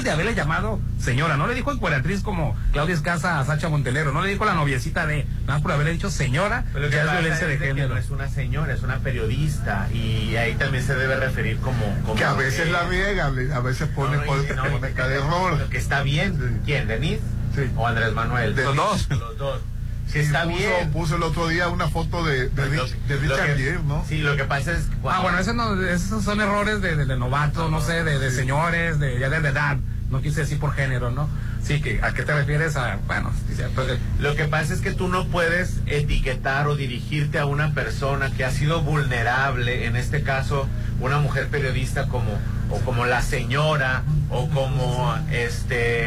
hecho 0.00 0.06
de 0.08 0.10
haberle 0.12 0.34
llamado 0.34 0.80
señora, 1.00 1.36
no 1.36 1.46
le 1.46 1.54
dijo 1.54 1.72
encueratriz 1.72 2.22
como 2.22 2.56
Claudia 2.72 2.94
Escasa 2.94 3.40
a 3.40 3.44
Sacha 3.44 3.68
Montenegro, 3.68 4.12
no 4.12 4.22
le 4.22 4.30
dijo 4.30 4.44
la 4.44 4.54
noviecita 4.54 5.06
de, 5.06 5.24
nada 5.42 5.54
más 5.54 5.62
por 5.62 5.72
haberle 5.72 5.92
dicho 5.92 6.10
señora, 6.10 6.64
Pero 6.72 6.90
que 6.90 6.96
ya 6.96 7.04
es 7.04 7.10
violencia 7.12 7.46
de 7.46 7.58
género. 7.58 7.88
no 7.88 7.96
es 7.96 8.10
una 8.10 8.28
señora, 8.28 8.72
es 8.74 8.82
una 8.82 8.98
periodista 8.98 9.88
y 9.92 10.36
ahí 10.36 10.54
también 10.54 10.84
se 10.84 10.94
debe 10.94 11.16
referir 11.16 11.58
como... 11.60 11.84
como 12.02 12.14
Que 12.16 12.24
a 12.24 12.32
veces 12.34 12.66
eh, 12.68 12.70
la 12.70 12.84
riega, 12.84 13.26
a 13.26 13.60
veces 13.60 13.88
pone, 13.94 14.16
no, 14.16 14.24
y- 14.24 14.46
no, 14.54 14.80
cada 14.94 15.14
error. 15.14 15.68
que 15.68 15.78
está 15.78 16.02
bien. 16.02 16.34
Sí. 16.36 16.60
¿Quién? 16.66 16.88
¿Denis? 16.88 17.18
Sí. 17.54 17.62
¿O 17.76 17.86
Andrés 17.86 18.12
Manuel? 18.12 18.54
Denis. 18.54 18.74
Los 18.74 19.08
dos. 19.08 19.08
Los 19.18 19.38
dos. 19.38 19.60
Sí, 20.06 20.14
Que 20.14 20.20
está 20.22 20.42
puso, 20.42 20.56
bien. 20.56 20.90
puso 20.92 21.16
el 21.16 21.22
otro 21.22 21.46
día 21.46 21.68
una 21.68 21.88
foto 21.88 22.24
de, 22.24 22.48
de, 22.48 22.66
Lo- 22.76 22.84
Rich- 22.84 22.96
de 23.06 23.14
lo 23.14 23.20
Richard 23.20 23.56
Gere, 23.56 23.78
¿no? 23.84 24.04
Sí, 24.08 24.18
lo 24.18 24.36
que 24.36 24.42
pasa 24.44 24.72
es 24.72 24.86
que 24.86 24.96
Ah, 25.08 25.20
bueno, 25.22 25.38
esos, 25.38 25.54
no, 25.54 25.80
esos 25.84 26.24
son 26.24 26.40
errores 26.40 26.80
de, 26.82 26.96
de, 26.96 27.06
de 27.06 27.16
novatos, 27.16 27.70
no 27.70 27.80
sé, 27.80 28.02
de, 28.02 28.18
de 28.18 28.30
señores, 28.32 28.98
de 28.98 29.20
ya 29.20 29.28
de, 29.30 29.36
edad. 29.48 29.76
No 30.10 30.20
quise 30.20 30.40
decir 30.40 30.58
por 30.58 30.72
género, 30.72 31.10
¿no? 31.10 31.28
Sí, 31.62 31.80
que 31.80 32.00
¿a 32.02 32.12
qué 32.12 32.22
te 32.22 32.34
refieres? 32.34 32.76
A, 32.76 32.98
bueno, 33.06 33.32
dice, 33.48 33.68
pues, 33.74 33.98
Lo 34.18 34.34
que 34.34 34.46
pasa 34.46 34.74
es 34.74 34.80
que 34.80 34.92
tú 34.92 35.08
no 35.08 35.26
puedes 35.28 35.78
etiquetar 35.86 36.66
o 36.66 36.76
dirigirte 36.76 37.38
a 37.38 37.46
una 37.46 37.74
persona 37.74 38.30
que 38.30 38.44
ha 38.44 38.50
sido 38.50 38.82
vulnerable, 38.82 39.86
en 39.86 39.96
este 39.96 40.22
caso 40.22 40.68
una 41.00 41.18
mujer 41.18 41.48
periodista 41.48 42.08
como 42.08 42.38
o 42.70 42.78
como 42.80 43.06
la 43.06 43.22
señora 43.22 44.02
o 44.30 44.48
como 44.50 45.14
este 45.30 46.06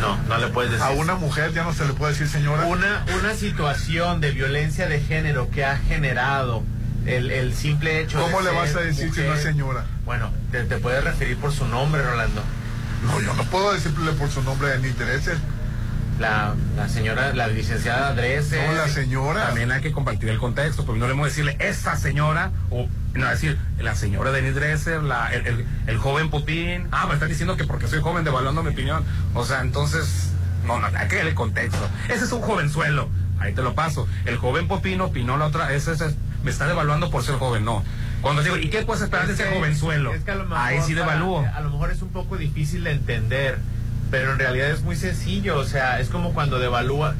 no, 0.00 0.16
no 0.28 0.38
le 0.38 0.48
puedes 0.48 0.72
decir. 0.72 0.86
A 0.86 0.90
una 0.90 1.14
mujer 1.14 1.52
ya 1.52 1.64
no 1.64 1.72
se 1.72 1.86
le 1.86 1.92
puede 1.92 2.12
decir 2.12 2.28
señora. 2.28 2.66
una, 2.66 3.04
una 3.18 3.34
situación 3.34 4.20
de 4.20 4.30
violencia 4.30 4.88
de 4.88 5.00
género 5.00 5.50
que 5.50 5.64
ha 5.64 5.76
generado 5.78 6.62
el, 7.06 7.30
el 7.30 7.54
simple 7.54 8.00
hecho 8.00 8.20
¿Cómo 8.20 8.38
de 8.42 8.50
le 8.50 8.56
vas 8.56 8.74
a 8.74 8.80
decir 8.80 9.12
si 9.12 9.20
no 9.20 9.26
es 9.26 9.30
mujer. 9.38 9.42
señora? 9.42 9.84
Bueno, 10.04 10.30
te, 10.52 10.64
te 10.64 10.76
puedes 10.78 11.02
referir 11.04 11.36
por 11.38 11.52
su 11.52 11.66
nombre, 11.66 12.02
Rolando. 12.02 12.42
No, 13.04 13.20
yo 13.20 13.34
no 13.34 13.44
puedo 13.44 13.72
decirle 13.72 14.12
por 14.12 14.30
su 14.30 14.42
nombre 14.42 14.68
de 14.68 14.78
ni 14.78 14.88
Dresser. 14.90 15.36
La, 16.18 16.54
la 16.76 16.88
señora, 16.88 17.34
la 17.34 17.46
licenciada 17.46 18.14
Dresser. 18.14 18.66
No, 18.66 18.74
la 18.74 18.88
señora. 18.88 19.46
también 19.48 19.70
hay 19.70 19.82
que 19.82 19.92
compartir 19.92 20.30
el 20.30 20.38
contexto, 20.38 20.86
porque 20.86 20.98
no 20.98 21.04
debemos 21.04 21.26
decirle 21.28 21.56
esa 21.60 21.96
señora, 21.96 22.52
o 22.70 22.88
no 23.12 23.28
decir 23.28 23.58
la 23.78 23.94
señora 23.94 24.32
Denise 24.32 24.54
Dresser, 24.54 25.02
la, 25.02 25.28
el, 25.34 25.46
el- 25.46 25.66
el 25.86 25.98
joven 25.98 26.30
Putin. 26.30 26.88
Ah, 26.90 27.06
me 27.06 27.14
están 27.14 27.28
diciendo 27.28 27.56
que 27.58 27.64
porque 27.64 27.86
soy 27.86 28.00
joven 28.00 28.24
devaluando 28.24 28.62
mi 28.62 28.70
opinión. 28.70 29.04
O 29.34 29.44
sea, 29.44 29.60
entonces, 29.60 30.30
no, 30.64 30.78
no, 30.80 30.86
hay 30.86 31.06
que 31.08 31.20
el 31.20 31.34
contexto. 31.34 31.86
Ese 32.08 32.24
es 32.24 32.32
un 32.32 32.40
jovenzuelo, 32.40 33.10
ahí 33.38 33.52
te 33.52 33.60
lo 33.60 33.74
paso. 33.74 34.08
El 34.24 34.38
joven 34.38 34.68
Popín 34.68 35.02
opinó 35.02 35.36
la 35.36 35.44
otra, 35.46 35.74
ese, 35.74 35.92
ese- 35.92 36.16
me 36.46 36.52
está 36.52 36.68
devaluando 36.68 37.10
por 37.10 37.24
ser 37.24 37.34
joven, 37.34 37.64
no. 37.64 37.82
Cuando 38.22 38.42
digo, 38.42 38.56
¿y 38.56 38.70
qué 38.70 38.82
puedes 38.82 39.02
esperar 39.02 39.26
de 39.26 39.34
Es 39.34 39.40
ese 39.40 39.48
que- 39.50 39.56
jovenzuelo? 39.56 40.14
es 40.14 40.22
que 40.22 40.30
a 40.30 40.36
lo 40.36 40.44
mejor 40.44 40.58
ahí 40.58 40.80
sí 40.80 40.94
para- 40.94 41.06
devalúo. 41.06 41.44
A 41.54 41.60
lo 41.60 41.70
mejor 41.70 41.90
es 41.90 42.00
un 42.02 42.08
poco 42.10 42.36
difícil 42.38 42.84
de 42.84 42.92
entender, 42.92 43.58
pero 44.12 44.32
en 44.32 44.38
realidad 44.38 44.70
es 44.70 44.82
muy 44.82 44.94
sencillo. 44.94 45.58
O 45.58 45.64
sea, 45.64 45.98
es 46.00 46.08
como 46.08 46.32
cuando 46.34 46.58
devalúa. 46.60 47.14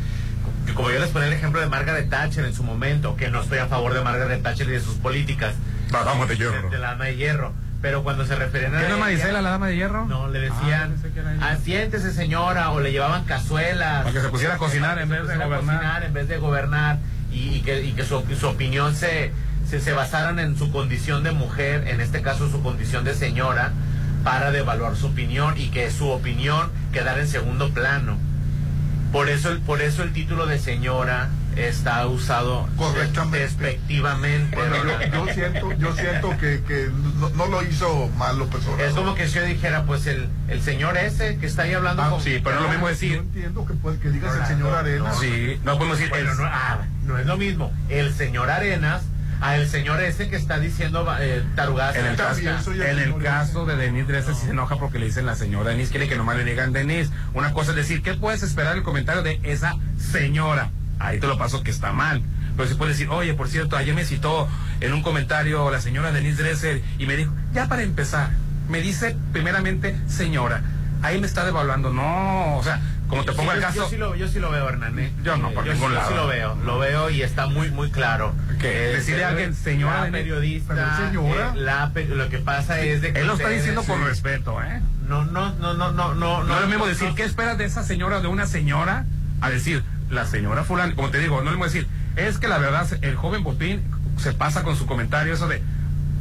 Como 0.75 0.91
yo 0.91 0.99
les 1.01 1.11
ponía 1.11 1.27
el 1.29 1.35
ejemplo 1.35 1.61
de 1.61 1.67
Margaret 1.67 2.09
Thatcher 2.09 2.45
en 2.45 2.55
su 2.55 2.63
momento, 2.63 3.17
que 3.17 3.31
no 3.31 3.41
estoy 3.43 3.59
a 3.59 3.67
favor 3.67 3.95
de 3.95 4.01
Margaret 4.03 4.43
Thatcher 4.43 4.69
y 4.69 4.73
de 4.73 4.81
sus 4.81 4.95
políticas. 4.95 5.55
La 5.91 6.05
dama 6.05 6.27
de 6.27 6.37
hierro. 6.37 6.71
De, 6.71 6.79
la 6.79 6.91
dama 6.93 7.05
de 7.07 7.17
hierro. 7.17 7.53
Pero 7.83 8.03
cuando 8.03 8.25
se 8.25 8.35
referían 8.37 8.75
a. 8.75 8.81
¿Qué 8.81 8.89
no 8.89 8.99
Marisela, 8.99 9.43
la 9.43 9.51
dama 9.51 9.67
de 9.69 9.77
hierro? 9.77 10.07
No, 10.07 10.29
le 10.29 10.39
Ah, 10.39 10.43
decían. 10.43 10.97
"Ah, 11.43 11.57
siéntese 11.63 12.13
señora, 12.13 12.71
o 12.71 12.81
le 12.81 12.91
llevaban 12.93 13.25
cazuelas. 13.25 14.03
Para 14.05 14.13
que 14.15 14.21
se 14.21 14.29
pusiera 14.29 14.55
a 14.55 14.59
cocinar 14.59 14.99
en 14.99 15.09
vez 15.09 15.27
de 15.27 15.37
gobernar. 15.37 16.03
en 16.05 16.13
vez 16.15 16.29
de 16.29 16.39
gobernar, 16.39 16.99
y, 17.37 17.57
y 17.57 17.61
que, 17.61 17.83
y 17.83 17.93
que 17.93 18.05
su, 18.05 18.23
su 18.39 18.47
opinión 18.49 18.95
se, 18.95 19.33
se, 19.69 19.93
basaran 19.93 20.39
en 20.39 20.57
su 20.57 20.71
condición 20.73 21.23
de 21.23 21.33
mujer, 21.33 21.87
en 21.89 22.01
este 22.01 22.23
caso 22.23 22.51
su 22.51 22.63
condición 22.63 23.05
de 23.05 23.15
señora, 23.15 23.73
para 24.25 24.51
devaluar 24.51 24.97
su 24.97 25.07
opinión 25.09 25.55
y 25.57 25.69
que 25.69 25.91
su 25.91 26.09
opinión 26.09 26.71
quedara 26.93 27.21
en 27.21 27.29
segundo 27.29 27.71
plano. 27.71 28.17
Por 29.13 29.29
eso, 29.29 29.51
el- 29.51 29.61
por 29.61 29.83
eso 29.83 30.03
el 30.03 30.13
título 30.13 30.47
de 30.47 30.59
señora 30.59 31.29
está 31.57 32.07
usado 32.07 32.69
Correctamente. 32.77 33.39
despectivamente. 33.39 34.55
Bueno, 34.57 34.77
yo, 35.13 35.33
siento, 35.33 35.73
yo 35.73 35.95
siento 35.95 36.31
que, 36.39 36.63
que 36.67 36.91
no, 37.19 37.31
no 37.31 37.47
lo 37.47 37.63
hizo 37.63 38.09
mal 38.17 38.39
López 38.39 38.65
Obrador. 38.67 38.81
Es 38.87 38.95
como 38.95 39.15
que 39.15 39.27
si 39.29 39.35
yo 39.37 39.45
dijera, 39.45 39.85
pues 39.85 40.07
el, 40.07 40.29
el 40.49 40.63
señor 40.63 40.97
ese 40.97 41.39
que 41.39 41.47
está 41.47 41.63
ahí 41.63 41.75
hablando 41.75 42.03
Ah, 42.03 42.11
con... 42.11 42.21
sí, 42.21 42.41
pero 42.45 42.57
no 42.57 42.61
es 42.61 42.67
lo 42.67 42.71
mismo 42.73 42.87
Yo 42.87 42.91
decir. 42.93 43.17
entiendo 43.17 43.67
que, 43.67 43.75
puede, 43.75 43.99
que 43.99 44.11
digas 44.11 44.37
el 44.39 44.47
señor 44.47 44.75
Arena. 44.75 45.09
no. 45.09 45.15
Sí, 45.21 45.59
no 45.65 45.77
podemos 45.79 45.99
decir 45.99 46.11
Bueno, 46.11 46.35
no, 46.35 46.45
ah, 46.45 46.79
no 47.05 47.19
es 47.19 47.27
lo 47.27 47.37
mismo. 47.37 47.73
El 47.89 48.13
señor 48.15 48.51
Arenas 48.51 49.03
a 49.41 49.57
el 49.57 49.69
señor 49.69 50.01
ese 50.03 50.31
que 50.31 50.37
está 50.37 50.59
diciendo 50.59 51.07
eh, 51.21 51.43
tarugadas. 51.55 51.97
En 51.97 52.07
el, 52.07 52.17
caso, 52.17 52.41
en 52.73 52.99
el 52.99 53.15
caso 53.23 53.67
de 53.67 53.77
Denise 53.77 54.07
Dresser 54.11 54.35
sí 54.35 54.47
se 54.47 54.51
enoja 54.53 54.77
porque 54.77 54.99
le 54.99 55.07
dicen 55.07 55.27
la 55.27 55.35
señora 55.35 55.71
Denise, 55.71 55.91
quiere 55.91 56.09
que 56.09 56.17
nomás 56.17 56.37
le 56.39 56.45
digan 56.45 56.73
Denise. 56.73 57.11
Una 57.35 57.53
cosa 57.53 57.71
es 57.73 57.77
decir, 57.77 58.03
¿qué 58.03 58.15
puedes 58.15 58.43
esperar 58.43 58.77
el 58.77 58.83
comentario 58.83 59.23
de 59.23 59.39
esa 59.43 59.75
señora? 59.99 60.71
Ahí 60.99 61.21
te 61.21 61.27
lo 61.27 61.37
paso 61.39 61.63
que 61.63 61.71
está 61.71 61.93
mal. 61.93 62.23
Pero 62.57 62.69
si 62.69 62.75
puedes 62.75 62.97
decir, 62.97 63.11
oye, 63.13 63.35
por 63.35 63.49
cierto, 63.49 63.77
ayer 63.77 63.95
me 63.95 64.05
citó 64.05 64.49
en 64.81 64.93
un 64.93 65.03
comentario 65.03 65.71
la 65.71 65.81
señora 65.81 66.11
Denise 66.13 66.43
Dresser 66.43 66.83
y 66.99 67.07
me 67.07 67.17
dijo, 67.17 67.33
ya 67.53 67.69
para 67.69 67.83
empezar, 67.83 68.31
me 68.69 68.81
dice 68.81 69.17
primeramente 69.33 69.95
señora. 70.09 70.63
Ahí 71.03 71.21
me 71.21 71.27
está 71.27 71.45
devaluando. 71.45 71.93
No, 71.93 72.57
o 72.57 72.63
sea, 72.65 72.81
como 73.09 73.25
te 73.25 73.33
pongo 73.33 73.51
Sí, 73.53 73.57
el 73.59 73.63
yo, 73.63 73.69
caso... 73.69 73.81
yo 73.83 73.89
sí 73.91 73.97
lo, 73.99 74.17
yo 74.17 74.27
sí 74.29 74.39
lo 74.41 74.51
veo, 74.51 74.67
Hernán. 74.69 74.99
¿eh? 74.99 75.13
Yo 75.23 75.37
no, 75.37 75.51
por 75.51 75.67
yo, 75.67 75.75
ningún 75.75 75.91
sí- 75.91 75.95
yo 75.95 76.01
lado. 76.01 76.09
sí 76.11 76.15
lo 76.17 76.27
veo, 76.27 76.55
lo 76.65 76.79
veo 76.79 77.11
y 77.11 77.23
está 77.23 77.47
muy, 77.47 77.71
muy 77.71 77.91
claro. 77.91 78.35
Que 78.59 78.91
Eh, 78.91 78.95
decirle 78.97 79.25
a 79.25 79.29
eh, 79.29 79.31
alguien, 79.33 79.55
señora 79.55 80.07
la 80.07 80.11
periodista, 80.11 80.97
señora. 80.97 81.53
eh, 81.55 81.59
la 81.59 81.93
lo 82.09 82.29
que 82.31 82.39
pasa 82.39 82.81
es 82.81 83.03
de 83.03 83.13
que 83.13 83.21
Él 83.21 83.27
lo 83.27 83.35
está 83.35 83.51
diciendo 83.51 83.85
con 83.85 83.99
sí. 83.99 84.05
respeto, 84.07 84.63
¿eh? 84.63 84.81
No, 85.07 85.27
no, 85.27 85.53
no, 85.57 85.75
no, 85.75 85.93
no, 85.93 86.15
no. 86.15 86.43
No 86.43 86.55
es 86.55 86.61
lo 86.63 86.67
mismo 86.69 86.87
decir, 86.87 87.11
¿qué 87.15 87.25
esperas 87.25 87.59
de 87.59 87.67
esa 87.67 87.83
señora, 87.85 88.21
de 88.21 88.29
una 88.29 88.47
señora? 88.47 89.05
A 89.43 89.51
decir, 89.51 89.85
la 90.11 90.25
señora 90.27 90.65
fulana, 90.65 90.95
como 90.95 91.11
te 91.11 91.19
digo, 91.19 91.37
no 91.37 91.41
es 91.41 91.45
lo 91.47 91.51
mismo 91.53 91.65
decir, 91.65 91.87
es 92.17 92.39
que 92.39 92.49
la 92.49 92.59
verdad, 92.59 92.87
el 93.03 93.17
joven 93.17 93.43
Popín 93.43 93.83
se 94.17 94.33
pasa 94.33 94.63
con 94.63 94.77
su 94.77 94.87
comentario 94.87 95.35
eso 95.35 95.49
de, 95.49 95.63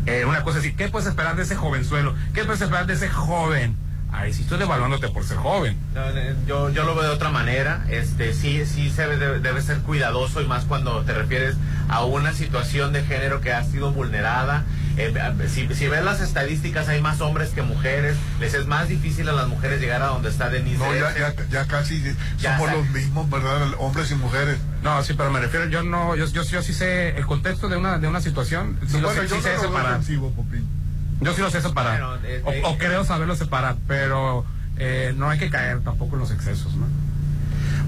eh, 0.06 0.25
una 0.25 0.44
cosa 0.44 0.59
así, 0.59 0.73
¿qué 0.73 0.88
puedes 0.90 1.07
esperar 1.07 1.35
de 1.35 1.44
ese 1.44 1.56
jovenzuelo? 1.56 2.16
¿Qué 2.34 2.44
puedes 2.44 2.62
esperar 2.62 2.85
de 2.85 2.94
ese 2.94 3.09
joven? 3.09 3.75
Ay, 4.17 4.33
si 4.33 4.43
estoy 4.43 4.57
devaluándote 4.59 5.09
por 5.09 5.25
ser 5.25 5.37
joven. 5.37 5.77
No, 5.93 6.07
eh, 6.09 6.35
Yo, 6.47 6.69
yo 6.69 6.83
lo 6.85 6.95
veo 6.95 7.03
de 7.03 7.09
otra 7.09 7.29
manera. 7.29 7.85
Este, 7.89 8.33
sí, 8.33 8.65
sí 8.65 8.89
se 8.89 9.07
debe, 9.07 9.39
debe 9.39 9.61
ser 9.61 9.79
cuidadoso 9.79 10.41
y 10.41 10.47
más 10.47 10.63
cuando 10.65 11.01
te 11.03 11.13
refieres 11.13 11.55
a 11.89 12.03
una 12.05 12.33
situación 12.33 12.93
de 12.93 13.03
género 13.03 13.41
que 13.41 13.51
ha 13.53 13.63
sido 13.63 13.91
vulnerada. 13.91 14.63
Eh, 14.97 15.13
si, 15.49 15.67
si 15.75 15.87
ves 15.89 16.03
las 16.05 16.21
estadísticas, 16.21 16.87
hay 16.87 17.01
más 17.01 17.19
hombres 17.19 17.49
que 17.49 17.61
mujeres. 17.61 18.15
Les 18.39 18.53
es 18.53 18.65
más 18.67 18.87
difícil 18.87 19.27
a 19.27 19.33
las 19.33 19.47
mujeres 19.47 19.81
llegar 19.81 20.01
a 20.01 20.07
donde 20.07 20.29
está 20.29 20.49
Denise. 20.49 20.77
No, 20.77 20.95
ya, 20.95 21.13
ya, 21.17 21.33
ya 21.49 21.65
casi 21.67 22.01
Ya 22.39 22.57
somos 22.57 22.73
los 22.73 22.89
mismos, 22.91 23.29
¿verdad? 23.29 23.67
Hombres 23.79 24.09
y 24.11 24.15
mujeres. 24.15 24.57
No, 24.81 25.03
sí, 25.03 25.13
pero 25.13 25.29
me 25.31 25.41
refiero, 25.41 25.65
yo 25.67 25.83
no, 25.83 26.15
yo, 26.15 26.25
yo, 26.27 26.43
yo 26.43 26.61
sí 26.61 26.73
sé 26.73 27.17
el 27.17 27.25
contexto 27.25 27.67
de 27.67 27.75
una, 27.75 27.97
de 27.97 28.07
una 28.07 28.21
situación, 28.21 28.79
sí 28.87 29.01
lo 29.01 29.07
bueno, 29.07 29.23
sé, 29.23 29.27
yo 29.27 29.35
sí 29.37 29.41
sé 29.41 29.49
no 29.49 29.55
lo 29.55 29.61
veo 29.61 29.69
separar. 29.71 29.91
ofensivo, 29.93 30.31
Popín. 30.31 30.84
Yo 31.21 31.33
sí 31.33 31.41
lo 31.41 31.49
sé 31.49 31.61
separar. 31.61 31.99
Bueno, 32.01 32.15
eh, 32.25 32.41
o, 32.45 32.51
eh, 32.51 32.61
o 32.65 32.77
creo 32.77 33.03
saberlo 33.05 33.35
separar, 33.35 33.75
pero 33.87 34.45
eh, 34.77 35.13
no 35.15 35.29
hay 35.29 35.39
que 35.39 35.49
caer 35.49 35.79
tampoco 35.81 36.15
en 36.15 36.21
los 36.21 36.31
excesos, 36.31 36.73
¿no? 36.75 36.85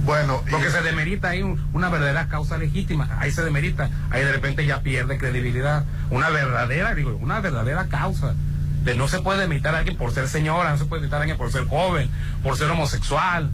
Bueno, 0.05 0.41
y- 0.47 0.51
Porque 0.51 0.69
se 0.69 0.81
demerita 0.81 1.29
ahí 1.29 1.43
un- 1.43 1.61
una 1.73 1.89
verdadera 1.89 2.27
causa 2.27 2.57
legítima. 2.57 3.09
Ahí 3.19 3.31
se 3.31 3.43
demerita. 3.43 3.89
Ahí 4.09 4.23
de 4.23 4.31
repente 4.31 4.65
ya 4.65 4.81
pierde 4.81 5.17
credibilidad. 5.17 5.83
Una 6.09 6.29
verdadera, 6.29 6.93
digo, 6.95 7.17
una 7.21 7.41
verdadera 7.41 7.87
causa. 7.87 8.33
De 8.85 8.95
no 8.95 9.09
se 9.09 9.19
puede 9.19 9.41
demeritar 9.41 9.75
a 9.75 9.79
alguien 9.79 9.97
por 9.97 10.13
ser 10.13 10.29
señora, 10.29 10.69
no 10.71 10.77
se 10.77 10.85
puede 10.85 11.01
demeritar 11.01 11.19
a 11.19 11.21
alguien 11.23 11.37
por 11.37 11.51
ser 11.51 11.65
joven, 11.67 12.09
por 12.41 12.55
ser 12.57 12.69
homosexual, 12.69 13.49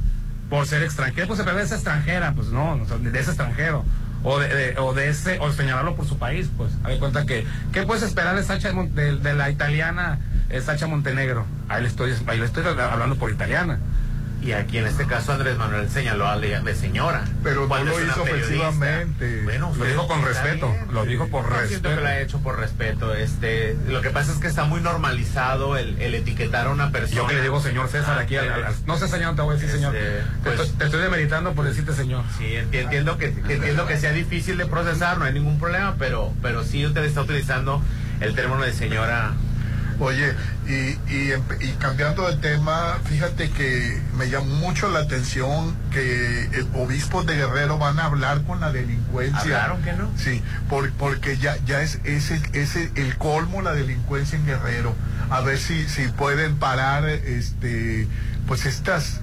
por 0.50 0.68
ser 0.68 0.84
extranjero. 0.84 1.26
Pues 1.28 1.40
se 1.40 1.46
ve 1.52 1.60
esa 1.64 1.74
extranjera, 1.76 2.34
pues 2.34 2.50
no, 2.50 2.74
o 2.74 2.88
sea, 2.88 2.98
de 2.98 3.20
ese 3.20 3.32
extranjero. 3.32 3.84
O 4.24 4.40
de, 4.40 4.48
de- 4.48 4.80
o 4.80 4.94
de 4.94 5.10
ese, 5.10 5.38
o 5.40 5.52
señalarlo 5.52 5.96
por 5.96 6.06
su 6.08 6.18
país, 6.18 6.50
pues. 6.56 6.72
Hay 6.84 6.98
cuenta 7.00 7.26
que, 7.26 7.46
¿qué 7.74 7.84
puedes 7.84 8.04
esperar 8.04 8.36
de 8.36 8.44
Sacha, 8.44 8.72
de, 8.72 9.18
de 9.18 9.34
la 9.34 9.50
italiana 9.50 10.20
eh, 10.50 10.62
Sacha 10.62 10.88
Montenegro? 10.88 11.46
Ahí 11.68 11.82
le 11.82 11.90
estoy, 11.90 12.14
ahí 12.28 12.40
le 12.40 12.46
estoy 12.46 12.64
hablando 12.66 13.16
por 13.18 13.32
italiana. 13.32 13.80
Y 14.44 14.52
aquí 14.52 14.78
en 14.78 14.88
este 14.88 15.06
caso 15.08 15.32
Andrés 15.32 15.58
Manuel 15.58 15.90
señaló 15.90 16.28
a 16.28 16.38
de, 16.38 16.60
de 16.60 16.76
señora. 16.76 17.24
Pero 17.44 17.66
no 17.68 17.84
lo 17.84 18.02
hizo 18.04 18.22
ofensivamente. 18.24 19.42
Bueno, 19.44 19.74
Lo 19.78 19.86
dijo 19.86 20.08
con 20.08 20.24
respeto, 20.26 20.70
bien. 20.70 20.88
lo 20.94 21.06
dijo 21.06 21.28
por 21.30 21.44
Siento 21.46 21.60
respeto. 21.62 21.90
que 21.96 22.02
lo 22.02 22.08
ha 22.08 22.20
hecho 22.20 22.40
por 22.40 22.60
respeto. 22.60 23.14
Este, 23.16 23.78
lo 23.88 24.02
que 24.02 24.10
pasa 24.10 24.32
es 24.34 24.40
que 24.40 24.48
está 24.48 24.66
muy 24.66 24.82
normalizado 24.82 25.78
el, 25.78 26.00
el 26.02 26.14
etiquetar 26.16 26.68
a 26.68 26.72
una 26.72 26.92
persona. 26.92 27.16
Yo 27.22 27.28
que 27.28 27.36
le 27.36 27.42
digo 27.42 27.62
señor 27.62 27.88
César 27.90 28.20
aquí 28.20 28.36
al, 28.36 28.50
al- 28.52 28.64
al- 28.66 28.76
no 28.86 28.98
sé 28.98 29.08
señor, 29.08 29.36
te 29.36 29.42
voy 29.42 29.56
a 29.56 29.60
decir 29.60 29.74
señor. 29.74 29.96
Este, 29.96 30.10
Te 30.20 30.24
pues- 30.44 30.60
estoy- 30.60 30.78
te, 30.78 30.86
estoy 30.86 31.02
demeritando 31.02 31.54
por 31.54 31.66
decirte 31.66 31.94
señor. 31.94 32.24
Sí, 32.38 32.44
enti- 32.56 32.80
entiendo 32.82 33.18
que, 33.18 33.34
que 33.34 33.54
entiendo 33.54 33.86
que 33.88 33.98
sea 33.98 34.12
difícil 34.12 34.58
de 34.58 34.66
procesar, 34.66 35.18
no 35.18 35.26
hay 35.26 35.34
ningún 35.34 35.58
problema, 35.60 35.96
pero, 35.98 36.34
pero 36.42 36.64
sí 36.64 36.86
usted 36.86 37.04
está 37.06 37.22
utilizando 37.22 37.82
el 38.20 38.36
término 38.36 38.62
de 38.62 38.74
señora. 38.74 39.34
Oye, 40.04 40.34
y, 40.68 40.98
y, 41.14 41.72
cambiando 41.80 42.28
de 42.30 42.36
tema, 42.38 43.00
fíjate 43.06 43.50
que 43.52 44.02
me 44.18 44.30
llamó 44.30 44.54
mucho 44.56 44.90
la 44.90 45.00
atención 45.00 45.76
que 45.92 46.44
el 46.54 46.68
obispos 46.76 47.26
de 47.26 47.36
Guerrero 47.38 47.78
van 47.78 48.00
a 48.00 48.06
hablar 48.06 48.44
con 48.44 48.60
la 48.60 48.72
delincuencia. 48.74 49.40
¿Hablaron 49.40 49.82
que 49.82 49.94
no? 49.94 50.12
Sí, 50.18 50.42
por- 50.70 50.92
porque 50.94 51.38
ya, 51.38 51.56
ya 51.66 51.82
es 51.82 52.00
ese, 52.04 52.42
ese 52.52 52.92
el 52.96 53.18
colmo 53.18 53.62
la 53.62 53.72
delincuencia 53.74 54.38
en 54.38 54.46
Guerrero. 54.46 54.94
A 55.30 55.40
ver 55.40 55.58
si, 55.58 55.88
si 55.88 56.08
pueden 56.10 56.58
parar 56.58 57.08
este 57.08 58.08
pues 58.48 58.66
estas 58.66 59.22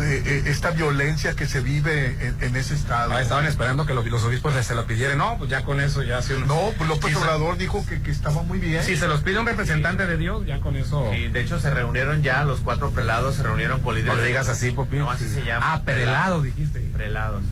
eh, 0.00 0.22
eh, 0.24 0.42
esta 0.46 0.70
violencia 0.70 1.34
que 1.34 1.46
se 1.46 1.60
vive 1.60 2.16
en, 2.20 2.36
en 2.42 2.56
ese 2.56 2.74
estado. 2.74 3.12
Ah, 3.12 3.20
estaban 3.22 3.46
esperando 3.46 3.86
que 3.86 3.94
los, 3.94 4.06
los 4.06 4.22
obispos 4.24 4.54
se 4.64 4.74
lo 4.74 4.86
pidieran. 4.86 5.18
No, 5.18 5.36
pues 5.38 5.50
ya 5.50 5.62
con 5.64 5.80
eso 5.80 6.02
ya 6.02 6.22
se 6.22 6.38
No, 6.40 6.72
pues 6.76 6.88
López 6.88 7.12
se- 7.12 7.18
Obrador 7.18 7.56
dijo 7.58 7.84
que, 7.86 8.00
que 8.02 8.10
estaba 8.10 8.42
muy 8.42 8.58
bien. 8.58 8.82
Si 8.84 8.96
se 8.96 9.08
los 9.08 9.20
pide 9.22 9.38
un 9.38 9.46
representante 9.46 10.06
de 10.06 10.16
Dios, 10.16 10.46
ya 10.46 10.60
con 10.60 10.76
eso. 10.76 11.12
Y 11.14 11.28
de 11.28 11.40
hecho 11.40 11.58
se 11.60 11.70
reunieron 11.70 12.22
ya, 12.22 12.44
los 12.44 12.60
cuatro 12.60 12.90
prelados 12.90 13.34
se 13.36 13.42
reunieron 13.42 13.80
con 13.80 13.94
líderes. 13.94 14.16
No 14.16 14.22
digas 14.22 14.48
así, 14.48 14.70
Popi. 14.70 14.96
No, 14.98 15.10
así 15.10 15.28
se 15.28 15.42
llama. 15.44 15.74
Ah, 15.74 15.82
prelado, 15.84 16.42
dijiste. 16.42 16.80
prelados. 16.94 17.42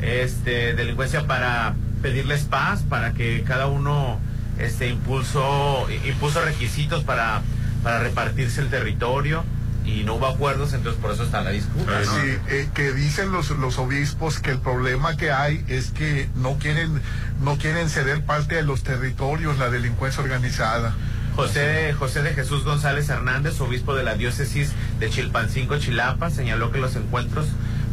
Este, 0.00 0.74
delincuencia 0.74 1.26
para 1.26 1.74
pedirles 2.02 2.42
paz, 2.44 2.82
para 2.88 3.12
que 3.12 3.42
cada 3.46 3.66
uno 3.66 4.18
este 4.58 4.88
impulsó, 4.88 5.86
impuso 6.06 6.40
requisitos 6.42 7.04
para, 7.04 7.42
para 7.82 7.98
repartirse 8.00 8.60
el 8.60 8.68
territorio 8.68 9.44
y 9.84 10.04
no 10.04 10.14
hubo 10.14 10.26
acuerdos, 10.26 10.72
entonces 10.72 11.00
por 11.00 11.10
eso 11.10 11.24
está 11.24 11.40
la 11.40 11.50
disputa, 11.50 12.00
¿no? 12.04 12.14
Sí, 12.14 12.36
eh, 12.48 12.68
que 12.74 12.92
dicen 12.92 13.32
los, 13.32 13.50
los 13.50 13.78
obispos 13.78 14.38
que 14.38 14.50
el 14.50 14.58
problema 14.58 15.16
que 15.16 15.32
hay 15.32 15.64
es 15.68 15.90
que 15.90 16.28
no 16.36 16.58
quieren 16.58 17.00
no 17.40 17.56
quieren 17.56 17.88
ceder 17.88 18.24
parte 18.24 18.56
de 18.56 18.62
los 18.62 18.82
territorios 18.82 19.58
la 19.58 19.70
delincuencia 19.70 20.22
organizada. 20.22 20.94
José, 21.34 21.94
José 21.98 22.22
de 22.22 22.34
Jesús 22.34 22.64
González 22.64 23.08
Hernández, 23.08 23.60
obispo 23.60 23.94
de 23.94 24.02
la 24.02 24.14
diócesis 24.14 24.72
de 24.98 25.08
Chilpancingo, 25.08 25.78
Chilapa, 25.78 26.28
señaló 26.30 26.70
que 26.70 26.78
los 26.78 26.96
encuentros 26.96 27.46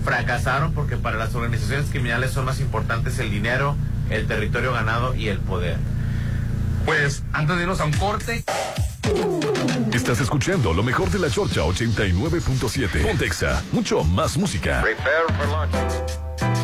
fracasaron 0.04 0.74
porque 0.74 0.98
para 0.98 1.18
las 1.18 1.36
organizaciones 1.36 1.90
criminales 1.90 2.32
son 2.32 2.46
más 2.46 2.60
importantes 2.60 3.20
el 3.20 3.32
dinero, 3.32 3.76
el 4.10 4.28
territorio 4.28 4.74
ganado 4.74 5.16
y 5.16 5.30
el 5.30 5.40
poder. 5.40 5.78
Pues 6.86 7.24
antes 7.34 7.56
de 7.56 7.64
irnos 7.64 7.80
a 7.80 7.86
un 7.86 7.94
corte, 7.94 8.44
Estás 9.94 10.22
escuchando 10.22 10.74
lo 10.74 10.84
mejor 10.84 11.10
de 11.10 11.20
la 11.20 11.30
Chorcha 11.30 11.62
89.7. 11.62 13.02
Pontexa, 13.04 13.64
mucho 13.72 14.04
más 14.04 14.38
música. 14.38 14.82
Para 14.82 16.57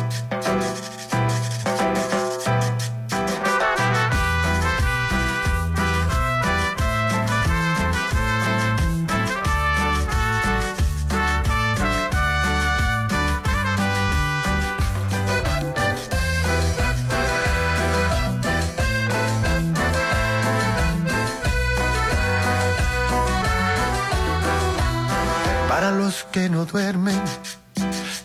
duermen, 26.74 27.22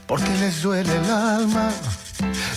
porque 0.08 0.32
les 0.40 0.64
duele 0.64 0.92
el 0.92 1.12
alma. 1.12 1.70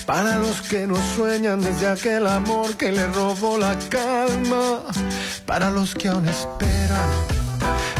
Para 0.06 0.39
los 0.39 0.62
que 0.62 0.87
no 0.87 0.97
sueñan 1.15 1.61
desde 1.61 1.87
aquel 1.87 2.27
amor 2.27 2.75
que 2.79 2.91
le 2.91 3.06
robó 3.09 3.59
la 3.59 3.77
calma. 3.91 4.85
Para 5.44 5.69
los 5.71 5.94
que 5.94 6.09
aún 6.09 6.27
esperan, 6.27 7.11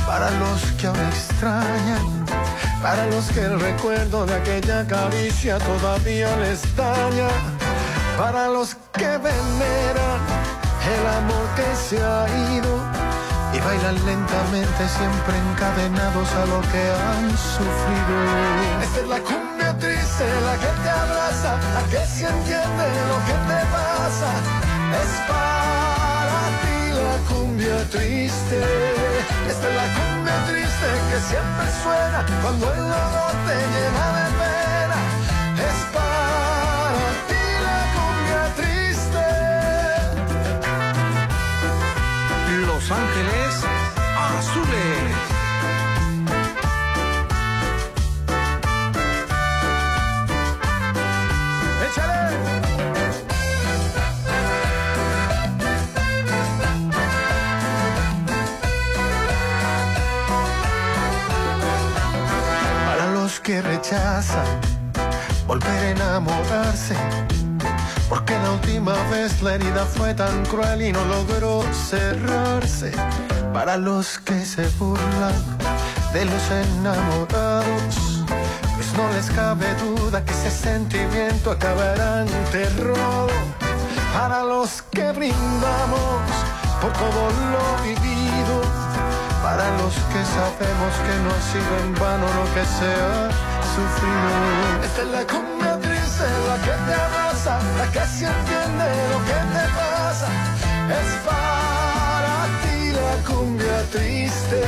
para 0.07 0.31
los 0.31 0.63
que 0.79 0.87
aún 0.87 1.01
extrañan. 1.13 2.25
Para 2.81 3.07
los 3.07 3.27
que 3.27 3.41
el 3.41 3.61
recuerdo 3.61 4.25
de 4.25 4.35
aquella 4.37 4.87
caricia 4.87 5.59
todavía 5.59 6.35
les 6.39 6.63
daña. 6.75 7.29
Para 8.17 8.49
los 8.49 8.75
que 8.95 9.19
veneran 9.29 10.21
el 10.95 11.05
amor 11.19 11.47
que 11.57 11.69
se 11.77 11.99
ha 12.03 12.27
ido 12.57 12.92
y 13.55 13.61
bailan 13.61 13.95
lentamente 14.07 14.89
siempre 14.89 15.35
encadenados 15.51 16.29
a 16.33 16.47
lo 16.47 16.61
que 16.73 16.83
han 17.07 17.31
sufrido. 17.37 18.17
Esta 18.83 19.01
es 19.01 19.09
la 19.09 19.21
cumbia 19.21 19.77
triste, 19.79 20.25
la 20.49 20.55
que 20.63 20.71
te 20.83 20.91
abraza, 20.91 21.53
la 21.77 21.83
que 21.91 22.07
se 22.07 22.27
entiende 22.29 22.85
lo 23.13 23.19
que 23.29 23.37
te 23.49 23.61
pasa. 23.77 24.31
Es 25.03 25.13
para 25.29 26.41
ti 26.63 26.79
la 27.07 27.17
cumbia 27.29 27.79
triste. 27.91 28.59
Esta 29.49 29.69
es 29.69 29.75
la 29.81 29.87
cumbia 29.97 30.37
triste 30.49 30.89
que 31.11 31.19
siempre 31.31 31.67
suena 31.83 32.25
cuando 32.43 32.73
el 32.73 32.81
dolor 32.81 33.33
te 33.47 33.55
llena 33.73 34.07
de 34.17 34.31
pena. 34.39 34.52
Ángeles 42.93 43.72
vez 69.23 69.43
la 69.43 69.55
herida 69.55 69.87
fue 69.87 70.15
tan 70.15 70.45
cruel 70.47 70.83
y 70.83 70.93
no 70.93 71.05
logró 71.05 71.63
cerrarse. 71.73 72.91
Para 73.53 73.77
los 73.77 74.19
que 74.19 74.45
se 74.45 74.67
burlan 74.79 75.35
de 76.13 76.25
los 76.25 76.45
enamorados, 76.51 78.25
pues 78.75 78.93
no 78.97 79.05
les 79.13 79.31
cabe 79.31 79.67
duda 79.77 80.25
que 80.25 80.33
ese 80.33 80.51
sentimiento 80.51 81.53
acabará 81.53 82.23
en 82.23 82.45
terror. 82.51 83.31
Para 84.13 84.43
los 84.43 84.83
que 84.91 85.13
brindamos 85.13 86.23
por 86.81 86.93
todo 86.93 87.23
lo 87.55 87.67
vivido, 87.85 88.57
para 89.43 89.71
los 89.79 89.95
que 90.11 90.23
sabemos 90.37 90.93
que 91.07 91.15
no 91.25 91.31
ha 91.37 91.43
sido 91.53 91.73
en 91.85 91.95
vano 91.95 92.27
lo 92.39 92.45
que 92.55 92.65
se 92.79 92.91
ha 93.07 93.31
sufrido. 93.75 94.33
Esta 94.87 95.03
es 95.03 95.09
la 95.09 95.79
triste, 95.79 96.25
la 96.49 96.57
que 96.65 96.75
te 96.87 97.32
la 97.79 97.87
que 97.93 98.05
se 98.07 98.25
entiende 98.27 98.87
lo 99.13 99.19
que 99.29 99.39
te 99.55 99.65
pasa. 99.79 100.29
Es 101.01 101.11
para 101.29 102.35
ti 102.63 102.79
la 103.01 103.13
cumbia 103.29 103.79
triste. 103.91 104.61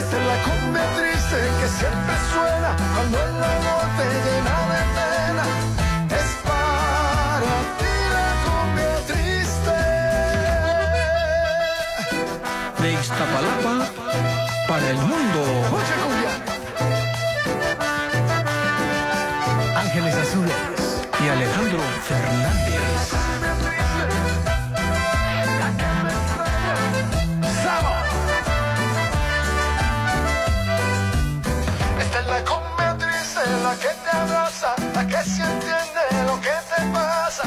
Esta 0.00 0.14
es 0.20 0.24
la 0.32 0.38
cumbia 0.46 0.84
triste 0.96 1.38
que 1.60 1.68
siempre 1.78 2.14
suena 2.32 2.70
cuando 2.94 3.16
el 3.28 3.36
amor 3.54 3.84
te 3.98 4.06
llena 4.24 4.56
de 4.72 4.82
pena. 4.96 5.44
Es 6.20 6.30
para 6.48 7.54
ti 7.80 7.94
la 8.16 8.28
cumbia 8.44 8.94
triste. 9.10 9.76
De 12.82 12.88
Iztapalapa 13.00 13.74
para 14.68 14.86
el 14.90 14.96
mundo. 14.96 15.40
Mucha 15.70 15.94
cumbia. 16.02 16.51
Fernández. 21.78 22.80
Esta 31.98 32.20
es 32.20 32.26
la 32.26 32.44
triste, 32.98 33.40
la 33.62 33.74
que 33.76 33.88
te 33.88 34.10
abraza, 34.16 34.74
la 34.94 35.06
que 35.06 35.24
se 35.24 35.42
entiende 35.42 36.02
lo 36.26 36.38
que 36.42 36.50
te 36.50 36.82
pasa. 36.92 37.44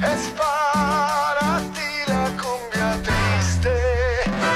Es 0.00 0.22
para 0.40 1.58
ti 1.74 1.90
la 2.06 2.24
cumbia 2.40 3.02
triste. 3.02 3.74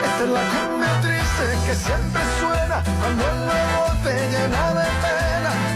Esta 0.06 0.24
es 0.24 0.30
la 0.30 0.42
cumbia 0.52 1.00
triste 1.02 1.44
que 1.66 1.74
siempre 1.74 2.22
suena 2.40 2.82
cuando 3.00 3.28
el 3.28 3.38
nuevo 3.44 3.84
te 4.04 4.14
llena 4.30 4.72
de 4.72 4.86
pena. 5.04 5.71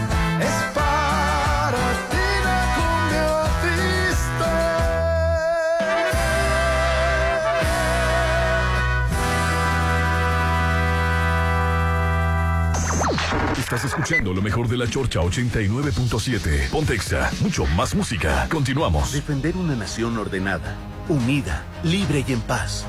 Estás 13.67 13.83
escuchando 13.83 14.33
lo 14.33 14.41
mejor 14.41 14.69
de 14.69 14.77
la 14.77 14.89
Chorcha 14.89 15.19
89.7. 15.19 16.69
Pontexa, 16.69 17.29
mucho 17.41 17.65
más 17.65 17.93
música. 17.95 18.47
Continuamos. 18.49 19.11
Defender 19.11 19.57
una 19.57 19.75
nación 19.75 20.17
ordenada, 20.17 20.73
unida, 21.09 21.65
libre 21.83 22.23
y 22.25 22.31
en 22.31 22.39
paz. 22.39 22.85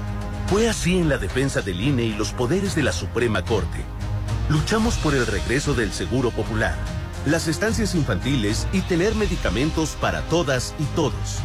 Fue 0.47 0.69
así 0.69 0.97
en 0.97 1.09
la 1.09 1.19
defensa 1.19 1.63
del 1.63 1.81
INE 1.81 2.05
y 2.05 2.13
los 2.13 2.31
poderes 2.31 2.77
de 2.77 2.85
la 2.85 2.93
Suprema 2.93 3.45
Corte. 3.45 3.79
Luchamos 4.49 4.95
por 4.99 5.17
el 5.17 5.27
regreso 5.27 5.75
del 5.75 5.93
Seguro 5.93 6.31
Popular, 6.31 6.77
las 7.27 7.49
estancias 7.49 7.97
infantiles 7.97 8.69
y 8.73 8.83
tener 8.83 9.17
medicamentos 9.17 9.97
para 10.01 10.23
todas 10.29 10.77
y 10.79 10.85
todos. 10.95 11.41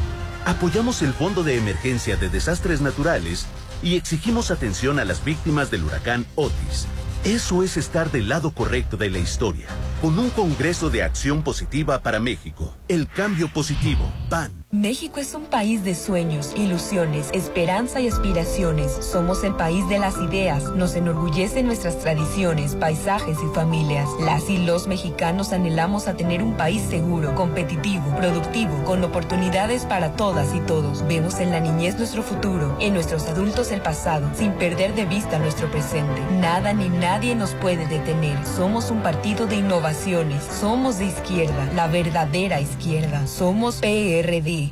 Apoyamos 0.46 1.02
el 1.02 1.12
Fondo 1.12 1.42
de 1.42 1.58
Emergencia 1.58 2.18
de 2.18 2.30
Desastres 2.30 2.82
Naturales 2.82 3.48
y 3.82 3.96
exigimos 3.96 4.52
atención 4.52 5.00
a 5.00 5.06
las 5.06 5.25
víctimas 5.25 5.72
del 5.72 5.86
huracán 5.86 6.28
Otis. 6.36 6.86
Eso 7.25 7.63
es 7.63 7.77
estar 7.77 8.12
del 8.12 8.27
lado 8.27 8.51
correcto 8.51 8.98
de 8.98 9.10
la 9.10 9.18
historia, 9.18 9.68
con 10.01 10.20
un 10.20 10.30
Congreso 10.30 10.89
de 10.89 11.03
Acción 11.03 11.42
Positiva 11.42 12.03
para 12.03 12.20
México. 12.20 12.75
El 12.89 13.08
cambio 13.08 13.48
positivo. 13.48 14.12
PAN. 14.30 14.62
México 14.74 15.20
es 15.20 15.36
un 15.36 15.46
país 15.46 15.84
de 15.84 15.94
sueños, 15.94 16.51
ilusiones, 16.56 17.30
esperanza 17.32 18.01
y 18.01 18.08
aspiraciones. 18.08 18.92
Somos 18.92 19.44
el 19.44 19.53
país 19.53 19.88
de 19.88 20.00
las 20.00 20.18
ideas. 20.18 20.63
Nos 20.75 20.96
enorgullecen 20.96 21.68
nuestras 21.68 22.00
tradiciones, 22.00 22.74
paisajes 22.74 23.38
y 23.38 23.53
familias. 23.53 24.10
Las 24.20 24.50
y 24.50 24.58
los 24.58 24.88
mexicanos 24.88 25.53
anhelamos 25.53 26.08
a 26.08 26.15
tener 26.15 26.42
un 26.42 26.58
país 26.58 26.82
seguro, 26.89 27.36
competitivo, 27.36 28.03
productivo, 28.18 28.84
con 28.84 29.03
oportunidades 29.03 29.86
para 29.86 30.13
todas 30.15 30.56
y 30.56 30.60
todos. 30.62 31.08
Vemos 31.08 31.39
en 31.39 31.51
la 31.51 31.60
niñez 31.60 32.00
nuestro 32.00 32.24
futuro, 32.24 32.75
en 32.80 32.96
nuestros 32.96 33.27
adultos 33.27 33.72
el 33.72 33.82
pasado, 33.82 34.27
sin 34.36 34.53
perder 34.53 34.96
de 34.96 35.06
vista 35.06 35.38
nuestro 35.38 35.70
presente. 35.70 36.20
Nada 36.39 36.74
ni 36.74 36.89
nadie 36.89 37.36
nos 37.36 37.53
puede 37.53 37.86
detener. 37.86 38.44
Somos 38.44 38.89
un 38.89 39.03
partido 39.03 39.46
de 39.46 39.58
innovaciones. 39.58 40.44
Somos 40.44 40.98
de 40.98 41.06
izquierda, 41.06 41.70
la 41.75 41.86
verdadera 41.86 42.60
izquierda. 42.60 43.27
Somos 43.27 43.75
PRD. 43.75 44.62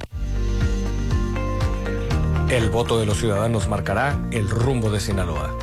El 2.51 2.70
voto 2.70 3.00
de 3.00 3.05
los 3.05 3.17
ciudadanos 3.17 3.70
marcará 3.70 4.20
el 4.29 4.50
rumbo 4.50 4.91
de 4.91 5.00
Sinaloa. 5.00 5.55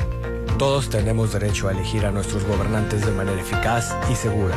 Todos 0.57 0.89
tenemos 0.89 1.31
derecho 1.31 1.67
a 1.67 1.71
elegir 1.71 2.03
a 2.03 2.09
nuestros 2.09 2.43
gobernantes 2.45 3.05
de 3.05 3.11
manera 3.11 3.39
eficaz 3.39 3.95
y 4.11 4.15
segura. 4.15 4.55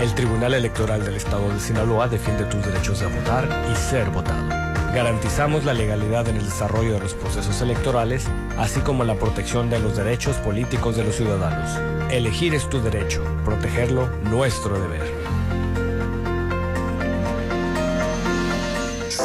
El 0.00 0.12
Tribunal 0.12 0.54
Electoral 0.54 1.04
del 1.04 1.14
Estado 1.14 1.48
de 1.50 1.60
Sinaloa 1.60 2.08
defiende 2.08 2.46
tus 2.46 2.66
derechos 2.66 2.98
de 2.98 3.06
votar 3.06 3.48
y 3.72 3.76
ser 3.76 4.10
votado. 4.10 4.48
Garantizamos 4.92 5.64
la 5.64 5.72
legalidad 5.72 6.26
en 6.26 6.38
el 6.38 6.44
desarrollo 6.46 6.94
de 6.94 7.00
los 7.00 7.14
procesos 7.14 7.60
electorales, 7.60 8.26
así 8.58 8.80
como 8.80 9.04
la 9.04 9.14
protección 9.14 9.70
de 9.70 9.78
los 9.78 9.96
derechos 9.96 10.34
políticos 10.38 10.96
de 10.96 11.04
los 11.04 11.14
ciudadanos. 11.14 11.78
Elegir 12.10 12.56
es 12.56 12.68
tu 12.68 12.82
derecho, 12.82 13.22
protegerlo 13.44 14.08
nuestro 14.24 14.80
deber. 14.80 15.21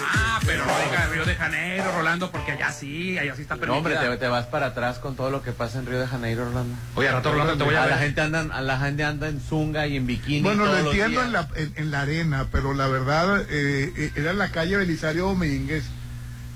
Ah, 0.00 0.40
pero 0.44 0.64
no 0.66 0.72
diga 0.84 1.06
Río 1.12 1.24
de 1.24 1.36
Janeiro, 1.36 1.92
Rolando, 1.92 2.32
porque 2.32 2.52
allá 2.52 2.72
sí, 2.72 3.16
allá 3.18 3.36
sí 3.36 3.42
está 3.42 3.54
No, 3.54 3.60
permitida. 3.60 3.92
hombre, 3.94 4.10
te, 4.10 4.16
te 4.16 4.26
vas 4.28 4.46
para 4.46 4.66
atrás 4.66 4.98
con 4.98 5.14
todo 5.14 5.30
lo 5.30 5.40
que 5.42 5.52
pasa 5.52 5.78
en 5.78 5.86
Río 5.86 6.00
de 6.00 6.08
Janeiro, 6.08 6.42
Orlando. 6.44 6.74
Oye, 6.96 7.08
a 7.08 7.12
rato, 7.12 7.30
Orlando, 7.30 7.56
te 7.56 7.62
voy 7.62 7.76
a 7.76 7.80
la 7.86 7.86
ver. 7.86 7.98
gente 7.98 8.20
anda, 8.20 8.40
a 8.52 8.60
la 8.60 8.78
gente 8.80 9.04
anda 9.04 9.28
en 9.28 9.40
zunga 9.40 9.86
y 9.86 9.96
en 9.96 10.08
bikini. 10.08 10.40
Bueno, 10.42 10.64
lo 10.64 10.70
todos 10.72 10.84
los 10.86 10.94
entiendo 10.94 11.20
días. 11.20 11.26
en 11.26 11.32
la, 11.32 11.48
en, 11.54 11.72
en 11.76 11.90
la 11.92 12.00
arena, 12.00 12.48
pero 12.50 12.74
la 12.74 12.88
verdad 12.88 13.42
eh, 13.48 13.92
eh, 13.96 14.10
era 14.16 14.32
en 14.32 14.38
la 14.38 14.48
calle 14.50 14.76
Belisario 14.76 15.26
Domínguez. 15.26 15.84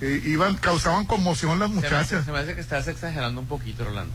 Eh, 0.03 0.21
iban, 0.27 0.57
causaban 0.57 1.07
conmoción 1.07 1.59
las 1.61 1.71
Se 1.71 1.75
me, 1.77 1.87
hace, 1.87 1.95
muchachas. 1.95 2.25
se 2.25 2.33
me 2.33 2.39
hace 2.39 2.55
que 2.55 2.61
estás 2.61 2.89
exagerando 2.89 3.41
un 3.41 3.47
poquito, 3.47 3.85
Orlando. 3.85 4.13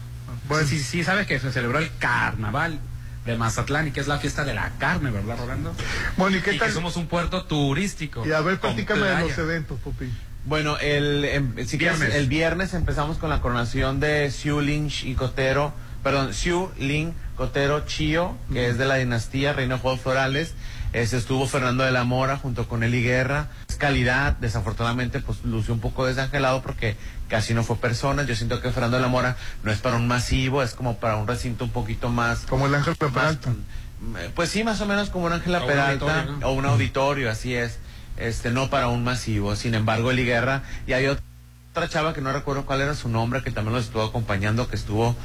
Bueno, 0.48 0.68
Sí, 0.68 0.80
sí, 0.80 1.04
sabes 1.04 1.26
que 1.28 1.40
se 1.40 1.52
celebró 1.52 1.80
el 1.80 1.90
carnaval 1.98 2.80
de 3.26 3.38
Mazatlán 3.38 3.88
y 3.88 3.92
que 3.92 4.00
es 4.02 4.08
la 4.08 4.20
fiesta 4.20 4.44
de 4.44 4.54
la 4.54 4.72
carne, 4.80 5.12
¿verdad, 5.12 5.38
Rolando? 5.38 5.74
Bueno, 6.18 6.38
¿y 6.38 6.42
qué 6.42 6.54
y 6.54 6.58
tal? 6.60 6.68
que 6.68 6.74
somos 6.74 6.96
un 6.98 7.08
puerto 7.08 7.46
turístico. 7.46 8.26
Y 8.26 8.32
a 8.32 8.42
ver, 8.42 8.60
platícame 8.60 9.06
de 9.06 9.22
los 9.22 9.38
eventos, 9.38 9.80
Popi. 9.80 10.12
Bueno, 10.46 10.78
el, 10.78 11.26
em, 11.26 11.66
si 11.66 11.78
quieres, 11.78 12.00
Viernes. 12.00 12.16
el 12.18 12.28
viernes 12.28 12.74
empezamos 12.74 13.18
con 13.18 13.30
la 13.30 13.42
coronación 13.42 14.00
de 14.00 14.32
Xiu 14.32 14.62
Lin 14.62 14.90
y 15.04 15.14
Cotero, 15.16 15.74
perdón, 16.04 16.34
Xiu 16.34 16.72
Lin 16.80 17.14
Cotero 17.36 17.86
Chio, 17.86 18.38
que 18.54 18.70
es 18.70 18.78
de 18.78 18.86
la 18.86 18.96
dinastía 18.96 19.52
Reina 19.54 19.76
de 19.76 19.82
Juegos 19.82 20.02
Florales. 20.02 20.54
Este, 20.98 21.18
estuvo 21.18 21.46
Fernando 21.46 21.84
de 21.84 21.92
la 21.92 22.06
Mora 22.06 22.38
junto 22.38 22.68
con 22.68 22.82
Eli 22.82 23.04
Guerra. 23.04 23.50
Es 23.70 23.76
calidad, 23.76 24.34
desafortunadamente, 24.38 25.20
pues 25.20 25.44
lució 25.44 25.76
un 25.76 25.80
poco 25.80 26.08
desangelado 26.08 26.64
porque 26.64 26.98
casi 27.30 27.54
no 27.54 27.64
fue 27.64 27.76
personas. 27.76 28.26
Yo 28.26 28.36
siento 28.36 28.62
que 28.62 28.72
Fernando 28.72 28.98
de 28.98 29.04
la 29.04 29.08
Mora 29.08 29.38
no 29.62 29.72
es 29.72 29.78
para 29.78 29.98
un 29.98 30.08
masivo, 30.08 30.64
es 30.64 30.74
como 30.74 30.98
para 30.98 31.18
un 31.18 31.28
recinto 31.28 31.66
un 31.66 31.70
poquito 31.70 32.10
más. 32.10 32.48
Como 32.48 32.66
el 32.66 32.74
Ángel 32.74 32.96
Peralta. 32.96 33.52
Eh, 33.52 34.32
Pues 34.34 34.50
sí, 34.50 34.64
más 34.64 34.82
o 34.82 34.88
menos 34.88 35.12
como 35.12 35.28
un 35.28 35.34
un 35.34 35.42
Peralta 35.42 36.26
o 36.42 36.54
un 36.54 36.66
auditorio, 36.66 37.30
así 37.30 37.54
es. 37.54 37.78
Este, 38.18 38.50
no 38.50 38.72
para 38.72 38.88
un 38.88 39.04
masivo. 39.04 39.56
Sin 39.56 39.76
embargo, 39.76 40.10
Eli 40.10 40.26
Guerra 40.26 40.64
y 40.88 40.94
hay 40.94 41.06
otra 41.06 41.88
chava 41.90 42.16
que 42.16 42.22
no 42.22 42.34
recuerdo 42.34 42.66
cuál 42.66 42.82
era 42.82 42.96
su 42.96 43.08
nombre 43.08 43.44
que 43.44 43.52
también 43.52 43.76
nos 43.76 43.86
estuvo 43.86 44.02
acompañando, 44.02 44.68
que 44.68 44.76
estuvo 44.76 45.16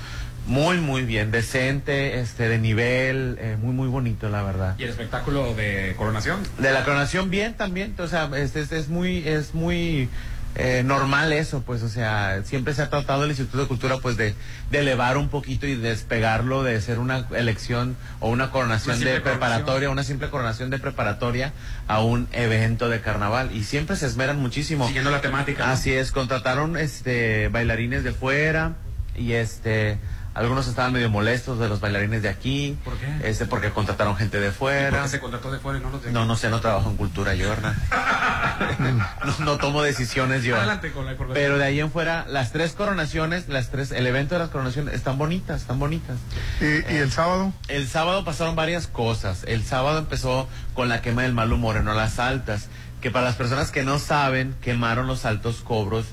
muy 0.47 0.79
muy 0.79 1.03
bien, 1.03 1.31
decente, 1.31 2.21
este, 2.21 2.49
de 2.49 2.59
nivel, 2.59 3.39
eh, 3.41 3.57
muy 3.61 3.73
muy 3.75 3.89
bonito 3.89 4.29
la 4.29 4.43
verdad. 4.43 4.75
Y 4.79 4.85
el 4.85 4.91
espectáculo 4.91 5.55
de 5.55 5.95
coronación. 5.97 6.41
De 6.59 6.73
la 6.73 6.85
coronación 6.85 7.31
bien 7.31 7.55
también, 7.55 7.95
o 7.99 8.09
sea, 8.09 8.31
este, 8.37 8.61
es, 8.61 8.73
es 8.73 8.89
muy 8.89 9.27
es 9.27 9.55
muy 9.55 10.09
eh, 10.55 10.83
normal 10.85 11.33
eso, 11.33 11.63
pues, 11.63 11.83
o 11.83 11.89
sea, 11.89 12.43
siempre 12.45 12.75
se 12.75 12.83
ha 12.83 12.91
tratado 12.91 13.25
el 13.25 13.31
Instituto 13.31 13.59
de 13.59 13.67
Cultura, 13.67 13.97
pues, 14.03 14.19
de, 14.19 14.35
de 14.71 14.79
elevar 14.81 15.17
un 15.17 15.31
poquito 15.31 15.67
y 15.67 15.77
despegarlo 15.77 16.63
de 16.63 16.79
ser 16.83 16.99
una 16.99 17.27
elección 17.35 17.97
o 18.21 18.29
una 18.29 18.51
coronación 18.51 18.97
Una 18.99 19.11
de 19.13 19.21
preparatoria, 19.23 19.65
coronación. 19.65 19.93
una 19.93 20.05
simple 20.05 20.29
coronación 20.29 20.69
de 20.69 20.79
preparatoria 20.79 21.55
a 21.89 22.03
un 22.03 22.29
evento 22.33 22.91
de 22.91 23.01
carnaval. 23.01 23.51
Y 23.55 23.65
siempre 23.65 23.97
se 23.97 24.05
esmeran 24.07 24.41
muchísimo. 24.41 24.87
Siguiendo 24.89 25.11
la 25.11 25.23
temática. 25.23 25.65
¿no? 25.67 25.73
Así 25.73 25.91
es, 25.95 26.13
contrataron 26.13 26.77
este 26.77 27.49
bailarines 27.49 28.05
de 28.05 28.13
fuera 28.13 28.75
y 29.17 29.33
este 29.33 29.97
algunos 30.35 30.67
estaban 30.67 30.93
medio 30.93 31.11
molestos 31.11 31.59
de 31.59 31.69
los 31.69 31.81
bailarines 31.81 32.23
de 32.23 32.29
aquí. 32.29 32.79
¿Por 32.85 32.95
qué? 32.97 33.29
Este 33.29 33.47
porque 33.47 33.71
contrataron 33.71 34.17
gente 34.17 34.41
de 34.41 34.49
¿Por 34.49 34.55
fuera. 34.57 35.03
qué 35.03 35.09
se 35.09 35.21
contrató 35.21 35.53
de 35.53 35.59
fuera 35.59 35.79
y 35.79 35.83
no 35.83 35.91
los 35.91 36.03
de 36.03 36.13
No, 36.13 36.25
no 36.25 36.37
sé, 36.37 36.49
no 36.49 36.61
trabajo 36.61 36.89
en 36.91 36.97
cultura 36.97 37.35
yo, 37.35 37.55
no, 38.79 39.45
no 39.45 39.57
tomo 39.59 39.83
decisiones 39.83 40.45
yo. 40.45 40.57
Adelante 40.57 40.93
con 40.93 41.05
la 41.05 41.13
información. 41.13 41.43
Pero 41.43 41.59
de 41.59 41.65
ahí 41.65 41.81
en 41.81 41.91
fuera, 41.91 42.25
las 42.29 42.53
tres 42.53 42.73
coronaciones, 42.73 43.49
las 43.49 43.71
tres, 43.71 43.93
el 43.93 44.07
evento 44.07 44.35
de 44.35 44.41
las 44.41 44.51
coronaciones 44.51 44.95
están 44.95 45.19
bonitas, 45.19 45.63
están 45.63 45.79
bonitas. 45.79 46.17
¿Y, 46.61 46.93
y 46.93 46.97
el 46.97 47.11
sábado? 47.11 47.53
El 47.69 47.89
sábado 47.89 48.25
pasaron 48.25 48.57
varias 48.57 48.87
cosas. 48.87 49.45
El 49.47 49.65
sábado 49.65 49.99
empezó 49.99 50.49
con 50.75 50.89
la 50.89 51.03
quema 51.03 51.23
del 51.23 51.33
Malo 51.35 51.57
Moreno, 51.59 51.93
las 51.95 52.19
altas, 52.19 52.69
que 53.01 53.11
para 53.11 53.27
las 53.27 53.37
personas 53.37 53.71
que 53.71 53.83
no 53.83 53.99
saben, 53.99 54.55
quemaron 54.63 55.07
los 55.07 55.25
altos 55.25 55.57
cobros 55.57 56.07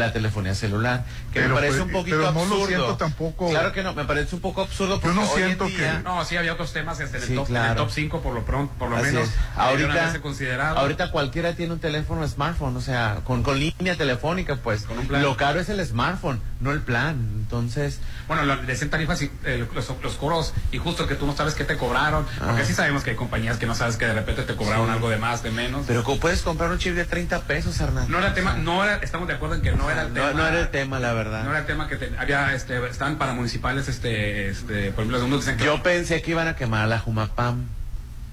de 0.00 0.06
la 0.06 0.12
telefonía 0.12 0.54
celular, 0.54 1.04
que 1.32 1.40
Pero 1.40 1.54
me 1.54 1.60
parece 1.60 1.80
un 1.80 1.90
poquito 1.90 2.16
pero 2.18 2.32
no 2.32 2.38
lo 2.38 2.40
absurdo. 2.42 2.66
siento 2.66 2.96
tampoco. 2.96 3.48
Claro 3.50 3.72
que 3.72 3.82
no, 3.82 3.94
me 3.94 4.04
parece 4.04 4.34
un 4.34 4.40
poco 4.40 4.62
absurdo 4.62 5.00
porque 5.00 5.16
no 5.16 5.22
hoy 5.22 5.42
en 5.42 5.46
siento 5.48 5.64
día- 5.66 5.96
que- 5.98 6.02
No, 6.04 6.24
sí 6.24 6.36
había 6.36 6.52
otros 6.52 6.72
temas 6.72 7.00
en, 7.00 7.06
el 7.14 7.22
Sí, 7.22 7.34
top, 7.34 7.48
en 7.48 7.56
el 7.56 7.62
claro. 7.62 7.82
top 7.82 7.90
5 7.90 8.20
por 8.20 8.34
lo 8.34 8.44
pronto, 8.44 8.72
por 8.78 8.90
lo 8.90 8.96
Así 8.96 9.06
menos. 9.06 9.28
Ahorita 9.56 9.88
Ahorita, 9.88 10.12
se 10.12 10.20
considerado. 10.20 10.78
ahorita 10.78 11.10
cualquiera 11.10 11.54
tiene 11.54 11.72
un 11.72 11.78
teléfono 11.80 12.26
smartphone, 12.28 12.76
o 12.76 12.80
sea, 12.80 13.20
con, 13.24 13.42
con 13.42 13.58
línea 13.58 13.96
telefónica, 13.96 14.56
pues. 14.56 14.82
Con 14.82 14.98
un 14.98 15.06
plan. 15.06 15.22
Lo 15.22 15.36
caro 15.36 15.60
es 15.60 15.68
el 15.68 15.84
smartphone, 15.84 16.40
no 16.60 16.72
el 16.72 16.80
plan. 16.80 17.16
Entonces, 17.38 17.98
Bueno, 18.28 18.44
lo 18.44 18.56
de 18.56 18.76
100 18.76 18.90
tarifas 18.90 19.22
y 19.22 19.30
eh, 19.44 19.66
los, 19.72 19.88
los 20.02 20.14
coros 20.14 20.52
y 20.72 20.78
justo 20.78 21.06
que 21.06 21.14
tú 21.14 21.26
no 21.26 21.36
sabes 21.36 21.54
qué 21.54 21.62
te 21.64 21.76
cobraron, 21.76 22.26
porque 22.44 22.62
Ah. 22.62 22.64
sí 22.64 22.74
sabemos 22.74 23.04
que 23.04 23.10
hay 23.10 23.16
compañías 23.16 23.56
que 23.56 23.66
no 23.66 23.74
sabes 23.76 23.96
que 23.96 24.04
de 24.06 24.14
repente 24.14 24.42
te 24.42 24.56
cobraron 24.56 24.86
Sí. 24.86 24.92
algo 24.92 25.08
de 25.10 25.16
más, 25.16 25.42
de 25.44 25.50
menos. 25.52 25.84
pero 25.86 26.02
¿cómo 26.02 26.18
puedes 26.18 26.42
comprar 26.42 26.70
un 26.70 26.78
chip 26.78 26.94
de 26.94 27.04
30 27.04 27.42
pesos, 27.42 27.78
Hernán? 27.80 28.10
no 28.10 28.18
era 28.18 28.34
tema, 28.34 28.54
no 28.54 28.82
era, 28.84 28.96
estamos 28.96 29.28
de 29.28 29.34
acuerdo 29.34 29.54
en 29.54 29.62
que 29.62 29.70
no 29.72 29.85
era 29.90 30.02
el 30.02 30.12
tema. 30.12 30.26
No, 30.32 30.34
no 30.38 30.46
era 30.46 30.60
el 30.60 30.68
tema, 30.70 30.98
la 31.00 31.12
verdad. 31.12 31.44
No 31.44 31.50
era 31.50 31.60
el 31.60 31.66
tema 31.66 31.88
que 31.88 31.96
te- 31.96 32.12
había, 32.18 32.54
este, 32.54 32.84
estaban 32.88 33.16
para 33.16 33.32
municipales, 33.34 33.88
este, 33.88 34.48
este, 34.48 34.90
por 34.92 35.00
ejemplo, 35.04 35.16
algunos 35.18 35.40
dicen 35.40 35.56
que 35.58 35.64
Yo 35.64 35.82
pensé 35.82 36.22
que 36.22 36.30
iban 36.32 36.48
a 36.48 36.56
quemar 36.56 36.82
a 36.84 36.86
la 36.86 36.98
Jumapam. 36.98 37.64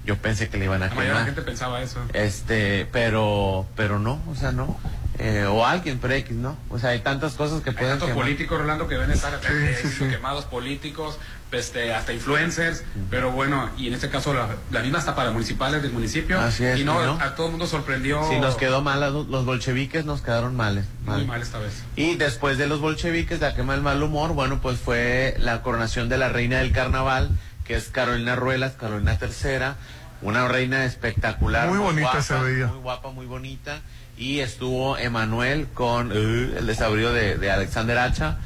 Yo 0.04 0.16
pensé 0.16 0.48
que 0.50 0.58
le 0.58 0.66
iban 0.66 0.82
a 0.82 0.88
la 0.88 0.94
mayoría 0.94 1.12
de 1.12 1.14
la 1.14 1.24
quemar. 1.24 1.34
gente 1.34 1.42
pensaba 1.50 1.80
eso. 1.82 1.98
Este, 2.12 2.86
pero, 2.92 3.66
pero 3.76 3.98
no, 3.98 4.20
o 4.30 4.34
sea, 4.34 4.52
no. 4.52 4.78
Eh, 5.18 5.46
o 5.48 5.64
alguien, 5.64 5.98
pero 6.02 6.12
X, 6.14 6.34
¿no? 6.36 6.56
O 6.70 6.78
sea, 6.78 6.90
hay 6.90 6.98
tantas 6.98 7.34
cosas 7.34 7.62
que 7.62 7.70
Hay 7.70 7.76
pueden 7.76 7.92
tantos 7.92 8.08
quemar. 8.08 8.24
políticos, 8.24 8.58
Rolando, 8.58 8.88
que 8.88 8.96
ven 8.96 9.12
estar 9.12 9.32
sí, 9.40 9.48
siendo 9.80 10.06
sí. 10.06 10.10
quemados 10.10 10.44
políticos, 10.44 11.18
este, 11.54 11.92
hasta 11.92 12.12
influencers, 12.12 12.84
pero 13.10 13.30
bueno, 13.30 13.70
y 13.76 13.88
en 13.88 13.94
este 13.94 14.08
caso 14.10 14.32
la, 14.32 14.48
la 14.70 14.80
misma 14.80 14.98
está 14.98 15.14
para 15.14 15.30
municipales 15.30 15.82
del 15.82 15.92
municipio. 15.92 16.40
Así 16.40 16.64
es, 16.64 16.80
y 16.80 16.84
no, 16.84 16.98
a 16.98 17.34
todo 17.34 17.46
el 17.46 17.52
mundo 17.52 17.66
sorprendió. 17.66 18.22
Sí, 18.30 18.38
nos 18.38 18.56
quedó 18.56 18.80
mal, 18.80 19.02
a 19.02 19.10
los 19.10 19.24
los 19.34 19.44
bolcheviques 19.44 20.04
nos 20.04 20.22
quedaron 20.22 20.56
males. 20.56 20.84
muy 21.04 21.24
mal. 21.24 21.42
esta 21.42 21.58
vez. 21.58 21.82
Y 21.96 22.16
después 22.16 22.58
de 22.58 22.66
los 22.66 22.80
bolcheviques, 22.80 23.40
la 23.40 23.54
quema 23.54 23.74
del 23.74 23.82
mal 23.82 24.02
humor, 24.02 24.32
bueno, 24.32 24.60
pues 24.60 24.78
fue 24.78 25.34
la 25.38 25.62
coronación 25.62 26.08
de 26.08 26.18
la 26.18 26.28
reina 26.28 26.58
del 26.58 26.72
carnaval, 26.72 27.30
que 27.64 27.74
es 27.74 27.88
Carolina 27.88 28.36
Ruelas, 28.36 28.72
Carolina 28.78 29.18
III, 29.20 29.74
una 30.22 30.48
reina 30.48 30.84
espectacular. 30.84 31.68
Muy 31.68 31.78
bonita 31.78 32.02
guapa, 32.12 32.22
se 32.22 32.34
veía. 32.38 32.66
Muy 32.68 32.78
guapa, 32.78 33.10
muy 33.10 33.26
bonita. 33.26 33.80
Y 34.16 34.38
estuvo 34.38 34.96
Emanuel 34.96 35.66
con 35.74 36.12
eh, 36.12 36.54
el 36.58 36.66
desabrío 36.66 37.12
de, 37.12 37.36
de 37.36 37.50
Alexander 37.50 37.98
Hacha, 37.98 38.38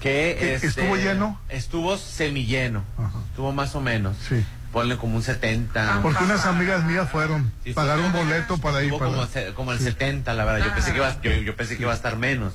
que 0.00 0.30
¿E- 0.32 0.54
este, 0.54 0.68
estuvo 0.68 0.96
lleno? 0.96 1.38
Estuvo 1.48 1.96
semilleno, 1.98 2.84
Ajá. 2.98 3.18
estuvo 3.30 3.52
más 3.52 3.74
o 3.74 3.80
menos. 3.80 4.16
Sí. 4.28 4.44
Ponle 4.72 4.96
como 4.96 5.16
un 5.16 5.22
70. 5.24 5.98
Porque 6.00 6.22
unas 6.22 6.46
amigas 6.46 6.84
mías 6.84 7.10
fueron, 7.10 7.52
Sí, 7.64 7.72
pagaron 7.72 8.04
un 8.04 8.12
boleto 8.12 8.56
para 8.58 8.84
ir 8.84 8.92
para... 8.92 9.06
como, 9.10 9.26
se- 9.26 9.52
como 9.54 9.72
el 9.72 9.80
70, 9.80 10.32
la 10.32 10.44
verdad. 10.44 10.64
Yo 10.68 10.72
pensé 10.74 10.92
que 10.92 10.98
iba, 10.98 11.20
yo, 11.22 11.32
yo 11.32 11.56
pensé 11.56 11.76
que 11.76 11.82
iba 11.82 11.90
a 11.90 11.96
estar 11.96 12.16
menos. 12.16 12.54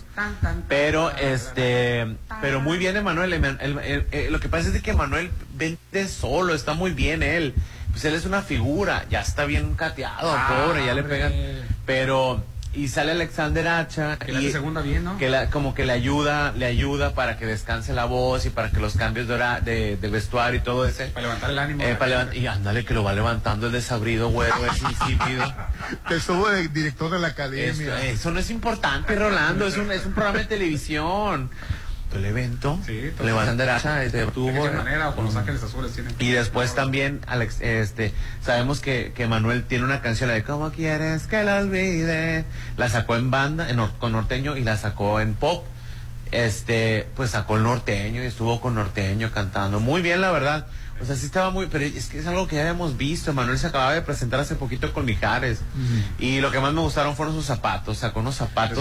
Pero 0.69 1.11
este, 1.11 2.07
pero 2.39 2.61
muy 2.61 2.77
bien 2.77 2.95
Emanuel. 2.95 3.33
Eman- 3.33 3.57
el- 3.59 3.79
el- 3.79 4.07
el- 4.11 4.31
lo 4.31 4.39
que 4.39 4.47
pasa 4.47 4.67
es 4.67 4.73
de 4.73 4.81
que 4.81 4.91
Emanuel 4.91 5.29
vende 5.55 6.07
solo, 6.07 6.55
está 6.55 6.73
muy 6.73 6.91
bien 6.91 7.21
él. 7.21 7.53
Pues 7.91 8.05
él 8.05 8.13
es 8.15 8.25
una 8.25 8.41
figura, 8.41 9.05
ya 9.09 9.19
está 9.21 9.43
bien 9.45 9.73
cateado, 9.75 10.31
Ah, 10.33 10.63
pobre, 10.65 10.85
ya 10.85 10.93
le 10.93 11.03
pegan. 11.03 11.33
Pero 11.85 12.43
y 12.75 12.87
sale 12.89 13.11
Alexander 13.13 13.67
Hacha 13.67 14.17
Que 14.17 14.31
la 14.31 14.41
y 14.41 14.51
segunda 14.51 14.81
bien, 14.81 15.03
¿no? 15.03 15.17
que 15.17 15.29
la- 15.29 15.49
como 15.49 15.73
que 15.73 15.85
le 15.85 15.93
ayuda, 15.93 16.51
le 16.51 16.65
ayuda 16.65 17.13
para 17.15 17.37
que 17.37 17.45
descanse 17.45 17.93
la 17.93 18.05
voz 18.05 18.45
y 18.45 18.49
para 18.49 18.69
que 18.71 18.79
los 18.79 18.95
cambios 18.95 19.27
de, 19.27 19.33
hora- 19.33 19.61
de, 19.61 19.97
de 19.97 20.09
vestuario 20.09 20.59
y 20.59 20.63
todo 20.63 20.85
ese. 20.85 21.07
Para 21.07 21.27
levantar 21.27 21.49
el 21.51 21.59
ánimo. 21.59 21.83
Eh, 21.83 21.95
para 21.95 22.25
levant- 22.25 22.35
y 22.35 22.47
ándale 22.47 22.83
que 22.85 22.93
lo 22.93 23.03
va 23.03 23.13
levantando 23.13 23.67
el 23.67 23.73
desabrido, 23.73 24.29
güero, 24.29 24.55
es 24.65 24.81
insípido. 24.81 25.53
Que 26.07 26.15
estuvo 26.15 26.49
de 26.49 26.67
director 26.69 27.11
de 27.11 27.19
la 27.19 27.29
Esto- 27.29 27.43
academia. 27.43 28.03
eso 28.05 28.31
no 28.31 28.39
es 28.39 28.49
importante, 28.49 29.15
Rolando, 29.15 29.67
es 29.67 29.77
un, 29.77 29.91
es 29.91 30.05
un 30.05 30.13
programa 30.13 30.39
de 30.39 30.45
televisión. 30.45 31.49
El 32.13 32.25
evento. 32.25 32.79
Sí. 32.85 33.11
Le 33.23 33.31
banderaza, 33.31 34.03
este, 34.03 34.19
De 34.19 34.27
tuvo. 34.27 34.51
cualquier 34.51 34.73
manera, 34.73 35.09
o 35.09 35.15
con 35.15 35.25
los 35.25 35.35
ángeles 35.35 35.61
azules 35.63 35.91
tienen. 35.93 36.15
Y 36.19 36.31
después 36.31 36.73
también, 36.75 37.21
Alex, 37.27 37.61
este, 37.61 38.13
sabemos 38.43 38.79
que, 38.79 39.11
que 39.15 39.27
Manuel 39.27 39.63
tiene 39.65 39.83
una 39.83 40.01
canción, 40.01 40.29
la 40.29 40.35
de 40.35 40.43
¿Cómo 40.43 40.71
quieres 40.71 41.27
que 41.27 41.43
la 41.43 41.57
olvide? 41.57 42.45
La 42.77 42.89
sacó 42.89 43.15
en 43.15 43.31
banda, 43.31 43.69
en 43.69 43.85
con 43.99 44.11
norteño, 44.13 44.55
y 44.57 44.63
la 44.63 44.77
sacó 44.77 45.19
en 45.19 45.33
pop. 45.33 45.65
Este, 46.31 47.07
pues 47.15 47.31
sacó 47.31 47.57
el 47.57 47.63
norteño 47.63 48.23
y 48.23 48.25
estuvo 48.25 48.59
con 48.59 48.75
norteño 48.75 49.31
cantando. 49.31 49.79
Muy 49.79 50.01
bien, 50.01 50.21
la 50.21 50.31
verdad. 50.31 50.67
O 51.01 51.05
sea, 51.05 51.15
sí 51.15 51.25
estaba 51.25 51.49
muy, 51.49 51.67
pero 51.67 51.83
es 51.83 52.07
que 52.07 52.19
es 52.19 52.27
algo 52.27 52.47
que 52.47 52.55
ya 52.55 52.61
habíamos 52.61 52.95
visto. 52.97 53.33
Manuel 53.33 53.59
se 53.59 53.67
acababa 53.67 53.93
de 53.93 54.01
presentar 54.01 54.39
hace 54.39 54.55
poquito 54.55 54.93
con 54.93 55.05
Mijares. 55.05 55.59
Y 56.19 56.39
lo 56.39 56.51
que 56.51 56.59
más 56.59 56.73
me 56.73 56.81
gustaron 56.81 57.15
fueron 57.15 57.35
sus 57.35 57.45
zapatos. 57.45 57.97
Sacó 57.97 58.21
unos 58.21 58.35
zapatos. 58.35 58.79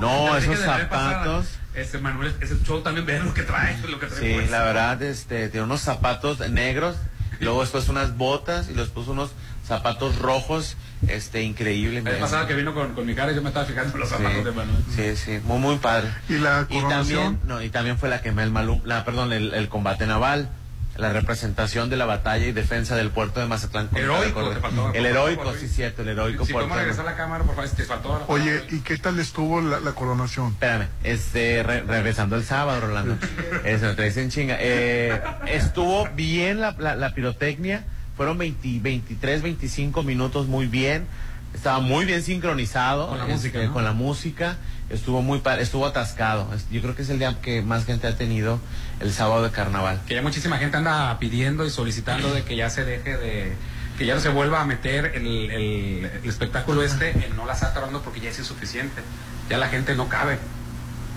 No, 0.00 0.36
esos 0.36 0.58
de 0.58 0.64
zapatos. 0.64 1.46
Este 1.74 1.98
Manuel, 1.98 2.34
ese 2.40 2.56
show 2.64 2.80
también 2.82 3.06
ve 3.06 3.20
lo 3.20 3.32
que 3.32 3.42
trae, 3.42 3.78
lo 3.88 4.00
que 4.00 4.06
trae. 4.06 4.20
Sí, 4.20 4.34
puesto. 4.34 4.50
la 4.50 4.64
verdad, 4.64 5.02
este, 5.02 5.48
tiene 5.48 5.64
unos 5.64 5.80
zapatos 5.80 6.40
negros, 6.50 6.96
y 7.40 7.44
luego 7.44 7.60
después 7.60 7.88
unas 7.88 8.16
botas 8.16 8.68
y 8.68 8.74
después 8.74 9.06
unos 9.06 9.30
zapatos 9.66 10.18
rojos, 10.18 10.76
este, 11.06 11.42
increíble. 11.42 12.02
La 12.02 12.18
pasada 12.18 12.46
que 12.48 12.54
vino 12.54 12.74
con, 12.74 12.92
con 12.94 13.06
mi 13.06 13.14
cara, 13.14 13.30
yo 13.32 13.40
me 13.40 13.48
estaba 13.48 13.66
fijando 13.66 13.94
en 13.94 14.00
los 14.00 14.08
zapatos 14.08 14.44
de 14.44 14.50
Manuel. 14.50 14.82
Sí, 14.94 15.16
sí, 15.16 15.38
muy, 15.44 15.58
muy 15.58 15.76
padre. 15.76 16.08
¿Y 16.28 16.38
la 16.38 16.66
Y 16.68 16.74
coronación? 16.74 17.22
también, 17.38 17.40
no, 17.48 17.62
y 17.62 17.70
también 17.70 17.96
fue 17.98 18.08
la 18.08 18.20
que 18.20 18.32
me 18.32 18.42
el 18.42 18.50
malú, 18.50 18.80
la, 18.84 19.04
perdón, 19.04 19.32
el, 19.32 19.54
el 19.54 19.68
combate 19.68 20.06
naval, 20.06 20.48
la 20.96 21.12
representación 21.12 21.88
de 21.88 21.96
la 21.96 22.04
batalla 22.04 22.44
y 22.46 22.52
defensa 22.52 22.94
del 22.96 23.10
puerto 23.10 23.40
de 23.40 23.46
Mazatlán. 23.46 23.88
Heroico, 23.94 24.50
te 24.50 24.60
faltó- 24.60 24.92
El 24.92 25.06
heroico, 25.06 25.54
sí, 25.54 25.66
cierto, 25.68 26.02
el 26.02 26.08
heroico 26.08 26.44
Si 26.44 26.52
puerto. 26.52 26.68
podemos 26.68 26.78
regresar 26.78 27.04
la 27.06 27.16
cámara, 27.16 27.44
por 27.44 27.54
favor, 27.54 27.70
te 27.70 27.84
faltó. 27.84 28.24
Oye, 28.28 28.62
¿y 28.70 28.80
qué 28.80 28.98
tal 28.98 29.18
estuvo 29.18 29.60
la, 29.62 29.80
la 29.80 29.92
coronación? 29.92 30.48
Espérame, 30.48 30.88
este, 31.04 31.62
re- 31.62 31.82
regresando 31.82 32.36
el 32.36 32.44
sábado, 32.44 32.80
Rolando. 32.82 33.16
Eso, 33.64 33.86
me 33.86 33.94
traes 33.94 34.16
en 34.18 34.30
chinga. 34.30 34.56
Eh, 34.60 35.20
estuvo 35.46 36.06
bien 36.14 36.60
la, 36.60 36.72
la- 36.78 36.96
la 36.96 37.14
pirotecnia. 37.14 37.84
Fueron 38.16 38.36
20 38.36 38.80
23, 38.80 39.40
25 39.42 40.02
minutos 40.02 40.46
muy 40.48 40.66
bien. 40.66 41.06
Estaba 41.54 41.80
muy 41.80 42.04
bien 42.04 42.22
sincronizado. 42.22 43.08
Con 43.08 43.16
la 43.18 43.24
este, 43.24 43.34
música, 43.34 43.62
¿no? 43.64 43.72
con 43.72 43.84
la 43.84 43.92
música. 43.92 44.56
Estuvo 44.90 45.22
muy 45.22 45.40
estuvo 45.60 45.86
atascado. 45.86 46.48
Yo 46.70 46.82
creo 46.82 46.94
que 46.96 47.02
es 47.02 47.10
el 47.10 47.18
día 47.18 47.40
que 47.40 47.62
más 47.62 47.84
gente 47.84 48.06
ha 48.08 48.16
tenido 48.16 48.58
el 49.00 49.12
sábado 49.12 49.42
de 49.42 49.50
carnaval. 49.50 50.00
Que 50.06 50.14
ya 50.16 50.22
muchísima 50.22 50.58
gente 50.58 50.76
anda 50.76 51.16
pidiendo 51.18 51.64
y 51.64 51.70
solicitando 51.70 52.32
de 52.34 52.42
que 52.42 52.56
ya 52.56 52.68
se 52.70 52.84
deje 52.84 53.16
de. 53.16 53.52
que 53.96 54.06
ya 54.06 54.14
no 54.14 54.20
se 54.20 54.28
vuelva 54.30 54.60
a 54.60 54.64
meter 54.64 55.12
el, 55.14 55.26
el- 55.50 56.04
el 56.06 56.28
espectáculo 56.28 56.82
este 56.82 57.10
en 57.10 57.36
No 57.36 57.46
la 57.46 57.52
está 57.52 57.72
porque 58.02 58.20
ya 58.20 58.30
es 58.30 58.38
insuficiente. 58.38 59.00
Ya 59.48 59.58
la 59.58 59.68
gente 59.68 59.94
no 59.94 60.08
cabe. 60.08 60.38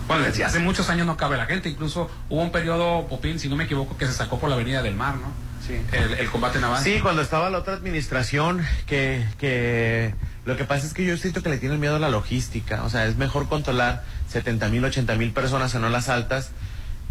Bueno, 0.07 0.23
desde 0.23 0.43
hace 0.43 0.59
muchos 0.59 0.89
años 0.89 1.07
no 1.07 1.17
cabe 1.17 1.37
la 1.37 1.45
gente. 1.45 1.69
Incluso 1.69 2.09
hubo 2.29 2.41
un 2.41 2.51
periodo, 2.51 3.07
Popín, 3.07 3.39
si 3.39 3.47
no 3.49 3.55
me 3.55 3.63
equivoco, 3.63 3.97
que 3.97 4.05
se 4.05 4.13
sacó 4.13 4.37
por 4.39 4.49
la 4.49 4.55
Avenida 4.55 4.81
del 4.81 4.95
Mar, 4.95 5.15
¿no? 5.15 5.31
Sí. 5.65 5.79
El, 5.93 6.13
el 6.15 6.29
combate 6.29 6.59
naval. 6.59 6.83
Sí, 6.83 6.99
cuando 7.01 7.21
estaba 7.21 7.49
la 7.49 7.57
otra 7.59 7.73
administración, 7.73 8.65
que, 8.85 9.25
que 9.39 10.13
lo 10.45 10.57
que 10.57 10.65
pasa 10.65 10.85
es 10.85 10.93
que 10.93 11.05
yo 11.05 11.15
siento 11.17 11.41
que 11.41 11.49
le 11.49 11.57
tienen 11.57 11.79
miedo 11.79 11.95
a 11.95 11.99
la 11.99 12.09
logística. 12.09 12.83
O 12.83 12.89
sea, 12.89 13.05
es 13.05 13.15
mejor 13.15 13.47
controlar 13.47 14.03
70 14.29 14.67
mil, 14.69 14.83
80 14.83 15.15
mil 15.15 15.31
personas 15.31 15.73
en 15.75 15.83
olas 15.83 16.09
altas 16.09 16.51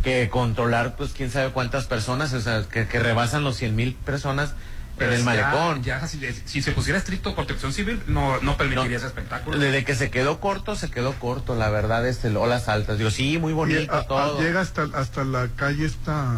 que 0.04 0.28
controlar, 0.28 0.96
pues, 0.96 1.12
quién 1.12 1.30
sabe 1.30 1.50
cuántas 1.50 1.86
personas, 1.86 2.32
o 2.32 2.40
sea, 2.40 2.64
que, 2.68 2.88
que 2.88 2.98
rebasan 2.98 3.44
los 3.44 3.56
100 3.56 3.76
mil 3.76 3.94
personas 3.94 4.52
en 4.98 5.12
el 5.12 5.18
ya- 5.20 5.24
malecón. 5.24 5.82
Ya, 5.84 6.06
si, 6.06 6.20
si 6.44 6.60
se 6.60 6.72
pusiera 6.72 6.98
estricto 6.98 7.34
protección 7.36 7.72
civil, 7.72 8.02
no, 8.08 8.40
no 8.42 8.56
permitiría 8.56 8.96
ese 8.96 9.06
espectáculo. 9.06 9.58
Desde 9.58 9.84
que 9.84 9.94
se 9.94 10.10
quedó 10.10 10.40
corto, 10.40 10.74
se 10.76 10.90
quedó 10.90 11.12
corto, 11.14 11.54
la 11.54 11.70
verdad, 11.70 12.06
este, 12.06 12.28
el 12.28 12.36
olas 12.36 12.68
altas. 12.68 12.98
Digo, 12.98 13.10
sí, 13.10 13.38
muy 13.38 13.52
bonito 13.52 13.94
a- 13.94 14.06
todo. 14.06 14.40
llega 14.42 14.60
hasta, 14.60 14.88
hasta 14.94 15.24
la 15.24 15.48
calle 15.56 15.86
esta... 15.86 16.36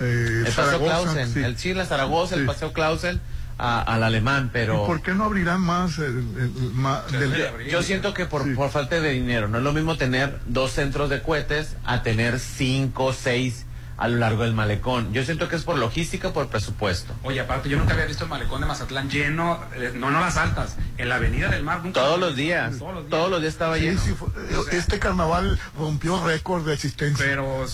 Eh, 0.00 0.44
el 0.46 0.52
paseo 0.52 0.64
Zaragoza, 0.64 1.02
Clausen, 1.02 1.32
sí. 1.32 1.40
el, 1.42 1.58
sí, 1.58 1.74
la 1.74 1.86
Zaragoza, 1.86 2.34
el 2.34 2.40
Sí. 2.42 2.46
paseo 2.46 2.72
Clausen, 2.72 3.20
a- 3.58 3.80
al 3.82 4.02
alemán, 4.02 4.50
pero... 4.52 4.82
¿Y 4.82 4.86
por 4.86 5.00
qué 5.02 5.14
no 5.14 5.24
abrirán 5.24 5.60
más 5.60 5.98
el, 5.98 6.04
el- 6.04 6.38
el- 6.38 6.70
ma- 6.74 7.02
del- 7.12 7.68
Yo 7.70 7.82
siento 7.82 8.12
que 8.12 8.26
por, 8.26 8.52
por 8.56 8.70
falta 8.70 9.00
de 9.00 9.10
dinero, 9.10 9.46
no 9.48 9.58
es 9.58 9.64
lo 9.64 9.72
mismo 9.72 9.96
tener 9.96 10.40
dos 10.46 10.72
centros 10.72 11.08
de 11.08 11.22
cohetes 11.22 11.76
a 11.84 12.02
tener 12.02 12.40
cinco, 12.40 13.12
seis 13.12 13.64
a 13.96 14.08
lo 14.08 14.16
largo 14.18 14.42
del 14.44 14.54
malecón. 14.54 15.12
Yo 15.12 15.24
siento 15.24 15.48
que 15.48 15.56
es 15.56 15.62
por 15.64 15.78
logística, 15.78 16.32
por 16.32 16.48
presupuesto. 16.48 17.14
Oye, 17.22 17.40
aparte, 17.40 17.68
yo 17.68 17.78
nunca 17.78 17.92
había 17.94 18.06
visto 18.06 18.24
el 18.24 18.30
malecón 18.30 18.60
de 18.60 18.66
Mazatlán 18.66 19.08
lleno, 19.08 19.60
eh, 19.76 19.92
no, 19.94 20.10
no 20.10 20.20
las 20.20 20.36
altas, 20.36 20.76
en 20.98 21.08
la 21.08 21.16
Avenida 21.16 21.48
del 21.48 21.62
Mar. 21.62 21.80
Nunca 21.84 22.00
Todos 22.00 22.18
los 22.18 22.34
días, 22.36 22.78
Todos 22.78 22.94
los 22.94 23.02
días. 23.04 23.10
todos 23.10 23.30
los 23.30 23.40
días 23.40 23.52
estaba 23.52 23.76
Sí, 23.76 23.82
lleno. 23.82 24.00
sí, 24.00 24.12
fue- 24.14 24.28
este 24.76 24.98
carnaval 24.98 25.58
rompió 25.78 26.24
récord 26.24 26.66
de 26.66 26.74
asistencia. 26.74 27.24
Pero 27.24 27.66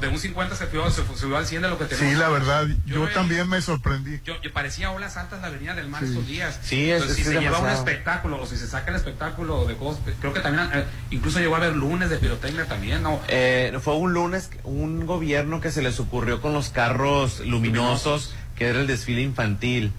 de 0.00 0.08
un 0.08 0.18
50 0.18 0.54
se 0.56 0.66
subió, 0.66 0.90
se 0.90 1.02
subió 1.16 1.36
al 1.36 1.46
100 1.46 1.62
de 1.62 1.68
lo 1.68 1.78
que 1.78 1.86
tenemos. 1.86 2.12
Sí, 2.12 2.18
la 2.18 2.28
verdad, 2.28 2.66
yo, 2.84 3.06
Yo- 3.06 3.08
también 3.12 3.48
me 3.48 3.60
sorprendí. 3.60 4.20
Yo, 4.24 4.40
yo 4.42 4.52
parecía 4.52 4.90
olas 4.92 5.16
altas 5.16 5.40
la 5.40 5.48
Avenida 5.48 5.74
del 5.74 5.88
Mar 5.88 6.02
Sí. 6.02 6.08
estos 6.10 6.26
días. 6.26 6.58
Sí, 6.62 6.90
es- 6.90 7.02
Entonces, 7.02 7.10
es 7.10 7.16
si 7.16 7.22
se 7.24 7.36
es 7.36 7.42
lleva 7.42 7.58
un 7.58 7.64
demasiado. 7.64 7.88
espectáculo, 7.90 8.40
o 8.42 8.46
si 8.46 8.56
se 8.56 8.66
saca 8.68 8.90
el 8.90 8.96
espectáculo 8.96 9.64
de 9.66 9.74
juegos, 9.74 9.98
creo 10.20 10.32
que 10.32 10.40
también, 10.40 10.68
eh, 10.74 10.84
incluso 11.10 11.38
llegó 11.40 11.54
a 11.54 11.58
haber 11.58 11.74
lunes 11.74 12.08
de 12.10 12.18
pirotecnia 12.18 12.66
también, 12.66 13.02
¿no? 13.02 13.20
Eh, 13.28 13.76
fue 13.82 13.94
un 13.96 14.12
lunes, 14.12 14.50
un 14.64 15.06
gobierno 15.06 15.55
que 15.60 15.70
se 15.70 15.82
les 15.82 15.98
ocurrió 16.00 16.40
con 16.40 16.52
los 16.52 16.68
carros 16.70 17.40
luminosos, 17.40 18.34
que 18.56 18.66
era 18.68 18.80
el 18.80 18.86
desfile 18.86 19.22
infantil, 19.22 19.92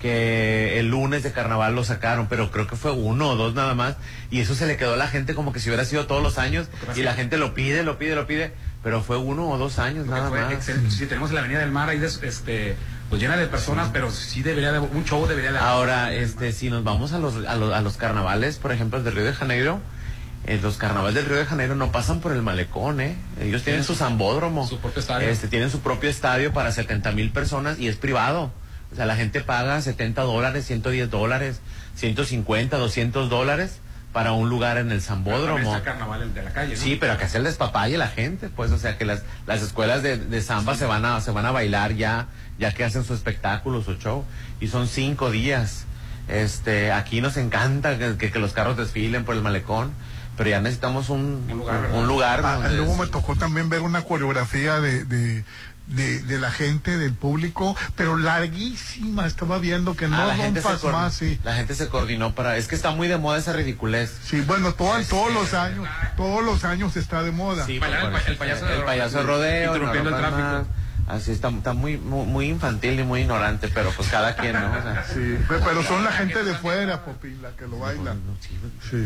que 0.00 0.78
el 0.78 0.88
lunes 0.90 1.22
de 1.22 1.32
carnaval 1.32 1.74
lo 1.74 1.82
sacaron, 1.84 2.26
pero 2.28 2.50
creo 2.50 2.66
que 2.66 2.76
fue 2.76 2.90
uno 2.92 3.30
o 3.30 3.36
dos 3.36 3.54
nada 3.54 3.74
más, 3.74 3.96
y 4.30 4.40
eso 4.40 4.54
se 4.54 4.66
le 4.66 4.76
quedó 4.76 4.94
a 4.94 4.96
la 4.96 5.08
gente 5.08 5.34
como 5.34 5.52
que 5.52 5.60
si 5.60 5.70
hubiera 5.70 5.84
sido 5.84 6.06
todos 6.06 6.22
los 6.22 6.36
años, 6.38 6.66
y 6.94 7.02
la 7.02 7.14
gente 7.14 7.38
lo 7.38 7.54
pide, 7.54 7.82
lo 7.82 7.98
pide, 7.98 8.14
lo 8.14 8.26
pide, 8.26 8.52
pero 8.82 9.02
fue 9.02 9.16
uno 9.16 9.48
o 9.48 9.56
dos 9.56 9.78
años 9.78 10.06
nada 10.06 10.28
Fue 10.28 10.40
más. 10.42 10.52
excelente. 10.52 10.90
Si 10.90 11.06
tenemos 11.06 11.32
la 11.32 11.40
Avenida 11.40 11.60
del 11.60 11.70
Mar 11.70 11.88
ahí, 11.88 11.98
des- 11.98 12.20
este, 12.22 12.76
pues 13.08 13.22
llena 13.22 13.36
de 13.38 13.46
personas, 13.46 13.88
pero 13.94 14.10
sí 14.10 14.42
debería 14.42 14.72
de, 14.72 14.78
un 14.80 15.04
show 15.06 15.26
debería 15.26 15.52
de 15.52 15.58
Ahora, 15.58 16.12
este, 16.12 16.52
si 16.52 16.68
nos 16.68 16.84
vamos 16.84 17.12
a 17.14 17.18
los, 17.18 17.36
a 17.46 17.56
los, 17.56 17.72
a 17.72 17.80
los 17.80 17.96
carnavales, 17.96 18.58
por 18.58 18.72
ejemplo, 18.72 18.98
el 18.98 19.04
de 19.04 19.10
Río 19.10 19.24
de 19.24 19.32
Janeiro, 19.32 19.80
eh, 20.46 20.58
los 20.62 20.76
carnavales 20.76 21.14
del 21.14 21.26
Río 21.26 21.36
de 21.38 21.46
Janeiro 21.46 21.74
no 21.74 21.90
pasan 21.92 22.20
por 22.20 22.32
el 22.32 22.42
malecón, 22.42 23.00
¿eh? 23.00 23.16
Ellos 23.40 23.62
tienen 23.62 23.84
su 23.84 23.94
zambódromo. 23.94 24.66
Su 24.66 24.78
propio 24.78 25.00
estadio. 25.00 25.28
Este, 25.28 25.48
tienen 25.48 25.70
su 25.70 25.80
propio 25.80 26.10
estadio 26.10 26.52
para 26.52 26.70
70 26.72 27.12
mil 27.12 27.30
personas 27.30 27.78
y 27.78 27.88
es 27.88 27.96
privado. 27.96 28.52
O 28.92 28.96
sea, 28.96 29.06
la 29.06 29.16
gente 29.16 29.40
paga 29.40 29.80
70 29.80 30.22
dólares, 30.22 30.66
110 30.66 31.10
dólares, 31.10 31.60
150, 31.96 32.76
200 32.76 33.28
dólares 33.30 33.78
para 34.12 34.30
un 34.32 34.48
lugar 34.48 34.78
en 34.78 34.92
el 34.92 35.00
zambódromo. 35.02 35.82
carnaval 35.82 36.32
de 36.32 36.42
la 36.44 36.52
calle, 36.52 36.74
¿no? 36.76 36.80
Sí, 36.80 36.96
pero 37.00 37.18
que 37.18 37.24
hace 37.24 37.38
el 37.38 37.44
despapalle 37.44 37.98
la 37.98 38.06
gente, 38.06 38.48
pues, 38.48 38.70
o 38.70 38.78
sea, 38.78 38.96
que 38.96 39.04
las, 39.04 39.22
las 39.46 39.62
escuelas 39.62 40.04
de, 40.04 40.18
de 40.18 40.40
samba 40.42 40.76
se 40.76 40.84
van 40.86 41.04
a 41.04 41.20
se 41.20 41.32
van 41.32 41.46
a 41.46 41.50
bailar 41.50 41.94
ya, 41.94 42.28
ya 42.58 42.70
que 42.72 42.84
hacen 42.84 43.02
su 43.02 43.14
espectáculo, 43.14 43.82
su 43.82 43.94
show, 43.96 44.24
y 44.60 44.68
son 44.68 44.86
cinco 44.86 45.32
días. 45.32 45.86
Este, 46.28 46.92
aquí 46.92 47.20
nos 47.20 47.36
encanta 47.36 47.98
que, 47.98 48.16
que- 48.16 48.30
que 48.30 48.38
los 48.38 48.52
carros 48.52 48.76
desfilen 48.76 49.24
por 49.24 49.34
el 49.34 49.42
malecón, 49.42 49.90
pero 50.36 50.50
ya 50.50 50.60
necesitamos 50.60 51.08
un, 51.10 51.46
un 51.50 51.58
lugar, 51.58 51.90
un, 51.92 52.06
lugar 52.06 52.40
Ah, 52.44 52.54
donde- 52.54 52.76
luego 52.76 52.96
me 52.96 53.06
tocó 53.06 53.36
también 53.36 53.68
ver 53.68 53.82
una 53.82 54.02
coreografía 54.02 54.80
de, 54.80 55.04
de, 55.04 55.44
de, 55.86 56.22
de 56.22 56.38
la 56.38 56.50
gente, 56.50 56.96
del 56.98 57.12
público, 57.12 57.76
pero 57.96 58.16
larguísima. 58.16 59.26
Estaba 59.26 59.58
viendo 59.58 59.94
que 59.96 60.08
no 60.08 60.16
Ah, 60.20 60.26
la 60.26 60.36
gente 60.36 60.62
se 60.62 60.88
más, 60.90 61.14
sí. 61.14 61.38
La 61.44 61.54
gente 61.54 61.74
se 61.74 61.88
coordinó 61.88 62.34
para, 62.34 62.56
es 62.56 62.68
que 62.68 62.74
está 62.74 62.90
muy 62.92 63.06
de 63.08 63.18
moda 63.18 63.38
esa 63.38 63.52
ridiculez. 63.52 64.12
Sí, 64.24 64.40
bueno, 64.40 64.72
todo- 64.74 65.00
todos 65.08 65.32
los 65.32 65.52
años, 65.54 65.86
todos 66.16 66.44
los 66.44 66.64
años 66.64 66.96
está 66.96 67.22
de 67.22 67.30
moda. 67.32 67.66
Sí, 67.66 67.74
el 67.76 67.80
payaso 68.84 69.18
de 69.18 69.22
rodeo, 69.24 69.66
interrumpiendo 69.74 70.10
el 70.10 70.16
tráfico. 70.16 70.42
más. 70.42 70.62
Así 71.06 71.32
está, 71.32 71.48
está 71.50 71.74
muy, 71.74 71.98
muy, 71.98 72.24
muy 72.26 72.46
infantil 72.48 72.98
y 72.98 73.02
muy 73.02 73.20
ignorante, 73.20 73.68
pero 73.68 73.90
pues 73.90 74.08
cada 74.08 74.36
quien, 74.36 74.54
¿no? 74.54 74.70
O 74.70 74.82
sea, 74.82 75.04
Sí, 75.04 75.36
pe- 75.48 75.56
pero 75.62 75.82
son 75.82 76.02
la 76.02 76.10
gente 76.12 76.42
de 76.42 76.54
fuera, 76.54 77.04
Popín, 77.04 77.42
la 77.42 77.50
que 77.50 77.66
lo 77.66 77.78
baila. 77.78 78.14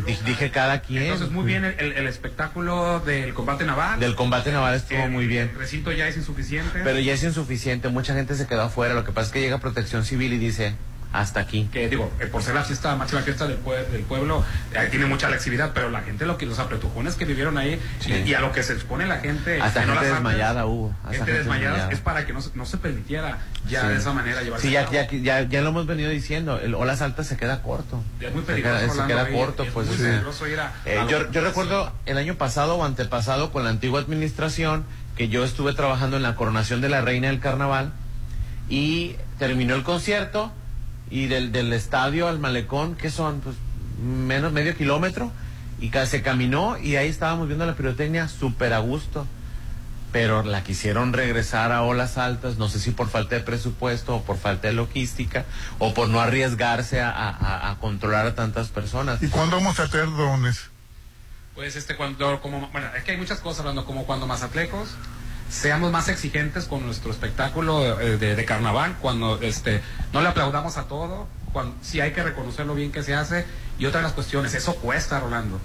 Dije, 0.07 0.23
dije 0.25 0.51
cada 0.53 0.81
quien. 0.81 1.03
Entonces, 1.05 1.31
muy 1.31 1.45
bien 1.45 1.65
el, 1.65 1.75
el- 1.81 1.93
el 1.93 2.07
espectáculo 2.07 3.01
del 3.01 3.35
combate 3.35 3.65
naval. 3.65 3.99
Del 3.99 4.15
combate 4.15 4.53
naval 4.53 4.75
estuvo 4.77 4.99
El- 5.05 5.11
muy 5.11 5.27
bien. 5.27 5.49
El 5.53 5.59
recinto 5.59 5.91
ya 5.91 6.07
es 6.07 6.17
insuficiente. 6.17 6.81
Pero 6.85 7.01
ya 7.01 7.15
es 7.15 7.23
insuficiente, 7.25 7.89
mucha 7.89 8.15
gente 8.15 8.37
se 8.37 8.47
quedó 8.47 8.63
afuera. 8.63 8.95
Lo 8.95 9.05
que 9.05 9.11
pasa 9.13 9.27
es 9.27 9.33
que 9.33 9.41
llega 9.41 9.59
protección 9.59 10.05
civil 10.05 10.33
y 10.33 10.39
dice, 10.39 10.75
hasta 11.13 11.41
aquí. 11.41 11.69
que 11.73 11.89
digo, 11.89 12.13
eh, 12.21 12.27
por 12.27 12.43
ser 12.43 12.55
la 12.55 12.63
fiesta, 12.65 12.95
máxima 12.97 13.23
fiesta 13.23 13.47
del, 13.47 13.59
pue- 13.65 13.87
del 13.89 14.03
pueblo, 14.03 14.45
eh, 14.75 14.89
tiene 14.91 15.07
mucha 15.07 15.29
flexibilidad, 15.29 15.71
pero 15.73 15.89
la 15.91 16.03
gente, 16.03 16.27
lo 16.27 16.37
que 16.37 16.45
los 16.47 16.59
apretujones 16.59 17.15
que 17.15 17.25
vivieron 17.25 17.57
ahí 17.57 17.81
Sí. 18.01 18.13
y, 18.13 18.31
y 18.31 18.35
a 18.35 18.41
lo 18.41 18.53
que 18.53 18.63
se 18.63 18.75
expone 18.75 19.07
la 19.07 19.19
gente. 19.19 19.61
Hasta 19.61 19.87
no 19.87 19.95
gente 19.95 20.09
desmayada 20.13 20.67
hubo. 20.67 20.91
Hasta 20.91 21.11
gente 21.11 21.17
gente 21.19 21.33
desmayada 21.39 21.71
desmayada. 21.73 21.93
es 21.95 22.01
para 22.01 22.27
que 22.27 22.33
no, 22.33 22.43
se- 22.43 22.51
no 22.55 22.67
se 22.67 22.77
permitiera 22.79 23.39
ya 23.69 23.83
Sí. 23.83 23.87
de 23.89 23.97
esa 23.97 24.13
manera 24.13 24.43
llevarse 24.43 24.67
Sí, 24.67 24.73
ya, 24.73 24.91
ya, 24.91 25.09
ya, 25.11 25.43
ya 25.43 25.61
lo 25.63 25.69
hemos 25.71 25.87
venido 25.87 26.11
diciendo. 26.11 26.59
El 26.61 26.75
olas 26.75 27.01
altas 27.01 27.27
se 27.27 27.37
queda 27.37 27.63
corto. 27.63 28.03
Ya 28.21 28.29
es 28.29 28.35
muy 28.35 28.43
Se 28.43 28.49
peligroso, 28.49 28.79
queda, 28.79 28.95
se 29.03 29.07
queda 29.07 29.23
ahí, 29.25 29.35
corto, 29.35 29.63
es 29.65 29.71
pues. 29.73 29.87
muy 29.87 29.97
sí. 29.97 30.03
peligroso 30.03 30.47
ir 30.47 30.61
a- 30.61 30.73
Eh, 30.85 30.99
a 30.99 31.07
yo, 31.07 31.31
yo 31.31 31.41
recuerdo 31.41 31.93
el 32.07 32.19
año 32.19 32.35
pasado 32.35 32.77
o 32.77 32.85
antepasado 32.85 33.51
con 33.51 33.65
la 33.65 33.71
antigua 33.71 34.01
administración 34.01 34.85
que 35.17 35.29
yo 35.29 35.43
estuve 35.45 35.73
trabajando 35.73 36.17
en 36.19 36.23
la 36.23 36.37
coronación 36.37 36.81
de 36.81 36.89
la 36.91 37.01
reina 37.01 37.29
del 37.29 37.41
carnaval 37.41 37.93
y 38.69 39.17
terminó 39.39 39.75
el 39.75 39.83
concierto 39.83 40.53
y 41.11 41.27
del, 41.27 41.53
del 41.53 41.73
estadio 41.73 42.29
al 42.29 42.39
malecón, 42.39 42.95
que 42.95 43.11
son 43.11 43.41
pues 43.41 43.57
menos 44.03 44.53
medio 44.53 44.77
kilómetro, 44.77 45.33
Y 45.81 45.91
se 46.07 46.23
caminó 46.23 46.77
y 46.79 46.97
ahí 46.97 47.09
estábamos 47.09 47.47
viendo 47.47 47.65
la 47.67 47.75
pirotecnia 47.77 48.29
súper 48.29 48.73
a 48.73 48.79
gusto. 48.81 49.27
Pero 50.11 50.43
la 50.43 50.63
quisieron 50.65 51.13
regresar 51.13 51.71
a 51.71 51.83
olas 51.83 52.17
altas, 52.17 52.57
no 52.57 52.69
sé 52.71 52.81
si 52.81 52.93
por 52.93 53.09
falta 53.11 53.35
de 53.35 53.43
presupuesto 53.43 54.17
o 54.17 54.23
por 54.23 54.39
falta 54.39 54.69
de 54.69 54.73
logística 54.75 55.45
o 55.79 55.93
por 55.93 56.09
no 56.09 56.19
arriesgarse 56.19 57.03
a, 57.03 57.11
a- 57.11 57.71
a 57.71 57.79
controlar 57.79 58.25
a 58.27 58.35
tantas 58.35 58.69
personas. 58.69 59.23
¿Y 59.23 59.29
cuándo 59.29 59.57
vamos 59.57 59.79
a 59.81 59.87
tener 59.89 60.07
drones? 60.07 60.71
Pues 61.55 61.77
este 61.77 61.95
cuando 61.95 62.41
como 62.41 62.69
bueno, 62.73 62.87
es 62.97 63.05
que 63.05 63.11
hay 63.13 63.17
muchas 63.19 63.41
cosas 63.41 63.61
hablando 63.61 63.85
como 63.85 64.07
cuando 64.07 64.27
mazatlecos 64.27 64.89
seamos 65.49 65.91
más 65.91 66.09
exigentes 66.09 66.65
con 66.65 66.85
nuestro 66.85 67.11
espectáculo 67.11 68.01
eh, 68.01 68.19
de, 68.19 68.45
carnaval, 68.45 68.97
cuando 69.01 69.41
este 69.41 69.83
no 70.13 70.21
le 70.21 70.29
aplaudamos 70.29 70.77
a 70.77 70.85
todo, 70.85 71.27
cuando 71.53 71.75
sí 71.83 72.01
hay 72.01 72.13
que 72.13 72.23
reconocer 72.23 72.67
lo 72.67 72.75
bien 72.75 72.93
que 72.93 73.03
se 73.03 73.15
hace 73.15 73.47
y 73.79 73.87
otra 73.87 74.01
de 74.01 74.05
las 74.05 74.13
cuestiones, 74.13 74.55
eso 74.55 74.77
cuesta, 74.77 75.21
Rolando. 75.21 75.59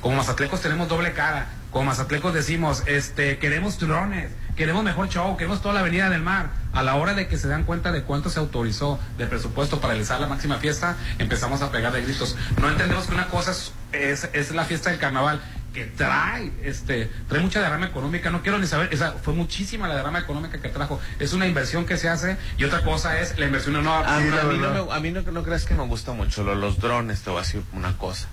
Como 0.00 0.16
mazatlecos 0.16 0.60
tenemos 0.60 0.88
doble 0.88 1.12
cara, 1.12 1.48
como 1.70 1.86
mazatlecos 1.86 2.32
decimos, 2.34 2.82
este 2.86 3.38
queremos 3.38 3.78
drones, 3.78 4.30
queremos 4.56 4.82
mejor 4.82 5.08
show, 5.08 5.36
queremos 5.36 5.60
toda 5.62 5.74
la 5.74 5.80
avenida 5.80 6.08
del 6.08 6.22
mar. 6.22 6.50
A 6.72 6.82
la 6.82 6.94
hora 6.94 7.14
de 7.14 7.26
que 7.26 7.36
se 7.36 7.48
dan 7.48 7.64
cuenta 7.64 7.92
de 7.92 8.02
cuánto 8.02 8.30
se 8.30 8.38
autorizó 8.38 8.98
de 9.18 9.26
presupuesto 9.26 9.80
para 9.80 9.92
realizar 9.92 10.20
la 10.20 10.28
máxima 10.28 10.58
fiesta, 10.58 10.96
empezamos 11.18 11.62
a 11.62 11.70
pegar 11.70 11.92
de 11.92 12.02
gritos. 12.02 12.36
No 12.60 12.68
entendemos 12.68 13.06
que 13.06 13.14
una 13.14 13.26
cosa 13.28 13.52
es, 13.92 14.28
es 14.32 14.50
la 14.52 14.64
fiesta 14.64 14.90
del 14.90 14.98
carnaval 14.98 15.40
que 15.72 15.84
trae, 15.86 16.50
este, 16.62 17.08
trae 17.28 17.40
mucha 17.40 17.60
derrama 17.60 17.86
económica, 17.86 18.30
no 18.30 18.42
quiero 18.42 18.58
ni 18.58 18.66
saber, 18.66 18.88
esa 18.92 19.12
fue 19.12 19.34
muchísima 19.34 19.86
la 19.88 19.96
derrama 19.96 20.18
económica 20.18 20.60
que 20.60 20.68
trajo, 20.68 21.00
es 21.18 21.32
una 21.32 21.46
inversión 21.46 21.86
que 21.86 21.96
se 21.96 22.08
hace 22.08 22.36
y 22.58 22.64
otra 22.64 22.82
cosa 22.82 23.20
es 23.20 23.38
la 23.38 23.46
inversión 23.46 23.76
en 23.76 23.82
una 23.82 24.00
A, 24.00 24.18
mí- 24.20 24.28
a 24.36 24.42
mí 24.44 24.58
no 24.58 24.84
me- 24.86 24.92
a 24.92 25.00
mí 25.00 25.10
no, 25.12 25.22
no 25.22 25.42
creas 25.42 25.64
que 25.64 25.74
me 25.74 25.84
gusta 25.86 26.12
mucho 26.12 26.42
lo- 26.42 26.54
los 26.56 26.78
drones, 26.80 27.22
te 27.22 27.30
voy 27.30 27.38
a 27.38 27.42
decir 27.42 27.62
una 27.72 27.96
cosa. 27.96 28.26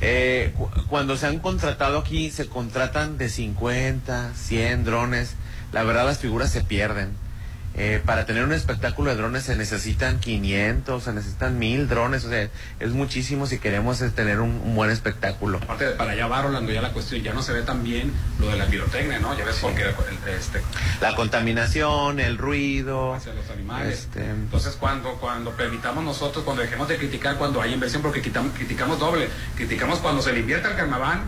Eh, 0.00 0.54
cu- 0.56 0.70
cuando 0.88 1.16
se 1.16 1.26
han 1.26 1.40
contratado 1.40 1.98
aquí, 1.98 2.30
se 2.30 2.46
contratan 2.46 3.18
de 3.18 3.28
50, 3.28 4.32
100 4.34 4.84
drones. 4.84 5.34
La 5.72 5.82
verdad, 5.82 6.06
las 6.06 6.18
figuras 6.18 6.50
se 6.50 6.62
pierden. 6.62 7.10
Eh, 7.82 8.02
para 8.04 8.26
tener 8.26 8.44
un 8.44 8.52
espectáculo 8.52 9.08
de 9.10 9.16
drones 9.16 9.44
se 9.44 9.56
necesitan 9.56 10.20
500, 10.20 11.02
se 11.02 11.12
necesitan 11.14 11.58
1000 11.58 11.88
drones. 11.88 12.26
O 12.26 12.28
sea, 12.28 12.46
es 12.78 12.90
muchísimo 12.90 13.46
si 13.46 13.58
queremos 13.58 14.02
eh, 14.02 14.10
tener 14.10 14.40
un, 14.40 14.50
un 14.50 14.74
buen 14.74 14.90
espectáculo. 14.90 15.56
Aparte 15.62 15.86
de 15.86 15.90
para 15.92 16.12
allá 16.12 16.26
va 16.26 16.42
Rolando 16.42 16.70
ya 16.72 16.82
la 16.82 16.92
cuestión, 16.92 17.22
ya 17.22 17.32
no 17.32 17.42
se 17.42 17.54
ve 17.54 17.62
tan 17.62 17.82
bien 17.82 18.12
lo 18.38 18.48
de 18.48 18.56
la 18.58 18.66
pirotecnia, 18.66 19.18
¿no? 19.18 19.34
Ya 19.38 19.46
ves 19.46 19.56
porque 19.62 19.82
el- 19.82 20.34
este, 20.34 20.60
La 21.00 21.14
contaminación, 21.16 22.20
el 22.20 22.36
ruido. 22.36 23.14
hacia 23.14 23.32
los 23.32 23.48
animales. 23.48 24.00
Este, 24.00 24.28
Entonces, 24.28 24.76
cuando, 24.78 25.14
cuando 25.14 25.52
permitamos 25.52 26.04
nosotros, 26.04 26.44
cuando 26.44 26.60
dejemos 26.62 26.86
de 26.86 26.98
criticar 26.98 27.36
cuando 27.38 27.62
hay 27.62 27.72
inversión, 27.72 28.02
porque 28.02 28.20
quitamos, 28.20 28.52
criticamos 28.54 28.98
doble, 28.98 29.28
criticamos 29.56 30.00
cuando 30.00 30.20
se 30.20 30.34
le 30.34 30.40
invierte 30.40 30.68
al 30.68 30.76
carnaval 30.76 31.20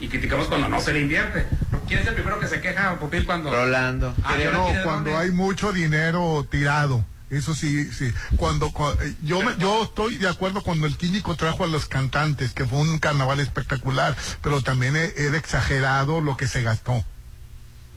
y 0.00 0.08
criticamos 0.08 0.46
cuando 0.48 0.68
no 0.68 0.80
se 0.80 0.92
le 0.92 1.00
invierte. 1.00 1.46
¿Quién 1.86 2.00
es 2.00 2.06
el 2.06 2.14
primero 2.14 2.40
que 2.40 2.48
se 2.48 2.60
queja, 2.60 2.98
Popil, 2.98 3.24
cuando... 3.26 3.50
Rolando. 3.50 4.14
Ah, 4.24 4.34
¿y 4.38 4.42
ahora 4.44 4.58
No, 4.58 4.82
cuando 4.84 5.16
hay 5.18 5.30
mucho 5.30 5.72
dinero 5.72 6.46
tirado. 6.50 7.04
Eso 7.30 7.54
sí, 7.54 7.90
sí. 7.92 8.12
Cuando, 8.36 8.70
cua- 8.70 8.96
eh, 9.02 9.14
yo 9.22 9.42
me- 9.42 9.56
yo 9.58 9.82
estoy 9.84 10.16
de 10.18 10.28
acuerdo 10.28 10.62
cuando 10.62 10.86
el 10.86 10.96
químico 10.96 11.34
trajo 11.36 11.64
a 11.64 11.66
los 11.66 11.86
cantantes, 11.86 12.52
que 12.52 12.64
fue 12.64 12.78
un 12.78 12.98
carnaval 12.98 13.40
espectacular, 13.40 14.14
pero 14.42 14.62
también 14.62 14.94
era 14.96 15.36
exagerado 15.36 16.20
lo 16.20 16.36
que 16.36 16.46
se 16.46 16.62
gastó. 16.62 17.04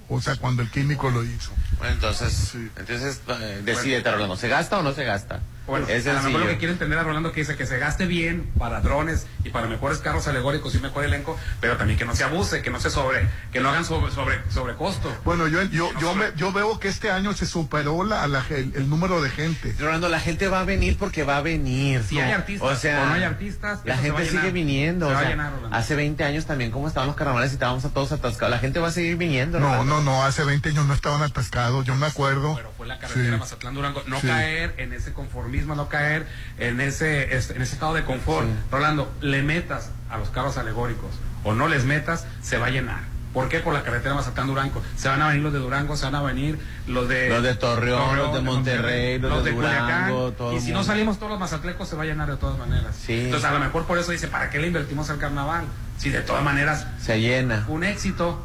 O 0.09 0.21
sea, 0.21 0.37
cuando 0.37 0.61
el 0.63 0.71
químico 0.71 1.09
lo 1.11 1.23
hizo. 1.23 1.51
Bueno, 1.77 1.93
entonces, 1.95 2.53
entonces 2.77 3.19
eh, 3.41 3.61
decídete, 3.63 4.09
Rolando, 4.11 4.37
¿se 4.37 4.47
gasta 4.47 4.79
o 4.79 4.81
no 4.83 4.93
se 4.93 5.03
gasta? 5.03 5.41
Bueno, 5.67 5.85
es 5.89 6.07
a 6.07 6.13
lo 6.13 6.21
mejor 6.23 6.41
lo 6.41 6.47
que 6.47 6.57
quiere 6.57 6.71
entender 6.73 6.97
a 6.97 7.03
Rolando 7.03 7.31
que 7.33 7.41
dice 7.41 7.55
que 7.57 7.65
se 7.65 7.77
gaste 7.77 8.05
bien 8.05 8.49
para 8.57 8.79
drones 8.81 9.27
y 9.43 9.49
para 9.49 9.67
mejores 9.67 9.99
carros 9.99 10.27
alegóricos 10.27 10.73
y 10.75 10.79
mejor 10.79 11.03
elenco, 11.03 11.37
pero 11.59 11.75
también 11.77 11.99
que 11.99 12.05
no 12.05 12.15
se 12.15 12.23
abuse, 12.23 12.61
que 12.61 12.69
no 12.69 12.79
se 12.79 12.89
sobre, 12.89 13.27
que 13.51 13.59
no 13.59 13.69
hagan 13.69 13.83
sobre, 13.85 14.11
sobre, 14.13 14.39
sobre 14.49 14.75
costo. 14.75 15.13
Bueno, 15.25 15.47
yo, 15.47 15.61
yo, 15.63 15.89
yo, 15.99 16.15
me- 16.15 16.31
yo 16.37 16.51
veo 16.53 16.79
que 16.79 16.87
este 16.87 17.11
año 17.11 17.33
se 17.33 17.45
superó 17.45 18.03
la, 18.05 18.23
el 18.49 18.89
número 18.89 19.21
de 19.21 19.29
gente. 19.29 19.75
Rolando, 19.77 20.07
la 20.09 20.19
gente 20.21 20.47
va 20.47 20.61
a 20.61 20.63
venir 20.63 20.97
porque 20.97 21.23
va 21.23 21.37
a 21.37 21.41
venir. 21.41 22.01
Si 22.07 22.15
¿no? 22.15 22.21
hay 22.23 22.31
artistas 22.31 22.69
o, 22.71 22.75
sea, 22.75 23.03
o 23.03 23.05
no 23.07 23.13
hay 23.15 23.23
artistas, 23.23 23.81
la 23.83 23.97
gente 23.97 24.23
sigue 24.25 24.37
llenar. 24.37 24.51
viniendo. 24.53 25.07
Se 25.07 25.11
o 25.11 25.13
va 25.15 25.19
a 25.19 25.21
sea, 25.23 25.29
llenar, 25.31 25.51
Rolando. 25.53 25.75
hace 25.77 25.95
20 25.95 26.23
años 26.23 26.45
también, 26.45 26.71
como 26.71 26.87
estaban 26.87 27.07
los 27.07 27.15
carnavales 27.17 27.51
y 27.51 27.55
estábamos 27.55 27.83
a 27.83 27.89
todos 27.89 28.11
atascados. 28.13 28.51
La 28.51 28.59
gente 28.59 28.79
va 28.79 28.87
a 28.87 28.91
seguir 28.91 29.17
viniendo. 29.17 29.59
No, 29.59 29.67
Rolando. 29.67 29.95
no, 29.97 30.01
no, 30.03 30.23
hace 30.23 30.45
20 30.45 30.69
años 30.69 30.85
no 30.85 30.93
estaban 30.93 31.21
atascados, 31.23 31.85
yo 31.85 31.95
me 31.95 32.05
acuerdo. 32.05 32.55
Pero 32.55 32.71
fue 32.77 32.87
la 32.87 32.99
carretera 32.99 33.33
Sí. 33.33 33.39
Mazatlán 33.39 33.73
Durango. 33.75 34.03
No 34.07 34.21
Sí. 34.21 34.27
caer 34.27 34.73
en 34.77 34.93
ese 34.93 35.11
conformismo, 35.11 35.56
no 35.65 35.89
caer 35.89 36.27
en 36.59 36.79
ese, 36.81 37.35
es- 37.35 37.49
en 37.51 37.61
ese 37.61 37.73
estado 37.73 37.93
de 37.93 38.03
confort. 38.03 38.45
Sí. 38.47 38.53
Rolando, 38.71 39.11
le 39.21 39.41
metas 39.43 39.91
a 40.09 40.17
los 40.17 40.29
carros 40.29 40.57
alegóricos 40.57 41.11
o 41.43 41.53
no 41.53 41.67
les 41.67 41.85
metas, 41.85 42.25
se 42.41 42.57
va 42.57 42.67
a 42.67 42.69
llenar. 42.69 42.99
¿Por 43.33 43.49
qué? 43.49 43.59
Por 43.59 43.73
la 43.73 43.83
carretera 43.83 44.15
Mazatlán 44.15 44.47
Durango. 44.47 44.81
Se 44.95 45.09
van 45.09 45.21
a 45.21 45.27
venir 45.27 45.43
los 45.43 45.53
de 45.53 45.59
Durango, 45.59 45.95
se 45.95 46.05
van 46.05 46.15
a 46.15 46.21
venir 46.23 46.57
los 46.87 47.07
de 47.07 47.29
Los 47.29 47.43
de 47.43 47.53
Torreón, 47.55 48.17
los 48.17 48.33
de 48.33 48.41
Monterrey, 48.41 49.19
los 49.19 49.43
de 49.43 49.51
Durango, 49.51 50.31
todo 50.31 50.53
Y 50.53 50.59
si 50.61 50.71
no 50.71 50.83
salimos 50.83 51.17
todos 51.17 51.31
los 51.33 51.39
mazatlecos, 51.39 51.87
se 51.87 51.95
va 51.95 52.03
a 52.03 52.05
llenar 52.07 52.29
de 52.31 52.37
todas 52.37 52.57
maneras. 52.57 52.95
Sí. 53.05 53.25
Entonces, 53.25 53.47
a 53.47 53.53
lo 53.53 53.59
mejor 53.59 53.85
por 53.85 53.99
eso 53.99 54.11
dice, 54.11 54.27
¿para 54.27 54.49
qué 54.49 54.57
le 54.59 54.67
invertimos 54.67 55.09
al 55.11 55.19
carnaval? 55.19 55.65
Si 55.99 56.09
de 56.09 56.21
todas 56.21 56.43
maneras, 56.43 56.87
Se 56.99 57.19
llena. 57.19 57.65
un 57.67 57.83
éxito. 57.83 58.43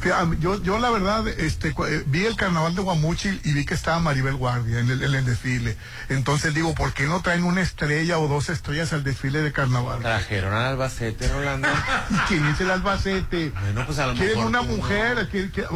Fíjate, 0.00 0.36
Yo, 0.40 0.62
yo 0.62 0.78
la 0.78 0.90
verdad, 0.90 1.26
este, 1.28 1.68
eh, 1.68 2.04
vi 2.06 2.24
el 2.24 2.36
carnaval 2.36 2.74
de 2.74 2.82
Guamuchil 2.82 3.40
y 3.44 3.52
vi 3.52 3.64
que 3.64 3.74
estaba 3.74 3.98
Maribel 4.00 4.34
Guardia 4.36 4.80
en 4.80 4.90
el, 4.90 5.02
en 5.02 5.14
el 5.14 5.24
desfile. 5.24 5.76
Entonces 6.08 6.54
digo, 6.54 6.74
¿por 6.74 6.92
qué 6.92 7.04
no 7.06 7.20
traen 7.22 7.44
una 7.44 7.62
estrella 7.62 8.18
o 8.18 8.28
dos 8.28 8.48
estrellas 8.48 8.92
al 8.92 9.04
desfile 9.04 9.40
de 9.42 9.52
carnaval? 9.52 10.00
Trajeron 10.00 10.52
al 10.52 10.66
Albacete, 10.66 11.28
Rolando. 11.28 11.68
¿Y 12.10 12.14
quién 12.28 12.44
es 12.46 12.60
el 12.60 12.70
Albacete? 12.70 13.50
Bueno, 13.50 13.86
pues 13.86 13.98
a 13.98 14.06
lo 14.08 14.14
Quieren 14.14 14.30
mejor 14.36 14.46
una 14.46 14.62
no. 14.62 14.64
mujer. 14.76 15.28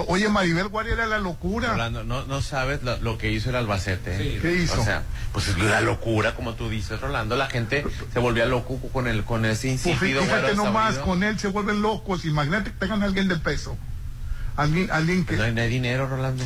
oye, 0.08 0.28
Maribel 0.28 0.68
Guardia 0.68 0.94
era 0.94 1.06
la 1.06 1.18
locura. 1.18 1.70
Rolando, 1.72 2.04
no, 2.04 2.24
no 2.26 2.42
sabes 2.42 2.82
lo, 2.82 2.96
lo 2.98 3.18
que 3.18 3.30
hizo 3.32 3.50
el 3.50 3.56
Albacete. 3.56 4.14
¿eh? 4.16 4.32
Sí. 4.34 4.38
¿Qué 4.42 4.52
hizo? 4.54 4.80
O 4.80 4.84
sea, 4.84 5.02
pues 5.32 5.48
es 5.48 5.58
la 5.58 5.80
locura, 5.80 6.34
como 6.34 6.54
tú 6.54 6.68
dices, 6.68 7.00
Rolando. 7.00 7.36
La 7.36 7.46
gente 7.48 7.84
se 8.12 8.18
volvía 8.18 8.46
loco 8.46 8.78
con 8.92 9.06
el 9.06 9.24
con 9.24 9.44
ese 9.44 9.68
Pues 9.68 9.86
insípido. 9.86 10.22
fíjate 10.22 10.40
güero 10.52 10.64
nomás, 10.64 10.98
con 10.98 11.22
él 11.22 11.38
se 11.38 11.48
vuelven 11.48 11.80
locos. 11.82 12.24
Imagínate 12.24 12.70
que 12.72 12.76
tengan 12.78 13.02
a 13.02 13.06
alguien 13.06 13.28
de 13.28 13.36
peso. 13.36 13.76
Alguien, 14.58 14.90
alguien 14.90 15.24
que... 15.24 15.36
No 15.36 15.44
hay, 15.44 15.52
no 15.54 15.60
hay 15.62 15.68
dinero, 15.68 16.08
Rolando. 16.08 16.42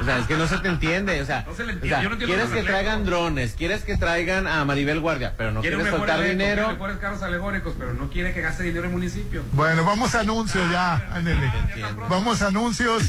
o 0.00 0.04
sea, 0.04 0.18
es 0.18 0.26
que 0.26 0.36
no 0.36 0.46
se 0.46 0.58
te 0.58 0.68
entiende. 0.68 1.20
O 1.22 1.24
sea, 1.24 1.44
No 1.48 1.54
se 1.54 1.64
le 1.64 1.70
o 1.70 1.74
entiende. 1.76 1.88
sea, 1.96 2.02
Yo 2.02 2.08
no 2.10 2.14
entiendo 2.16 2.36
quieres 2.36 2.50
que 2.52 2.62
traigan 2.62 3.04
drones, 3.06 3.54
quieres 3.54 3.82
que 3.84 3.96
traigan 3.96 4.46
a 4.46 4.62
Maribel 4.66 5.00
Guardia, 5.00 5.32
pero 5.36 5.50
no 5.50 5.62
Quiere 5.62 5.76
un 5.76 5.82
quieres 5.82 5.98
soltar 5.98 6.22
dinero. 6.22 6.68
mejores 6.68 6.98
carros 6.98 7.22
alegóricos, 7.22 7.74
pero 7.78 7.94
no 7.94 8.10
quiere 8.10 8.34
que 8.34 8.42
gaste 8.42 8.64
dinero 8.64 8.84
el 8.84 8.90
municipio. 8.92 9.42
Bueno, 9.52 9.82
vamos 9.82 10.14
a 10.14 10.20
anuncios 10.20 10.70
ya, 10.70 10.96
ándele. 11.12 11.50
Vamos 12.10 12.42
a 12.42 12.48
anuncios. 12.48 13.02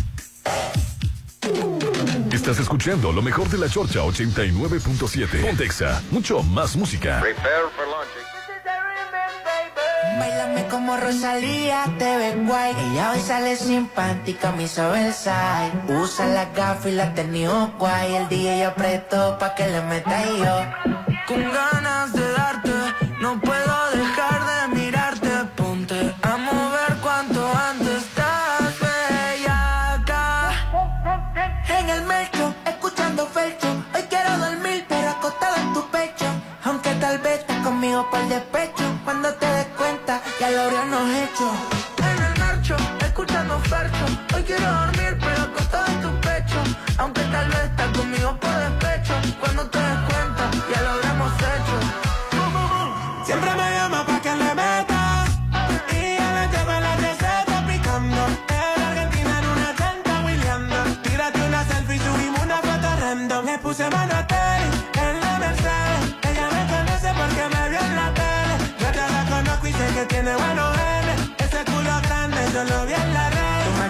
Estás 2.32 2.60
escuchando 2.60 3.12
lo 3.12 3.22
mejor 3.22 3.50
de 3.50 3.58
la 3.58 3.68
Chorcha 3.68 4.00
89.7. 4.00 5.42
Pontexa, 5.42 6.02
mucho 6.12 6.42
más 6.44 6.78
música. 6.78 7.22
Bailame 10.20 10.68
como 10.68 10.98
Rosalía, 10.98 11.86
te 11.98 12.18
ves 12.18 12.48
guay. 12.48 12.74
Ella 12.86 13.12
hoy 13.12 13.20
sale 13.20 13.56
sin 13.56 13.88
panty, 13.88 14.34
camisa 14.34 14.90
Versace. 14.90 15.72
Usa 15.88 16.26
la 16.28 16.46
gafa 16.46 16.90
y 16.90 16.94
la 16.94 17.14
tenido 17.14 17.74
guay. 17.78 18.16
El 18.16 18.30
DJ 18.30 18.66
apretó 18.66 19.38
pa' 19.38 19.56
que 19.56 19.68
le 19.68 19.82
meta 19.82 20.24
yo. 20.26 20.56
Con 21.28 21.44
ganas 21.52 22.14
de 22.14 22.32
darte, 22.32 22.72
no 23.22 23.40
puedo 23.40 23.61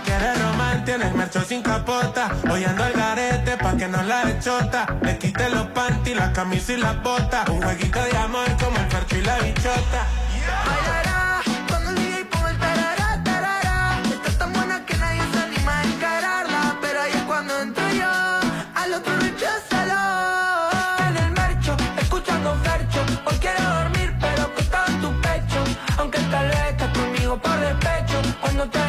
quieres 0.04 0.42
román, 0.42 0.84
tienes 0.86 1.14
marcho 1.16 1.42
sin 1.42 1.62
capota. 1.62 2.32
Hoy 2.50 2.64
ando 2.64 2.84
al 2.84 2.94
garete 2.94 3.58
pa' 3.58 3.76
que 3.78 3.88
no 3.88 4.02
la 4.04 4.24
rechota. 4.24 4.86
Le 5.02 5.18
quite 5.18 5.50
los 5.50 5.68
panty, 5.68 6.14
la 6.14 6.32
camisa 6.34 6.74
y 6.74 6.78
las 6.78 7.02
botas. 7.04 7.48
Un 7.50 7.62
jueguito 7.62 8.04
de 8.04 8.18
amor 8.18 8.48
como 8.62 8.78
el 8.78 8.88
percho 8.88 9.18
y 9.18 9.22
la 9.22 9.38
bichota. 9.40 10.02
Bailará 10.66 11.42
cuando 11.68 11.90
el 11.92 11.96
DJ 11.96 12.26
ponga 12.26 12.50
el 12.50 12.58
tarará, 12.58 13.24
tarará. 13.24 13.98
Está 14.14 14.32
tan 14.38 14.54
buena 14.54 14.86
que 14.86 14.98
nadie 14.98 15.22
se 15.32 15.40
anima 15.40 15.80
a 15.80 15.84
encararla. 15.84 16.78
Pero 16.82 17.02
ahí 17.02 17.12
es 17.14 17.24
cuando 17.24 17.60
entro 17.62 17.90
yo, 17.92 18.12
al 18.76 18.94
otro 18.94 19.14
recházalo. 19.20 20.02
En 21.08 21.18
el 21.18 21.32
marcho, 21.32 21.76
escuchando 21.98 22.56
fercho. 22.64 23.02
Hoy 23.26 23.38
quiero 23.40 23.64
dormir, 23.64 24.16
pero 24.20 24.44
acostado 24.44 24.88
en 24.88 25.02
tu 25.02 25.22
pecho. 25.22 25.64
Aunque 25.98 26.20
tal 26.20 26.48
vez 26.48 26.66
estás 26.72 26.98
conmigo 26.98 27.38
por 27.38 27.60
despecho. 27.60 28.22
Cuando 28.42 28.70
te 28.70 28.80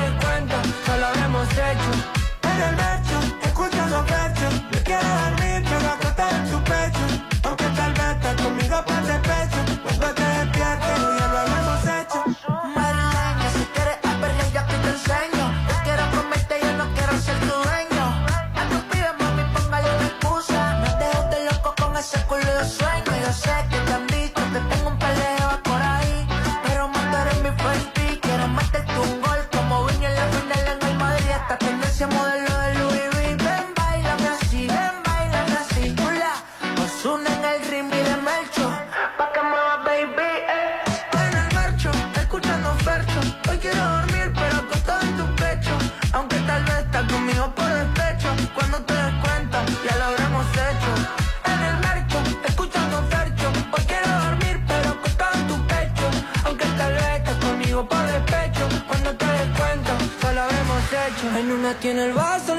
tiene 61.81 62.05
el 62.07 62.13
vaso, 62.13 62.55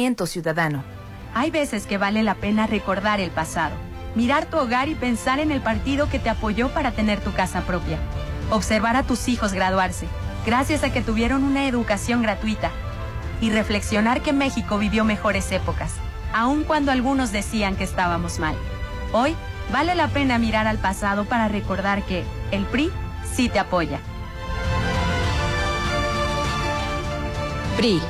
Movimiento 0.00 0.24
Ciudadano. 0.24 0.82
Hay 1.34 1.50
veces 1.50 1.84
que 1.84 1.98
vale 1.98 2.22
la 2.22 2.34
pena 2.34 2.66
recordar 2.66 3.20
el 3.20 3.30
pasado, 3.30 3.74
mirar 4.14 4.46
tu 4.46 4.56
hogar 4.56 4.88
y 4.88 4.94
pensar 4.94 5.40
en 5.40 5.50
el 5.50 5.60
partido 5.60 6.08
que 6.08 6.18
te 6.18 6.30
apoyó 6.30 6.72
para 6.72 6.92
tener 6.92 7.20
tu 7.20 7.34
casa 7.34 7.60
propia. 7.60 7.98
Observar 8.48 8.96
a 8.96 9.02
tus 9.02 9.28
hijos 9.28 9.52
graduarse, 9.52 10.06
gracias 10.46 10.84
a 10.84 10.90
que 10.90 11.02
tuvieron 11.02 11.44
una 11.44 11.66
educación 11.66 12.22
gratuita. 12.22 12.70
Y 13.42 13.50
reflexionar 13.50 14.22
que 14.22 14.32
México 14.32 14.78
vivió 14.78 15.04
mejores 15.04 15.52
épocas, 15.52 15.92
aun 16.32 16.64
cuando 16.64 16.92
algunos 16.92 17.30
decían 17.30 17.76
que 17.76 17.84
estábamos 17.84 18.38
mal. 18.38 18.54
Hoy 19.12 19.36
vale 19.70 19.94
la 19.94 20.08
pena 20.08 20.38
mirar 20.38 20.66
al 20.66 20.78
pasado 20.78 21.26
para 21.26 21.48
recordar 21.48 22.04
que 22.04 22.24
el 22.52 22.64
PRI 22.64 22.90
sí 23.30 23.50
te 23.50 23.58
apoya. 23.58 23.98
PRI. 27.76 28.00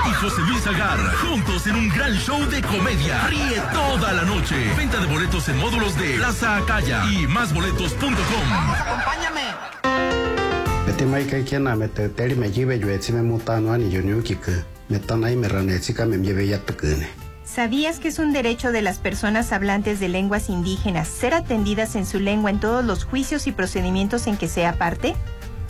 y 0.09 0.13
José 0.13 0.41
Luis 0.41 0.65
Agar. 0.67 0.99
Juntos 1.15 1.65
en 1.67 1.75
un 1.75 1.89
gran 1.89 2.13
show 2.13 2.39
de 2.49 2.61
comedia. 2.61 3.27
Ríe 3.27 3.61
toda 3.73 4.11
la 4.13 4.23
noche. 4.23 4.55
Venta 4.75 4.99
de 4.99 5.07
boletos 5.07 5.47
en 5.49 5.57
módulos 5.57 5.97
de 5.97 6.15
Plaza 6.17 6.57
Acaya 6.57 7.03
y 7.09 7.27
másboletos.com. 7.27 8.11
Acompáñame. 8.73 9.41
Me 12.35 12.51
yue 12.51 12.97
tsime 12.99 13.21
mutano 13.21 13.71
ani 13.71 13.85
mem 16.05 16.23
lleve 16.23 16.47
ya 16.47 16.59
tukune. 16.59 17.07
¿Sabías 17.45 17.99
que 17.99 18.09
es 18.09 18.19
un 18.19 18.33
derecho 18.33 18.71
de 18.71 18.81
las 18.81 18.99
personas 18.99 19.51
hablantes 19.51 19.99
de 19.99 20.09
lenguas 20.09 20.49
indígenas 20.49 21.07
ser 21.07 21.33
atendidas 21.33 21.95
en 21.95 22.05
su 22.05 22.19
lengua 22.19 22.49
en 22.49 22.59
todos 22.59 22.83
los 22.83 23.05
juicios 23.05 23.47
y 23.47 23.51
procedimientos 23.51 24.27
en 24.27 24.37
que 24.37 24.47
sea 24.47 24.73
parte? 24.73 25.15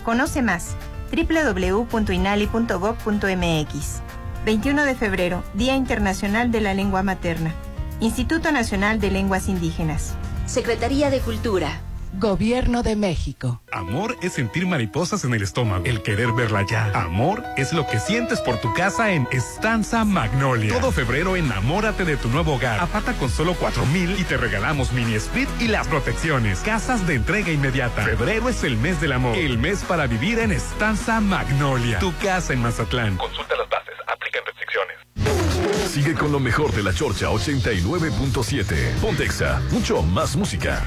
Conoce 0.03 0.41
más 0.41 0.75
www.inali.gov.mx. 1.11 4.01
21 4.45 4.85
de 4.85 4.95
febrero, 4.95 5.43
Día 5.53 5.75
Internacional 5.75 6.51
de 6.51 6.61
la 6.61 6.73
Lengua 6.73 7.03
Materna. 7.03 7.53
Instituto 7.99 8.51
Nacional 8.51 8.99
de 8.99 9.11
Lenguas 9.11 9.47
Indígenas. 9.47 10.15
Secretaría 10.47 11.11
de 11.11 11.19
Cultura. 11.19 11.79
Gobierno 12.13 12.83
de 12.83 12.95
México. 12.95 13.61
Amor 13.71 14.17
es 14.21 14.33
sentir 14.33 14.67
mariposas 14.67 15.23
en 15.23 15.33
el 15.33 15.41
estómago, 15.43 15.85
el 15.85 16.01
querer 16.01 16.33
verla 16.33 16.65
ya. 16.69 16.91
Amor 16.93 17.43
es 17.55 17.71
lo 17.71 17.87
que 17.87 17.99
sientes 17.99 18.41
por 18.41 18.59
tu 18.59 18.73
casa 18.73 19.11
en 19.13 19.27
Estanza 19.31 20.03
Magnolia. 20.03 20.77
Todo 20.77 20.91
febrero 20.91 21.35
enamórate 21.37 22.03
de 22.03 22.17
tu 22.17 22.27
nuevo 22.27 22.55
hogar. 22.55 22.79
Apata 22.81 23.13
con 23.13 23.29
solo 23.29 23.55
cuatro 23.55 23.85
mil 23.87 24.19
y 24.19 24.23
te 24.23 24.35
regalamos 24.35 24.91
mini 24.91 25.13
split 25.15 25.49
y 25.59 25.67
las 25.67 25.87
protecciones. 25.87 26.59
Casas 26.59 27.07
de 27.07 27.15
entrega 27.15 27.51
inmediata. 27.51 28.03
Febrero 28.03 28.49
es 28.49 28.63
el 28.63 28.75
mes 28.77 28.99
del 28.99 29.13
amor. 29.13 29.37
El 29.37 29.57
mes 29.57 29.83
para 29.83 30.05
vivir 30.07 30.39
en 30.39 30.51
Estanza 30.51 31.21
Magnolia. 31.21 31.99
Tu 31.99 32.13
casa 32.17 32.51
en 32.51 32.61
Mazatlán. 32.61 33.15
Consulta 33.17 33.55
las 33.55 33.69
bases. 33.69 33.93
Aplican 34.07 34.41
restricciones. 34.45 35.91
Sigue 35.91 36.13
con 36.13 36.31
lo 36.31 36.39
mejor 36.39 36.73
de 36.73 36.83
la 36.83 36.93
Chorcha 36.93 37.27
89.7. 37.29 38.95
Pontexa. 38.99 39.61
Mucho 39.71 40.01
más 40.03 40.35
música. 40.35 40.83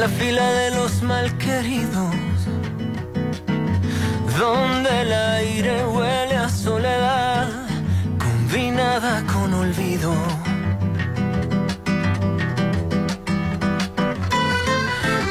En 0.00 0.10
la 0.10 0.18
fila 0.18 0.50
de 0.52 0.70
los 0.70 1.02
malqueridos, 1.02 2.14
donde 4.38 5.02
el 5.02 5.12
aire 5.12 5.84
huele 5.84 6.36
a 6.36 6.48
soledad 6.48 7.48
combinada 8.18 9.22
con 9.30 9.52
olvido. 9.52 10.14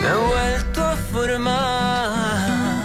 Me 0.01 0.07
he 0.07 0.19
vuelto 0.33 0.85
a 0.85 0.95
formar 1.13 2.83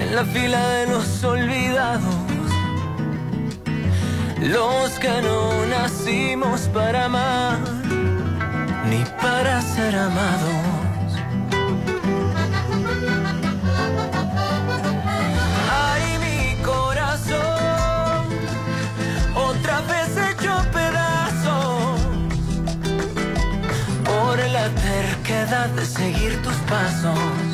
en 0.00 0.14
la 0.14 0.24
fila 0.24 0.68
de 0.68 0.86
los 0.86 1.24
olvidados. 1.24 2.14
Los 4.40 4.90
que 4.98 5.20
no 5.20 5.66
nacimos 5.66 6.62
para 6.72 7.04
amar, 7.04 7.58
ni 8.94 9.04
para 9.22 9.60
ser 9.60 9.96
amados. 9.96 11.08
Ay, 15.86 16.04
mi 16.24 16.62
corazón, 16.62 18.26
otra 19.34 19.80
vez 19.92 20.10
hecho 20.28 20.54
pedazos 20.72 22.00
por 24.04 24.38
la 24.56 24.68
terquedad 24.88 25.68
de 25.70 25.84
seguir 25.84 26.42
tus 26.42 26.56
pasos. 26.72 27.53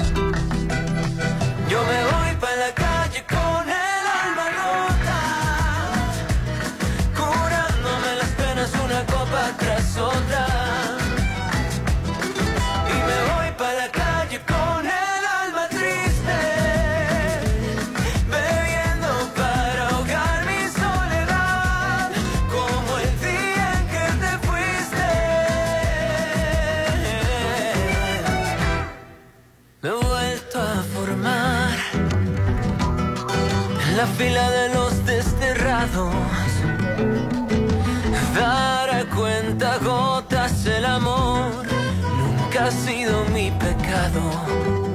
Desterrados 35.81 36.15
dar 38.35 38.91
a 38.91 39.05
cuenta 39.07 39.79
gotas 39.79 40.67
el 40.67 40.85
amor 40.85 41.65
nunca 42.19 42.67
ha 42.67 42.71
sido 42.71 43.25
mi 43.33 43.51
pecado. 43.53 44.90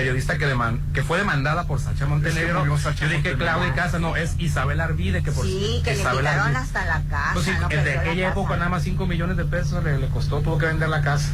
Periodista 0.00 0.38
que 0.38 0.46
deman- 0.46 0.80
que 0.92 1.02
fue 1.02 1.18
demandada 1.18 1.64
por 1.66 1.80
Sacha 1.80 2.06
Montenegro. 2.06 2.60
murió 2.60 2.78
Sacha 2.78 3.00
Yo 3.00 3.06
dije 3.06 3.14
Montenegro. 3.30 3.38
Claudia 3.38 3.74
Casa, 3.74 3.98
no, 3.98 4.16
es 4.16 4.34
Isabel 4.38 4.80
Arvide 4.80 5.22
que 5.22 5.30
por 5.32 5.44
Sí, 5.46 5.80
que 5.84 5.94
le 5.94 6.00
Isabel 6.00 6.26
Arvide. 6.26 6.56
hasta 6.56 6.84
la 6.86 7.02
casa. 7.08 7.30
Pues 7.34 7.44
sí, 7.46 7.52
no 7.60 7.68
de 7.68 7.76
perdió 7.76 7.94
la 7.94 8.00
aquella 8.00 8.28
casa. 8.28 8.40
época 8.40 8.56
nada 8.56 8.68
más 8.70 8.82
5 8.82 9.06
millones 9.06 9.36
de 9.36 9.44
pesos 9.44 9.82
le, 9.84 9.98
le 9.98 10.08
costó, 10.08 10.40
tuvo 10.40 10.58
que 10.58 10.66
vender 10.66 10.88
la 10.88 11.02
casa. 11.02 11.28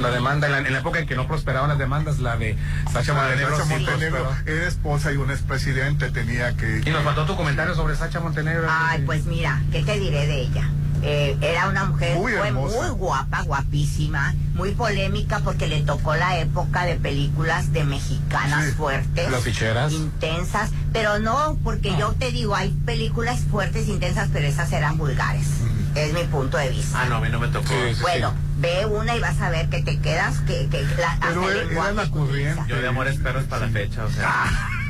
La 0.00 0.10
demanda, 0.10 0.46
en 0.46 0.52
la, 0.52 0.58
en 0.60 0.72
la 0.72 0.78
época 0.78 1.00
en 1.00 1.06
que 1.06 1.14
no 1.16 1.26
prosperaban 1.26 1.68
las 1.68 1.78
demandas, 1.78 2.20
la 2.20 2.36
de 2.36 2.56
Sacha 2.92 3.12
La 3.12 3.22
de 3.24 3.28
Montenegro. 3.44 3.56
Sacha 3.58 3.68
sí 3.68 3.74
Montenegro 3.84 4.24
prosperó. 4.24 4.56
era 4.58 4.66
esposa 4.68 5.12
y 5.12 5.16
un 5.16 5.30
expresidente, 5.30 6.10
tenía 6.10 6.56
que... 6.56 6.80
Y 6.86 6.90
nos 6.90 7.02
faltó 7.02 7.26
tu 7.26 7.36
comentario 7.36 7.74
sobre 7.74 7.96
Sacha 7.96 8.20
Montenegro. 8.20 8.66
Ay, 8.70 9.02
pues 9.04 9.24
mira, 9.26 9.60
¿qué 9.72 9.82
te 9.82 9.98
diré 9.98 10.26
de 10.26 10.40
ella? 10.42 10.70
Eh, 11.02 11.36
era 11.42 11.68
una 11.68 11.84
mujer 11.86 12.16
Muy 12.16 12.32
fue 12.32 12.48
hermosa. 12.48 12.76
muy 12.78 12.90
guapa, 12.90 13.42
guapísima, 13.42 14.34
muy 14.60 14.72
polémica 14.72 15.40
porque 15.42 15.66
le 15.68 15.80
tocó 15.80 16.14
la 16.16 16.38
época 16.38 16.84
de 16.84 16.96
películas 16.96 17.72
de 17.72 17.82
mexicanas 17.84 18.66
Sí, 18.66 18.72
fuertes, 18.72 19.30
Las 19.30 19.42
ficheras. 19.42 19.90
intensas, 19.90 20.68
pero 20.92 21.18
no, 21.18 21.56
porque 21.64 21.96
yo 21.98 22.12
te 22.18 22.30
digo, 22.30 22.54
hay 22.54 22.68
películas 22.84 23.40
fuertes, 23.50 23.88
intensas, 23.88 24.28
pero 24.30 24.46
esas 24.46 24.70
eran 24.72 24.98
vulgares. 24.98 25.46
Es 25.94 26.12
mi 26.12 26.24
punto 26.24 26.58
de 26.58 26.68
vista. 26.68 27.00
Ah, 27.00 27.06
no, 27.06 27.16
a 27.16 27.20
mí 27.20 27.30
no 27.30 27.40
me 27.40 27.48
tocó. 27.48 27.68
Sí, 27.68 27.94
sí, 27.94 28.02
bueno, 28.02 28.34
ve 28.58 28.84
una 28.84 29.16
y 29.16 29.20
vas 29.20 29.40
a 29.40 29.48
ver 29.48 29.70
que 29.70 29.82
te 29.82 29.98
quedas, 29.98 30.38
que, 30.40 30.68
que 30.70 30.82
la, 30.82 31.16
Pero 31.20 31.30
hasta 31.30 31.30
el 31.30 31.38
era, 31.38 31.52
era 31.52 31.64
lenguaje 31.64 31.94
la 31.94 32.10
corriente. 32.10 32.62
Yo 32.68 32.80
de 32.82 32.88
amores 32.88 33.16
perros 33.18 33.44
para 33.44 33.64
la 33.66 33.72
fecha, 33.72 34.04
o 34.04 34.10
sea. 34.10 34.30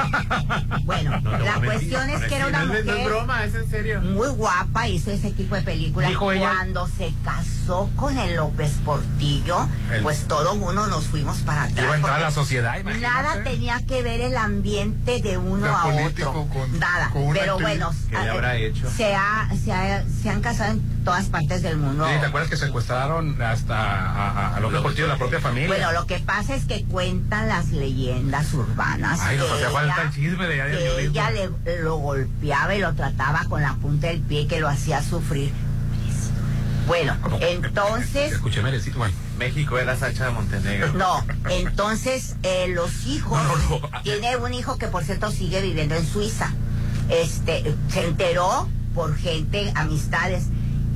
Bueno, 0.84 1.20
No, 1.20 1.30
no, 1.38 1.38
la 1.44 1.55
cuestión 1.61 2.11
es 2.11 2.20
que 2.24 2.36
era 2.36 2.46
una 2.48 2.64
no 2.64 2.74
es 2.74 2.84
mujer 2.84 3.05
broma, 3.07 3.44
es 3.44 3.55
en 3.55 3.70
serio. 3.70 4.01
muy 4.01 4.28
guapa, 4.28 4.88
hizo 4.88 5.11
ese 5.11 5.30
tipo 5.30 5.55
de 5.55 5.62
películas. 5.62 6.11
Ella- 6.11 6.18
Cuando 6.38 6.86
se 6.88 7.12
casó 7.24 7.88
con 7.96 8.18
el 8.18 8.36
López 8.36 8.72
Portillo, 8.84 9.68
El- 9.92 10.03
pues 10.03 10.26
todo 10.26 10.55
uno 10.55 10.86
nos 10.88 11.05
fuimos 11.07 11.38
para 11.38 11.64
atrás. 11.64 11.84
Iba 11.84 11.92
a 11.92 11.96
entrar 11.96 12.14
a 12.16 12.18
la 12.20 12.26
porque 12.26 12.40
sociedad, 12.40 12.78
imagínate. 12.80 13.01
Nada 13.22 13.44
tenía 13.44 13.80
que 13.86 14.03
ver 14.03 14.20
el 14.20 14.36
ambiente 14.36 15.20
de 15.22 15.38
uno 15.38 15.66
a 15.66 15.86
otro. 15.86 16.46
con- 16.53 16.78
Nada. 16.78 17.11
con 17.11 17.32
Pero 17.32 17.59
bueno, 17.59 17.90
¿Qué 18.09 18.16
le 18.18 18.28
a- 18.28 18.32
habrá 18.32 18.57
hecho? 18.57 18.90
Se, 18.90 19.14
ha- 19.14 19.48
se, 19.64 19.72
ha- 19.72 20.05
se 20.22 20.30
han 20.30 20.40
casado 20.40 20.72
en 20.72 20.99
todas 21.05 21.26
partes 21.26 21.62
del 21.62 21.76
mundo. 21.78 22.07
Sí, 22.07 22.12
¿Te 22.20 22.26
acuerdas 22.26 22.51
que 22.51 22.57
secuestraron 22.57 23.40
hasta 23.42 23.76
a, 23.76 24.30
a, 24.30 24.57
a 24.57 24.61
López 24.61 24.80
Portillo, 24.80 25.07
la 25.07 25.16
propia 25.16 25.40
familia? 25.40 25.68
Bueno, 25.68 25.92
lo 25.92 26.07
que 26.07 26.18
pasa 26.18 26.55
es 26.55 26.64
que 26.66 26.84
cuentan 26.84 27.48
las 27.48 27.68
leyendas 27.70 28.53
urbanas. 28.55 29.20
Ay, 29.22 29.36
nos 29.38 29.51
hacía 29.51 29.70
falta 29.70 30.03
el 30.03 30.11
chisme 30.12 30.46
de 30.46 30.57
que 30.57 31.03
ella 31.07 31.30
le, 31.30 31.51
lo 31.82 31.96
golpeaba 31.96 32.74
y 32.74 32.80
lo 32.80 32.94
trataba 32.94 33.44
con 33.48 33.62
la 33.62 33.74
punta 33.74 34.09
del 34.09 34.20
pie 34.20 34.46
que 34.46 34.61
lo 34.61 34.68
hacía 34.68 35.03
sufrir. 35.03 35.53
Bueno, 36.86 37.16
¿Cómo 37.22 37.38
que- 37.38 37.53
entonces, 37.53 38.32
Escuché 38.32 38.62
merecito, 38.62 38.98
bueno. 38.98 39.14
México 39.38 39.78
era 39.78 39.96
Sacha 39.96 40.26
de 40.26 40.32
Montenegro. 40.32 40.92
no, 40.94 41.24
entonces 41.48 42.36
eh, 42.42 42.66
los 42.74 43.07
hijos, 43.07 43.40
No, 43.42 43.78
no, 43.78 43.88
no. 43.90 44.03
tiene 44.03 44.36
un 44.36 44.53
hijo 44.53 44.76
que 44.76 44.88
por 44.88 45.05
cierto 45.05 45.30
sigue 45.30 45.62
viviendo 45.62 45.94
en 45.94 46.05
Suiza. 46.07 46.53
Este, 47.09 47.74
se 47.88 48.07
enteró 48.07 48.68
por 48.94 49.16
gente, 49.16 49.72
amistades, 49.76 50.46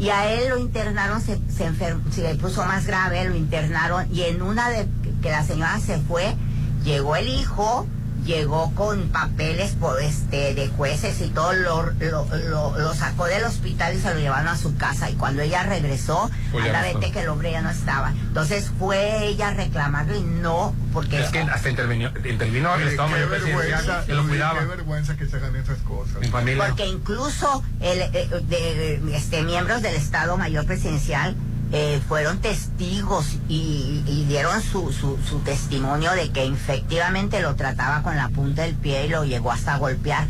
y 0.05 0.11
a 0.11 0.31
él 0.31 0.51
lo 0.51 0.59
internaron, 0.59 1.23
se, 1.23 1.39
se, 1.49 1.67
enfer- 1.67 1.99
se 2.11 2.21
le 2.21 2.35
puso 2.35 2.63
más 2.67 2.87
grave, 2.87 3.25
lo 3.27 3.35
internaron, 3.35 4.07
y 4.15 4.21
en 4.25 4.43
una 4.43 4.69
de 4.69 4.87
que 5.23 5.31
la 5.31 5.43
señora 5.43 5.81
se 5.81 5.99
fue, 5.99 6.37
llegó 6.85 7.17
el 7.17 7.27
hijo, 7.27 7.87
llegó 8.25 8.75
con 8.75 9.09
papeles 9.11 9.73
por 9.73 10.01
este 10.03 10.55
de 10.55 10.69
jueces 10.69 11.21
y 11.21 11.29
todo, 11.29 11.53
lo, 11.53 11.91
lo, 12.01 12.27
lo- 12.49 12.79
lo 12.79 12.95
sacó 12.95 13.27
del 13.27 13.45
hospital 13.45 13.95
y 13.95 14.01
se 14.01 14.13
lo 14.15 14.21
llevaron 14.21 14.49
a 14.49 14.57
su 14.57 14.77
casa, 14.77 15.11
y 15.11 15.15
cuando 15.15 15.43
ella 15.43 15.63
regresó, 15.65 16.31
Pues 16.53 16.65
no 16.73 16.81
vete 16.81 17.13
que 17.13 17.21
el 17.21 17.29
hombre 17.29 17.53
ya 17.53 17.63
no 17.63 17.71
estaba. 17.71 18.11
Entonces 18.11 18.71
fue 18.79 19.27
ella 19.27 19.49
a 19.49 19.55
reclamarlo 19.55 20.17
y 20.17 20.23
no, 20.23 20.75
porque... 20.93 21.21
Es 21.23 21.31
que 21.31 21.41
hasta 21.41 21.69
intervino, 21.71 22.11
intervino 22.25 22.75
el 22.75 22.89
Estado 22.89 23.09
Mayor 23.09 23.29
Presidencial, 23.29 24.05
que 24.07 24.15
lo 24.15 24.27
cuidaba. 24.27 24.61
qué 24.61 24.67
vergüenza 24.67 25.17
que 25.17 25.27
se 25.27 25.37
hagan 25.37 25.57
esas 25.57 25.79
cosas. 25.79 26.21
Mi 26.21 26.29
familia. 26.29 26.67
Porque 26.67 26.87
incluso 26.87 27.63
el, 27.81 28.01
eh, 28.01 28.29
de, 28.49 29.17
este, 29.17 29.43
miembros 29.43 29.83
del 29.83 29.95
Estado 29.95 30.37
Mayor 30.37 30.67
Presidencial 30.67 31.37
eh, 31.77 32.01
fueron 32.07 32.39
testigos 32.39 33.37
y, 33.49 34.05
y 34.07 34.25
dieron 34.29 34.63
su, 34.63 34.93
su, 34.93 35.19
su 35.29 35.41
testimonio 35.41 36.13
de 36.13 36.31
que 36.31 36.47
efectivamente 36.47 37.41
lo 37.43 37.57
trataba 37.57 38.01
con 38.05 38.17
la 38.17 38.29
punta 38.29 38.63
del 38.63 38.77
pie 38.77 39.07
y 39.07 39.09
lo 39.09 39.25
llegó 39.25 39.51
hasta 39.51 39.75
a 39.75 39.79
golpear. 39.79 40.29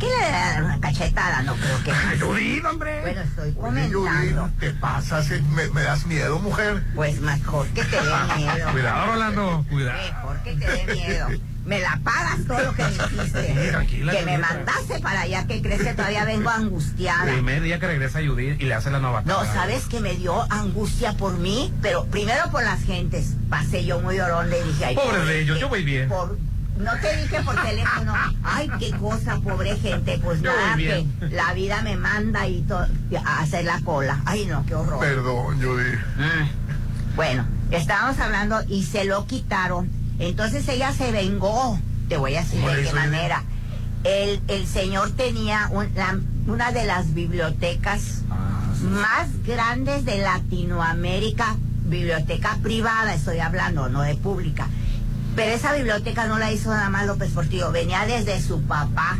¿Qué 0.00 0.06
le 0.06 0.30
da 0.30 0.62
una 0.64 0.80
cachetada? 0.80 1.42
No 1.42 1.56
creo 1.56 1.84
que... 1.84 1.92
Judith, 2.24 2.64
hombre. 2.64 3.02
Bueno, 3.02 3.20
estoy 3.20 3.48
Oye, 3.48 3.54
comentando. 3.56 4.42
Judith, 4.44 4.60
¿qué 4.60 4.70
pasa? 4.70 5.22
Me 5.74 5.82
das 5.82 6.06
miedo, 6.06 6.38
mujer. 6.38 6.82
Pues 6.94 7.20
mejor 7.20 7.66
que 7.68 7.84
te 7.84 7.96
dé 7.96 8.36
miedo. 8.36 8.68
Cuidado, 8.72 9.06
Rolando, 9.12 9.66
cuidado. 9.68 9.98
Mejor 9.98 10.42
que 10.42 10.54
te 10.54 10.66
dé 10.66 10.94
miedo. 10.94 11.28
Me 11.68 11.80
la 11.80 12.00
pagas 12.02 12.38
todo 12.46 12.60
lo 12.60 12.72
que 12.74 12.82
me 12.82 12.90
hiciste. 12.90 13.46
Sí, 13.46 13.68
tranquila, 13.70 14.12
que 14.12 14.24
me 14.24 14.38
mandaste 14.38 15.00
para 15.00 15.20
allá, 15.20 15.46
que 15.46 15.60
crees 15.60 15.82
que 15.82 15.92
todavía 15.92 16.24
vengo 16.24 16.48
angustiada. 16.48 17.30
Primer 17.30 17.60
día 17.62 17.78
que 17.78 17.86
regresa 17.86 18.20
Judith 18.24 18.58
y 18.58 18.64
le 18.64 18.72
hace 18.74 18.90
la 18.90 19.00
nueva 19.00 19.20
No, 19.26 19.44
sabes 19.44 19.84
que 19.84 20.00
me 20.00 20.14
dio 20.14 20.50
angustia 20.50 21.12
por 21.12 21.36
mí, 21.36 21.70
pero 21.82 22.06
primero 22.06 22.50
por 22.50 22.62
las 22.64 22.82
gentes. 22.82 23.34
Pasé 23.50 23.84
yo 23.84 24.00
muy 24.00 24.16
llorón, 24.16 24.48
le 24.48 24.64
dije, 24.64 24.84
ay, 24.86 24.94
Pobre 24.94 25.24
de 25.26 25.40
ellos, 25.42 25.60
yo 25.60 25.68
voy 25.68 25.84
bien. 25.84 26.08
por- 26.08 26.38
no 26.78 26.92
te 27.02 27.16
dije 27.16 27.42
por 27.42 27.60
teléfono, 27.62 28.14
ay, 28.44 28.70
qué 28.78 28.92
cosa, 28.92 29.36
pobre 29.40 29.76
gente, 29.76 30.18
pues 30.22 30.40
Yo 30.40 30.50
voy 30.52 30.60
nada, 30.62 30.76
que 30.76 31.06
la 31.34 31.52
vida 31.52 31.82
me 31.82 31.96
manda 31.96 32.46
y 32.48 32.62
to- 32.62 32.86
a 33.24 33.40
hacer 33.40 33.64
la 33.66 33.80
cola. 33.80 34.22
Ay, 34.24 34.46
no, 34.46 34.64
qué 34.64 34.74
horror. 34.74 35.00
Perdón, 35.00 35.60
Judith. 35.60 35.98
Mm. 36.16 37.14
Bueno, 37.16 37.44
estábamos 37.72 38.18
hablando 38.20 38.62
y 38.68 38.84
se 38.84 39.04
lo 39.04 39.26
quitaron. 39.26 39.97
Entonces 40.18 40.66
ella 40.68 40.92
se 40.92 41.12
vengó. 41.12 41.78
Te 42.08 42.16
voy 42.16 42.34
a 42.36 42.42
decir 42.42 42.60
¿Cómo 42.60 42.72
de 42.72 42.84
qué 42.84 42.92
manera. 42.92 43.42
El, 44.04 44.40
el 44.48 44.66
señor 44.66 45.10
tenía 45.12 45.68
un- 45.70 45.90
la- 45.94 46.18
una 46.46 46.72
de 46.72 46.86
las 46.86 47.12
bibliotecas 47.14 48.22
más 48.82 49.28
grandes 49.46 50.04
de 50.04 50.18
Latinoamérica, 50.18 51.56
biblioteca 51.86 52.58
privada, 52.62 53.14
estoy 53.14 53.40
hablando, 53.40 53.88
no 53.88 54.02
de 54.02 54.14
pública. 54.14 54.68
Pero 55.36 55.52
esa 55.54 55.72
biblioteca 55.72 56.26
no 56.26 56.38
la 56.38 56.52
hizo 56.52 56.70
nada 56.70 56.88
más 56.88 57.06
López 57.06 57.30
Portillo, 57.32 57.70
venía 57.72 58.04
desde 58.06 58.40
su 58.40 58.62
papá, 58.62 59.18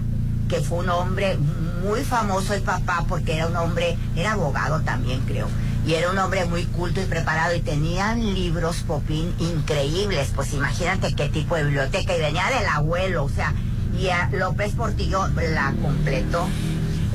que 0.49 0.61
fue 0.61 0.79
un 0.79 0.89
hombre 0.91 1.37
muy 1.85 2.03
famoso 2.05 2.55
el 2.55 2.63
papá, 2.63 3.05
porque 3.09 3.35
era 3.37 3.47
un 3.47 3.57
hombre, 3.57 3.97
era 4.17 4.33
abogado 4.33 4.81
también 4.81 5.21
creo, 5.27 5.49
y 5.89 5.95
era 5.95 6.11
un 6.11 6.19
hombre 6.19 6.45
muy 6.45 6.65
culto 6.67 7.01
y 7.01 7.05
preparado, 7.07 7.55
y 7.57 7.61
tenían 7.61 8.35
libros, 8.35 8.83
Popín, 8.87 9.35
increíbles, 9.39 10.33
pues 10.35 10.53
imagínate 10.53 11.15
qué 11.15 11.31
tipo 11.31 11.57
de 11.57 11.65
biblioteca, 11.65 12.15
y 12.15 12.21
venía 12.21 12.47
del 12.51 12.67
abuelo, 12.69 13.25
o 13.25 13.29
sea, 13.31 13.55
y 13.99 14.11
a 14.11 14.29
López 14.31 14.75
Portillo 14.75 15.27
la 15.29 15.73
completó. 15.81 16.47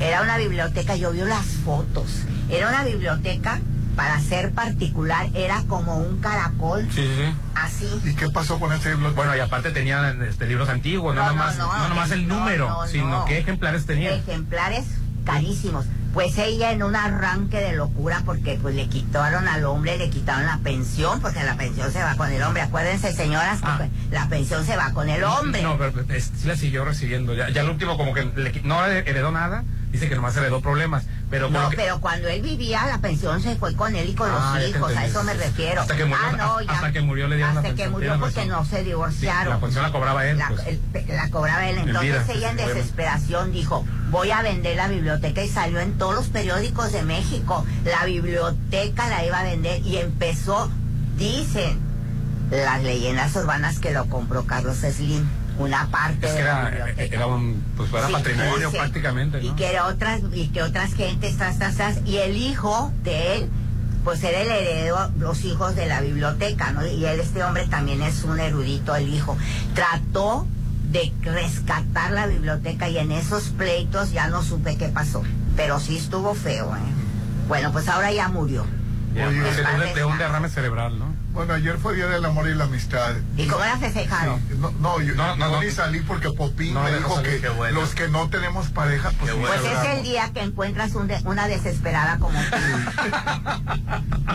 Era 0.00 0.22
una 0.22 0.38
biblioteca, 0.38 0.96
yo 0.96 1.12
vi 1.12 1.20
las 1.20 1.46
fotos, 1.64 2.22
era 2.50 2.68
una 2.68 2.82
biblioteca, 2.82 3.60
para 3.94 4.18
ser 4.18 4.50
particular, 4.50 5.28
era 5.34 5.62
como 5.68 5.98
un 5.98 6.18
caracol, 6.18 6.82
Sí, 6.90 7.02
sí, 7.06 7.14
sí. 7.16 7.34
así. 7.54 8.00
¿Y 8.10 8.14
qué 8.16 8.28
pasó 8.28 8.58
con 8.58 8.72
ese 8.72 8.96
blog? 8.96 9.14
Bueno, 9.14 9.36
y 9.36 9.38
aparte 9.38 9.70
tenían 9.70 10.20
este, 10.24 10.48
libros 10.48 10.68
antiguos, 10.68 11.14
no, 11.14 11.20
No, 11.20 11.26
no, 11.28 11.36
nomás, 11.36 11.56
no, 11.58 11.78
no, 11.78 11.88
nomás 11.90 12.10
el 12.10 12.26
no, 12.26 12.40
número, 12.40 12.68
no, 12.70 12.86
sino 12.88 13.08
no. 13.08 13.24
qué 13.24 13.38
ejemplares 13.38 13.86
tenían. 13.86 14.14
ejemplares 14.14 14.84
carísimos. 15.24 15.86
Pues 16.14 16.38
ella 16.38 16.70
en 16.70 16.82
un 16.84 16.94
arranque 16.94 17.58
de 17.58 17.72
locura 17.72 18.22
porque 18.24 18.56
pues 18.62 18.74
le 18.76 18.88
quitaron 18.88 19.48
al 19.48 19.64
hombre, 19.64 19.98
le 19.98 20.10
quitaron 20.10 20.46
la 20.46 20.58
pensión, 20.58 21.20
porque 21.20 21.42
la 21.42 21.56
pensión 21.56 21.90
se 21.92 22.00
va 22.02 22.14
con 22.14 22.30
el 22.30 22.40
hombre. 22.42 22.62
Acuérdense, 22.62 23.12
señoras, 23.12 23.60
que, 23.60 23.66
Ah. 23.66 23.74
pues, 23.78 23.90
la 24.12 24.28
pensión 24.28 24.64
se 24.64 24.76
va 24.76 24.92
con 24.92 25.08
el 25.08 25.24
hombre. 25.24 25.60
No, 25.62 25.76
pero 25.76 25.92
es- 26.14 26.30
sí 26.36 26.46
la 26.46 26.56
siguió 26.56 26.84
recibiendo. 26.84 27.34
Ya, 27.34 27.50
ya 27.50 27.62
el 27.62 27.68
último 27.70 27.96
como 27.96 28.14
que 28.14 28.24
le 28.36 28.52
no 28.62 28.86
heredó 28.86 29.32
nada, 29.32 29.64
dice 29.90 30.08
que 30.08 30.14
nomás 30.14 30.36
heredó 30.36 30.60
problemas. 30.60 31.04
Pero 31.34 31.50
No, 31.50 31.68
que- 31.68 31.76
pero 31.76 31.98
cuando 32.00 32.28
él 32.28 32.42
vivía, 32.42 32.86
la 32.86 32.98
pensión 32.98 33.42
se 33.42 33.56
fue 33.56 33.74
con 33.74 33.96
él 33.96 34.10
y 34.10 34.14
con 34.14 34.30
Ah, 34.30 34.56
los 34.56 34.68
hijos, 34.68 34.96
a 34.96 35.04
eso 35.04 35.24
me 35.24 35.34
refiero. 35.34 35.80
Hasta 35.80 35.96
que 35.96 36.04
murió- 36.04 36.24
ah, 36.28 36.36
no, 36.36 36.60
ya. 36.60 36.70
hasta 36.70 36.92
que 36.92 37.00
murió 37.00 37.26
le 37.26 37.34
dieron 37.34 37.54
la 37.56 37.60
Hasta 37.60 37.70
que 37.70 37.74
pensión, 37.74 37.90
murió 37.92 38.12
tienes 38.12 38.20
porque 38.34 38.48
no 38.48 38.64
se 38.64 38.78
Sí, 38.78 38.84
divorciaron. 38.84 39.54
la 39.54 39.58
pensión 39.60 39.82
la 39.82 39.90
cobraba 39.90 40.26
él. 40.28 40.38
La, 40.38 40.48
pues. 40.50 40.60
el- 40.68 40.80
la 41.08 41.30
cobraba 41.30 41.68
él. 41.68 41.78
En 41.78 41.88
Entonces 41.88 42.12
vida, 42.28 42.34
ella 42.36 42.50
en 42.52 42.56
desesperación 42.58 43.50
dijo, 43.50 43.84
voy 44.10 44.30
a 44.30 44.42
vender 44.42 44.76
la 44.76 44.86
biblioteca 44.86 45.42
y 45.42 45.48
salió 45.48 45.80
en 45.80 45.98
todos 45.98 46.14
los 46.14 46.28
periódicos 46.28 46.92
de 46.92 47.02
México. 47.02 47.66
La 47.84 48.04
biblioteca 48.04 49.08
la 49.08 49.24
iba 49.26 49.40
a 49.40 49.42
vender 49.42 49.84
y 49.84 49.96
empezó, 49.96 50.70
dicen 51.18 51.80
las 52.52 52.80
leyendas 52.84 53.34
urbanas 53.34 53.80
que 53.80 53.90
lo 53.90 54.04
compró 54.06 54.46
Carlos 54.46 54.76
Slim. 54.76 55.26
Una 55.58 55.86
parte 55.86 56.26
Es 56.26 56.32
que 56.32 56.38
de 56.38 56.44
la 56.44 56.68
era, 56.68 56.90
era 57.04 57.26
un, 57.26 57.62
pues 57.76 57.88
era 57.92 58.08
Sí, 58.08 58.12
patrimonio 58.12 58.70
sí. 58.70 58.76
prácticamente, 58.76 59.40
Y 59.42 59.50
que 59.52 59.78
otras, 59.80 60.20
y 60.32 60.48
que 60.48 60.62
otras 60.62 60.94
gentes, 60.94 61.36
y 62.04 62.16
el 62.16 62.36
hijo 62.36 62.92
de 63.04 63.36
él, 63.36 63.50
pues 64.02 64.22
era 64.24 64.40
el 64.40 64.48
heredero, 64.50 65.10
los 65.18 65.44
hijos 65.44 65.76
de 65.76 65.86
la 65.86 66.00
biblioteca, 66.00 66.72
¿no? 66.72 66.84
Y 66.84 67.04
él, 67.06 67.20
este 67.20 67.42
hombre 67.44 67.66
también 67.68 68.02
es 68.02 68.24
un 68.24 68.40
erudito, 68.40 68.94
el 68.96 69.08
hijo. 69.14 69.36
Trató 69.74 70.46
de 70.90 71.12
rescatar 71.22 72.10
la 72.10 72.26
biblioteca 72.26 72.88
y 72.88 72.98
en 72.98 73.12
esos 73.12 73.44
pleitos 73.50 74.12
ya 74.12 74.26
no 74.28 74.42
supe 74.42 74.76
qué 74.76 74.88
pasó. 74.88 75.22
Pero 75.56 75.78
sí 75.80 75.96
estuvo 75.96 76.34
feo, 76.34 76.74
¿eh? 76.74 76.80
Bueno, 77.48 77.70
pues 77.72 77.88
ahora 77.88 78.10
ya 78.12 78.28
murió. 78.28 78.66
Ya, 79.14 79.26
pues, 79.26 79.58
un- 79.58 79.94
de 79.94 80.04
un 80.04 80.18
derrame 80.18 80.48
cerebral, 80.48 80.98
¿no? 80.98 81.13
Bueno, 81.34 81.52
ayer 81.54 81.76
fue 81.78 81.96
Día 81.96 82.06
del 82.06 82.24
Amor 82.24 82.48
y 82.48 82.54
la 82.54 82.64
Amistad. 82.64 83.16
¿Y 83.36 83.48
cómo 83.48 83.64
la 83.64 83.76
festejaron? 83.76 84.38
Sí, 84.48 84.54
no, 84.56 84.70
no, 84.78 85.00
yo 85.00 85.14
No, 85.16 85.34
no, 85.34 85.46
yo 85.50 85.56
no. 85.56 85.62
ni 85.62 85.70
salí 85.72 85.98
porque 86.00 86.30
Popín 86.30 86.74
No 86.74 86.84
me 86.84 86.94
dijo 86.96 87.20
que 87.22 87.48
bueno. 87.48 87.80
los 87.80 87.92
que 87.92 88.06
no 88.08 88.28
tenemos 88.30 88.68
pareja, 88.68 89.10
pues, 89.18 89.32
sí 89.32 89.38
Pues 89.40 89.60
es 89.64 89.88
el 89.98 90.02
día 90.04 90.30
que 90.32 90.42
encuentras 90.42 90.94
un 90.94 91.08
de- 91.08 91.20
una 91.24 91.48
desesperada 91.48 92.18
como 92.20 92.38
tú. 92.38 92.56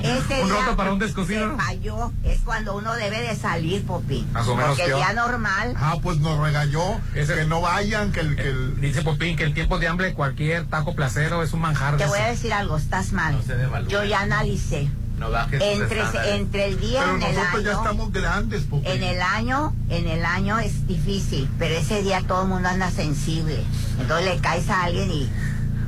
Ese 0.04 0.42
Un 0.44 0.50
día 0.50 0.60
roto 0.66 0.76
para 0.76 0.92
un 0.92 1.00
descosido. 1.00 1.56
falló. 1.58 2.12
Es 2.24 2.42
cuando 2.42 2.76
uno 2.76 2.94
debe 2.96 3.22
de 3.22 3.36
salir, 3.38 3.86
Popín. 3.86 4.32
Más 4.34 4.46
o 4.50 4.56
menos 4.56 4.72
Porque 4.78 4.92
el 4.92 4.98
día 4.98 5.14
normal, 5.14 5.74
Ah, 5.78 5.96
pues 6.04 6.18
nos 6.20 6.38
regañó 6.40 7.00
Ese- 7.16 7.36
que 7.36 7.46
no 7.46 7.62
vayan, 7.62 8.12
que 8.12 8.20
el, 8.20 8.36
que 8.36 8.50
el... 8.50 8.82
Dice 8.82 9.04
Popín 9.04 9.38
que 9.38 9.46
en 9.46 9.54
tiempos 9.54 9.80
de 9.80 9.88
hambre 9.88 10.14
cualquier 10.14 10.66
taco 10.66 10.94
placero 10.96 11.44
es 11.44 11.54
un 11.54 11.62
manjar. 11.62 11.96
te 11.96 12.06
voy 12.08 12.20
a 12.20 12.28
decir 12.28 12.52
algo, 12.52 12.76
estás 12.76 13.14
mal. 13.14 13.36
No 13.36 13.42
se. 13.42 13.56
Yo 13.88 14.04
ya 14.04 14.20
analicé. 14.22 14.90
No 15.20 15.30
bajes 15.32 15.60
tus 15.60 15.92
Entre, 16.28 16.66
el 16.66 16.80
día 16.80 17.02
Pero 17.04 17.16
en 17.18 17.24
el 17.24 17.36
ya 17.36 17.52
año. 17.52 17.72
estamos 17.72 18.12
grandes, 18.14 18.64
Popín. 18.64 18.90
En 18.90 19.04
el 19.04 19.22
año, 19.22 19.76
en 19.90 20.08
el 20.08 20.24
año 20.26 20.58
es 20.60 20.88
difícil, 20.88 21.50
pero 21.60 21.76
ese 21.76 22.02
día 22.02 22.22
todo 22.26 22.44
el 22.44 22.48
mundo 22.48 22.70
anda 22.70 22.90
sensible. 22.90 23.64
Entonces 24.00 24.34
le 24.34 24.40
caes 24.40 24.70
a 24.70 24.84
alguien 24.86 25.12
y 25.12 25.30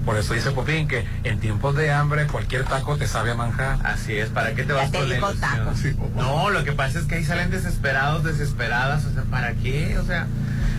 Por 0.05 0.17
eso 0.17 0.33
dice 0.33 0.51
Popín 0.51 0.87
que 0.87 1.07
en 1.23 1.39
tiempos 1.39 1.75
de 1.75 1.91
hambre 1.93 2.27
cualquier 2.27 2.65
taco 2.65 2.97
te 2.97 3.07
sabe 3.07 3.31
a 3.31 3.35
manjar. 3.35 3.79
Así 3.85 4.17
es, 4.17 4.29
¿para 4.29 4.53
qué 4.53 4.63
te 4.63 4.69
Ya 4.69 4.73
vas 4.75 4.91
con 4.91 5.09
la. 5.09 5.75
Sí. 5.75 5.95
No, 6.15 6.49
lo 6.49 6.63
que 6.65 6.73
pasa 6.73 6.99
es 6.99 7.05
que 7.05 7.15
ahí 7.15 7.23
salen 7.23 7.51
desesperados, 7.51 8.23
desesperadas, 8.25 9.05
o 9.05 9.13
sea, 9.13 9.23
¿para 9.23 9.53
qué? 9.53 9.97
O 9.97 10.03
sea, 10.05 10.27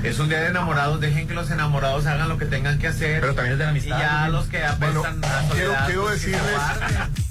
es 0.02 0.18
un 0.18 0.28
día 0.28 0.40
de 0.40 0.48
enamorados, 0.48 1.00
dejen 1.00 1.26
que 1.26 1.34
los 1.34 1.50
enamorados 1.50 2.04
hagan 2.06 2.28
lo 2.28 2.36
que 2.36 2.44
tengan 2.46 2.78
que 2.78 2.88
hacer. 2.88 3.20
Pero 3.20 3.34
también 3.34 3.54
es 3.54 3.58
de 3.58 3.64
la 3.64 3.70
y 3.70 3.76
amistad. 3.76 3.98
ya 3.98 4.26
¿no? 4.26 4.32
los 4.32 4.46
que 4.48 4.62
apestan 4.62 5.20
Bueno, 5.20 5.26
a 5.26 5.48
soledad, 5.48 5.86
quiero 5.86 6.02
pues, 6.02 6.20
decirles-. 6.20 7.22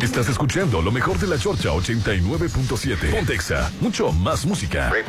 Estás 0.00 0.28
escuchando 0.28 0.80
lo 0.80 0.90
mejor 0.90 1.18
de 1.18 1.26
la 1.26 1.38
Chorcha 1.38 1.70
89.7. 1.70 3.10
Pontexa, 3.10 3.70
mucho 3.80 4.12
más 4.12 4.46
música. 4.46 4.90
Hace 4.90 5.04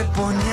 se 0.00 0.49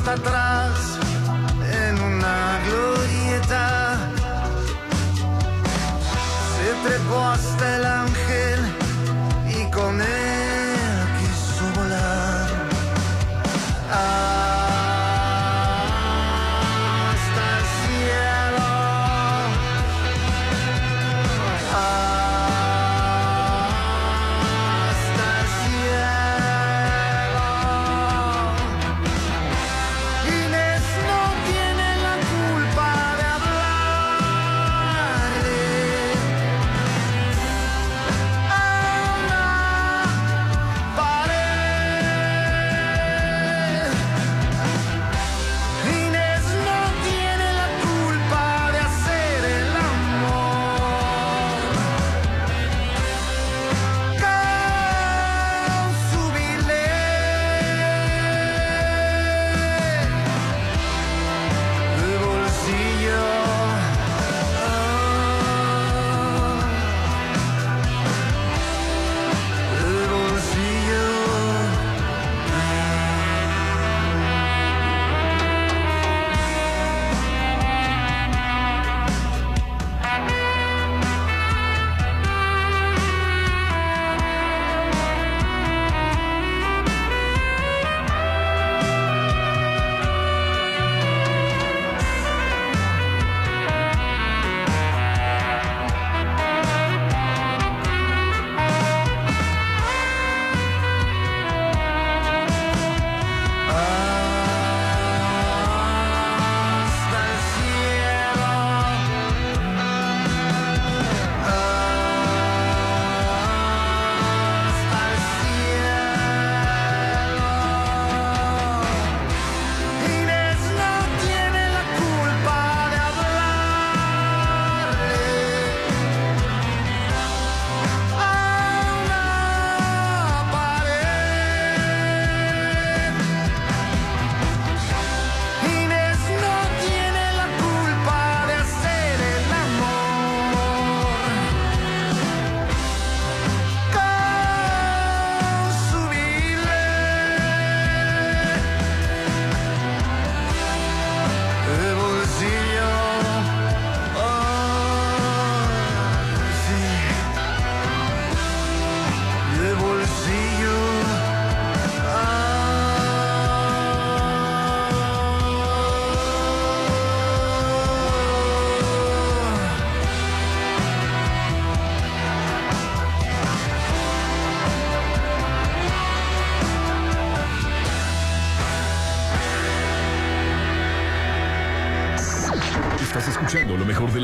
hasta 0.00 0.12
atrás 0.12 0.98
en 1.86 2.00
una 2.00 2.58
glorieta. 2.66 3.98
Se 6.56 6.88
trepó 6.88 7.18
hasta 7.20 7.76
el 7.76 7.84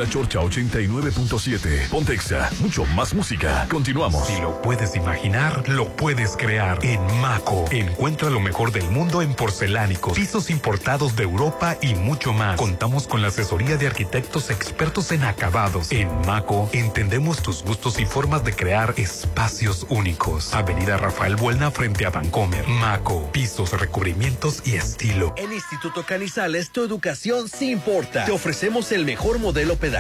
la 0.07 0.11
Chorcha 0.13 0.39
89.7. 0.41 1.89
Pontexa, 1.89 2.51
mucho 2.61 2.85
más 2.87 3.15
música. 3.15 3.67
Continuamos. 3.69 4.27
Si 4.27 4.41
lo 4.41 4.63
puedes 4.63 4.95
imaginar, 4.95 5.69
lo 5.69 5.89
puedes 5.97 6.37
crear. 6.37 6.79
En 6.83 7.01
Maco, 7.21 7.65
encuentra 7.71 8.31
lo 8.31 8.41
mejor 8.41 8.73
del 8.73 8.89
mundo 8.91 9.23
en 9.23 9.35
porcelánicos, 9.35 10.15
pisos 10.15 10.51
importados 10.51 11.17
de 11.17 11.25
Europa 11.25 11.77
y 11.81 11.95
mucho 11.95 12.33
más. 12.33 12.57
Contamos 12.57 13.07
con 13.07 13.23
la 13.23 13.29
asesoría 13.29 13.77
de 13.77 13.87
arquitectos 13.87 14.51
expertos 14.51 15.11
en 15.13 15.25
acabados. 15.25 15.91
En 15.91 16.09
Maco, 16.27 16.71
entendemos 16.73 17.43
tus 17.43 17.63
gustos 17.63 17.99
y 17.99 18.07
formas 18.07 18.45
de 18.45 18.55
crear 18.55 18.95
espacios 18.97 19.87
únicos. 19.89 20.55
Avenida 20.55 20.97
Rafael 20.99 21.37
Buelna 21.37 21.71
frente 21.71 22.07
a 22.07 22.11
Vancomer. 22.11 22.67
Maco, 22.69 23.31
pisos, 23.33 23.73
recubrimientos 23.79 24.63
y 24.65 24.77
estilo. 24.77 25.35
En 25.37 25.53
Instituto 25.53 26.05
Canizales, 26.05 26.71
tu 26.71 26.85
educación 26.85 27.49
sí 27.49 27.71
importa. 27.71 28.25
Te 28.25 28.33
ofrecemos 28.33 28.93
el 28.93 29.05
mejor 29.05 29.39
modelo 29.39 29.77
pedagógico 29.77 29.96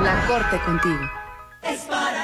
La 0.01 0.25
Corte 0.25 0.59
contigo. 0.65 1.22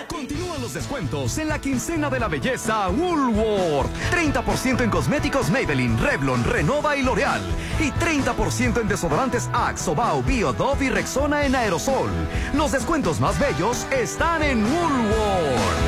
Continúan 0.07 0.61
los 0.61 0.73
descuentos 0.73 1.37
en 1.37 1.47
la 1.47 1.59
quincena 1.59 2.09
de 2.09 2.19
la 2.19 2.27
belleza 2.27 2.89
Woolworth. 2.89 3.89
30% 4.11 4.81
en 4.81 4.89
cosméticos 4.89 5.49
Maybelline, 5.49 5.97
Revlon, 5.97 6.43
Renova 6.43 6.97
y 6.97 7.03
L'Oreal. 7.03 7.41
Y 7.79 7.91
30% 7.91 8.81
en 8.81 8.87
desodorantes 8.87 9.49
Axe, 9.53 9.89
Obao, 9.89 10.21
Bio, 10.23 10.51
Dove 10.51 10.85
y 10.85 10.89
Rexona 10.89 11.45
en 11.45 11.55
aerosol. 11.55 12.09
Los 12.53 12.73
descuentos 12.73 13.19
más 13.19 13.39
bellos 13.39 13.87
están 13.91 14.43
en 14.43 14.63
Woolworth. 14.63 15.79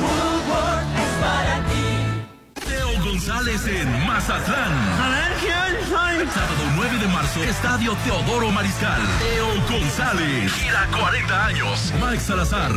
Woolworth 0.00 0.84
es 0.96 1.10
para 1.20 1.64
ti. 1.66 1.69
González 3.20 3.66
en 3.66 4.06
Mazatlán. 4.06 4.72
A 4.98 5.08
ver, 5.10 5.32
¿quién 5.40 5.88
soy? 5.90 6.26
Sábado 6.32 6.62
9 6.74 6.98
de 7.00 7.08
marzo, 7.08 7.44
Estadio 7.44 7.94
Teodoro 8.02 8.50
Mariscal. 8.50 8.98
Teo 9.18 9.78
González. 9.78 10.50
Gira 10.54 10.88
40 10.98 11.46
años. 11.46 11.92
Mike 12.00 12.20
Salazar 12.22 12.72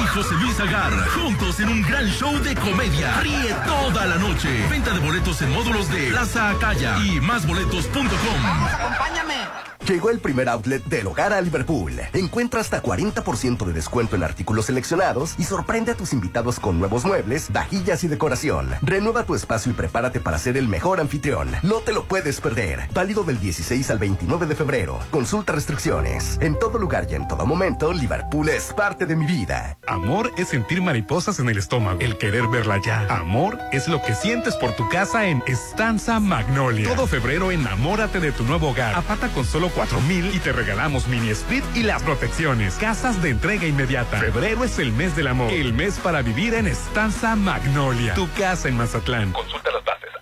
y 0.00 0.06
José 0.06 0.34
Luis 0.36 0.60
Agar. 0.60 0.92
Juntos 1.08 1.58
en 1.58 1.70
un 1.70 1.82
gran 1.82 2.06
show 2.06 2.32
de 2.38 2.54
comedia. 2.54 3.20
Ríe 3.20 3.52
toda 3.66 4.06
la 4.06 4.14
noche. 4.14 4.64
Venta 4.70 4.94
de 4.94 5.00
boletos 5.00 5.42
en 5.42 5.52
módulos 5.52 5.90
de 5.90 6.10
Plaza 6.10 6.50
Acaya 6.50 6.96
y 6.98 7.20
másboletos.com. 7.20 8.46
Acompáñame. 8.46 9.70
Llegó 9.90 10.10
el 10.10 10.20
primer 10.20 10.48
outlet 10.50 10.84
del 10.84 11.08
hogar 11.08 11.32
a 11.32 11.40
Liverpool. 11.40 11.94
Encuentra 12.12 12.60
hasta 12.60 12.80
40% 12.80 13.64
de 13.64 13.72
descuento 13.72 14.14
en 14.14 14.22
artículos 14.22 14.66
seleccionados 14.66 15.34
y 15.36 15.42
sorprende 15.42 15.90
a 15.90 15.94
tus 15.96 16.12
invitados 16.12 16.60
con 16.60 16.78
nuevos 16.78 17.04
muebles, 17.04 17.50
vajillas 17.50 18.04
y 18.04 18.08
decoración. 18.08 18.70
Renueva 18.82 19.24
tu 19.24 19.34
espacio 19.34 19.72
y 19.72 19.74
prepárate 19.80 20.20
para 20.20 20.36
ser 20.36 20.58
el 20.58 20.68
mejor 20.68 21.00
anfitrión. 21.00 21.48
No 21.62 21.76
te 21.76 21.94
lo 21.94 22.04
puedes 22.04 22.38
perder. 22.38 22.90
Válido 22.92 23.24
del 23.24 23.40
16 23.40 23.90
al 23.90 23.98
29 23.98 24.44
de 24.44 24.54
febrero. 24.54 24.98
Consulta 25.10 25.54
restricciones. 25.54 26.36
En 26.42 26.58
todo 26.58 26.78
lugar 26.78 27.06
y 27.10 27.14
en 27.14 27.26
todo 27.26 27.46
momento, 27.46 27.90
Liverpool 27.90 28.50
es 28.50 28.74
parte 28.74 29.06
de 29.06 29.16
mi 29.16 29.24
vida. 29.24 29.78
Amor 29.86 30.32
es 30.36 30.48
sentir 30.48 30.82
mariposas 30.82 31.38
en 31.38 31.48
el 31.48 31.56
estómago, 31.56 31.98
el 32.00 32.18
querer 32.18 32.46
verla 32.48 32.78
ya. 32.84 33.06
Amor 33.08 33.58
es 33.72 33.88
lo 33.88 34.02
que 34.02 34.14
sientes 34.14 34.54
por 34.56 34.76
tu 34.76 34.86
casa 34.90 35.24
en 35.24 35.42
Estanza 35.46 36.20
Magnolia. 36.20 36.86
Todo 36.86 37.06
febrero 37.06 37.50
enamórate 37.50 38.20
de 38.20 38.32
tu 38.32 38.44
nuevo 38.44 38.72
hogar. 38.72 38.94
Apata 38.94 39.28
con 39.28 39.46
solo 39.46 39.70
4 39.74 39.98
mil 40.02 40.34
y 40.34 40.40
te 40.40 40.52
regalamos 40.52 41.08
mini 41.08 41.30
split 41.30 41.64
y 41.74 41.84
las 41.84 42.02
protecciones. 42.02 42.74
Casas 42.74 43.22
de 43.22 43.30
entrega 43.30 43.66
inmediata. 43.66 44.18
Febrero 44.18 44.62
es 44.62 44.78
el 44.78 44.92
mes 44.92 45.16
del 45.16 45.28
amor. 45.28 45.50
El 45.50 45.72
mes 45.72 45.98
para 46.00 46.20
vivir 46.20 46.52
en 46.52 46.66
Estanza 46.66 47.34
Magnolia. 47.34 48.12
Tu 48.12 48.28
casa 48.32 48.68
en 48.68 48.76
Mazatlán. 48.76 49.32
Consulta 49.32 49.69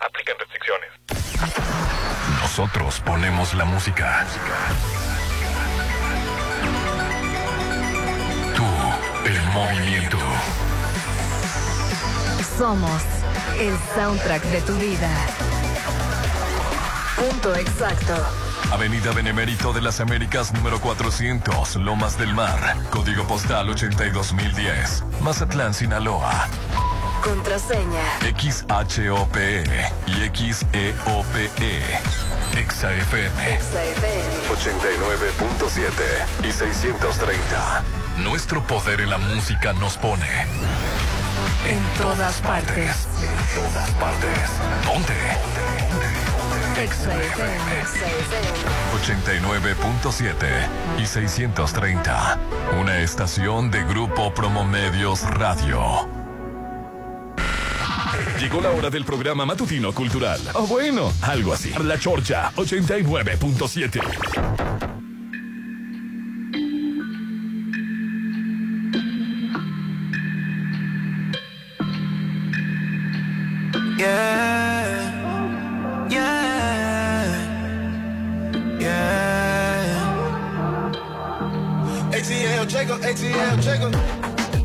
aplican 0.00 0.36
restricciones. 0.38 0.90
Nosotros 2.40 3.00
ponemos 3.00 3.54
la 3.54 3.64
música. 3.64 4.26
Tú, 8.54 8.64
el 9.28 9.42
movimiento. 9.52 10.18
Somos 12.56 13.02
el 13.58 13.76
soundtrack 13.94 14.42
de 14.44 14.60
tu 14.62 14.74
vida. 14.74 15.08
Punto 17.16 17.54
exacto. 17.54 18.47
Avenida 18.70 19.12
Benemérito 19.12 19.72
de 19.72 19.80
las 19.80 19.98
Américas 20.00 20.52
número 20.52 20.78
400, 20.78 21.76
Lomas 21.76 22.18
del 22.18 22.34
Mar, 22.34 22.76
código 22.90 23.26
postal 23.26 23.70
82010, 23.70 25.04
Mazatlán, 25.22 25.72
Sinaloa. 25.72 26.46
Contraseña. 27.22 28.04
XHOPE 28.20 29.64
y 30.06 30.30
XEOPE. 30.52 31.80
Exa 32.56 32.92
FM. 32.92 33.58
89.7 34.48 36.46
y 36.46 36.52
630. 36.52 37.84
Nuestro 38.18 38.62
poder 38.66 39.00
en 39.00 39.10
la 39.10 39.18
música 39.18 39.72
nos 39.72 39.96
pone. 39.96 40.46
En 41.66 41.82
todas 41.96 42.36
partes. 42.42 43.08
En 43.22 43.62
todas 43.62 43.90
partes. 43.92 44.50
Ponte. 44.86 46.27
Exa 46.78 47.10
FM. 47.12 47.58
89.7 49.02 50.34
y 51.02 51.06
630. 51.06 52.38
Una 52.80 53.00
estación 53.00 53.68
de 53.72 53.82
Grupo 53.82 54.32
Promomedios 54.32 55.22
Radio. 55.22 56.08
Llegó 58.38 58.60
la 58.60 58.70
hora 58.70 58.90
del 58.90 59.04
programa 59.04 59.44
matutino 59.44 59.92
cultural. 59.92 60.40
O 60.54 60.68
bueno, 60.68 61.12
algo 61.22 61.52
así. 61.52 61.72
La 61.82 61.98
Chorcha 61.98 62.52
89.7. 62.54 64.00
Yeah, 73.98 74.37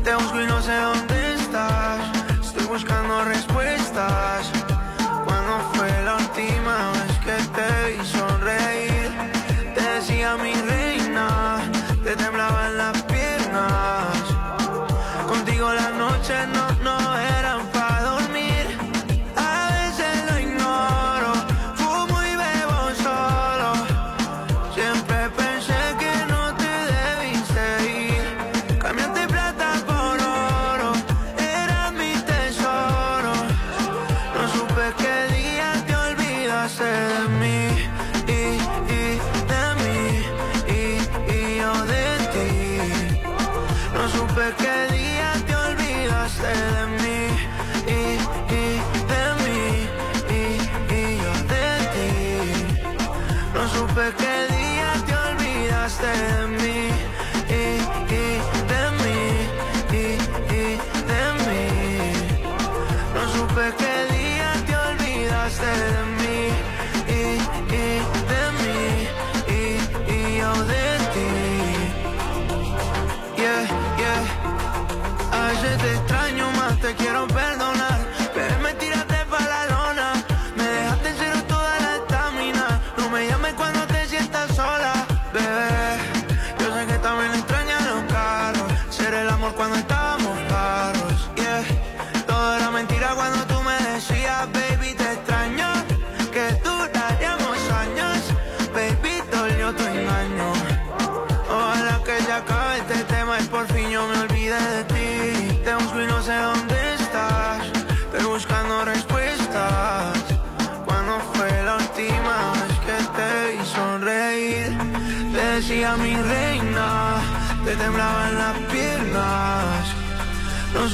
Te 0.04 0.14
busco 0.14 0.40
y 0.40 0.46
no 0.46 0.62
sé 0.62 0.72
dónde 0.72 1.34
estás. 1.34 2.00
Estoy 2.46 2.66
buscando 2.66 3.24
respuestas. 3.24 4.53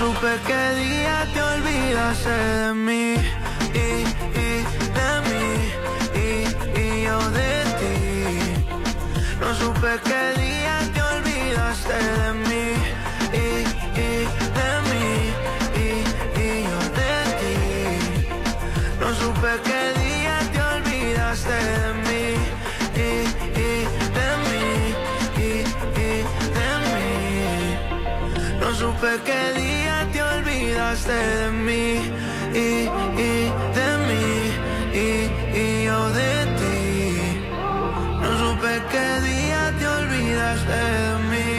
Supe 0.00 0.32
qué 0.46 0.62
día 0.80 1.16
te 1.34 1.40
olvidaste 1.42 2.30
de 2.30 2.72
mí. 2.86 3.06
Y, 3.74 3.88
y 4.44 4.50
de 4.96 5.10
mí, 5.28 5.48
y, 6.24 6.28
y 6.80 6.84
yo 7.04 7.18
de 7.38 7.52
ti. 7.80 7.96
No 9.40 9.48
supe 9.60 9.90
qué 10.08 10.22
día 10.40 10.74
te 10.94 11.00
olvidaste 11.14 11.98
de 12.16 12.28
mí. 12.48 12.66
Y, 13.44 13.48
y 14.04 14.12
de 14.58 14.70
mí, 14.88 15.08
y, 15.84 15.88
y 16.44 16.48
yo 16.70 16.80
de 17.00 17.14
ti. 17.40 17.56
No 19.00 19.08
supe 19.20 19.52
qué 19.66 19.82
día 20.02 20.34
te 20.54 20.60
olvidaste 20.76 21.58
de 21.72 21.88
mí. 22.06 22.26
Y, 23.06 23.12
de 24.16 24.28
mí, 24.46 24.66
y, 25.46 25.50
y 26.04 26.12
de 26.56 26.68
mí. 26.86 27.08
No 28.60 28.68
supe 28.74 29.10
qué 29.26 29.40
día 29.60 29.79
olvidaste 30.90 31.12
de 31.12 31.50
mí. 31.50 32.00
Y, 32.52 32.58
y 32.58 33.52
de 33.76 33.88
mí, 34.08 34.26
y, 34.92 34.98
y 35.56 35.84
yo 35.84 36.10
de 36.10 36.46
ti. 36.58 37.46
No 38.20 38.28
supe 38.38 38.72
qué 38.90 39.20
día 39.20 39.60
te 39.78 39.86
olvidaste 39.86 40.72
de 40.72 41.18
mí. 41.30 41.50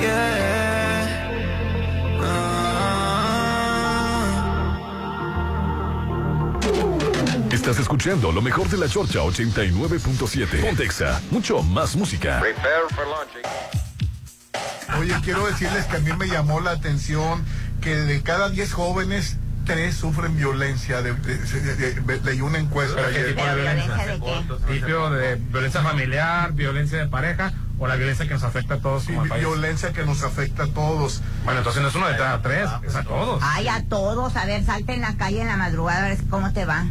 Yeah. 0.00 0.48
Estás 7.50 7.78
escuchando 7.80 8.30
lo 8.32 8.40
mejor 8.40 8.68
de 8.68 8.78
la 8.78 8.88
Chorcha 8.88 9.20
89.7. 9.20 10.60
Pontexa, 10.60 11.20
mucho 11.30 11.62
más 11.62 11.96
música. 11.96 12.40
Oye, 15.14 15.20
quiero 15.24 15.46
decirles 15.46 15.84
que 15.86 15.96
a 15.96 16.00
mí 16.00 16.12
me 16.18 16.26
llamó 16.28 16.60
la 16.60 16.72
atención 16.72 17.44
que 17.80 17.94
de 17.96 18.22
cada 18.22 18.48
10 18.50 18.72
jóvenes, 18.72 19.36
3 19.64 19.94
sufren 19.94 20.36
violencia. 20.36 21.02
De, 21.02 21.14
de- 21.14 21.36
de- 21.36 21.92
de- 21.94 22.20
leí 22.22 22.40
una 22.40 22.58
encuesta 22.58 22.94
¿Pero 22.96 23.08
qué 23.10 23.24
tipo 23.24 23.44
de 23.44 23.54
violencia? 23.54 23.96
¿Tipo 24.68 25.10
de 25.10 25.36
violencia 25.36 25.82
familiar, 25.82 26.52
violencia 26.52 26.98
de 26.98 27.06
pareja 27.08 27.52
o 27.78 27.86
la 27.86 27.94
violencia 27.96 28.26
que 28.26 28.34
nos 28.34 28.42
afecta 28.42 28.74
a 28.74 28.78
todos 28.78 29.04
como 29.04 29.26
país? 29.26 29.42
Violencia 29.44 29.92
que 29.92 30.04
nos 30.04 30.22
afecta 30.22 30.64
a 30.64 30.66
todos. 30.68 31.22
Bueno, 31.44 31.58
entonces 31.60 31.82
no 31.82 31.88
es 31.88 31.94
uno 31.94 32.08
de 32.08 32.16
cada 32.16 32.42
tres, 32.42 32.68
es 32.86 32.94
a 32.94 33.04
todos. 33.04 33.40
Ay, 33.44 33.68
a 33.68 33.84
todos. 33.84 34.36
A 34.36 34.46
ver, 34.46 34.64
salte 34.64 34.94
en 34.94 35.00
la 35.02 35.16
calle 35.16 35.40
en 35.42 35.48
la 35.48 35.56
madrugada 35.56 36.06
a 36.06 36.08
ver 36.08 36.18
cómo 36.28 36.52
te 36.52 36.64
va. 36.64 36.84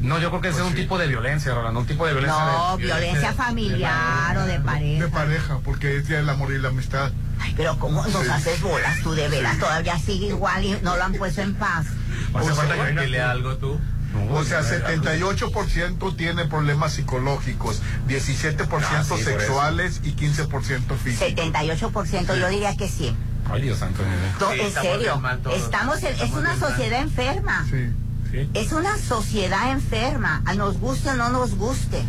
No, 0.00 0.18
yo 0.18 0.30
creo 0.30 0.40
que 0.42 0.48
ese 0.48 0.58
es 0.60 0.66
un 0.66 0.74
tipo 0.74 0.98
de 0.98 1.06
violencia, 1.06 1.54
Rolando, 1.54 1.78
un 1.78 1.86
tipo 1.86 2.04
de 2.06 2.12
violencia. 2.12 2.44
No, 2.44 2.76
de- 2.76 2.84
violencia 2.86 3.32
familiar 3.34 4.36
o 4.36 4.46
de 4.46 4.58
pareja. 4.58 5.04
De 5.04 5.08
pareja, 5.10 5.58
porque 5.64 5.98
es 5.98 6.08
día 6.08 6.16
del 6.16 6.28
amor 6.28 6.50
y 6.52 6.58
la 6.58 6.70
amistad. 6.70 7.12
Pero 7.56 7.78
¿cómo 7.78 8.04
nos 8.06 8.24
Sí. 8.24 8.30
haces 8.30 8.60
bolas 8.62 9.00
tú 9.02 9.12
de 9.14 9.28
veras? 9.28 9.58
Todavía 9.58 9.98
sigue 9.98 10.28
igual 10.28 10.64
y 10.64 10.72
no 10.82 10.96
lo 10.96 11.04
han 11.04 11.12
puesto 11.14 11.40
en 11.42 11.54
paz. 11.54 11.86
Hace 12.34 12.54
falta 12.54 12.74
que 12.94 13.00
dile 13.02 13.20
algo 13.20 13.56
tú. 13.56 13.78
O 14.30 14.44
sea, 14.44 14.62
78% 14.62 16.14
tiene 16.16 16.44
problemas 16.44 16.92
psicológicos, 16.94 17.80
17% 18.08 19.14
Ah, 19.14 19.16
sí, 19.18 19.24
sexuales 19.24 20.00
y 20.04 20.12
15% 20.12 20.96
físicos. 20.96 21.28
78% 21.28 22.34
yo 22.36 22.48
diría 22.48 22.76
que 22.76 22.88
sí. 22.88 23.14
Ay, 23.50 23.62
Dios 23.62 23.78
santo. 23.78 24.02
No, 24.40 24.52
Sí, 24.52 24.60
en 24.60 24.66
estamos 24.66 24.88
serio, 24.90 25.22
estamos 25.56 26.02
en- 26.02 26.14
es 26.20 26.30
una 26.32 26.56
sociedad 26.58 27.00
enferma. 27.00 27.66
Es 28.54 28.72
una 28.72 28.96
sociedad 28.98 29.72
enferma, 29.72 30.42
a 30.46 30.54
nos 30.54 30.78
guste 30.78 31.10
o 31.10 31.14
no 31.14 31.28
nos 31.30 31.54
guste. 31.56 32.02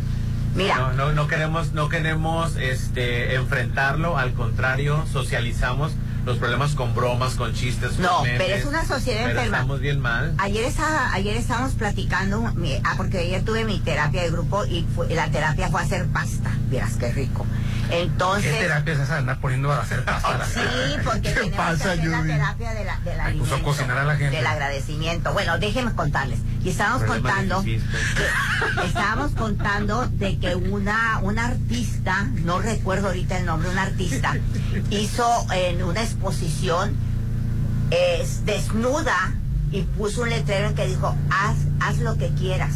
Mira, 0.56 0.78
No, 0.78 0.94
no, 0.94 1.14
no 1.14 1.28
queremos, 1.28 1.74
no 1.74 1.90
queremos 1.90 2.56
este 2.58 3.36
enfrentarlo, 3.36 4.18
al 4.18 4.34
contrario, 4.34 5.04
socializamos 5.12 5.94
los 6.26 6.38
problemas 6.38 6.74
con 6.74 6.94
bromas, 6.96 7.34
con 7.36 7.54
chistes, 7.54 8.00
No, 8.00 8.18
con 8.18 8.24
memes, 8.28 8.42
pero 8.42 8.56
es 8.56 8.66
una 8.66 8.86
sociedad 8.86 9.24
enferma. 9.30 9.44
estamos 9.44 9.80
bien 9.82 10.00
mal. 10.00 10.34
Ayer 10.38 10.64
estaba, 10.64 11.12
ayer 11.14 11.36
estábamos 11.36 11.74
platicando, 11.74 12.46
ah, 12.86 12.94
porque 12.96 13.18
ayer 13.20 13.44
tuve 13.44 13.66
mi 13.66 13.80
terapia 13.80 14.22
de 14.22 14.30
grupo 14.32 14.64
y 14.66 14.86
fue- 14.96 15.14
la 15.14 15.30
terapia 15.30 15.70
fue 15.70 15.82
hacer 15.82 16.06
pasta. 16.08 16.52
Vieras 16.70 16.94
qué 16.98 17.12
rico. 17.12 17.46
Entonces. 17.90 18.52
¿Qué 18.54 18.60
terapia 18.62 18.94
es 18.94 19.00
esa 19.00 19.14
de 19.14 19.20
andar 19.20 19.40
poniendo 19.40 19.72
a 19.72 19.82
hacer 19.82 20.04
pasta? 20.04 20.36
a 20.36 20.38
la 20.38 20.46
Sí, 20.48 20.60
porque 21.04 21.22
¿Qué 21.22 21.30
tenemos 21.32 21.58
pasa, 21.58 21.84
que 21.96 22.00
hacer 22.00 22.08
la 22.10 22.24
terapia 22.24 22.74
de 22.74 22.86
la, 22.86 23.00
del 23.00 23.20
Ay, 23.20 23.38
puso 23.38 23.56
a 23.56 23.60
cocinar 23.62 23.98
a 23.98 24.04
la 24.04 24.16
gente. 24.16 24.36
del 24.36 24.48
agradecimiento. 24.48 25.34
Bueno, 25.34 25.58
déjenme 25.60 25.94
contarles. 25.94 26.40
Y 26.64 26.70
estábamos 26.70 27.04
contando, 27.04 27.64
que- 27.64 27.82
estábamos 28.86 29.32
contando 29.34 30.08
de 30.08 30.40
que 30.40 30.56
una, 30.56 31.20
una 31.22 31.48
artista, 31.48 32.24
no 32.44 32.60
recuerdo 32.60 33.08
ahorita 33.08 33.38
el 33.38 33.46
nombre, 33.46 33.70
una 33.70 33.84
artista, 33.84 34.36
hizo 34.90 35.46
en 35.52 35.84
una 35.84 36.02
exposición 36.02 36.96
es 37.92 38.46
desnuda 38.46 39.34
y 39.72 39.82
puso 39.84 40.22
un 40.24 40.30
letrero 40.30 40.70
en 40.70 40.76
que 40.76 40.88
dijo, 40.88 41.16
haz, 41.30 41.56
haz 41.80 41.98
lo 41.98 42.18
que 42.18 42.30
quieras. 42.34 42.74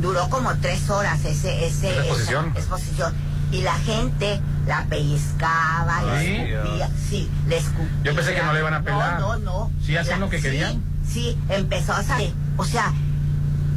Duró 0.00 0.28
como 0.28 0.54
tres 0.56 0.90
horas 0.90 1.24
ese, 1.24 1.64
ese, 1.66 1.90
¿Esa 1.92 2.00
exposición? 2.00 2.48
esa 2.50 2.58
exposición. 2.58 3.14
Y 3.52 3.60
la 3.62 3.74
gente 3.74 4.40
la 4.66 4.84
pellizcaba, 4.86 6.00
¿Sí? 6.20 6.26
escupía, 6.36 6.88
sí, 7.08 7.30
le 7.48 7.58
escupía. 7.58 7.88
Yo 8.04 8.14
pensé 8.14 8.34
que 8.34 8.42
no 8.42 8.52
le 8.52 8.60
iban 8.60 8.74
a 8.74 8.82
pelar. 8.82 9.20
No, 9.20 9.36
no, 9.36 9.68
no. 9.68 9.70
¿Sí 9.84 9.96
hacían 9.96 10.20
lo 10.20 10.28
que 10.30 10.38
sí, 10.38 10.42
querían? 10.44 10.82
Sí, 11.06 11.36
empezó 11.48 11.92
a 11.92 12.02
salir. 12.02 12.32
O 12.56 12.64
sea, 12.64 12.92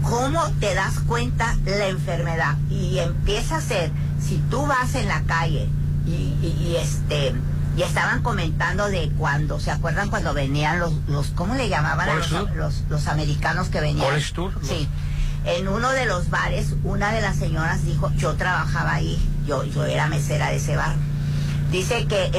¿cómo 0.03 0.41
te 0.59 0.73
das 0.75 0.99
cuenta 1.01 1.55
la 1.65 1.87
enfermedad? 1.87 2.55
Y 2.69 2.99
empieza 2.99 3.57
a 3.57 3.61
ser, 3.61 3.91
si 4.21 4.37
tú 4.49 4.65
vas 4.65 4.95
en 4.95 5.07
la 5.07 5.21
calle 5.23 5.67
y, 6.05 6.11
y- 6.11 6.57
y, 6.61 6.75
este 6.77 7.33
y 7.77 7.81
estaban 7.81 8.21
comentando 8.23 8.87
de 8.87 9.11
cuando, 9.17 9.59
¿se 9.59 9.69
acuerdan 9.71 10.09
cuando 10.09 10.33
venían 10.33 10.79
los, 10.79 10.93
los 11.09 11.27
¿cómo 11.31 11.55
le 11.55 11.67
llamaban 11.67 12.07
a 12.07 12.13
los, 12.13 12.31
los, 12.55 12.83
los 12.87 13.07
americanos 13.07 13.67
que 13.67 13.81
venían? 13.81 14.07
Tour, 14.33 14.53
Sí. 14.63 14.87
En 15.43 15.67
uno 15.67 15.89
de 15.91 16.05
los 16.05 16.29
bares, 16.29 16.73
una 16.85 17.11
de 17.11 17.21
las 17.21 17.35
señoras 17.35 17.83
dijo, 17.85 18.11
yo 18.17 18.33
trabajaba 18.35 18.93
ahí, 18.93 19.19
yo, 19.45 19.63
yo 19.63 19.85
era 19.85 20.07
mesera 20.07 20.49
de 20.49 20.57
ese 20.57 20.75
bar. 20.75 20.95
Dice 21.71 22.05
que 22.07 22.31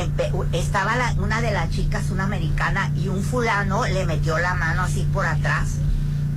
estaba 0.52 0.94
una 1.18 1.40
de 1.40 1.50
las 1.50 1.70
chicas, 1.70 2.10
una 2.10 2.24
americana, 2.24 2.92
y 2.96 3.08
un 3.08 3.22
fulano 3.22 3.84
le 3.84 4.06
metió 4.06 4.38
la 4.38 4.54
mano 4.54 4.82
así 4.82 5.06
por 5.12 5.26
atrás. 5.26 5.76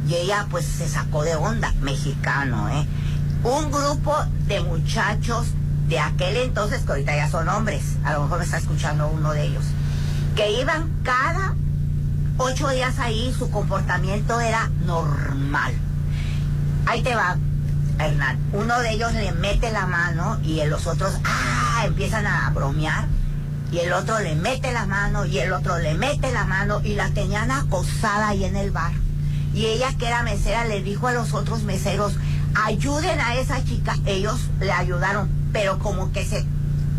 Y 0.08 0.16
ella 0.16 0.48
pues 0.50 0.66
se 0.66 0.88
sacó 0.88 1.24
de 1.24 1.36
onda, 1.36 1.72
mexicano, 1.82 2.68
¿eh? 2.70 2.86
Un 3.44 3.72
grupo 3.72 4.16
de 4.48 4.60
muchachos 4.62 5.48
de 5.88 6.00
aquel 6.00 6.38
entonces, 6.38 6.82
que 6.82 6.92
ahorita 6.92 7.16
ya 7.16 7.30
son 7.30 7.48
hombres, 7.48 7.98
a 8.04 8.14
lo 8.14 8.24
mejor 8.24 8.40
me 8.40 8.46
está 8.46 8.58
escuchando 8.58 9.08
uno 9.08 9.32
de 9.32 9.44
ellos, 9.44 9.64
que 10.36 10.60
iban 10.60 10.92
cada 11.04 11.56
ocho 12.38 12.70
días 12.70 13.00
ahí, 13.00 13.34
su 13.38 13.50
comportamiento 13.50 14.40
era 14.40 14.70
normal. 14.86 15.74
Ahí 16.86 17.02
te 17.02 17.16
va, 17.16 17.38
Hernán. 18.00 18.40
Uno 18.54 18.80
de 18.80 18.92
ellos 18.92 19.14
le 19.14 19.32
mete 19.34 19.72
la 19.72 19.86
mano 19.86 20.40
y 20.44 20.64
los 20.66 20.88
otros, 20.88 21.14
ah, 21.26 21.84
empiezan 21.86 22.26
a 22.26 22.50
bromear. 22.52 23.08
Y 23.72 23.80
el 23.80 23.94
otro 23.94 24.20
le 24.20 24.36
mete 24.36 24.72
la 24.72 24.86
mano 24.88 25.26
y 25.26 25.38
el 25.38 25.54
otro 25.54 25.78
le 25.78 25.94
mete 25.94 26.32
la 26.32 26.46
mano 26.46 26.82
y 26.84 26.96
la 26.96 27.10
tenían 27.10 27.52
acosada 27.52 28.30
ahí 28.30 28.44
en 28.46 28.56
el 28.56 28.72
bar. 28.72 28.94
Y 29.54 29.66
ella 29.66 29.94
que 29.98 30.08
era 30.08 30.24
mesera 30.24 30.66
le 30.66 30.82
dijo 30.82 31.08
a 31.08 31.14
los 31.14 31.34
otros 31.34 31.64
meseros, 31.64 32.14
ayuden 32.56 33.20
a 33.20 33.36
esa 33.36 33.64
chica. 33.64 33.96
Ellos 34.06 34.40
le 34.60 34.72
ayudaron, 34.72 35.30
pero 35.54 35.78
como 35.78 36.12
que 36.12 36.26
se, 36.26 36.46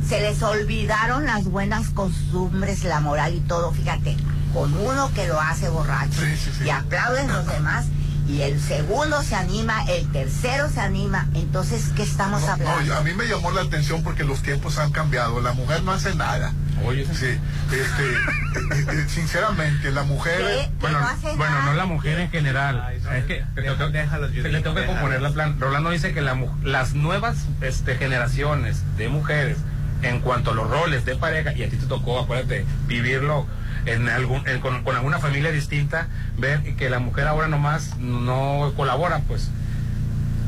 se 0.09 0.21
les 0.21 0.43
olvidaron 0.43 1.27
las 1.27 1.45
buenas 1.45 1.89
costumbres, 1.91 2.85
la 2.85 3.01
moral 3.01 3.35
y 3.35 3.41
todo. 3.41 3.73
Fíjate, 3.73 4.17
con 4.53 4.73
uno 4.75 5.11
que 5.15 5.27
lo 5.27 5.41
hace 5.41 5.69
borracho 5.69 6.21
y 6.65 6.71
aplauden 6.71 7.29
los 7.29 7.47
demás. 7.47 7.87
Y 8.31 8.43
el 8.43 8.61
segundo 8.61 9.23
se 9.23 9.35
anima, 9.35 9.83
el 9.89 10.07
tercero 10.13 10.69
se 10.69 10.81
anima. 10.81 11.27
Entonces, 11.35 11.91
¿qué 11.97 12.03
estamos 12.05 12.43
No, 12.43 12.53
hablando? 12.53 12.95
a 12.95 13.01
mí 13.03 13.13
me 13.13 13.27
llamó 13.27 13.51
la 13.51 13.63
atención 13.63 14.03
porque 14.05 14.23
los 14.23 14.41
tiempos 14.43 14.79
han 14.79 14.93
cambiado. 14.93 15.41
La 15.41 15.53
mujer 15.53 15.83
no 15.83 15.91
hace 15.93 16.15
nada. 16.15 16.53
Oye, 16.85 17.05
sí. 17.07 17.27
Este, 17.27 17.35
eh, 17.77 18.87
eh, 18.93 19.05
sinceramente, 19.09 19.91
la 19.91 20.05
mujer. 20.05 20.71
Bueno, 20.81 20.99
bueno, 21.37 21.63
no 21.63 21.75
la 21.75 21.87
mujer 21.87 22.21
en 22.21 22.31
general. 22.31 22.95
es 22.95 23.25
que 23.25 23.45
te, 23.55 23.63
tengo- 23.63 23.91
te- 23.91 24.43
le 24.49 24.61
tengo 24.61 24.75
que 24.77 24.87
componer 24.87 25.21
la 25.21 25.31
plan. 25.31 25.59
Rolando 25.61 25.91
dice 25.91 26.15
que 26.15 26.21
la 26.21 26.35
mu- 26.35 26.55
las 26.63 26.95
nuevas 26.95 27.37
este, 27.61 27.97
generaciones 27.97 28.83
de 28.97 29.09
mujeres, 29.09 29.59
en 30.03 30.21
cuanto 30.21 30.53
a 30.53 30.55
los 30.55 30.71
roles 30.71 31.05
de 31.05 31.17
pareja, 31.17 31.53
y 31.53 31.65
a 31.65 31.69
ti 31.69 31.77
te 31.77 31.87
tocó, 31.87 32.21
acuérdate, 32.21 32.65
vivirlo 32.87 33.47
en 33.87 34.09
algún, 34.09 34.47
en- 34.49 34.61
con, 34.61 34.83
con 34.85 34.97
alguna 34.97 35.19
familia 35.19 35.51
distinta, 35.53 36.09
ver 36.39 36.77
que 36.77 36.91
la 36.91 36.99
mujer 36.99 37.27
ahora 37.29 37.49
nomás 37.49 37.97
no 37.99 38.73
colabora, 38.77 39.21
pues. 39.29 39.49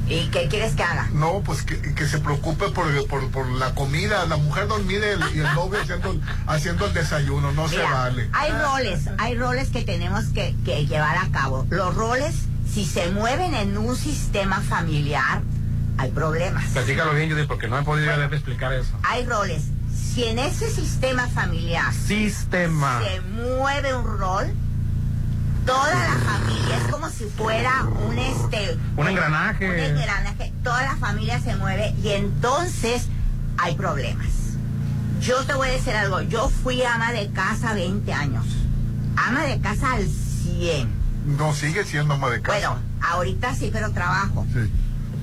¿Y 0.09 0.27
qué 0.27 0.49
quieres 0.49 0.75
que 0.75 0.83
haga? 0.83 1.09
No, 1.13 1.43
pues 1.45 1.63
que, 1.63 1.81
que 1.95 2.07
se 2.07 2.19
preocupe 2.19 2.69
por, 2.71 3.07
por, 3.07 3.31
por 3.31 3.49
la 3.49 3.75
comida. 3.75 4.27
La 4.27 4.37
mujer 4.37 4.67
dormida 4.67 5.07
y 5.07 5.11
el, 5.11 5.37
y 5.37 5.39
el 5.41 5.55
novio 5.55 5.81
haciendo, 5.81 6.21
haciendo 6.47 6.87
el 6.87 6.93
desayuno. 6.93 7.53
No 7.53 7.69
se 7.69 7.79
vale. 7.83 8.29
Hay 8.33 8.51
roles, 8.51 9.09
hay 9.19 9.37
roles 9.37 9.69
que 9.71 9.83
tenemos 9.83 10.25
que, 10.27 10.55
que 10.65 10.87
llevar 10.87 11.17
a 11.17 11.29
cabo. 11.31 11.67
Los 11.71 11.95
roles, 11.95 12.35
si 12.71 12.85
se 12.85 13.11
mueven 13.11 13.55
en 13.55 13.79
un 13.79 13.97
sistema 13.97 14.61
familiar, 14.61 15.41
hay 15.99 16.11
problemas. 16.11 16.65
Platícalo 16.73 17.15
bien, 17.15 17.31
Judy, 17.31 17.47
porque 17.47 17.69
no 17.69 17.79
he 17.79 17.83
podido 17.83 18.13
explicar 18.25 18.73
eso. 18.73 18.91
Hay 19.05 19.25
roles. 19.25 19.63
Si 20.15 20.25
en 20.25 20.39
ese 20.39 20.71
sistema 20.71 21.27
familiar 21.29 21.93
Sistema. 21.95 23.01
se 23.03 23.21
mueve 23.23 23.95
un 23.95 24.05
rol, 24.19 24.47
toda 25.65 25.89
la 25.95 26.15
familia 26.33 26.77
es 26.77 26.93
como 26.93 27.09
si 27.09 27.25
fuera 27.25 27.85
un 27.85 28.19
este 28.19 28.79
Un 28.97 29.09
engranaje. 29.09 29.71
un 29.71 29.79
engranaje, 29.79 30.53
toda 30.63 30.83
la 30.83 30.97
familia 30.97 31.41
se 31.41 31.57
mueve 31.57 31.95
y 32.03 32.11
entonces 32.11 33.07
hay 33.57 33.75
problemas. 33.75 34.27
Yo 35.21 35.45
te 35.45 35.55
voy 35.55 35.69
a 35.69 35.73
decir 35.73 35.95
algo, 35.95 36.21
yo 36.23 36.51
fui 36.63 36.83
ama 36.83 37.13
de 37.13 37.31
casa 37.31 37.73
20 37.73 38.13
años, 38.13 38.45
ama 39.17 39.43
de 39.45 39.61
casa 39.61 39.93
al 39.95 40.07
100. 40.07 40.89
No, 41.39 41.55
sigue 41.55 41.85
siendo 41.85 42.15
ama 42.15 42.29
de 42.29 42.43
casa. 42.43 42.59
Bueno, 42.71 42.83
ahorita 43.01 43.55
sí, 43.55 43.71
pero 43.73 43.93
trabajo. 43.93 44.45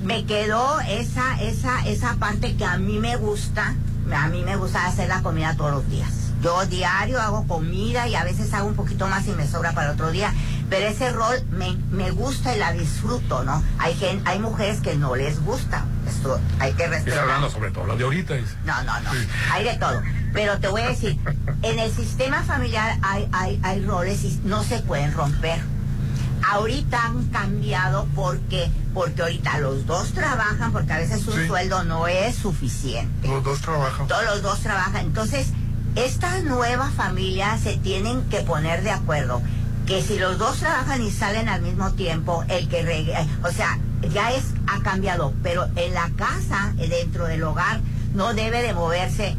Me 0.02 0.24
quedó 0.24 0.80
esa, 0.80 1.40
esa, 1.42 1.86
esa 1.86 2.14
parte 2.16 2.56
que 2.56 2.64
a 2.64 2.78
mí 2.78 2.98
me 2.98 3.16
gusta, 3.16 3.74
a 4.14 4.28
mí 4.28 4.42
me 4.44 4.56
gusta 4.56 4.86
hacer 4.86 5.08
la 5.08 5.22
comida 5.22 5.54
todos 5.56 5.70
los 5.72 5.88
días. 5.88 6.10
Yo 6.42 6.64
diario 6.66 7.20
hago 7.20 7.46
comida 7.46 8.08
y 8.08 8.14
a 8.14 8.24
veces 8.24 8.54
hago 8.54 8.66
un 8.68 8.74
poquito 8.74 9.06
más 9.06 9.26
y 9.26 9.32
me 9.32 9.46
sobra 9.46 9.72
para 9.72 9.92
otro 9.92 10.10
día. 10.10 10.32
Pero 10.70 10.86
ese 10.86 11.10
rol 11.10 11.36
me, 11.50 11.76
me 11.90 12.10
gusta 12.12 12.54
y 12.54 12.58
la 12.58 12.72
disfruto, 12.72 13.44
¿no? 13.44 13.62
Hay 13.78 13.94
gen- 13.94 14.22
hay 14.24 14.38
mujeres 14.38 14.80
que 14.80 14.94
no 14.96 15.16
les 15.16 15.40
gusta. 15.44 15.84
Esto 16.08 16.40
hay 16.58 16.72
que 16.72 16.84
Está 16.84 16.94
respetar. 16.96 17.18
hablando 17.20 17.50
sobre 17.50 17.70
todo, 17.72 17.86
lo 17.86 17.96
de 17.96 18.04
ahorita. 18.04 18.34
dice. 18.34 18.54
No, 18.64 18.82
no, 18.84 19.00
no. 19.00 19.10
Hay 19.52 19.64
de 19.64 19.76
todo. 19.76 20.00
Pero 20.32 20.58
te 20.60 20.68
voy 20.68 20.80
a 20.82 20.88
decir, 20.88 21.18
en 21.62 21.78
el 21.78 21.92
sistema 21.92 22.42
familiar 22.44 22.96
hay, 23.02 23.28
hay, 23.32 23.60
hay 23.62 23.84
roles 23.84 24.22
y 24.24 24.40
no 24.44 24.62
se 24.62 24.78
pueden 24.78 25.12
romper. 25.12 25.60
Ahorita 26.50 27.04
han 27.06 27.24
cambiado 27.28 28.06
porque, 28.14 28.68
porque 28.92 29.22
ahorita 29.22 29.58
los 29.58 29.86
dos 29.86 30.12
trabajan, 30.12 30.72
porque 30.72 30.92
a 30.92 30.98
veces 30.98 31.26
un 31.28 31.34
Sí. 31.34 31.46
sueldo 31.46 31.84
no 31.84 32.08
es 32.08 32.34
suficiente. 32.34 33.28
Los 33.28 33.44
dos 33.44 33.60
trabajan. 33.60 34.08
Todos 34.08 34.24
los 34.24 34.42
dos 34.42 34.60
trabajan. 34.60 35.06
Entonces, 35.06 35.48
estas 35.94 36.42
nuevas 36.44 36.92
familias 36.94 37.60
se 37.60 37.76
tienen 37.76 38.22
que 38.30 38.40
poner 38.40 38.82
de 38.82 38.90
acuerdo 38.90 39.40
que 39.86 40.02
si 40.02 40.18
los 40.18 40.38
dos 40.38 40.58
trabajan 40.58 41.02
y 41.02 41.10
salen 41.10 41.48
al 41.48 41.62
mismo 41.62 41.92
tiempo, 41.92 42.44
el 42.48 42.68
que 42.68 42.82
regue- 42.84 43.26
o 43.44 43.52
sea, 43.52 43.78
ya 44.12 44.32
es 44.32 44.44
ha 44.66 44.80
cambiado, 44.82 45.32
pero 45.42 45.66
en 45.76 45.94
la 45.94 46.10
casa, 46.16 46.72
eh, 46.78 46.88
dentro 46.88 47.26
del 47.26 47.42
hogar, 47.42 47.80
no 48.14 48.34
debe 48.34 48.62
de 48.62 48.72
moverse 48.74 49.36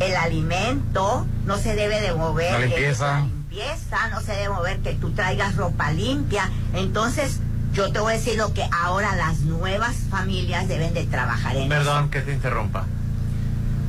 el 0.00 0.16
alimento, 0.16 1.26
no 1.46 1.58
se 1.58 1.74
debe 1.74 2.00
de 2.00 2.12
mover 2.14 2.52
La 2.52 2.58
el- 2.58 2.68
limpieza. 2.70 3.06
la 3.20 3.26
limpieza, 3.56 4.08
no 4.08 4.20
se 4.20 4.32
debe 4.32 4.48
mover 4.50 4.78
que 4.80 4.94
tú 4.94 5.10
traigas 5.12 5.56
ropa 5.56 5.90
limpia. 5.92 6.48
Entonces, 6.74 7.40
yo 7.72 7.92
te 7.92 7.98
voy 8.00 8.14
a 8.14 8.16
decir 8.16 8.36
lo 8.36 8.52
que 8.54 8.66
ahora 8.72 9.14
las 9.16 9.40
nuevas 9.40 9.94
familias 10.10 10.68
deben 10.68 10.94
de 10.94 11.04
trabajar 11.06 11.56
en 11.56 11.62
eso. 11.62 11.68
Perdón 11.68 12.10
que 12.10 12.20
te 12.20 12.32
interrumpa. 12.32 12.86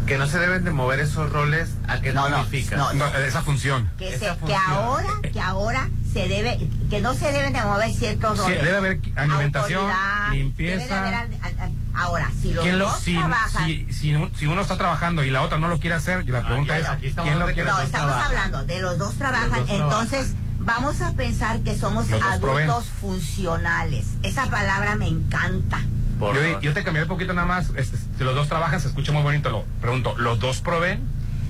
Que 0.05 0.18
no 0.18 0.28
se 0.28 0.38
deben 0.38 0.66
de 0.66 0.72
mover 0.72 0.99
esos 0.99 1.32
roles 1.32 1.70
a 1.88 2.01
que 2.01 2.11
no, 2.11 2.28
significa. 2.28 2.76
no, 2.76 2.93
no. 2.93 3.05
esa 3.07 3.41
función. 3.41 3.89
que, 3.97 4.18
se- 4.18 4.28
ahora 4.68 5.07
que 5.32 5.39
ahora 5.39 5.89
se 6.11 6.28
debe 6.28 6.59
que 6.89 6.99
no 7.01 7.14
se 7.14 7.32
deben 7.32 7.53
de 7.53 7.61
mover 7.61 7.91
ciertos 7.93 8.38
Sí, 8.38 8.43
roles 8.43 8.64
debe 8.64 8.78
haber 8.78 8.99
alimentación, 9.16 9.89
Autoridad, 9.89 10.32
limpieza. 10.34 10.95
debe 10.95 11.09
de 11.09 11.16
haber 11.16 11.72
ahora 11.95 12.31
si 12.41 12.53
los 12.53 12.63
¿Quién 12.63 12.79
lo, 12.79 12.85
dos 12.89 12.99
si, 12.99 13.13
trabajan 13.15 13.65
si, 13.67 13.87
si, 13.93 14.15
un- 14.15 14.33
si 14.35 14.47
uno 14.47 14.61
está 14.61 14.77
trabajando 14.77 15.23
y 15.23 15.29
la 15.31 15.41
otra 15.41 15.57
no 15.59 15.67
lo 15.67 15.79
quiere 15.79 15.95
hacer, 15.95 16.27
la 16.29 16.45
pregunta 16.45 16.73
Aquí- 16.73 16.83
es, 16.83 16.89
aquí 16.89 17.07
estamos 17.07 17.29
¿quién 17.29 17.39
lo 17.39 17.45
quiere 17.53 17.65
no 17.65 17.73
hacer? 17.75 17.85
estamos 17.85 18.07
trabajan. 18.11 18.37
hablando 18.37 18.65
de 18.65 18.81
los 18.81 18.97
dos 18.97 19.13
trabajan 19.15 19.49
Los 19.59 19.67
dos 19.69 19.79
entonces 19.79 20.33
vamos 20.59 21.01
a 21.01 21.11
pensar 21.13 21.59
que 21.61 21.75
somos 21.77 22.09
Los 22.09 22.21
adultos 22.21 22.85
funcionales 23.01 24.05
esa 24.23 24.45
palabra 24.49 24.95
me 24.95 25.07
encanta 25.07 25.81
Por 26.19 26.35
Yo, 26.35 26.41
favor. 26.43 26.61
yo 26.61 26.73
te 26.73 26.83
cambié 26.83 27.03
un 27.03 27.09
poquito 27.09 27.33
nada 27.33 27.47
más. 27.47 27.71
este, 27.75 27.97
si 28.17 28.23
los 28.23 28.33
dos 28.35 28.47
trabajan, 28.47 28.79
se 28.79 28.87
escucha 28.87 29.11
muy 29.11 29.23
bonito. 29.23 29.49
Lo 29.49 29.63
pregunto, 29.81 30.15
¿los 30.17 30.39
dos 30.39 30.61
proveen? 30.61 31.01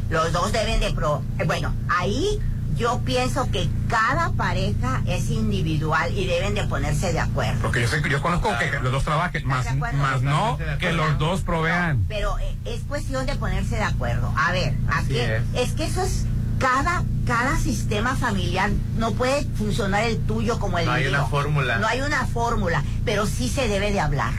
Los 0.09 0.31
dos 0.31 0.51
deben 0.51 0.79
de 0.79 0.91
pro... 0.93 1.21
eh, 1.37 1.43
Bueno, 1.45 1.73
ahí 1.89 2.39
yo 2.76 2.99
pienso 3.05 3.49
que 3.51 3.69
cada 3.88 4.32
pareja 4.32 5.01
es 5.05 5.30
individual 5.30 6.11
y 6.17 6.26
deben 6.26 6.55
de 6.55 6.63
ponerse 6.63 7.13
de 7.13 7.19
acuerdo. 7.19 7.59
Porque 7.61 7.82
yo 7.82 7.88
sé 7.88 8.01
que 8.01 8.09
yo 8.09 8.21
conozco 8.21 8.49
que 8.59 8.80
los 8.80 8.91
dos 8.91 9.03
trabajen, 9.03 9.45
más, 9.47 9.65
más 9.76 10.21
no 10.21 10.57
que 10.80 10.93
los 10.93 11.17
dos 11.19 11.41
provean. 11.41 12.05
Pero 12.07 12.38
eh, 12.39 12.55
es 12.65 12.82
cuestión 12.82 13.26
de 13.26 13.36
ponerse 13.36 13.76
de 13.76 13.84
acuerdo. 13.84 14.34
A 14.36 14.51
ver, 14.51 14.74
aquí 14.91 15.17
es. 15.19 15.41
es. 15.53 15.71
que 15.74 15.86
eso 15.86 16.01
es 16.01 16.26
cada 16.59 17.03
cada 17.26 17.57
sistema 17.57 18.15
familiar 18.15 18.69
no 18.97 19.11
puede 19.11 19.43
funcionar 19.55 20.03
el 20.03 20.19
tuyo 20.19 20.59
como 20.59 20.78
el 20.80 20.86
No 20.86 20.91
hay 20.91 21.03
mío. 21.03 21.11
una 21.11 21.26
fórmula. 21.26 21.78
No 21.78 21.88
hay 21.88 22.01
una 22.01 22.26
fórmula, 22.26 22.84
pero 23.05 23.26
sí 23.26 23.49
se 23.49 23.67
debe 23.67 23.91
de 23.91 23.99
hablar. 23.99 24.34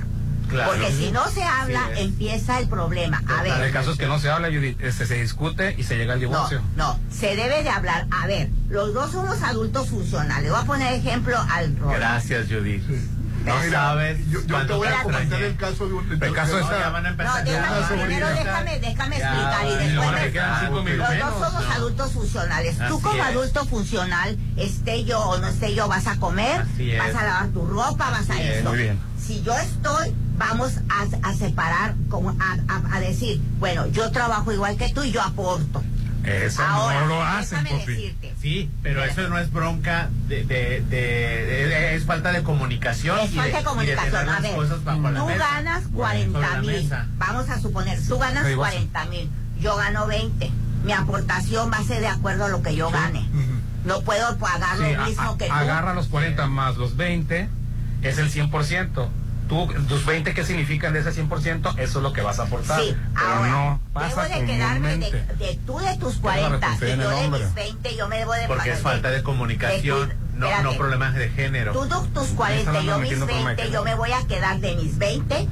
Claro. 0.55 0.71
Porque 0.71 0.93
si 0.93 1.11
no 1.11 1.29
se 1.29 1.43
habla, 1.43 1.91
empieza 1.97 2.61
el 2.61 2.69
problema. 2.69 3.23
A 3.27 3.43
ver. 3.43 3.61
El 3.61 3.73
caso 3.73 3.93
es 3.93 3.99
que 3.99 4.07
no 4.07 4.19
se 4.21 4.31
habla, 4.31 4.49
Judith, 4.49 4.81
este, 4.81 5.05
se 5.07 5.21
discute 5.21 5.75
y 5.77 5.83
se 5.83 5.97
llega 5.97 6.13
al 6.13 6.21
divorcio. 6.21 6.63
No, 6.77 6.99
se 7.11 7.35
debe 7.35 7.63
de 7.63 7.71
hablar. 7.71 8.07
A 8.11 8.27
ver, 8.27 8.51
los 8.69 8.95
dos 8.95 9.11
somos 9.11 9.43
adultos 9.43 9.89
funcionales. 9.89 10.51
Voy 10.51 10.61
a 10.61 10.65
poner 10.65 10.95
ejemplo 10.95 11.37
al 11.51 11.77
Roy. 11.77 11.97
Gracias, 11.97 12.47
Judith. 12.49 12.85
No 13.45 13.59
Mira, 13.63 13.79
sabes. 13.81 14.19
yo, 14.31 14.41
yo 14.47 14.67
te 14.67 14.73
voy 14.73 14.89
a 14.89 15.03
comentar 15.03 15.43
el 15.43 15.57
caso 15.57 15.87
de 15.87 15.93
un 15.95 16.11
El 16.23 16.33
caso 16.33 16.59
Ya 16.61 16.89
van 16.89 17.05
a 17.07 17.09
empezar. 17.11 17.45
No, 17.45 17.51
déjame, 17.51 18.03
primero 18.05 18.29
déjame, 18.29 18.79
déjame 18.81 19.19
Ya, 19.19 19.29
explicar 19.29 19.67
y 19.67 19.69
y 19.69 19.87
después 19.89 20.13
me- 20.13 20.33
quedan 20.33 20.61
cinco 20.61 20.83
Los 20.83 20.99
dos 21.19 21.49
somos 21.49 21.65
no. 21.65 21.73
adultos 21.73 22.13
funcionales. 22.13 22.79
Tú 22.79 22.83
Así 22.85 23.03
como 23.03 23.15
es. 23.15 23.21
adulto 23.23 23.65
funcional, 23.67 24.39
esté 24.57 25.05
yo 25.05 25.21
o 25.21 25.39
no 25.39 25.47
esté 25.49 25.75
yo, 25.75 25.89
vas 25.89 26.07
a 26.07 26.17
comer, 26.17 26.63
Así 26.63 26.91
es. 26.93 26.99
vas 26.99 27.15
a 27.15 27.25
lavar 27.25 27.49
tu 27.49 27.67
ropa, 27.67 28.11
vas 28.11 28.31
a 28.31 28.33
Así 28.33 28.43
es. 28.43 28.57
esto. 28.57 28.71
Muy 28.71 28.79
bien. 28.79 28.99
Si 29.23 29.43
yo 29.43 29.55
estoy, 29.59 30.15
vamos 30.39 30.73
a, 30.89 31.29
a 31.29 31.35
separar, 31.35 31.95
como 32.09 32.31
a, 32.31 32.57
a- 32.69 32.97
a 32.97 33.01
decir, 33.01 33.41
bueno, 33.59 33.87
yo 33.89 34.11
trabajo 34.11 34.53
igual 34.53 34.77
que 34.77 34.89
tú 34.93 35.03
y 35.03 35.13
yo 35.13 35.23
aporto. 35.23 35.83
Eso 36.25 36.63
Ahora, 36.63 37.01
no 37.01 37.07
lo 37.07 37.23
hacen, 37.23 37.65
decirte. 37.65 38.35
Sí, 38.41 38.71
pero 38.83 39.05
eso 39.05 39.29
no 39.29 39.39
es 39.39 39.53
bronca 39.53 40.09
de, 40.29 40.45
de, 40.45 40.81
de- 40.81 41.67
de- 41.69 41.95
es 41.95 42.05
falta 42.05 42.33
de 42.33 42.43
comunicación. 42.43 43.19
Es 43.21 43.33
y 43.33 43.37
falta 43.37 43.59
de 43.59 43.65
comunicación. 43.65 44.29
A 44.29 44.41
ver, 44.41 44.55
cosas 44.55 44.83
bajo 44.85 45.11
la 45.11 45.21
tú 45.21 45.27
mesa. 45.27 45.39
ganas 45.39 45.83
Sobre 45.83 45.97
40 45.97 46.39
la 46.41 46.61
mil. 46.63 46.91
Vamos 47.19 47.51
a 47.51 47.61
suponer, 47.61 47.99
tú 48.09 48.19
ganas 48.19 48.47
Sí, 48.47 48.55
vos. 48.55 48.69
40 48.69 49.05
mil. 49.07 49.31
Yo 49.61 49.77
gano 49.77 50.07
20. 50.07 50.51
Mi 50.85 50.93
aportación 50.93 51.71
va 51.73 51.79
a 51.79 51.85
ser 51.85 52.01
de 52.01 52.09
acuerdo 52.09 52.47
a 52.47 52.49
lo 52.49 52.63
que 52.63 52.75
yo 52.75 52.91
gane. 52.91 53.27
No 53.85 54.01
puedo 54.01 54.39
pagar 54.39 54.79
Sí, 54.79 54.95
lo 54.97 55.05
mismo 55.05 55.23
a- 55.33 55.39
que 55.39 55.47
tú. 55.47 55.53
agarra 55.53 55.93
los 55.93 56.07
40 56.09 56.47
más 56.47 56.77
los 56.77 56.97
20, 56.97 57.49
es 58.03 58.17
el 58.19 58.31
100%. 58.31 59.11
Tú, 59.49 59.67
tus 59.89 60.07
20 60.07 60.33
que 60.33 60.43
significan 60.45 60.93
de 60.95 61.01
ese 61.01 61.13
100%, 61.13 61.75
eso 61.79 61.99
es 61.99 62.03
lo 62.03 62.13
que 62.13 62.23
vas 62.23 62.39
a 62.39 62.45
aportar. 62.45 62.81
Sí, 62.81 62.97
pero 63.15 63.27
ahora, 63.27 63.51
no 63.51 63.81
debo 64.09 64.23
de 64.23 64.45
quedarme 64.47 64.97
de, 64.97 65.61
tú 65.67 65.79
de 65.79 65.97
tus 65.99 66.17
la 66.17 66.23
40 66.23 66.69
y 66.87 66.97
yo 66.97 67.11
de 67.11 67.29
mis 67.29 67.55
20, 67.55 67.97
yo 67.97 68.09
me 68.09 68.19
debo 68.19 68.33
de 68.33 68.47
Porque 68.47 68.73
es 68.73 68.81
falta 68.81 69.11
de 69.11 69.23
comunicación, 69.23 70.09
de 70.09 70.15
tu- 70.15 70.21
no, 70.39 70.63
no 70.63 70.73
problemas 70.73 71.15
de 71.15 71.29
género. 71.29 71.73
Tú 71.73 71.83
de 71.85 72.09
tus 72.15 72.29
40 72.31 72.81
y 72.81 72.87
yo 72.87 72.93
mis 72.99 73.01
metiendo 73.03 73.27
con 73.27 73.35
20, 73.37 73.51
Michael. 73.53 73.73
yo 73.73 73.85
me 73.85 73.95
voy 73.95 74.13
a 74.13 74.27
quedar 74.27 74.61
de 74.61 74.75
mis 74.77 74.97
20 74.99 75.47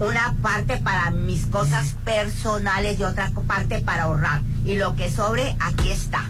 una 0.00 0.34
parte 0.42 0.78
para 0.78 1.10
mis 1.10 1.46
cosas 1.46 1.94
personales 2.04 2.98
y 2.98 3.04
otra 3.04 3.30
parte 3.46 3.80
para 3.80 4.04
ahorrar. 4.04 4.40
Y 4.64 4.76
lo 4.76 4.96
que 4.96 5.10
sobre, 5.10 5.56
aquí 5.60 5.90
está. 5.90 6.24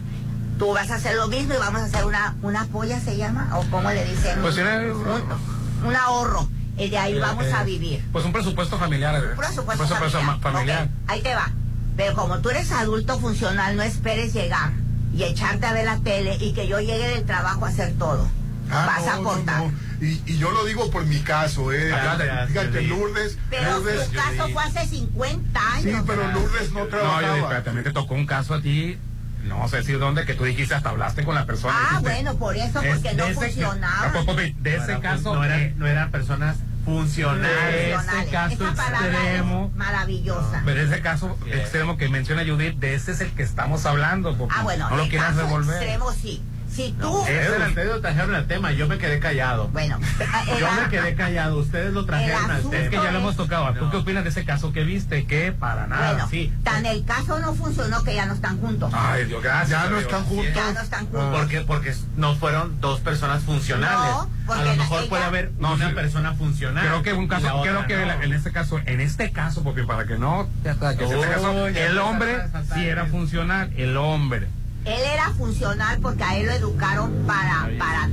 Tú 0.58 0.72
vas 0.72 0.90
a 0.90 0.96
hacer 0.96 1.14
lo 1.16 1.28
mismo 1.28 1.54
y 1.54 1.58
vamos 1.58 1.82
a 1.82 1.84
hacer 1.84 2.04
una, 2.04 2.34
una 2.42 2.64
polla, 2.66 2.98
¿se 3.00 3.16
llama? 3.16 3.48
¿O 3.56 3.62
cómo 3.70 3.90
le 3.90 4.04
dicen? 4.04 4.40
Pues 4.40 4.56
un, 4.56 4.64
tiene- 4.64 4.90
un- 4.92 5.86
un 5.88 5.96
ahorro. 5.96 6.48
Y 6.78 6.88
de 6.90 6.98
ahí 6.98 7.16
Eh, 7.16 7.20
vamos 7.20 7.44
eh, 7.46 7.52
a 7.52 7.64
vivir. 7.64 8.04
Pues 8.12 8.24
un 8.24 8.32
presupuesto 8.32 8.78
familiar. 8.78 9.14
eh. 9.14 9.28
Un 9.30 9.36
presupuesto 9.36 9.84
Presupuesto 9.84 10.40
familiar. 10.40 10.88
ahí 11.06 11.20
te 11.22 11.34
va. 11.34 11.50
Pero 11.96 12.14
como 12.14 12.38
tú 12.40 12.50
eres 12.50 12.70
adulto 12.72 13.18
funcional, 13.18 13.76
no 13.76 13.82
esperes 13.82 14.34
llegar 14.34 14.72
y 15.14 15.22
echarte 15.22 15.64
a 15.66 15.72
ver 15.72 15.86
la 15.86 15.98
tele 16.00 16.36
y 16.40 16.52
que 16.52 16.68
yo 16.68 16.78
llegue 16.80 17.08
del 17.08 17.24
trabajo 17.24 17.64
a 17.64 17.68
hacer 17.68 17.94
todo. 17.98 18.28
Ah, 18.70 18.84
Vas 18.86 19.06
no, 19.20 19.30
a 19.30 19.36
no, 19.36 19.68
no. 19.68 19.72
Y, 20.00 20.20
y 20.26 20.36
yo 20.36 20.50
lo 20.50 20.64
digo 20.66 20.90
por 20.90 21.06
mi 21.06 21.20
caso, 21.20 21.72
¿eh? 21.72 21.86
Gracias, 21.88 22.48
Fíjate, 22.48 22.68
Judith. 22.70 22.88
Lourdes, 22.90 23.38
Pero 23.48 23.78
Lourdes, 23.78 24.08
tu 24.08 24.12
caso 24.14 24.48
fue 24.52 24.62
hace 24.62 24.86
50 24.88 25.72
años. 25.72 25.82
sí, 25.84 26.02
pero 26.06 26.32
Lourdes 26.32 26.72
no 26.72 26.80
No, 26.80 26.84
yo 26.84 26.90
trabajaba. 26.90 27.34
digo, 27.34 27.48
también 27.64 27.84
te 27.84 27.92
tocó 27.92 28.12
un 28.14 28.26
caso 28.26 28.52
a 28.52 28.60
ti, 28.60 28.98
no 29.46 29.66
sé 29.68 29.78
decir 29.78 29.98
dónde, 29.98 30.24
que 30.26 30.34
tú 30.34 30.44
dijiste 30.44 30.74
hasta 30.74 30.90
hablaste 30.90 31.24
con 31.24 31.34
la 31.34 31.46
persona. 31.46 31.74
Ah, 31.76 31.86
dijiste, 32.00 32.02
bueno, 32.22 32.34
por 32.38 32.56
eso, 32.56 32.80
es- 32.82 32.94
porque 32.94 33.14
no 33.14 33.26
funcionaba. 33.28 34.12
De 34.12 34.76
No 34.76 34.82
ese 34.82 34.92
era- 34.92 35.00
caso, 35.00 35.34
no, 35.34 35.44
eran, 35.44 35.78
no 35.78 35.86
eran 35.86 36.10
personas 36.10 36.56
funcionales. 36.84 37.98
ese 37.98 38.30
caso 38.30 38.68
extremo, 38.68 39.68
es 39.72 39.76
maravillosa. 39.76 40.62
pero 40.64 40.80
ese 40.80 41.00
caso 41.00 41.36
extremo 41.46 41.96
que 41.96 42.08
menciona 42.08 42.44
Judith, 42.44 42.76
de 42.78 42.94
ese 42.94 43.12
es 43.12 43.20
el 43.20 43.30
que 43.32 43.42
estamos 43.42 43.86
hablando, 43.86 44.36
Popi. 44.36 44.54
Ah, 44.56 44.62
bueno, 44.62 44.88
no 44.90 44.96
lo 44.96 45.08
quieras 45.08 45.36
revolver. 45.36 45.76
extremo 45.82 46.12
sí. 46.12 46.42
Si 46.76 46.92
tú... 46.92 47.24
era 47.26 47.56
el- 47.56 47.62
Ustedes 47.70 47.88
lo 47.88 48.00
trajeron 48.00 48.34
al 48.34 48.46
tema, 48.46 48.70
yo 48.72 48.86
me 48.86 48.98
quedé 48.98 49.18
callado. 49.18 49.68
Bueno, 49.68 49.98
Yo 50.60 50.68
me 50.72 50.88
quedé 50.90 51.14
callado, 51.14 51.56
ustedes 51.58 51.92
lo 51.92 52.04
trajeron 52.06 52.44
al 52.50 52.58
asunto 52.58 52.76
Es 52.76 52.84
que 52.84 52.90
tema. 52.90 53.04
ya 53.04 53.12
lo 53.12 53.18
hemos 53.18 53.36
tocado. 53.36 53.72
¿Tú 53.74 53.84
No. 53.86 53.90
qué 53.90 53.96
opinas 53.96 54.24
de 54.24 54.30
ese 54.30 54.44
caso 54.44 54.72
que 54.72 54.84
viste? 54.84 55.26
Que 55.26 55.52
para 55.52 55.86
nada. 55.86 56.12
Bueno, 56.12 56.28
sí. 56.30 56.52
tan 56.62 56.84
el 56.86 57.04
caso 57.04 57.38
no 57.38 57.54
funcionó 57.54 58.02
que 58.04 58.14
ya 58.14 58.26
no 58.26 58.34
están 58.34 58.58
juntos. 58.60 58.92
Ay, 58.94 59.24
Dios, 59.24 59.42
gracias. 59.42 59.70
Ya 59.82 59.88
no 59.90 59.98
están 59.98 60.24
juntos. 60.24 60.54
Ya 60.54 60.72
no 60.72 60.80
están 60.80 61.06
juntos. 61.06 61.36
Porque, 61.38 61.60
porque 61.62 61.94
no 62.16 62.34
fueron 62.36 62.80
dos 62.80 63.00
personas 63.00 63.42
funcionales. 63.42 63.98
No, 64.14 64.30
porque 64.46 64.62
a 64.62 64.64
lo 64.66 64.76
mejor 64.76 65.00
ella- 65.00 65.08
puede 65.10 65.24
haber 65.24 65.52
No, 65.58 65.72
una 65.74 65.88
sí. 65.88 65.94
persona 65.94 66.34
funcional. 66.34 66.86
Creo 66.86 67.02
que 67.02 67.12
un 67.14 67.26
caso, 67.28 67.46
otra 67.56 67.72
creo 67.72 67.86
que 67.86 67.96
no. 67.96 68.06
la- 68.06 68.22
en 68.24 68.32
este 68.32 68.52
caso, 68.52 68.80
en 68.84 69.00
este 69.00 69.32
caso, 69.32 69.62
porque 69.62 69.84
para 69.84 70.04
que 70.06 70.18
no, 70.18 70.48
ya 70.62 70.72
está, 70.72 70.96
que 70.96 71.04
en 71.04 71.12
este 71.12 71.28
caso, 71.28 71.66
el 71.68 71.98
hombre 71.98 72.38
sí 72.74 72.86
era 72.86 73.06
funcional, 73.06 73.72
el 73.76 73.96
hombre. 73.96 74.48
Él 74.86 75.00
era 75.12 75.30
funcional 75.30 75.98
porque 76.00 76.22
a 76.22 76.36
él 76.36 76.46
lo 76.46 76.52
educaron 76.52 77.12
para, 77.26 77.68
para 77.78 78.08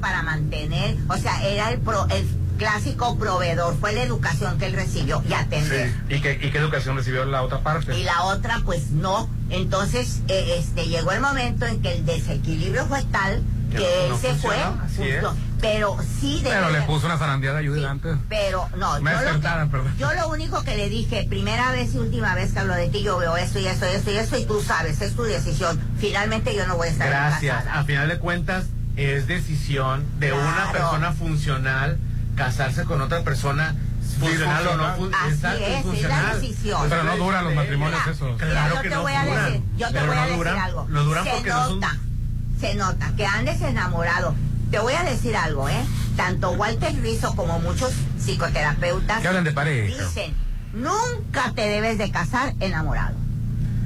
para 0.00 0.22
mantener. 0.22 0.96
O 1.08 1.16
sea, 1.16 1.42
era 1.46 1.70
el, 1.70 1.80
pro- 1.80 2.06
el 2.10 2.26
clásico 2.58 3.18
proveedor. 3.18 3.76
Fue 3.78 3.92
la 3.92 4.02
educación 4.02 4.58
que 4.58 4.66
él 4.66 4.74
recibió 4.74 5.22
y 5.28 5.32
atender. 5.32 5.92
¿Y 6.08 6.20
qué, 6.20 6.38
¿Y 6.40 6.50
qué 6.50 6.58
educación 6.58 6.96
recibió 6.96 7.24
la 7.24 7.42
otra 7.42 7.60
parte? 7.60 7.98
Y 7.98 8.04
la 8.04 8.24
otra, 8.24 8.60
pues 8.64 8.90
no. 8.90 9.28
Entonces, 9.50 10.20
eh, 10.28 10.56
este 10.58 10.86
llegó 10.86 11.12
el 11.12 11.20
momento 11.20 11.64
en 11.66 11.80
que 11.80 11.92
el 11.94 12.04
desequilibrio 12.06 12.86
fue 12.86 13.02
tal 13.04 13.42
Que 13.70 13.78
que 13.78 14.06
no- 14.08 14.14
él 14.14 14.20
se 14.20 14.34
fue. 14.34 14.54
funcionó, 14.56 15.22
justo. 15.22 15.36
Pero 15.60 15.96
sí 16.20 16.40
debe 16.42 16.54
Pero 16.54 16.70
le 16.70 16.80
de- 16.80 16.86
puso 16.86 17.06
una 17.06 17.16
zarandeada 17.18 17.60
a 17.60 17.62
Judith 17.62 17.84
antes. 17.84 18.16
Pero 18.28 18.68
no, 18.76 19.00
Me 19.00 19.10
yo 19.10 19.16
lo, 19.16 19.22
despertara, 19.22 19.64
que- 19.64 19.70
perdón. 19.70 19.94
yo 19.98 20.12
lo 20.14 20.28
único 20.28 20.62
que 20.62 20.76
le 20.76 20.88
dije, 20.88 21.26
primera 21.28 21.72
vez 21.72 21.94
y 21.94 21.98
última 21.98 22.34
vez 22.34 22.52
que 22.52 22.58
hablo 22.58 22.74
de 22.74 22.88
ti, 22.88 23.02
yo 23.02 23.16
veo 23.18 23.36
esto 23.36 23.58
y 23.58 23.66
esto 23.66 23.86
y 23.86 23.94
esto 23.96 24.10
y 24.10 24.16
esto 24.18 24.38
y 24.38 24.44
tú 24.44 24.62
sabes, 24.62 25.00
es 25.00 25.14
tu 25.16 25.22
decisión. 25.22 25.80
Finalmente 25.98 26.54
yo 26.54 26.66
no 26.66 26.76
voy 26.76 26.88
a 26.88 26.90
estar 26.90 27.08
Gracias. 27.08 27.56
casada. 27.64 27.80
A 27.80 27.84
final 27.84 28.08
de 28.08 28.18
cuentas, 28.18 28.66
es 28.96 29.26
decisión 29.26 30.04
de 30.20 30.32
una 30.32 30.70
persona 30.72 31.12
funcional 31.12 31.98
casarse 32.36 32.84
con 32.84 33.00
otra 33.00 33.22
persona 33.22 33.74
funcional 34.20 34.66
o 34.68 34.76
no 34.76 34.94
funcional. 34.94 34.96
fun- 34.96 35.14
Así 35.14 35.34
exacto, 35.34 35.58
es, 35.58 35.68
es 35.68 35.74
la 35.76 35.82
funcional. 35.82 36.40
decisión. 36.40 36.86
Pero 36.88 37.02
no 37.04 37.16
duran 37.16 37.44
los 37.44 37.54
matrimonios 37.54 38.00
Mira, 38.00 38.12
eso. 38.12 38.24
mira, 38.32 38.46
Claro 38.46 38.74
yo 38.76 38.82
que 38.82 38.88
te 38.88 38.94
no 38.94 39.02
voy 39.02 39.12
a 39.14 39.24
duran, 39.24 39.44
decir, 39.46 39.62
yo 39.78 39.86
te 39.88 39.92
pero 39.94 40.06
voy 40.06 40.16
a 40.16 40.20
no 40.20 40.22
decir 40.26 40.36
duran, 40.38 40.58
algo. 40.58 40.84
duran 40.90 41.24
se 41.24 41.30
porque 41.30 41.48
no 41.50 41.64
son- 41.66 41.80
nota, 41.80 41.96
se 42.60 42.74
nota 42.74 43.12
que 43.16 43.26
andes 43.26 43.60
enamorado. 43.62 44.34
Te 44.70 44.78
voy 44.78 44.94
a 44.94 45.02
decir 45.04 45.36
algo, 45.36 45.68
¿eh? 45.68 45.84
Tanto 46.16 46.50
Walter 46.52 46.94
Rizzo 47.02 47.34
como 47.36 47.58
muchos 47.60 47.92
psicoterapeutas 48.18 49.20
Que 49.20 49.28
hablan 49.28 49.44
de 49.44 49.52
pareja. 49.52 50.02
dicen, 50.04 50.34
nunca 50.72 51.52
te 51.54 51.62
debes 51.62 51.98
de 51.98 52.10
casar 52.10 52.54
enamorado. 52.60 53.14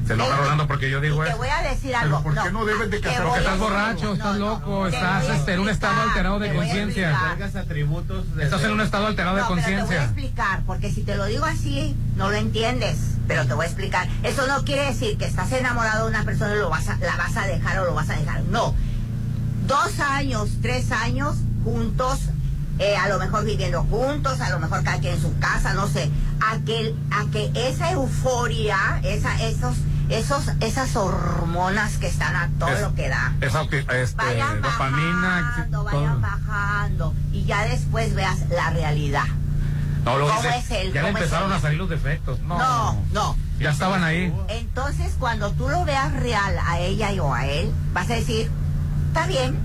Se 0.06 0.14
enoja 0.14 0.30
Ven, 0.30 0.38
Rolando 0.40 0.66
porque 0.66 0.90
yo 0.90 1.00
digo 1.00 1.22
y 1.22 1.26
te 1.26 1.28
eso. 1.30 1.38
voy 1.38 1.48
a 1.48 1.62
decir 1.62 1.94
algo. 1.94 2.20
¿por 2.22 2.34
qué 2.34 2.50
no 2.50 2.64
debes 2.64 2.90
de 2.90 3.00
casar? 3.00 3.22
Porque 3.24 3.38
estás 3.40 3.58
borracho, 3.58 4.00
algo. 4.02 4.14
estás 4.14 4.32
No, 4.38 4.38
no, 4.38 4.38
loco, 4.58 4.86
estás 4.88 5.28
este, 5.28 5.52
en 5.54 5.60
un 5.60 5.68
estado 5.68 6.02
alterado 6.02 6.38
de 6.40 6.48
te 6.48 6.54
voy 6.56 6.64
a 6.66 6.68
conciencia. 6.68 7.36
atributos 7.60 8.34
de 8.34 8.44
Estás 8.44 8.64
en 8.64 8.72
un 8.72 8.80
estado 8.80 9.06
alterado 9.06 9.36
de 9.36 9.42
No, 9.42 9.48
pero 9.48 9.60
te 9.60 9.66
voy 9.70 9.74
a 9.74 9.78
conciencia. 9.80 10.04
explicar, 10.06 10.62
porque 10.66 10.90
si 10.90 11.02
te 11.02 11.14
lo 11.16 11.26
digo 11.26 11.44
así, 11.44 11.94
no 12.16 12.28
lo 12.30 12.36
entiendes, 12.36 12.96
pero 13.28 13.46
te 13.46 13.54
voy 13.54 13.66
a 13.66 13.68
explicar. 13.68 14.08
Eso 14.24 14.46
no 14.48 14.64
quiere 14.64 14.86
decir 14.86 15.16
que 15.16 15.26
estás 15.26 15.52
enamorado 15.52 16.06
de 16.06 16.10
una 16.10 16.24
persona 16.24 16.54
y 16.54 16.58
lo 16.58 16.70
vas 16.70 16.88
a, 16.88 16.96
la 16.96 17.16
vas 17.16 17.36
a 17.36 17.46
dejar 17.46 17.78
o 17.78 17.84
lo 17.84 17.94
vas 17.94 18.10
a 18.10 18.14
dejar. 18.16 18.42
No. 18.44 18.74
Dos 19.70 20.00
años, 20.00 20.48
tres 20.62 20.90
años 20.90 21.36
juntos, 21.64 22.18
eh, 22.80 22.96
a 22.96 23.08
lo 23.08 23.18
mejor 23.20 23.44
viviendo 23.44 23.84
juntos, 23.84 24.40
a 24.40 24.50
lo 24.50 24.58
mejor 24.58 24.82
cada 24.82 24.98
quien 24.98 25.14
en 25.14 25.22
su 25.22 25.38
casa, 25.38 25.74
no 25.74 25.86
sé. 25.86 26.10
A 26.40 26.58
que, 26.64 26.92
a 27.12 27.30
que 27.30 27.52
esa 27.54 27.92
euforia, 27.92 29.00
esa, 29.04 29.40
esos, 29.42 29.76
esos, 30.08 30.48
esas 30.60 30.96
hormonas 30.96 31.98
que 31.98 32.08
están 32.08 32.34
a 32.34 32.48
todo 32.58 32.70
Es- 32.70 32.80
lo 32.80 32.94
que 32.96 33.08
da. 33.08 33.32
Esa 33.40 33.62
este, 33.62 33.84
Vayan 34.16 34.60
dopamina. 34.60 35.40
bajando, 35.42 35.84
vayan 35.84 36.20
bajando 36.20 37.14
y 37.32 37.44
ya 37.44 37.64
después 37.64 38.12
veas 38.16 38.38
la 38.50 38.70
realidad. 38.70 39.24
No, 40.04 40.16
lo 40.18 40.26
¿Cómo 40.28 40.40
dice, 40.42 40.56
es 40.58 40.70
él? 40.70 40.92
ya 40.92 41.02
le 41.02 41.08
¿Cómo 41.08 41.18
es 41.18 41.24
empezaron 41.24 41.52
a 41.52 41.60
salir 41.60 41.78
los 41.78 41.88
defectos. 41.90 42.40
No, 42.40 42.58
No, 42.58 43.04
no. 43.12 43.36
Ya 43.60 43.70
estaban 43.70 44.02
ahí. 44.02 44.34
Entonces, 44.48 45.12
cuando 45.18 45.52
tú 45.52 45.68
lo 45.68 45.84
veas 45.84 46.12
real 46.14 46.56
a 46.66 46.80
ella 46.80 47.12
y 47.12 47.20
o 47.20 47.32
a 47.34 47.46
él, 47.46 47.70
vas 47.92 48.08
a 48.10 48.14
decir, 48.14 48.50
está 49.10 49.26
bien, 49.26 49.58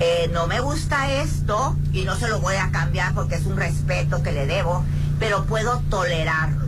eh, 0.00 0.28
no 0.32 0.46
me 0.48 0.58
gusta 0.60 1.08
esto 1.12 1.76
y 1.92 2.02
no 2.04 2.16
se 2.16 2.26
lo 2.28 2.40
voy 2.40 2.56
a 2.56 2.70
cambiar 2.72 3.14
porque 3.14 3.36
es 3.36 3.46
un 3.46 3.56
respeto 3.56 4.20
que 4.22 4.32
le 4.32 4.46
debo, 4.46 4.84
pero 5.20 5.44
puedo 5.44 5.78
tolerarlo. 5.90 6.64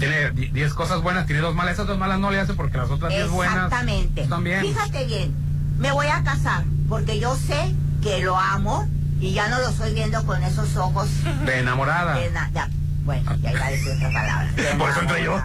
tiene 0.00 0.30
10 0.32 0.74
cosas 0.74 1.00
buenas, 1.02 1.26
tiene 1.26 1.40
dos 1.40 1.54
malas, 1.54 1.74
esas 1.74 1.86
dos 1.86 1.98
malas 1.98 2.18
no 2.18 2.30
le 2.32 2.40
hace 2.40 2.54
porque 2.54 2.78
las 2.78 2.90
otras 2.90 3.10
10 3.12 3.30
buenas 3.30 3.54
Exactamente. 3.66 4.26
también. 4.26 4.60
Fíjate 4.62 5.04
bien, 5.06 5.32
me 5.78 5.92
voy 5.92 6.08
a 6.08 6.22
casar 6.24 6.64
porque 6.88 7.20
yo 7.20 7.36
sé 7.36 7.74
que 8.02 8.20
lo 8.22 8.36
amo 8.36 8.88
y 9.20 9.32
ya 9.34 9.48
no 9.48 9.58
lo 9.60 9.68
estoy 9.68 9.94
viendo 9.94 10.24
con 10.26 10.42
esos 10.42 10.76
ojos 10.76 11.08
De 11.44 11.58
enamorada. 11.60 12.14
de 12.16 12.30
na- 12.32 12.50
ya, 12.52 12.68
bueno, 13.04 13.34
ya 13.36 13.52
iba 13.52 13.66
a 13.66 13.70
decir 13.70 13.92
otra 13.92 14.10
palabra. 14.12 14.52
de 14.52 14.62
Por 14.78 14.90
eso 14.90 15.00
entré 15.00 15.24
yo. 15.24 15.40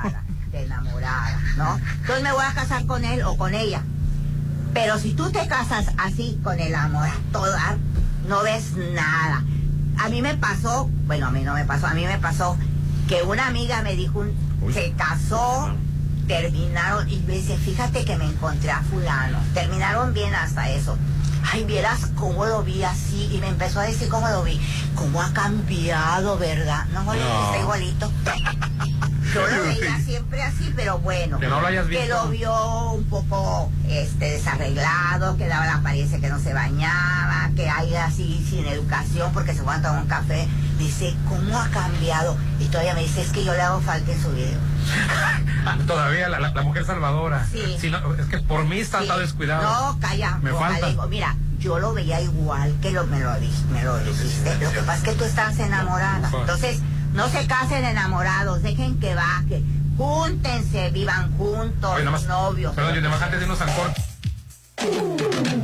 De 0.51 0.63
enamorada, 0.65 1.39
¿no? 1.57 1.79
Entonces 2.01 2.23
me 2.23 2.31
voy 2.31 2.43
a 2.45 2.53
casar 2.53 2.85
con 2.87 3.03
él 3.05 3.21
o 3.23 3.37
con 3.37 3.53
ella. 3.53 3.81
Pero 4.73 4.97
si 4.97 5.13
tú 5.13 5.31
te 5.31 5.45
casas 5.47 5.85
así 5.97 6.39
con 6.43 6.59
el 6.59 6.73
amor 6.75 7.07
a 7.07 7.15
toda, 7.31 7.77
no 8.27 8.41
ves 8.43 8.73
nada. 8.75 9.43
A 9.99 10.09
mí 10.09 10.21
me 10.21 10.35
pasó, 10.35 10.89
bueno, 11.05 11.27
a 11.27 11.31
mí 11.31 11.41
no 11.43 11.53
me 11.53 11.65
pasó, 11.65 11.87
a 11.87 11.93
mí 11.93 12.05
me 12.05 12.17
pasó 12.17 12.57
que 13.07 13.21
una 13.23 13.47
amiga 13.47 13.81
me 13.83 13.95
dijo, 13.95 14.19
un- 14.19 14.73
se 14.73 14.91
casó, 14.93 15.69
terminaron, 16.27 17.07
y 17.09 17.17
me 17.27 17.33
dice, 17.33 17.57
fíjate 17.57 18.05
que 18.05 18.15
me 18.15 18.25
encontré 18.25 18.71
a 18.71 18.81
fulano. 18.81 19.37
Terminaron 19.53 20.13
bien 20.13 20.33
hasta 20.33 20.69
eso. 20.71 20.97
Ay, 21.51 21.63
vieras 21.65 22.07
cómo 22.15 22.45
lo 22.45 22.63
vi 22.63 22.83
así, 22.83 23.29
y 23.33 23.37
me 23.39 23.47
empezó 23.47 23.79
a 23.79 23.83
decir 23.83 24.09
cómo 24.09 24.27
lo 24.29 24.43
vi. 24.43 24.59
Cómo 24.95 25.21
ha 25.21 25.31
cambiado, 25.33 26.37
¿verdad? 26.37 26.85
No, 26.93 27.03
no. 27.03 27.13
No. 27.13 27.45
está 27.45 27.59
igualito. 27.59 28.11
Yo 29.33 29.47
lo 29.47 29.63
veía 29.67 29.99
siempre 29.99 30.41
así, 30.43 30.71
pero 30.75 30.99
bueno. 30.99 31.39
Que 31.39 31.47
no 31.47 31.59
lo 31.61 31.67
hayas 31.67 31.87
Que 31.87 31.99
visto. 32.01 32.23
lo 32.23 32.29
vio 32.29 32.91
un 32.91 33.03
poco 33.05 33.71
este 33.89 34.31
desarreglado, 34.31 35.37
que 35.37 35.47
daba 35.47 35.65
la 35.65 35.75
apariencia 35.75 36.19
que 36.19 36.29
no 36.29 36.39
se 36.39 36.53
bañaba, 36.53 37.49
que 37.55 37.69
hay 37.69 37.95
así 37.95 38.45
sin 38.49 38.65
educación 38.67 39.31
porque 39.33 39.53
se 39.53 39.61
fue 39.63 39.73
a 39.73 39.81
tomar 39.81 40.01
un 40.03 40.07
café. 40.07 40.47
Dice, 40.77 41.15
¿cómo 41.29 41.57
ha 41.59 41.67
cambiado? 41.69 42.35
Y 42.59 42.65
todavía 42.65 42.93
me 42.93 43.01
dice, 43.03 43.21
es 43.21 43.29
que 43.31 43.43
yo 43.43 43.53
le 43.53 43.61
hago 43.61 43.81
falta 43.81 44.11
en 44.11 44.21
su 44.21 44.31
video. 44.31 44.59
Todavía 45.87 46.29
la, 46.29 46.39
la- 46.39 46.51
la 46.53 46.61
mujer 46.61 46.85
salvadora. 46.85 47.45
Sí. 47.51 47.77
Si 47.79 47.89
no, 47.89 48.13
es 48.15 48.25
que 48.27 48.37
por 48.39 48.65
mí 48.65 48.79
está, 48.79 49.01
está 49.01 49.17
descuidado. 49.17 49.63
No, 49.93 49.99
calla. 49.99 50.37
Me 50.41 50.51
falta. 50.51 50.87
digo, 50.87 51.07
mira, 51.07 51.35
yo 51.59 51.79
lo 51.79 51.93
veía 51.93 52.21
igual 52.21 52.75
que 52.81 52.91
lo, 52.91 53.05
me, 53.07 53.19
lo, 53.19 53.31
me 53.71 53.83
lo 53.83 53.97
dijiste. 53.99 54.57
Lo 54.59 54.71
que 54.71 54.79
pasa 54.79 54.95
es 54.97 55.03
que 55.03 55.13
tú 55.13 55.23
estás 55.23 55.57
enamorada. 55.59 56.29
Entonces, 56.33 56.79
no 57.13 57.29
se 57.29 57.45
casen 57.47 57.85
enamorados, 57.85 58.61
dejen 58.63 58.99
que 58.99 59.15
baje. 59.15 59.63
Júntense, 59.97 60.89
vivan 60.91 61.37
juntos, 61.37 61.91
Oye, 61.93 62.03
nada 62.03 62.11
más- 62.17 62.25
novios. 62.25 62.73
Perdón, 62.75 62.95
yo 62.95 63.09
más 63.09 63.21
antes 63.21 63.39
de 63.39 63.45
irnos 63.45 63.61
al 63.61 63.73
corte. 63.75 64.01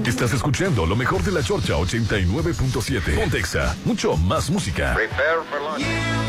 Estás 0.05 0.31
escuchando 0.33 0.85
lo 0.85 0.95
mejor 0.95 1.21
de 1.23 1.31
la 1.31 1.43
Chorcha 1.43 1.73
89.7. 1.73 3.15
Pontexa, 3.19 3.75
mucho 3.85 4.15
más 4.15 4.49
música. 4.49 4.93
Prepare 4.95 5.39
for 5.49 5.61
launch. 5.61 5.81
In 5.81 6.28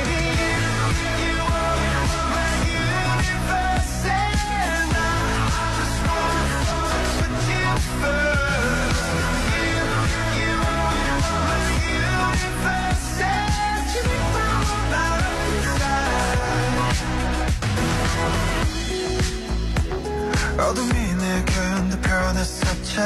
변했었지 22.90 22.96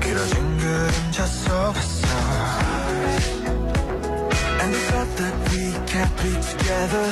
길어진 0.00 0.58
그림자 0.58 1.26
속에서 1.26 2.08
And 4.60 4.74
the 4.74 4.80
thought 4.90 5.16
that 5.16 5.34
we 5.50 5.72
can't 5.86 6.14
be 6.22 6.32
together 6.40 7.06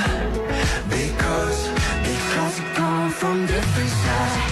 Because, 0.88 1.68
because 2.04 2.60
we 2.60 2.66
come 2.74 3.10
from 3.10 3.46
different 3.46 3.90
sides 3.90 4.51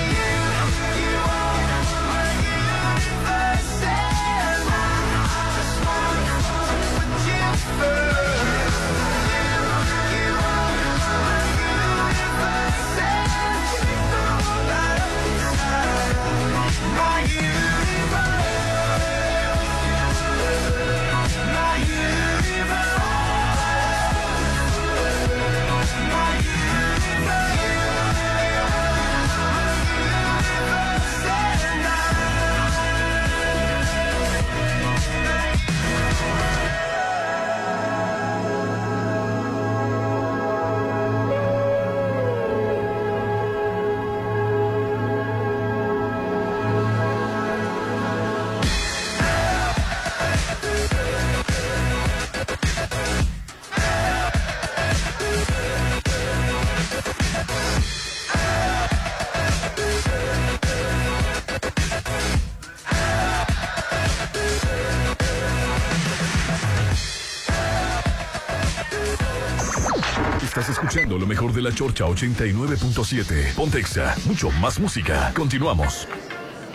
Estás 70.51 70.67
escuchando 70.67 71.17
lo 71.17 71.25
mejor 71.25 71.53
de 71.53 71.61
la 71.61 71.71
Chorcha 71.71 72.03
89.7. 72.03 73.55
Pontexa, 73.55 74.13
mucho 74.25 74.51
más 74.51 74.81
música. 74.81 75.31
Continuamos. 75.33 76.09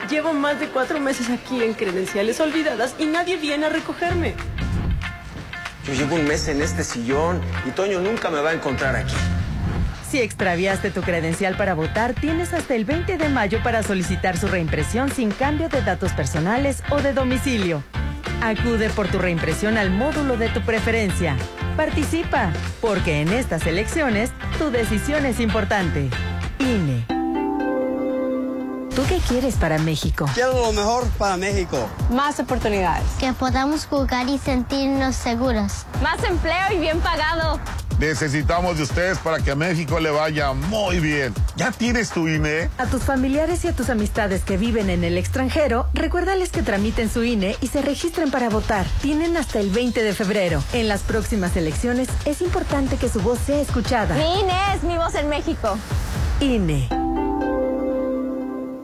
Llevo 0.08 0.32
más 0.32 0.58
de 0.58 0.68
cuatro 0.68 0.98
meses 0.98 1.28
aquí 1.28 1.62
en 1.62 1.74
credenciales 1.74 2.40
olvidadas 2.40 2.94
y 2.98 3.04
nadie 3.04 3.36
viene 3.36 3.66
a 3.66 3.68
recogerme. 3.68 4.34
Yo 5.86 5.92
llevo 5.92 6.14
un 6.14 6.26
mes 6.26 6.48
en 6.48 6.62
este 6.62 6.84
sillón 6.84 7.42
y 7.66 7.70
Toño 7.72 8.00
nunca 8.00 8.30
me 8.30 8.40
va 8.40 8.48
a 8.48 8.52
encontrar 8.54 8.96
aquí. 8.96 9.14
Si 10.10 10.22
extraviaste 10.22 10.90
tu 10.90 11.02
credencial 11.02 11.54
para 11.54 11.74
votar, 11.74 12.14
tienes 12.14 12.54
hasta 12.54 12.74
el 12.74 12.86
20 12.86 13.18
de 13.18 13.28
mayo 13.28 13.62
para 13.62 13.82
solicitar 13.82 14.38
su 14.38 14.48
reimpresión 14.48 15.12
sin 15.12 15.30
cambio 15.30 15.68
de 15.68 15.82
datos 15.82 16.12
personales 16.12 16.82
o 16.88 17.02
de 17.02 17.12
domicilio. 17.12 17.82
Acude 18.42 18.88
por 18.88 19.08
tu 19.08 19.18
reimpresión 19.18 19.76
al 19.76 19.90
módulo 19.90 20.38
de 20.38 20.48
tu 20.48 20.62
preferencia. 20.62 21.36
Participa, 21.76 22.52
porque 22.80 23.20
en 23.20 23.32
estas 23.32 23.66
elecciones 23.66 24.30
tu 24.58 24.70
decisión 24.70 25.26
es 25.26 25.40
importante. 25.40 26.08
INE. 26.58 27.04
¿Tú 28.94 29.02
qué 29.06 29.18
quieres 29.28 29.56
para 29.56 29.76
México? 29.78 30.24
Quiero 30.32 30.54
lo 30.54 30.72
mejor 30.72 31.06
para 31.18 31.36
México. 31.36 31.86
Más 32.10 32.40
oportunidades. 32.40 33.04
Que 33.20 33.34
podamos 33.34 33.84
jugar 33.84 34.26
y 34.26 34.38
sentirnos 34.38 35.16
seguros. 35.16 35.84
Más 36.02 36.24
empleo 36.24 36.72
y 36.72 36.78
bien 36.78 36.98
pagado. 37.00 37.60
Necesitamos 37.98 38.76
de 38.76 38.82
ustedes 38.82 39.18
para 39.18 39.38
que 39.38 39.50
a 39.50 39.54
México 39.54 39.98
le 40.00 40.10
vaya 40.10 40.52
muy 40.52 41.00
bien. 41.00 41.32
¿Ya 41.56 41.72
tienes 41.72 42.10
tu 42.10 42.28
INE? 42.28 42.68
A 42.76 42.86
tus 42.86 43.02
familiares 43.02 43.64
y 43.64 43.68
a 43.68 43.72
tus 43.72 43.88
amistades 43.88 44.42
que 44.42 44.56
viven 44.56 44.90
en 44.90 45.02
el 45.02 45.16
extranjero, 45.16 45.86
recuérdales 45.94 46.50
que 46.50 46.62
tramiten 46.62 47.10
su 47.10 47.24
INE 47.24 47.56
y 47.60 47.68
se 47.68 47.80
registren 47.82 48.30
para 48.30 48.50
votar. 48.50 48.86
Tienen 49.00 49.36
hasta 49.36 49.60
el 49.60 49.70
20 49.70 50.02
de 50.02 50.12
febrero. 50.12 50.62
En 50.72 50.88
las 50.88 51.02
próximas 51.02 51.56
elecciones 51.56 52.08
es 52.26 52.42
importante 52.42 52.96
que 52.96 53.08
su 53.08 53.20
voz 53.20 53.38
sea 53.38 53.60
escuchada. 53.60 54.14
Mi 54.14 54.40
INE 54.40 54.74
es 54.74 54.82
mi 54.82 54.96
voz 54.98 55.14
en 55.14 55.28
México. 55.28 55.78
INE. 56.40 56.88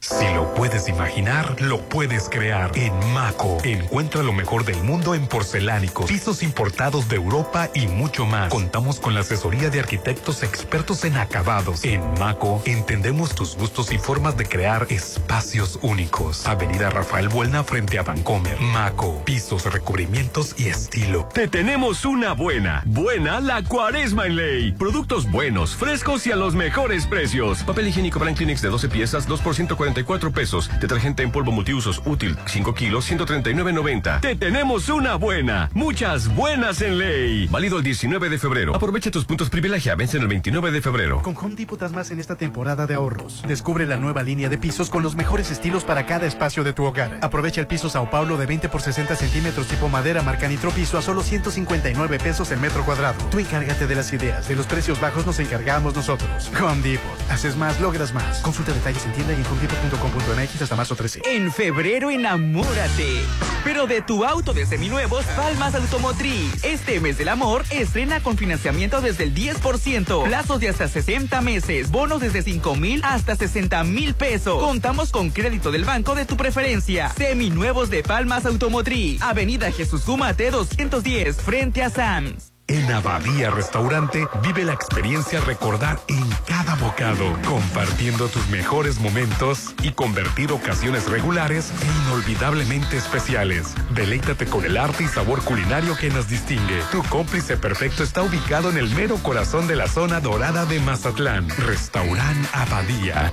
Si 0.00 0.24
lo 0.34 0.54
puedes 0.54 0.88
imaginar, 0.88 1.60
lo 1.60 1.78
puedes 1.78 2.28
crear. 2.28 2.72
En 2.74 2.92
Maco, 3.12 3.58
encuentra 3.62 4.24
lo 4.24 4.32
mejor 4.32 4.64
del 4.64 4.82
mundo 4.82 5.14
en 5.14 5.28
porcelánicos, 5.28 6.06
pisos 6.10 6.42
importados 6.42 7.08
de 7.08 7.14
Europa 7.14 7.70
y 7.74 7.86
mucho 7.86 8.26
más. 8.26 8.52
Contamos 8.52 8.98
con 8.98 9.14
la 9.14 9.20
asesoría 9.20 9.70
de 9.70 9.78
arquitectos 9.78 10.42
expertos 10.42 11.04
en 11.04 11.16
acabados. 11.16 11.84
En 11.84 12.02
Maco, 12.18 12.60
entendemos 12.64 13.36
tus 13.36 13.56
gustos 13.56 13.92
y 13.92 13.98
formas 13.98 14.36
de 14.36 14.46
crear 14.46 14.88
espacios 14.90 15.78
únicos. 15.82 16.44
Avenida 16.48 16.90
Rafael 16.90 17.28
Buelna 17.28 17.62
frente 17.62 18.00
a 18.00 18.02
Vancomer. 18.02 18.60
Maco, 18.60 19.22
pisos, 19.24 19.72
recubrimientos 19.72 20.56
y 20.58 20.70
estilo. 20.70 21.28
Te 21.32 21.46
tenemos 21.46 22.04
una 22.04 22.32
buena. 22.32 22.82
Buena 22.84 23.40
la 23.40 23.62
cuaresma 23.62 24.26
en 24.26 24.34
ley. 24.34 24.72
Productos 24.72 25.30
buenos, 25.30 25.76
frescos 25.76 26.26
y 26.26 26.32
a 26.32 26.36
los 26.36 26.56
mejores 26.56 27.06
precios. 27.06 27.62
Papel 27.62 27.86
higiénico 27.86 28.18
Brand 28.18 28.36
Kleenex 28.36 28.60
de 28.60 28.70
12 28.70 28.88
piezas, 28.88 29.28
2 29.28 29.40
por 29.40 29.54
144 29.68 30.32
pesos. 30.32 30.70
Detergente 30.80 31.22
en 31.22 31.30
polvo 31.30 31.52
multiusos 31.52 32.00
útil, 32.06 32.36
5 32.46 32.74
kilos, 32.74 33.10
139.90. 33.10 34.20
Te 34.20 34.34
tenemos 34.34 34.88
una 34.88 35.16
buena. 35.16 35.70
Muchas 35.74 36.34
buenas 36.34 36.80
en 36.80 36.98
ley. 36.98 37.46
Válido 37.48 37.78
el 37.78 37.84
19 37.84 38.30
de 38.30 38.38
febrero. 38.38 38.74
Aprovecha 38.74 39.10
tus 39.10 39.24
puntos 39.24 39.50
privilegia. 39.50 39.94
Vencen 39.94 40.22
el 40.22 40.28
29 40.28 40.70
de 40.70 40.80
febrero. 40.80 41.22
Con 41.22 41.36
Home 41.36 41.54
Depot 41.54 41.78
más 41.90 42.10
en 42.10 42.18
esta 42.18 42.36
temporada 42.36 42.86
de 42.86 42.94
ahorros. 42.94 43.42
Descubre 43.46 43.86
la 43.86 43.96
nueva 43.96 44.22
línea 44.22 44.48
de 44.48 44.58
pisos 44.58 44.90
con 44.90 45.02
los 45.02 45.14
mejores 45.14 45.50
estilos 45.50 45.84
para 45.84 46.06
cada 46.06 46.26
espacio 46.26 46.64
de 46.64 46.72
tu 46.72 46.84
hogar. 46.84 47.18
Aprovecha 47.20 47.60
el 47.60 47.66
piso 47.66 47.88
Sao 47.88 48.10
Paulo 48.10 48.36
de 48.36 48.46
20 48.46 48.68
por 48.68 48.80
60 48.80 49.16
centímetros 49.16 49.68
tipo 49.68 49.88
madera 49.88 50.22
marca 50.22 50.48
Nitro 50.48 50.70
Piso 50.70 50.98
a 50.98 51.02
solo 51.02 51.22
159 51.22 52.18
pesos 52.18 52.50
el 52.50 52.58
metro 52.58 52.84
cuadrado. 52.84 53.18
Tú 53.30 53.38
encárgate 53.38 53.86
de 53.86 53.94
las 53.94 54.12
ideas. 54.12 54.48
De 54.48 54.56
los 54.56 54.66
precios 54.66 55.00
bajos 55.00 55.26
nos 55.26 55.38
encargamos 55.38 55.94
nosotros. 55.94 56.50
Home 56.60 56.82
Depot. 56.82 57.30
Haces 57.30 57.56
más, 57.56 57.80
logras 57.80 58.12
más. 58.14 58.40
Consulta 58.40 58.72
detalles 58.72 59.04
en 59.04 59.12
tienda 59.12 59.34
y 59.34 59.36
en 59.36 59.44
homedepot.com.mx 59.58 60.62
hasta 60.62 60.76
marzo 60.76 60.94
13. 60.94 61.22
En 61.24 61.52
febrero 61.52 62.10
enamórate. 62.10 63.20
Pero 63.64 63.86
de 63.86 64.00
tu 64.02 64.24
auto 64.24 64.52
de 64.52 64.66
seminuevos, 64.66 65.24
Palmas 65.36 65.74
Automotriz. 65.74 66.64
Este 66.64 67.00
mes 67.00 67.18
del 67.18 67.28
amor, 67.28 67.64
estrena 67.70 68.22
con 68.22 68.36
financiamiento 68.36 69.00
desde 69.00 69.24
el 69.24 69.34
10%. 69.34 70.24
Plazos 70.24 70.60
de 70.60 70.68
hasta 70.68 70.88
60 70.88 71.40
meses. 71.40 71.90
Bonos 71.90 72.20
desde 72.20 72.42
5 72.42 72.76
mil 72.76 73.02
hasta 73.04 73.36
60 73.36 73.84
mil 73.84 74.14
pesos. 74.14 74.62
Contamos 74.62 75.10
con 75.10 75.30
crédito 75.30 75.70
del 75.70 75.84
banco 75.84 76.14
de 76.14 76.24
tu 76.24 76.36
preferencia. 76.36 77.10
Seminuevos 77.10 77.90
de 77.90 78.02
Palmas 78.02 78.46
Automotriz. 78.46 79.20
Avenida 79.22 79.70
Jesús 79.72 80.06
Gumate 80.06 80.50
210, 80.50 81.36
frente 81.36 81.82
a 81.82 81.90
Sams. 81.90 82.57
En 82.68 82.92
Abadía 82.92 83.50
Restaurante 83.50 84.28
vive 84.42 84.62
la 84.62 84.74
experiencia 84.74 85.40
recordar 85.40 85.98
en 86.06 86.22
cada 86.46 86.74
bocado, 86.76 87.24
compartiendo 87.48 88.28
tus 88.28 88.46
mejores 88.48 89.00
momentos 89.00 89.74
y 89.82 89.92
convertir 89.92 90.52
ocasiones 90.52 91.08
regulares 91.08 91.72
e 91.80 92.06
inolvidablemente 92.06 92.98
especiales. 92.98 93.74
Deleítate 93.94 94.44
con 94.44 94.66
el 94.66 94.76
arte 94.76 95.04
y 95.04 95.08
sabor 95.08 95.42
culinario 95.44 95.96
que 95.96 96.10
nos 96.10 96.28
distingue. 96.28 96.82
Tu 96.92 97.02
cómplice 97.04 97.56
perfecto 97.56 98.02
está 98.02 98.22
ubicado 98.22 98.70
en 98.70 98.76
el 98.76 98.90
mero 98.90 99.16
corazón 99.22 99.66
de 99.66 99.76
la 99.76 99.88
zona 99.88 100.20
dorada 100.20 100.66
de 100.66 100.78
Mazatlán. 100.80 101.48
Restaurant 101.66 102.46
Abadía. 102.52 103.32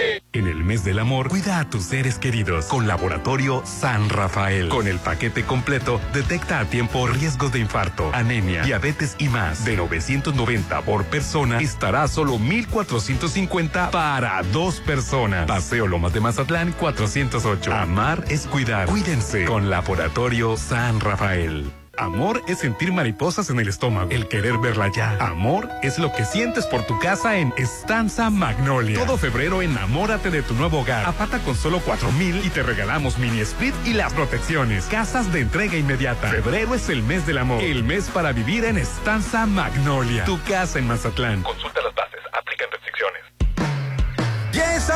En 0.33 0.47
el 0.47 0.63
mes 0.63 0.85
del 0.85 0.99
amor, 0.99 1.27
cuida 1.27 1.59
a 1.59 1.69
tus 1.69 1.83
seres 1.83 2.17
queridos 2.17 2.67
con 2.67 2.87
Laboratorio 2.87 3.63
San 3.65 4.07
Rafael. 4.07 4.69
Con 4.69 4.87
el 4.87 4.97
paquete 4.97 5.43
completo, 5.43 5.99
detecta 6.13 6.59
a 6.61 6.65
tiempo 6.65 7.05
riesgos 7.07 7.51
de 7.51 7.59
infarto, 7.59 8.09
anemia, 8.13 8.63
diabetes 8.63 9.17
y 9.19 9.27
más. 9.27 9.65
De 9.65 9.75
990 9.75 10.83
por 10.83 11.03
persona, 11.03 11.59
estará 11.59 12.07
solo 12.07 12.39
1450 12.39 13.91
para 13.91 14.41
dos 14.53 14.79
personas. 14.79 15.47
Paseo 15.47 15.85
Lomas 15.85 16.13
de 16.13 16.21
Mazatlán 16.21 16.71
408. 16.79 17.73
Amar 17.73 18.23
es 18.29 18.47
cuidar. 18.47 18.87
Cuídense 18.87 19.43
con 19.43 19.69
Laboratorio 19.69 20.55
San 20.55 21.01
Rafael. 21.01 21.69
Amor 21.97 22.41
es 22.47 22.59
sentir 22.59 22.93
mariposas 22.93 23.49
en 23.49 23.59
el 23.59 23.67
estómago, 23.67 24.09
el 24.11 24.27
querer 24.27 24.57
verla 24.57 24.89
ya. 24.95 25.17
Amor 25.19 25.69
es 25.83 25.99
lo 25.99 26.11
que 26.13 26.25
sientes 26.25 26.65
por 26.65 26.85
tu 26.85 26.97
casa 26.99 27.37
en 27.37 27.53
Estanza 27.57 28.29
Magnolia. 28.29 28.97
Todo 28.97 29.17
febrero 29.17 29.61
enamórate 29.61 30.31
de 30.31 30.41
tu 30.41 30.53
nuevo 30.53 30.79
hogar. 30.79 31.05
Apata 31.05 31.39
con 31.39 31.55
solo 31.55 31.81
cuatro 31.81 32.11
mil 32.13 32.43
y 32.45 32.49
te 32.49 32.63
regalamos 32.63 33.17
mini 33.17 33.41
split 33.41 33.75
y 33.85 33.93
las 33.93 34.13
protecciones. 34.13 34.85
Casas 34.85 35.31
de 35.33 35.41
entrega 35.41 35.75
inmediata. 35.75 36.29
Febrero 36.29 36.75
es 36.75 36.89
el 36.89 37.03
mes 37.03 37.27
del 37.27 37.37
amor. 37.37 37.61
El 37.61 37.83
mes 37.83 38.09
para 38.09 38.31
vivir 38.31 38.63
en 38.65 38.77
Estanza 38.77 39.45
Magnolia. 39.45 40.23
Tu 40.23 40.41
casa 40.43 40.79
en 40.79 40.87
Mazatlán. 40.87 41.43
Consulta 41.43 41.81
las 41.81 41.93
bases. 41.93 42.10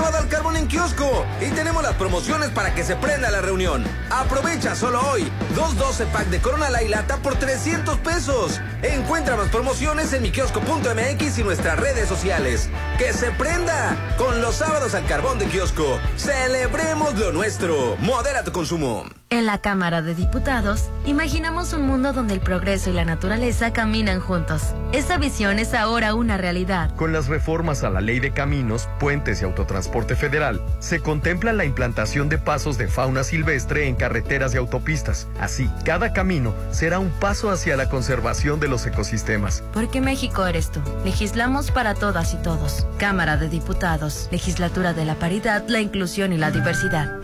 Sábado 0.06 0.24
al 0.24 0.30
carbón 0.30 0.56
en 0.56 0.68
kiosco 0.68 1.26
y 1.42 1.50
tenemos 1.56 1.82
las 1.82 1.96
promociones 1.96 2.50
para 2.50 2.76
que 2.76 2.84
se 2.84 2.96
prenda 2.96 3.32
la 3.32 3.42
reunión. 3.42 3.84
Aprovecha 4.12 4.76
solo 4.76 5.02
hoy 5.10 5.32
dos 5.56 5.76
12 5.78 6.06
pack 6.08 6.28
de 6.28 6.40
Corona 6.40 6.70
la 6.70 6.82
lata 6.84 7.18
por 7.18 7.36
300 7.40 7.98
pesos. 8.00 8.62
Encuentra 8.84 9.36
más 9.36 9.50
promociones 9.50 10.14
en 10.14 10.22
mikiosco.mx 10.22 11.40
y 11.40 11.44
nuestras 11.44 11.80
redes 11.80 12.08
sociales. 12.08 12.70
¡Que 13.00 13.14
se 13.14 13.32
prenda! 13.32 13.98
Con 14.20 14.42
los 14.42 14.58
sábados 14.58 14.94
al 14.94 15.08
carbón 15.08 15.40
de 15.40 15.48
kiosco, 15.48 16.00
celebremos 16.18 17.16
lo 17.16 17.32
nuestro. 17.32 17.98
Modera 17.98 18.44
tu 18.44 18.52
consumo. 18.52 19.06
En 19.32 19.48
la 19.48 19.58
Cámara 19.58 20.04
de 20.04 20.14
Diputados, 20.14 20.92
imaginamos 21.04 21.74
un 21.74 21.82
mundo 21.82 22.14
donde 22.14 22.36
el 22.36 22.42
progreso 22.42 22.92
y 22.92 22.94
la 22.94 23.06
naturaleza 23.06 23.74
caminan 23.74 24.20
juntos. 24.20 24.76
Esa 24.94 25.18
visión 25.18 25.58
es 25.58 25.74
ahora 25.74 26.14
una 26.14 26.38
realidad. 26.38 26.96
Con 26.96 27.12
las 27.12 27.28
reformas 27.28 27.84
a 27.84 27.90
la 27.90 28.02
Ley 28.02 28.20
de 28.20 28.32
Caminos, 28.32 28.88
Puentes 29.00 29.42
y 29.42 29.46
Autotransporte 29.46 30.16
Federal, 30.16 30.62
se 30.78 31.00
contempla 31.00 31.54
la 31.54 31.66
implantación 31.66 32.30
de 32.30 32.38
pasos 32.38 32.78
de 32.78 32.88
fauna 32.88 33.24
silvestre 33.24 33.88
en 33.88 33.96
carreteras 33.96 34.54
y 34.54 34.58
autopistas. 34.58 35.28
Así, 35.40 35.72
cada 35.84 36.14
camino 36.14 36.54
será 36.70 37.00
un 37.00 37.10
paso 37.10 37.50
hacia 37.50 37.76
la 37.78 37.90
conservación 37.90 38.60
de 38.60 38.68
los 38.68 38.86
ecosistemas. 38.86 39.64
Porque 39.74 40.02
México 40.02 40.46
eres 40.46 40.72
tú. 40.72 40.82
Legislamos 41.04 41.72
para 41.72 41.96
todas 41.96 42.36
y 42.36 42.38
todos. 42.38 42.86
Cámara 43.00 43.38
de 43.38 43.50
Diputados, 43.50 44.30
Legislatura 44.32 44.94
de 44.94 45.06
la 45.06 45.16
Paridad, 45.16 45.66
la 45.68 45.82
Inclusión 45.82 46.32
y 46.32 46.38
la 46.38 46.52
Diversidad. 46.52 47.20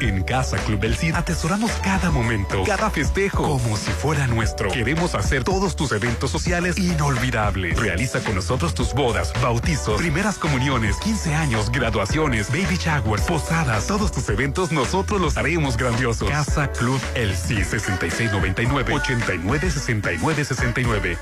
En 0.00 0.22
Casa 0.22 0.56
Club 0.58 0.80
del 0.80 0.96
Cid 0.96 1.14
atesoramos 1.14 1.70
cada 1.82 2.10
momento, 2.10 2.62
cada 2.64 2.90
festejo, 2.90 3.42
como 3.42 3.76
si 3.76 3.90
fuera 3.90 4.26
nuestro. 4.26 4.70
Queremos 4.70 5.14
hacer 5.14 5.44
todos 5.44 5.74
tus 5.74 5.92
eventos 5.92 6.30
sociales 6.30 6.78
inolvidables. 6.78 7.78
Realiza 7.78 8.20
con 8.20 8.36
nosotros 8.36 8.74
tus 8.74 8.94
bodas, 8.94 9.32
bautizos, 9.42 10.00
primeras 10.00 10.38
comuniones, 10.38 10.96
15 10.98 11.34
años, 11.34 11.72
graduaciones, 11.72 12.50
baby 12.50 12.76
showers, 12.76 13.22
posadas. 13.22 13.86
Todos 13.86 14.12
tus 14.12 14.28
eventos 14.28 14.70
nosotros 14.70 15.20
los 15.20 15.36
haremos 15.36 15.76
grandiosos. 15.76 16.30
Casa 16.30 16.70
Club 16.70 17.00
El 17.14 17.36
Cid 17.36 17.64
6699 17.64 18.94
896969. 18.94 21.18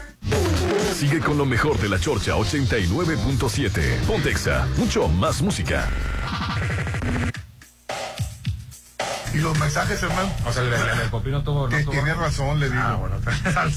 Sigue 0.95 1.21
con 1.21 1.39
lo 1.39 1.47
mejor 1.47 1.79
de 1.79 1.89
la 1.89 1.99
Chorcha 1.99 2.33
89.7. 2.33 4.01
Pontexa, 4.07 4.67
mucho 4.77 5.09
más 5.09 5.41
música. 5.41 5.89
Y 9.37 9.41
los 9.41 9.59
mensajes, 9.59 10.03
hermano. 10.03 10.33
O 10.47 10.53
sea, 10.53 10.63
el, 10.63 10.73
el, 10.73 11.01
el 11.03 11.11
Popino 11.11 11.43
tuvo. 11.43 11.69
No 11.69 11.79
tuvo... 11.79 11.93
Tiene 11.93 12.15
razón, 12.15 12.59
le 12.59 12.71
digo. 12.71 12.81
Ah, 12.83 12.95
bueno, 12.95 13.17
al 13.61 13.71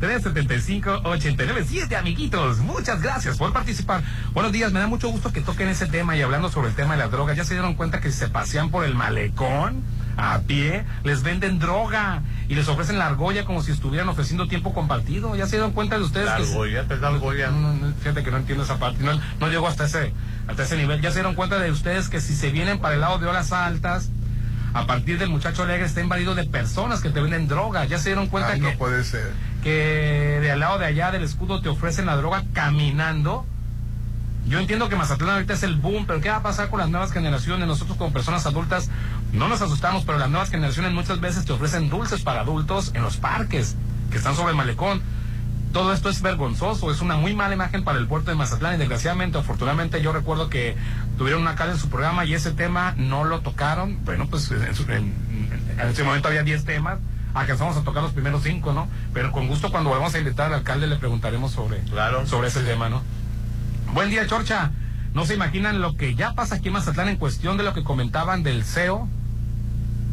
691-375-897, 0.00 1.94
amiguitos. 1.96 2.58
Muchas 2.58 3.00
gracias 3.00 3.38
por 3.38 3.52
participar. 3.52 4.02
Buenos 4.32 4.50
días, 4.50 4.72
me 4.72 4.80
da 4.80 4.88
mucho 4.88 5.08
gusto 5.10 5.32
que 5.32 5.42
toquen 5.42 5.68
ese 5.68 5.86
tema 5.86 6.16
y 6.16 6.22
hablando 6.22 6.48
sobre 6.50 6.70
el 6.70 6.74
tema 6.74 6.94
de 6.94 6.98
las 6.98 7.12
drogas. 7.12 7.36
¿Ya 7.36 7.44
se 7.44 7.54
dieron 7.54 7.74
cuenta 7.74 8.00
que 8.00 8.10
si 8.10 8.18
se 8.18 8.26
pasean 8.28 8.70
por 8.70 8.84
el 8.84 8.96
malecón? 8.96 9.84
a 10.16 10.40
pie, 10.40 10.84
les 11.04 11.22
venden 11.22 11.58
droga 11.58 12.22
y 12.48 12.54
les 12.54 12.68
ofrecen 12.68 12.98
la 12.98 13.06
argolla 13.06 13.44
como 13.44 13.62
si 13.62 13.72
estuvieran 13.72 14.08
ofreciendo 14.08 14.46
tiempo 14.46 14.74
compartido. 14.74 15.34
¿Ya 15.36 15.46
se 15.46 15.56
dieron 15.56 15.72
cuenta 15.72 15.96
de 15.96 16.04
ustedes? 16.04 16.26
La 16.26 16.36
argolla, 16.36 16.86
que, 16.86 16.96
la 16.96 17.08
argolla. 17.08 17.50
No, 17.50 17.72
no, 17.72 17.94
fíjate 17.94 18.22
que 18.22 18.30
no 18.30 18.36
entiendo 18.38 18.64
esa 18.64 18.78
parte, 18.78 19.02
no, 19.02 19.18
no 19.40 19.48
llego 19.48 19.66
hasta 19.66 19.84
ese, 19.84 20.12
hasta 20.46 20.64
ese 20.64 20.76
nivel. 20.76 21.00
¿Ya 21.00 21.10
se 21.10 21.16
dieron 21.16 21.34
cuenta 21.34 21.58
de 21.58 21.70
ustedes 21.70 22.08
que 22.08 22.20
si 22.20 22.34
se 22.34 22.50
vienen 22.50 22.78
para 22.78 22.94
el 22.94 23.00
lado 23.00 23.18
de 23.18 23.26
horas 23.26 23.52
altas, 23.52 24.10
a 24.74 24.86
partir 24.86 25.18
del 25.18 25.28
muchacho 25.28 25.62
alegre 25.62 25.86
está 25.86 26.00
invadido 26.00 26.34
de 26.34 26.44
personas 26.44 27.00
que 27.00 27.10
te 27.10 27.20
venden 27.20 27.48
droga. 27.48 27.84
Ya 27.84 27.98
se 27.98 28.10
dieron 28.10 28.28
cuenta 28.28 28.52
Ay, 28.52 28.60
que, 28.60 28.72
no 28.72 28.78
puede 28.78 29.04
ser. 29.04 29.32
que 29.62 30.38
de 30.40 30.50
al 30.50 30.60
lado 30.60 30.78
de 30.78 30.86
allá 30.86 31.10
del 31.10 31.22
escudo 31.22 31.60
te 31.60 31.68
ofrecen 31.68 32.06
la 32.06 32.16
droga 32.16 32.44
caminando. 32.52 33.44
Yo 34.48 34.58
entiendo 34.58 34.88
que 34.88 34.96
Mazatlán 34.96 35.30
ahorita 35.30 35.54
es 35.54 35.62
el 35.62 35.76
boom, 35.76 36.04
pero 36.06 36.20
¿qué 36.20 36.28
va 36.28 36.36
a 36.36 36.42
pasar 36.42 36.68
con 36.68 36.80
las 36.80 36.88
nuevas 36.88 37.12
generaciones? 37.12 37.68
Nosotros 37.68 37.96
como 37.96 38.12
personas 38.12 38.44
adultas 38.46 38.90
no 39.32 39.48
nos 39.48 39.62
asustamos, 39.62 40.04
pero 40.04 40.18
las 40.18 40.30
nuevas 40.30 40.50
generaciones 40.50 40.92
muchas 40.92 41.20
veces 41.20 41.44
te 41.44 41.52
ofrecen 41.52 41.88
dulces 41.88 42.22
para 42.22 42.40
adultos 42.40 42.90
en 42.94 43.02
los 43.02 43.18
parques 43.18 43.76
que 44.10 44.16
están 44.16 44.34
sobre 44.34 44.50
el 44.50 44.56
malecón. 44.56 45.00
Todo 45.72 45.94
esto 45.94 46.10
es 46.10 46.20
vergonzoso, 46.20 46.90
es 46.90 47.00
una 47.00 47.16
muy 47.16 47.34
mala 47.34 47.54
imagen 47.54 47.82
para 47.82 47.98
el 47.98 48.06
puerto 48.06 48.30
de 48.30 48.36
Mazatlán 48.36 48.74
y 48.74 48.78
desgraciadamente, 48.78 49.38
afortunadamente 49.38 50.02
yo 50.02 50.12
recuerdo 50.12 50.50
que 50.50 50.76
tuvieron 51.16 51.40
una 51.40 51.54
cara 51.54 51.72
en 51.72 51.78
su 51.78 51.88
programa 51.88 52.26
y 52.26 52.34
ese 52.34 52.50
tema 52.50 52.94
no 52.98 53.24
lo 53.24 53.40
tocaron. 53.40 54.04
Bueno, 54.04 54.26
pues 54.28 54.50
en, 54.50 54.74
su, 54.74 54.82
en, 54.82 55.14
en 55.78 55.88
ese 55.88 56.04
momento 56.04 56.28
había 56.28 56.42
10 56.42 56.64
temas, 56.66 56.98
alcanzamos 57.32 57.76
a 57.78 57.84
tocar 57.84 58.02
los 58.02 58.12
primeros 58.12 58.42
5, 58.42 58.72
¿no? 58.74 58.86
Pero 59.14 59.32
con 59.32 59.48
gusto 59.48 59.70
cuando 59.70 59.88
volvamos 59.88 60.14
a 60.14 60.18
invitar 60.18 60.48
al 60.48 60.54
alcalde 60.54 60.86
le 60.86 60.96
preguntaremos 60.96 61.52
sobre, 61.52 61.78
claro. 61.84 62.26
sobre 62.26 62.48
ese 62.48 62.60
tema, 62.64 62.90
¿no? 62.90 63.02
Buen 63.94 64.10
día, 64.10 64.26
Chorcha. 64.26 64.72
No 65.14 65.26
se 65.26 65.34
imaginan 65.34 65.80
lo 65.80 65.96
que 65.96 66.14
ya 66.14 66.34
pasa 66.34 66.56
aquí 66.56 66.68
en 66.68 66.74
Mazatlán 66.74 67.08
en 67.08 67.16
cuestión 67.16 67.56
de 67.56 67.64
lo 67.64 67.72
que 67.72 67.82
comentaban 67.82 68.42
del 68.42 68.64
CEO. 68.64 69.08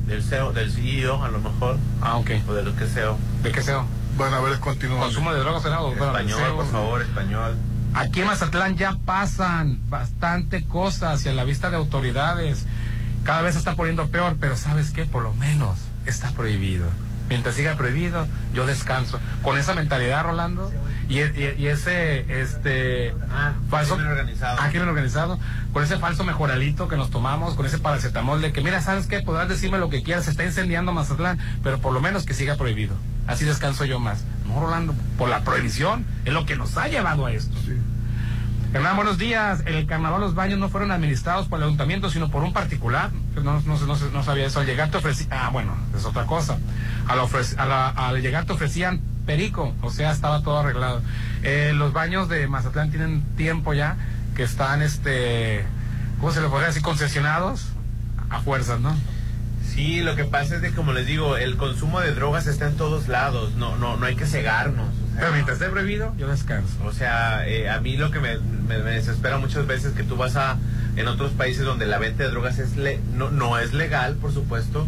Del 0.07 0.23
CEO, 0.23 0.53
del 0.53 0.71
CEO, 0.71 1.23
a 1.23 1.29
lo 1.29 1.39
mejor. 1.39 1.77
Ah, 2.01 2.17
ok. 2.17 2.31
O 2.47 2.53
de 2.53 2.63
lo 2.63 2.75
que 2.75 2.85
CEO. 2.85 3.17
¿De 3.43 3.51
qué 3.51 3.61
CEO? 3.61 3.98
Bueno, 4.19 4.35
a 4.35 4.41
ver, 4.41 4.59
continúa. 4.59 4.99
Consumo 4.99 5.31
de 5.31 5.39
drogas. 5.39 5.63
Bueno, 5.63 5.93
español, 5.93 6.55
por 6.57 6.69
favor, 6.69 7.01
español. 7.01 7.55
Aquí 7.93 8.19
en 8.19 8.27
Mazatlán 8.27 8.75
ya 8.75 8.97
pasan 9.05 9.79
bastante 9.89 10.65
cosas 10.65 11.25
y 11.25 11.29
a 11.29 11.33
la 11.33 11.45
vista 11.45 11.69
de 11.69 11.77
autoridades. 11.77 12.65
Cada 13.23 13.41
vez 13.41 13.53
se 13.53 13.59
está 13.59 13.75
poniendo 13.75 14.09
peor, 14.09 14.35
pero 14.37 14.57
¿sabes 14.57 14.91
qué? 14.91 15.05
Por 15.05 15.23
lo 15.23 15.33
menos 15.35 15.77
está 16.05 16.31
prohibido. 16.31 16.85
Mientras 17.29 17.55
siga 17.55 17.75
prohibido, 17.75 18.27
yo 18.53 18.65
descanso. 18.65 19.21
Con 19.41 19.57
esa 19.57 19.73
mentalidad, 19.73 20.25
Rolando, 20.25 20.69
y, 21.07 21.19
y, 21.21 21.55
y 21.57 21.67
ese 21.67 22.41
este 22.41 23.15
ah, 23.31 23.53
falso 23.69 23.95
crimen 23.95 24.11
organizado. 24.11 24.57
Ah, 24.59 24.67
crimen 24.69 24.89
organizado, 24.89 25.39
con 25.71 25.81
ese 25.81 25.97
falso 25.97 26.25
mejoralito 26.25 26.89
que 26.89 26.97
nos 26.97 27.09
tomamos, 27.09 27.53
con 27.53 27.65
ese 27.65 27.77
paracetamol 27.77 28.41
de 28.41 28.51
que, 28.51 28.61
mira, 28.61 28.81
¿sabes 28.81 29.07
qué? 29.07 29.21
Podrás 29.21 29.47
decirme 29.47 29.77
lo 29.77 29.89
que 29.89 30.03
quieras, 30.03 30.25
se 30.25 30.31
está 30.31 30.43
incendiando 30.43 30.91
Mazatlán, 30.91 31.39
pero 31.63 31.79
por 31.79 31.93
lo 31.93 32.01
menos 32.01 32.25
que 32.25 32.33
siga 32.33 32.55
prohibido. 32.55 32.95
Así 33.29 33.45
descanso 33.45 33.85
yo 33.85 33.99
más. 33.99 34.23
No, 34.47 34.59
Rolando, 34.59 34.95
por 35.15 35.29
la 35.29 35.43
prohibición 35.43 36.03
es 36.25 36.33
lo 36.33 36.47
que 36.47 36.55
nos 36.55 36.75
ha 36.77 36.87
llevado 36.87 37.27
a 37.27 37.31
esto. 37.31 37.55
Sí. 37.63 37.77
Hernán, 38.73 38.95
buenos 38.95 39.19
días. 39.19 39.61
En 39.67 39.75
el 39.75 39.85
carnaval 39.85 40.19
los 40.19 40.33
baños 40.33 40.57
no 40.57 40.67
fueron 40.67 40.91
administrados 40.91 41.47
por 41.47 41.59
el 41.59 41.65
ayuntamiento, 41.65 42.09
sino 42.09 42.31
por 42.31 42.43
un 42.43 42.53
particular. 42.53 43.11
No, 43.35 43.61
no, 43.61 43.61
no, 43.61 43.95
no 43.95 44.23
sabía 44.23 44.47
eso. 44.47 44.61
Al 44.61 44.65
llegar 44.65 44.89
te 44.89 44.97
ofrecían... 44.97 45.29
Ah, 45.31 45.49
bueno, 45.53 45.77
es 45.95 46.05
otra 46.05 46.25
cosa. 46.25 46.57
Al 47.07 48.21
llegar 48.23 48.45
te 48.45 48.53
ofrecían 48.53 48.99
perico, 49.27 49.75
o 49.83 49.91
sea, 49.91 50.11
estaba 50.11 50.41
todo 50.41 50.57
arreglado. 50.57 51.03
Eh, 51.43 51.73
los 51.75 51.93
baños 51.93 52.29
de 52.29 52.47
Mazatlán 52.47 52.89
tienen 52.89 53.21
tiempo 53.37 53.75
ya 53.75 53.95
que 54.35 54.41
están, 54.41 54.81
este... 54.81 55.65
¿Cómo 56.19 56.31
se 56.31 56.41
le 56.41 56.47
podría 56.47 56.69
decir? 56.69 56.81
Concesionados 56.81 57.67
a 58.31 58.39
fuerzas, 58.39 58.79
¿no? 58.79 58.95
Sí, 59.79 60.01
lo 60.01 60.17
que 60.17 60.25
pasa 60.25 60.57
es 60.57 60.61
que, 60.61 60.73
como 60.73 60.91
les 60.91 61.05
digo, 61.05 61.37
el 61.37 61.55
consumo 61.55 62.01
de 62.01 62.13
drogas 62.13 62.47
está 62.47 62.67
en 62.67 62.75
todos 62.75 63.07
lados. 63.07 63.55
No, 63.55 63.77
no, 63.77 63.95
no 63.95 64.05
hay 64.05 64.17
que 64.17 64.25
cegarnos. 64.25 64.89
O 64.89 65.11
sea, 65.13 65.19
Pero 65.21 65.31
mientras 65.31 65.57
esté 65.57 65.71
prohibido, 65.71 66.13
yo 66.17 66.27
descanso. 66.27 66.83
O 66.83 66.91
sea, 66.91 67.47
eh, 67.47 67.69
a 67.69 67.79
mí 67.79 67.95
lo 67.95 68.11
que 68.11 68.19
me, 68.19 68.39
me, 68.39 68.79
me, 68.79 68.91
desespera 68.91 69.37
muchas 69.37 69.67
veces 69.67 69.93
que 69.93 70.03
tú 70.03 70.17
vas 70.17 70.35
a 70.35 70.57
en 70.97 71.07
otros 71.07 71.31
países 71.31 71.63
donde 71.63 71.85
la 71.85 71.97
venta 71.97 72.23
de 72.23 72.29
drogas 72.29 72.59
es 72.59 72.75
le, 72.75 72.99
no, 73.13 73.31
no 73.31 73.57
es 73.57 73.71
legal, 73.71 74.15
por 74.15 74.33
supuesto, 74.33 74.85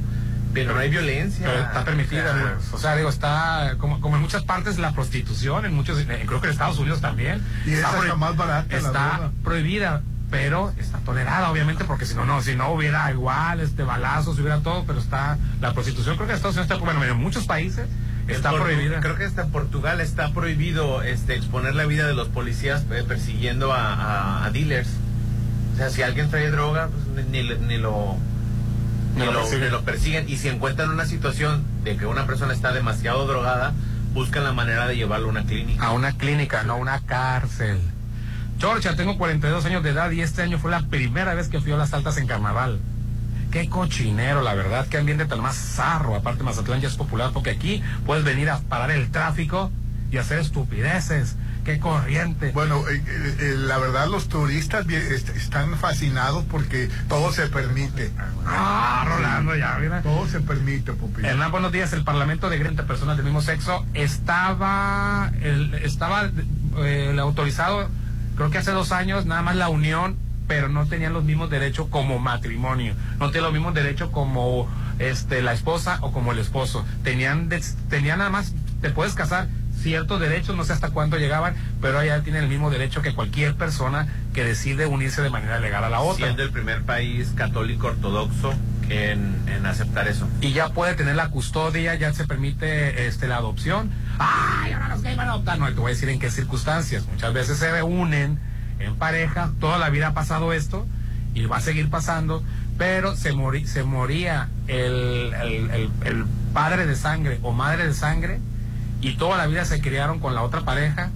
pero 0.53 0.73
no 0.73 0.79
hay 0.81 0.89
violencia. 0.89 1.47
Pero 1.47 1.63
está 1.63 1.85
permitida, 1.85 2.29
o 2.29 2.35
sea, 2.35 2.53
pues. 2.55 2.73
O 2.73 2.77
sea, 2.77 2.95
digo, 2.97 3.09
está 3.09 3.75
como, 3.77 4.01
como 4.01 4.17
en 4.17 4.21
muchas 4.21 4.43
partes 4.43 4.77
la 4.77 4.91
prostitución, 4.91 5.65
en 5.65 5.73
muchos, 5.73 6.03
creo 6.05 6.41
que 6.41 6.47
en 6.47 6.51
Estados 6.51 6.79
Unidos 6.79 6.99
también. 6.99 7.41
Y 7.65 7.71
está, 7.71 7.91
esa 7.91 7.99
está 7.99 8.15
más 8.15 8.35
barata. 8.35 8.75
está 8.75 8.91
la 8.91 9.31
prohibida, 9.41 10.01
pero 10.31 10.73
está 10.79 10.97
tolerada, 10.99 11.51
obviamente, 11.51 11.83
porque 11.85 12.05
si 12.05 12.15
no, 12.15 12.25
no, 12.25 12.41
si 12.41 12.55
no 12.55 12.71
hubiera 12.71 13.11
igual, 13.11 13.59
este 13.59 13.83
balazos, 13.83 14.39
hubiera 14.39 14.61
todo, 14.61 14.85
pero 14.85 14.99
está 14.99 15.37
la 15.59 15.73
prostitución, 15.73 16.15
creo 16.15 16.25
que 16.27 16.31
en 16.33 16.37
Estados 16.37 16.55
Unidos 16.55 16.71
está, 16.71 16.83
bueno, 16.83 17.03
en 17.03 17.17
muchos 17.17 17.45
países 17.45 17.85
está 18.27 18.51
prohibida. 18.51 19.01
Creo 19.01 19.17
que 19.17 19.25
hasta 19.25 19.47
Portugal 19.47 19.99
está 19.99 20.31
prohibido 20.33 21.03
este, 21.03 21.35
exponer 21.35 21.75
la 21.75 21.85
vida 21.85 22.07
de 22.07 22.13
los 22.13 22.29
policías 22.29 22.85
eh, 22.91 23.03
persiguiendo 23.07 23.73
a, 23.73 23.93
a- 23.93 24.45
a 24.45 24.49
dealers. 24.51 24.87
O 25.73 25.77
sea, 25.77 25.89
si 25.89 26.01
alguien 26.01 26.29
trae 26.29 26.49
droga, 26.49 26.87
pues, 27.13 27.25
ni, 27.27 27.43
ni- 27.43 27.55
ni 27.67 27.77
lo, 27.77 28.15
ni, 29.15 29.19
Ni 29.21 29.25
lo 29.25 29.33
lo, 29.33 29.39
persiguen. 29.41 29.65
ni 29.65 29.69
lo 29.71 29.81
persiguen. 29.81 30.29
Y 30.29 30.37
si 30.37 30.47
encuentran 30.47 30.89
una 30.91 31.05
situación 31.05 31.65
de 31.83 31.97
que 31.97 32.05
una 32.05 32.25
persona 32.25 32.53
está 32.53 32.71
demasiado 32.71 33.27
drogada, 33.27 33.73
buscan 34.13 34.43
la 34.45 34.53
manera 34.53 34.87
de 34.87 34.95
llevarlo 34.95 35.27
a 35.27 35.29
una 35.31 35.43
clínica. 35.43 35.85
A 35.85 35.91
una 35.91 36.13
clínica, 36.13 36.63
no 36.63 36.73
a 36.73 36.75
una 36.77 36.99
cárcel. 37.01 37.79
Georgia, 38.61 38.95
tengo 38.95 39.17
42 39.17 39.65
años 39.65 39.81
de 39.83 39.89
edad 39.89 40.11
y 40.11 40.21
este 40.21 40.43
año 40.43 40.59
fue 40.59 40.69
la 40.69 40.81
primera 40.83 41.33
vez 41.33 41.47
que 41.49 41.59
fui 41.59 41.71
a 41.71 41.77
las 41.77 41.93
altas 41.93 42.17
en 42.17 42.27
carnaval. 42.27 42.79
Qué 43.51 43.67
cochinero, 43.69 44.41
la 44.43 44.53
verdad, 44.53 44.85
qué 44.87 44.97
ambiente 44.99 45.25
tan 45.25 45.41
más 45.41 45.55
zarro. 45.55 46.15
Aparte, 46.15 46.43
Mazatlán 46.43 46.79
ya 46.79 46.87
es 46.87 46.95
popular 46.95 47.31
porque 47.33 47.49
aquí 47.49 47.81
puedes 48.05 48.23
venir 48.23 48.49
a 48.51 48.59
parar 48.59 48.91
el 48.91 49.09
tráfico 49.09 49.71
y 50.11 50.17
hacer 50.17 50.37
estupideces. 50.39 51.35
Qué 51.65 51.79
corriente. 51.79 52.51
Bueno, 52.53 52.87
eh, 52.87 53.03
eh, 53.05 53.35
eh, 53.39 53.55
la 53.57 53.77
verdad 53.77 54.07
los 54.07 54.29
turistas 54.29 54.87
est- 54.89 55.29
están 55.29 55.75
fascinados 55.77 56.43
porque 56.49 56.89
todo 57.09 57.31
se 57.31 57.47
permite. 57.47 58.11
Ah, 58.45 59.05
Rolando, 59.07 59.55
ya, 59.55 59.77
mira. 59.79 60.01
Todo 60.01 60.27
se 60.27 60.39
permite, 60.39 60.93
Pupi. 60.93 61.25
Hernán, 61.25 61.51
buenos 61.51 61.71
días. 61.71 61.93
El 61.93 62.03
Parlamento 62.03 62.49
de 62.49 62.57
Grente 62.57 62.83
Personas 62.83 63.17
del 63.17 63.25
mismo 63.25 63.41
sexo 63.41 63.85
estaba, 63.93 65.31
el- 65.41 65.73
estaba 65.75 66.29
eh, 66.77 67.07
el 67.11 67.19
autorizado, 67.19 67.89
creo 68.35 68.49
que 68.49 68.57
hace 68.57 68.71
dos 68.71 68.91
años, 68.91 69.25
nada 69.25 69.41
más 69.41 69.55
la 69.55 69.69
unión, 69.69 70.15
pero 70.47 70.67
no 70.69 70.85
tenían 70.85 71.13
los 71.13 71.23
mismos 71.23 71.49
derechos 71.49 71.87
como 71.89 72.19
matrimonio. 72.19 72.93
No 73.19 73.27
tenían 73.27 73.45
los 73.45 73.53
mismos 73.53 73.73
derechos 73.73 74.09
como 74.09 74.67
este 74.99 75.41
la 75.41 75.53
esposa 75.53 75.97
o 76.01 76.11
como 76.11 76.31
el 76.31 76.39
esposo. 76.39 76.85
Tenían, 77.03 77.47
des- 77.49 77.77
tenían 77.89 78.17
nada 78.19 78.29
más, 78.29 78.53
te 78.81 78.89
puedes 78.89 79.13
casar 79.13 79.47
ciertos 79.81 80.19
derechos, 80.19 80.55
no 80.55 80.63
sé 80.63 80.73
hasta 80.73 80.89
cuánto 80.91 81.17
llegaban, 81.17 81.55
pero 81.81 81.97
allá 81.97 82.21
tienen 82.21 82.43
el 82.43 82.49
mismo 82.49 82.69
derecho 82.69 83.01
que 83.01 83.13
cualquier 83.15 83.55
persona 83.55 84.07
que 84.33 84.43
decide 84.43 84.85
unirse 84.85 85.21
de 85.23 85.29
manera 85.31 85.59
legal 85.59 85.83
a 85.83 85.89
la 85.89 86.01
otra. 86.01 86.25
Siendo 86.25 86.43
el 86.43 86.51
primer 86.51 86.83
país 86.83 87.31
católico 87.35 87.87
ortodoxo 87.87 88.53
en, 88.89 89.35
en 89.47 89.65
aceptar 89.65 90.07
eso. 90.07 90.27
Y 90.41 90.51
ya 90.51 90.69
puede 90.69 90.93
tener 90.95 91.15
la 91.15 91.29
custodia, 91.29 91.95
ya 91.95 92.13
se 92.13 92.27
permite 92.27 93.07
este, 93.07 93.27
la 93.27 93.37
adopción. 93.37 93.89
¡Ay, 94.21 94.73
ahora 94.73 94.89
los 94.89 95.01
gays 95.01 95.17
van 95.17 95.27
a 95.27 95.31
adoptar! 95.31 95.57
No, 95.57 95.67
te 95.67 95.73
voy 95.73 95.91
a 95.91 95.93
decir 95.93 96.09
en 96.09 96.19
qué 96.19 96.29
circunstancias. 96.29 97.05
Muchas 97.11 97.33
veces 97.33 97.57
se 97.57 97.71
reúnen 97.71 98.39
en 98.79 98.95
pareja, 98.95 99.51
toda 99.59 99.77
la 99.77 99.89
vida 99.89 100.07
ha 100.07 100.13
pasado 100.13 100.53
esto 100.53 100.85
y 101.33 101.45
va 101.45 101.57
a 101.57 101.61
seguir 101.61 101.89
pasando, 101.89 102.43
pero 102.77 103.15
se, 103.15 103.31
morí, 103.31 103.65
se 103.65 103.83
moría 103.83 104.49
el, 104.67 105.33
el, 105.41 105.71
el, 105.71 105.89
el 106.05 106.25
padre 106.53 106.85
de 106.85 106.95
sangre 106.95 107.39
o 107.41 107.51
madre 107.51 107.87
de 107.87 107.93
sangre 107.93 108.39
y 109.01 109.13
toda 109.13 109.37
la 109.37 109.47
vida 109.47 109.65
se 109.65 109.81
criaron 109.81 110.19
con 110.19 110.35
la 110.35 110.43
otra 110.43 110.61
pareja 110.61 111.09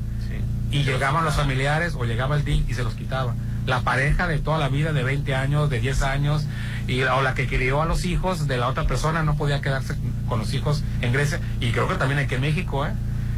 y 0.72 0.84
llegaban 0.84 1.24
los 1.24 1.36
familiares 1.36 1.94
o 1.96 2.06
llegaba 2.06 2.36
el 2.36 2.44
DIC 2.44 2.70
y 2.70 2.74
se 2.74 2.84
los 2.84 2.96
quitaba. 2.96 3.36
La 3.66 3.82
pareja 3.82 4.28
de 4.28 4.40
toda 4.40 4.58
la 4.58 4.70
vida, 4.70 4.94
de 4.94 5.04
20 5.04 5.34
años, 5.36 5.70
de 5.70 5.80
10 5.80 6.02
años, 6.04 6.46
y, 6.88 7.02
o 7.02 7.22
la 7.22 7.34
que 7.34 7.48
crió 7.48 7.82
a 7.82 7.86
los 7.86 8.06
hijos 8.06 8.48
de 8.48 8.58
la 8.58 8.68
otra 8.68 8.86
persona 8.86 9.24
no 9.24 9.38
podía 9.38 9.62
quedarse 9.62 9.96
con 10.28 10.40
los 10.40 10.54
hijos 10.54 10.84
en 11.02 11.14
Grecia. 11.14 11.40
Y 11.60 11.72
creo 11.72 11.88
que 11.88 11.96
también 11.96 12.20
aquí 12.20 12.36
en 12.36 12.42
México, 12.42 12.86
¿eh? 12.86 12.92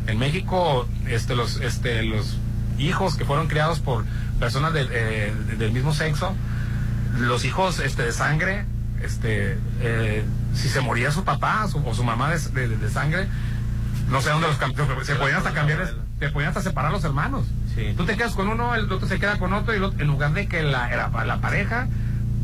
En 0.07 0.19
México, 0.19 0.87
este, 1.07 1.35
los, 1.35 1.59
este, 1.61 2.03
los 2.03 2.37
hijos 2.77 3.15
que 3.15 3.25
fueron 3.25 3.47
criados 3.47 3.79
por 3.79 4.05
personas 4.39 4.73
de, 4.73 4.87
eh, 4.89 5.33
del 5.57 5.71
mismo 5.71 5.93
sexo, 5.93 6.33
los 7.19 7.43
hijos 7.45 7.79
este, 7.79 8.03
de 8.03 8.11
sangre, 8.11 8.65
este, 9.01 9.57
eh, 9.81 10.23
si 10.53 10.69
se 10.69 10.81
moría 10.81 11.11
su 11.11 11.23
papá 11.23 11.67
su, 11.67 11.79
o 11.85 11.93
su 11.93 12.03
mamá 12.03 12.29
de, 12.31 12.67
de, 12.67 12.77
de 12.77 12.89
sangre, 12.89 13.27
no 14.09 14.21
sé 14.21 14.29
dónde 14.29 14.47
los 14.47 14.57
cambió, 14.57 14.85
se 15.03 15.15
podían 15.15 15.37
hasta 15.37 15.53
cambiar, 15.53 15.93
se 16.19 16.29
podían 16.29 16.49
hasta 16.49 16.61
separar 16.61 16.91
los 16.91 17.03
hermanos. 17.03 17.45
Sí. 17.75 17.93
Tú 17.95 18.05
te 18.05 18.15
quedas 18.15 18.33
con 18.33 18.47
uno, 18.47 18.73
el 18.75 18.91
otro 18.91 19.07
se 19.07 19.19
queda 19.19 19.37
con 19.37 19.53
otro, 19.53 19.73
y 19.73 19.77
el 19.77 19.83
otro, 19.83 19.99
en 19.99 20.07
lugar 20.07 20.33
de 20.33 20.47
que 20.47 20.63
la, 20.63 20.89
la, 20.89 21.25
la, 21.25 21.41
pareja 21.41 21.87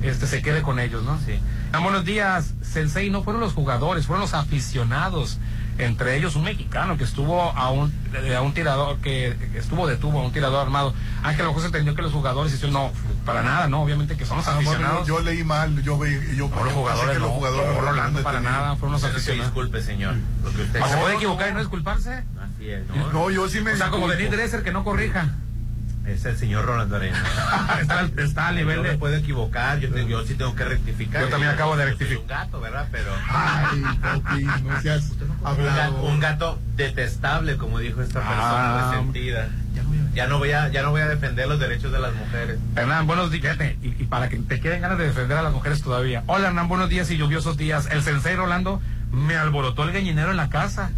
este, 0.03 0.27
se 0.27 0.41
quede 0.41 0.61
con 0.61 0.79
ellos, 0.79 1.03
¿no? 1.03 1.17
Sí. 1.25 1.39
Ah, 1.71 1.79
buenos 1.79 2.05
días, 2.05 2.53
Sensei, 2.61 3.09
no 3.09 3.23
fueron 3.23 3.41
los 3.41 3.53
jugadores, 3.53 4.05
fueron 4.05 4.21
los 4.21 4.33
aficionados. 4.33 5.39
Entre 5.79 6.15
ellos 6.17 6.35
un 6.35 6.43
mexicano 6.43 6.97
que 6.97 7.03
estuvo 7.03 7.41
a 7.41 7.71
un, 7.71 7.91
a 8.37 8.41
un 8.41 8.53
tirador, 8.53 8.99
que, 8.99 9.35
estuvo 9.55 9.87
detuvo 9.87 10.19
a 10.19 10.23
un 10.23 10.31
tirador 10.31 10.61
armado. 10.61 10.93
Que 11.23 11.29
a 11.29 11.37
lo 11.37 11.45
mejor 11.45 11.61
se 11.61 11.65
entendió 11.67 11.95
que 11.95 12.03
los 12.03 12.11
jugadores 12.11 12.53
hicieron, 12.53 12.73
no, 12.73 12.91
para 13.25 13.41
nada, 13.41 13.67
no, 13.67 13.81
obviamente 13.81 14.15
que 14.15 14.23
son 14.23 14.37
los 14.37 14.47
Ah, 14.47 14.57
aficionados. 14.57 15.07
yo, 15.07 15.19
leí 15.21 15.43
mal, 15.43 15.81
yo 15.81 15.97
vi, 15.97 16.11
yo 16.35 16.47
No, 16.47 16.63
los 16.63 16.73
jugadores 16.73 17.13
que 17.13 17.19
no, 17.19 17.25
los 17.25 17.33
jugadores 17.35 18.13
no, 18.13 18.19
para 18.21 18.39
nada, 18.41 18.75
fueron 18.75 18.91
los 18.91 19.03
aficionados. 19.03 19.47
disculpe, 19.47 19.81
señor. 19.81 20.13
Lo 20.43 20.51
que 20.51 20.61
usted 20.61 20.79
¿Se 20.85 20.97
puede 20.97 21.15
equivocar 21.15 21.49
y 21.49 21.53
no 21.53 21.59
disculparse? 21.59 22.23
Así 22.39 22.69
es, 22.69 22.87
¿no? 22.89 23.11
No, 23.11 23.29
yo 23.31 23.49
sí 23.49 23.59
me 23.61 23.71
O 23.73 23.77
sea, 23.77 23.89
como. 23.89 24.07
Denis 24.07 24.29
Dresser 24.29 24.61
que 24.61 24.71
no 24.71 24.83
corrija. 24.83 25.29
Es 26.05 26.25
el 26.25 26.37
señor 26.37 26.65
Rolando 26.65 26.97
Arena. 26.97 27.23
está, 27.81 28.09
está 28.17 28.47
a 28.49 28.51
nivel 28.51 28.77
yo 28.77 28.83
me 28.83 28.89
de... 28.89 28.97
puedo 28.97 29.15
equivocar, 29.15 29.79
yo, 29.79 29.89
te- 29.89 30.05
yo 30.05 30.25
sí 30.25 30.35
tengo 30.35 30.53
que 30.53 30.65
rectificar. 30.65 31.21
Yo 31.21 31.29
también 31.29 31.51
acabo 31.51 31.77
de 31.77 31.85
rectificar. 31.85 32.21
un 32.21 32.27
gato, 32.27 32.59
¿verdad? 32.59 32.87
Pero... 32.91 33.09
Ay, 33.29 33.81
papi, 34.01 34.43
no 34.63 34.81
seas 34.81 35.11
Un 35.11 35.17
gato, 35.19 35.47
hablado. 35.47 36.03
un 36.03 36.19
gato 36.19 36.59
detestable, 36.75 37.55
como 37.57 37.79
dijo 37.79 38.01
esta 38.01 38.19
persona 38.19 38.89
Ah. 38.89 38.91
resentida. 38.91 39.47
Ya 40.13 40.27
no 40.27 40.37
voy 40.37 40.51
a, 40.51 40.67
ya 40.69 40.83
no 40.83 40.91
voy 40.91 41.01
a 41.01 41.07
defender 41.07 41.47
los 41.47 41.59
derechos 41.59 41.91
de 41.91 41.99
las 41.99 42.13
mujeres. 42.13 42.59
Hernán, 42.75 43.07
buenos 43.07 43.31
días. 43.31 43.43
Fíjate, 43.57 43.77
Y, 43.81 43.87
y 44.03 44.05
para 44.05 44.29
que 44.29 44.37
te 44.37 44.59
queden 44.59 44.81
ganas 44.81 44.97
de 44.99 45.05
defender 45.05 45.37
a 45.37 45.41
las 45.41 45.51
mujeres 45.53 45.81
todavía. 45.81 46.23
Hola, 46.27 46.49
Hernán, 46.49 46.67
buenos 46.67 46.89
días 46.89 47.09
y 47.09 47.17
lluviosos 47.17 47.57
días. 47.57 47.87
El 47.89 48.03
sensei 48.03 48.35
Rolando 48.35 48.79
me 49.11 49.35
alborotó 49.35 49.83
el 49.83 49.91
gallinero 49.91 50.29
en 50.31 50.37
la 50.37 50.49
casa. 50.49 50.91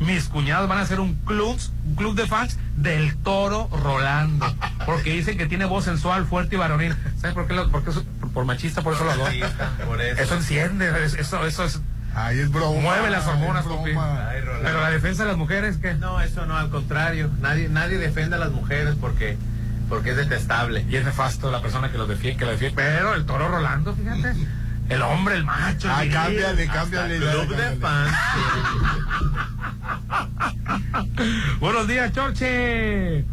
Mis 0.00 0.28
cuñados 0.28 0.68
van 0.68 0.78
a 0.78 0.82
hacer 0.82 1.00
un 1.00 1.14
club, 1.24 1.58
un 1.84 1.94
club 1.96 2.14
de 2.14 2.26
fans 2.26 2.56
del 2.76 3.16
toro 3.16 3.68
Rolando. 3.82 4.46
Porque 4.86 5.10
dicen 5.12 5.36
que 5.36 5.46
tiene 5.46 5.64
voz 5.64 5.84
sensual, 5.84 6.24
fuerte 6.26 6.54
y 6.54 6.58
varonil. 6.58 6.94
¿Sabes 7.20 7.34
por 7.34 7.46
qué? 7.48 7.54
Lo, 7.54 7.68
porque 7.70 7.90
eso- 7.90 8.04
por, 8.20 8.30
por 8.30 8.44
machista, 8.44 8.82
por 8.82 8.94
eso 8.94 9.04
lo 9.04 9.12
por 9.86 10.00
eso. 10.00 10.22
Eso 10.22 10.34
enciende, 10.36 11.04
es- 11.04 11.14
eso, 11.14 11.44
eso 11.44 11.64
es, 11.64 11.80
Ay, 12.14 12.38
es 12.38 12.50
broma. 12.50 12.80
mueve 12.80 13.10
las 13.10 13.26
hormonas. 13.26 13.64
Ay. 13.66 13.94
Pero 14.62 14.80
la 14.80 14.90
defensa 14.90 15.24
de 15.24 15.28
las 15.30 15.38
mujeres, 15.38 15.78
¿qué? 15.78 15.94
No, 15.94 16.20
eso 16.20 16.46
no, 16.46 16.56
al 16.56 16.70
contrario. 16.70 17.30
Nadie, 17.40 17.68
nadie 17.68 17.98
defiende 17.98 18.36
a 18.36 18.38
las 18.38 18.50
mujeres 18.52 18.94
porque, 19.00 19.36
porque 19.88 20.10
es 20.10 20.16
detestable. 20.16 20.86
Y 20.88 20.94
es 20.96 21.04
nefasto 21.04 21.50
la 21.50 21.60
persona 21.60 21.90
que 21.90 21.98
los 21.98 22.08
defiende, 22.08 22.38
que 22.38 22.44
la 22.44 22.52
defiende. 22.52 22.76
Pero 22.76 23.14
el 23.14 23.26
toro 23.26 23.48
Rolando, 23.48 23.94
fíjate. 23.94 24.34
El 24.88 25.02
hombre, 25.02 25.36
el 25.36 25.44
macho. 25.44 25.88
viril. 25.98 26.12
cámbiale, 26.12 26.66
cámbiale. 26.66 27.18
Club 27.18 27.56
de 27.56 27.76
fans. 27.76 28.16
Buenos 31.60 31.88
días, 31.88 32.12
Chorche. 32.12 33.24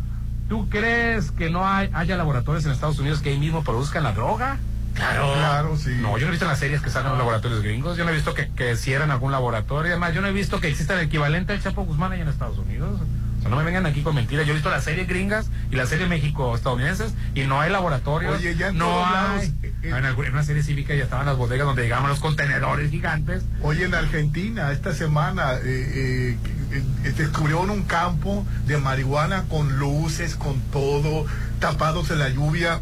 ¿Tú 0.49 0.69
crees 0.69 1.31
que 1.31 1.49
no 1.49 1.67
hay, 1.67 1.89
haya 1.93 2.17
laboratorios 2.17 2.65
en 2.65 2.71
Estados 2.71 2.99
Unidos 2.99 3.21
que 3.21 3.29
ahí 3.29 3.39
mismo 3.39 3.63
produzcan 3.63 4.03
la 4.03 4.11
droga? 4.11 4.57
Claro, 4.93 5.33
claro, 5.33 5.77
sí. 5.77 5.91
No, 5.99 6.17
yo 6.17 6.25
no 6.25 6.27
he 6.27 6.31
visto 6.31 6.45
en 6.45 6.51
las 6.51 6.59
series 6.59 6.81
que 6.81 6.89
salen 6.89 7.09
los 7.09 7.17
laboratorios 7.17 7.61
gringos. 7.61 7.97
Yo 7.97 8.05
no 8.05 8.11
he 8.11 8.13
visto 8.13 8.33
que, 8.33 8.49
que 8.49 8.75
cierren 8.75 9.11
algún 9.11 9.31
laboratorio. 9.31 9.91
Además, 9.91 10.13
yo 10.13 10.21
no 10.21 10.27
he 10.27 10.31
visto 10.31 10.59
que 10.61 10.69
exista 10.69 10.93
el 10.93 11.01
equivalente 11.01 11.53
al 11.53 11.61
Chapo 11.61 11.83
Guzmán 11.83 12.11
ahí 12.13 12.21
en 12.21 12.27
Estados 12.27 12.57
Unidos. 12.57 13.01
No 13.49 13.55
me 13.57 13.63
vengan 13.63 13.85
aquí 13.85 14.01
con 14.01 14.15
mentiras. 14.15 14.45
Yo 14.45 14.51
he 14.51 14.55
visto 14.55 14.69
las 14.71 14.83
series 14.83 15.07
gringas 15.07 15.49
y 15.71 15.75
las 15.75 15.89
series 15.89 16.09
México-estadounidenses 16.09 17.13
y 17.35 17.41
no 17.41 17.61
hay 17.61 17.71
laboratorios. 17.71 18.37
Oye, 18.37 18.55
ya 18.55 18.67
en 18.69 18.77
no 18.77 19.05
hay. 19.05 19.53
eh, 19.63 19.73
en, 19.83 19.93
alguna- 20.05 20.27
en 20.27 20.33
una 20.33 20.43
serie 20.43 20.63
cívica 20.63 20.95
ya 20.95 21.03
estaban 21.03 21.25
las 21.27 21.37
bodegas 21.37 21.67
donde 21.67 21.83
llegaban 21.83 22.09
los 22.09 22.19
contenedores 22.19 22.89
gigantes. 22.91 23.43
Oye, 23.61 23.85
en 23.85 23.93
Argentina, 23.95 24.71
esta 24.71 24.93
semana, 24.93 25.53
eh, 25.53 25.59
eh, 25.63 26.37
eh, 27.03 27.11
descubrieron 27.17 27.69
un 27.69 27.83
campo 27.83 28.45
de 28.65 28.77
marihuana 28.77 29.43
con 29.49 29.77
luces, 29.77 30.35
con 30.35 30.59
todo, 30.71 31.25
tapados 31.59 32.09
en 32.11 32.19
la 32.19 32.29
lluvia. 32.29 32.81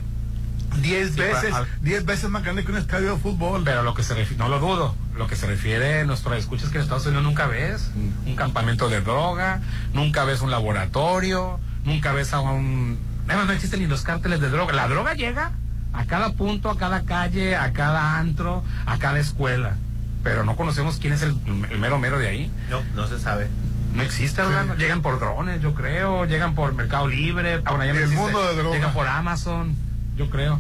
Diez 0.82 1.14
Sí, 1.14 1.20
veces, 1.20 1.52
para- 1.52 1.68
diez 1.82 2.06
veces 2.06 2.30
más 2.30 2.44
grande 2.44 2.64
que 2.66 2.72
un 2.72 2.78
estadio 2.78 3.14
de 3.16 3.20
fútbol. 3.22 3.64
Pero 3.64 3.84
lo 3.84 3.94
que 3.94 4.04
se 4.04 4.14
refiere, 4.14 4.38
no 4.44 4.50
lo 4.50 4.60
dudo, 4.60 4.96
lo 5.16 5.28
que 5.28 5.36
se 5.36 5.48
refiere 5.48 6.06
nuestro 6.06 6.34
escucha 6.36 6.66
es 6.66 6.72
que 6.72 6.78
en 6.78 6.84
Estados 6.84 7.06
Unidos 7.06 7.24
nunca 7.24 7.48
ves 7.48 7.92
un 8.26 8.36
campamento 8.36 8.90
de 8.90 9.02
droga, 9.02 9.62
nunca 9.94 10.24
ves 10.26 10.42
un 10.42 10.52
laboratorio, 10.52 11.60
nunca 11.86 12.12
ves 12.14 12.34
a 12.34 12.40
un... 12.40 12.98
Además, 13.28 13.48
no 13.48 13.54
existen 13.54 13.80
ni 13.80 13.88
los 13.88 14.02
cárteles 14.04 14.40
de 14.42 14.50
droga. 14.50 14.74
La 14.74 14.88
droga 14.88 15.14
llega 15.14 15.52
a 15.94 16.06
cada 16.06 16.34
punto, 16.34 16.70
a 16.70 16.78
cada 16.78 17.04
calle, 17.04 17.56
a 17.56 17.72
cada 17.72 18.18
antro, 18.18 18.64
a 18.86 18.98
cada 18.98 19.20
escuela. 19.20 19.76
Pero 20.24 20.44
no 20.44 20.56
conocemos 20.56 20.98
quién 21.00 21.14
es 21.14 21.22
el, 21.22 21.36
el 21.70 21.80
mero 21.80 22.00
mero 22.00 22.18
de 22.18 22.28
ahí. 22.28 22.52
No, 22.70 22.82
no 22.96 23.08
se 23.08 23.20
sabe. 23.20 23.48
No 23.94 24.02
existe. 24.02 24.42
Llegan 24.78 25.02
por 25.02 25.20
drones, 25.20 25.62
yo 25.62 25.74
creo. 25.76 26.26
Llegan 26.26 26.56
por 26.56 26.74
Mercado 26.74 27.08
Libre. 27.08 27.62
Ahora 27.66 27.86
ya 27.86 27.94
no 27.94 28.00
El 28.00 28.06
existe. 28.06 28.24
mundo 28.24 28.42
de 28.48 28.56
droga. 28.56 28.76
Llegan 28.76 28.94
por 28.94 29.08
Amazon, 29.08 29.76
yo 30.16 30.30
creo. 30.30 30.60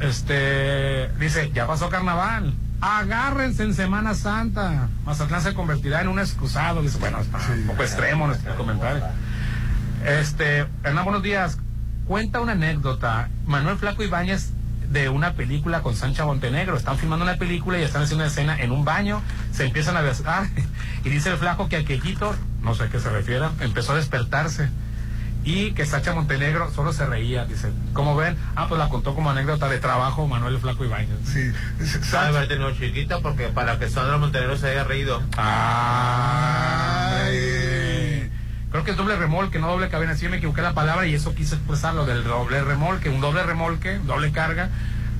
Este, 0.00 1.08
dice, 1.18 1.50
ya 1.52 1.66
pasó 1.66 1.88
carnaval. 1.88 2.54
Agárrense 2.80 3.62
en 3.64 3.74
Semana 3.74 4.14
Santa. 4.14 4.88
Mazatlán 5.04 5.42
se 5.42 5.52
convertirá 5.52 6.00
en 6.00 6.08
un 6.08 6.18
excusado. 6.18 6.80
Dice, 6.82 6.98
bueno, 6.98 7.20
está 7.20 7.38
un 7.52 7.66
poco 7.66 7.82
extremo 7.82 8.26
nuestro 8.26 8.56
comentario. 8.56 9.04
Este, 10.06 10.66
Hernán, 10.82 11.04
buenos 11.04 11.22
días. 11.22 11.58
Cuenta 12.06 12.40
una 12.40 12.52
anécdota. 12.52 13.28
Manuel 13.46 13.76
Flaco 13.76 14.02
Ibáñez 14.02 14.52
de 14.90 15.08
una 15.08 15.34
película 15.34 15.82
con 15.82 15.94
Sancha 15.94 16.24
Montenegro. 16.24 16.76
Están 16.76 16.96
filmando 16.96 17.24
una 17.24 17.36
película 17.36 17.78
y 17.78 17.82
están 17.82 18.02
haciendo 18.02 18.24
una 18.24 18.32
escena 18.32 18.58
en 18.60 18.72
un 18.72 18.84
baño. 18.84 19.20
Se 19.52 19.66
empiezan 19.66 19.96
a 19.96 20.00
besar. 20.00 20.48
Y 21.02 21.08
dice 21.08 21.30
el 21.30 21.38
flaco 21.38 21.70
que 21.70 21.76
aquellito, 21.76 22.34
no 22.60 22.74
sé 22.74 22.82
a 22.84 22.88
qué 22.90 23.00
se 23.00 23.08
refiere, 23.08 23.46
empezó 23.60 23.92
a 23.92 23.96
despertarse. 23.96 24.68
Y 25.44 25.72
que 25.72 25.86
Sacha 25.86 26.12
Montenegro 26.14 26.70
solo 26.70 26.92
se 26.92 27.06
reía. 27.06 27.46
Dice, 27.46 27.70
¿cómo 27.92 28.14
ven? 28.16 28.36
Ah, 28.56 28.66
pues 28.68 28.78
la 28.78 28.88
contó 28.88 29.14
como 29.14 29.30
anécdota 29.30 29.68
de 29.68 29.78
trabajo 29.78 30.26
Manuel 30.26 30.58
Flaco 30.58 30.84
Ibáñez. 30.84 31.16
Sí, 31.24 31.50
Sabe 32.02 32.36
haber 32.36 32.48
tenido 32.48 32.70
chiquita 32.72 33.20
porque 33.20 33.48
para 33.48 33.78
que 33.78 33.88
Sandra 33.88 34.18
Montenegro 34.18 34.56
se 34.56 34.68
haya 34.70 34.84
reído. 34.84 35.22
Ay. 35.36 37.30
Creo 38.70 38.84
que 38.84 38.92
es 38.92 38.96
doble 38.96 39.16
remolque, 39.16 39.58
no 39.58 39.68
doble 39.68 39.88
cabina. 39.88 40.14
Sí, 40.14 40.28
me 40.28 40.36
equivoqué 40.36 40.62
la 40.62 40.74
palabra 40.74 41.06
y 41.06 41.14
eso 41.14 41.34
quise 41.34 41.56
expresar 41.56 41.94
lo 41.94 42.06
del 42.06 42.22
doble 42.22 42.62
remolque. 42.62 43.08
Un 43.08 43.20
doble 43.20 43.42
remolque, 43.42 43.98
doble 43.98 44.30
carga. 44.32 44.68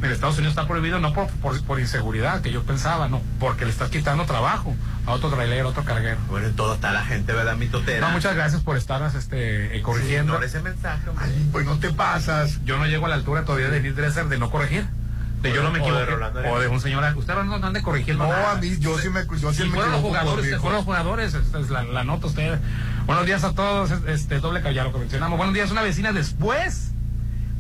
En 0.03 0.11
Estados 0.11 0.39
Unidos 0.39 0.53
está 0.53 0.67
prohibido 0.67 0.99
no 0.99 1.13
por, 1.13 1.29
por, 1.29 1.63
por 1.65 1.79
inseguridad, 1.79 2.41
que 2.41 2.51
yo 2.51 2.63
pensaba, 2.63 3.09
no, 3.09 3.21
porque 3.39 3.67
le 3.67 3.71
estás 3.71 3.91
quitando 3.91 4.25
trabajo 4.25 4.75
a 5.07 5.13
otro 5.13 5.29
trailer, 5.29 5.61
a 5.61 5.69
otro 5.69 5.85
carguero. 5.85 6.19
Bueno, 6.29 6.47
en 6.47 6.57
todo 6.57 6.75
está 6.75 6.91
la 6.93 7.05
gente, 7.05 7.33
¿verdad? 7.35 7.57
Mi 7.57 7.67
totera. 7.67 8.07
No, 8.07 8.13
muchas 8.13 8.35
gracias 8.35 8.63
por 8.63 8.79
estarnos 8.79 9.15
este, 9.15 9.77
eh, 9.77 9.83
corrigiendo. 9.83 10.33
Ignora 10.33 10.47
ese 10.47 10.61
mensaje. 10.61 11.03
Ay, 11.19 11.49
pues 11.53 11.67
no 11.67 11.79
te 11.79 11.93
pasas. 11.93 12.65
Yo 12.65 12.79
no 12.79 12.87
llego 12.87 13.07
a 13.07 13.09
la 13.11 13.17
altura 13.17 13.45
todavía 13.45 13.69
de 13.69 13.83
Nid 13.83 13.95
Dresser 13.95 14.27
de 14.29 14.39
no 14.39 14.51
corregir. 14.51 14.87
De 15.43 15.53
yo 15.53 15.63
no 15.63 15.71
me 15.71 15.81
O 15.81 15.93
de. 16.33 16.49
O 16.49 16.61
de 16.61 16.69
un 16.69 16.81
señor. 16.81 17.05
Usted 17.17 17.35
no, 17.35 17.59
no 17.59 17.67
ande 17.67 17.83
corrigiendo. 17.83 18.25
No, 18.25 18.31
nada. 18.31 18.53
a 18.53 18.55
mí, 18.57 18.79
yo 18.79 18.99
sí 18.99 19.11
me, 19.11 19.27
yo 19.39 19.53
sí 19.53 19.65
me 19.65 19.71
fueron 19.71 19.93
los 19.93 20.01
equivoco, 20.01 20.09
jugadores, 20.09 20.57
fueron 20.59 20.77
los 20.77 20.85
jugadores, 20.85 21.35
esta 21.35 21.61
es 21.61 21.71
la, 21.71 21.83
la 21.83 22.05
nota 22.05 22.27
usted. 22.27 22.59
Buenos 23.07 23.27
días 23.27 23.43
a 23.45 23.55
todos, 23.55 23.91
este 24.07 24.39
doble 24.39 24.61
lo 24.61 24.93
que 24.93 24.99
mencionamos. 24.99 25.37
Buenos 25.39 25.55
días, 25.55 25.71
una 25.71 25.83
vecina 25.83 26.13
después 26.13 26.93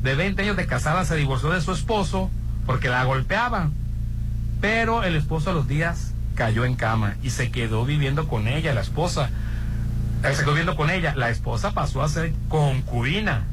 de 0.02 0.14
20 0.14 0.43
años 0.43 0.56
de 0.56 0.66
casada 0.66 1.05
se 1.05 1.16
divorció 1.16 1.51
de 1.51 1.60
su 1.60 1.72
esposo 1.72 2.31
porque 2.66 2.89
la 2.89 3.05
golpeaba. 3.05 3.70
Pero 4.60 5.05
el 5.05 5.16
esposo 5.16 5.51
a 5.51 5.52
los 5.52 5.66
días 5.68 6.12
cayó 6.35 6.64
en 6.64 6.74
cama 6.74 7.16
y 7.22 7.31
se 7.31 7.51
quedó 7.51 7.85
viviendo 7.85 8.28
con 8.28 8.48
ella, 8.48 8.74
la 8.74 8.81
esposa. 8.82 9.31
Eh, 10.22 10.32
Se 10.35 10.43
quedó 10.43 10.51
viviendo 10.52 10.77
con 10.77 10.90
ella. 10.90 11.14
La 11.16 11.31
esposa 11.31 11.72
pasó 11.72 12.02
a 12.02 12.09
ser 12.09 12.32
concubina. 12.48 13.44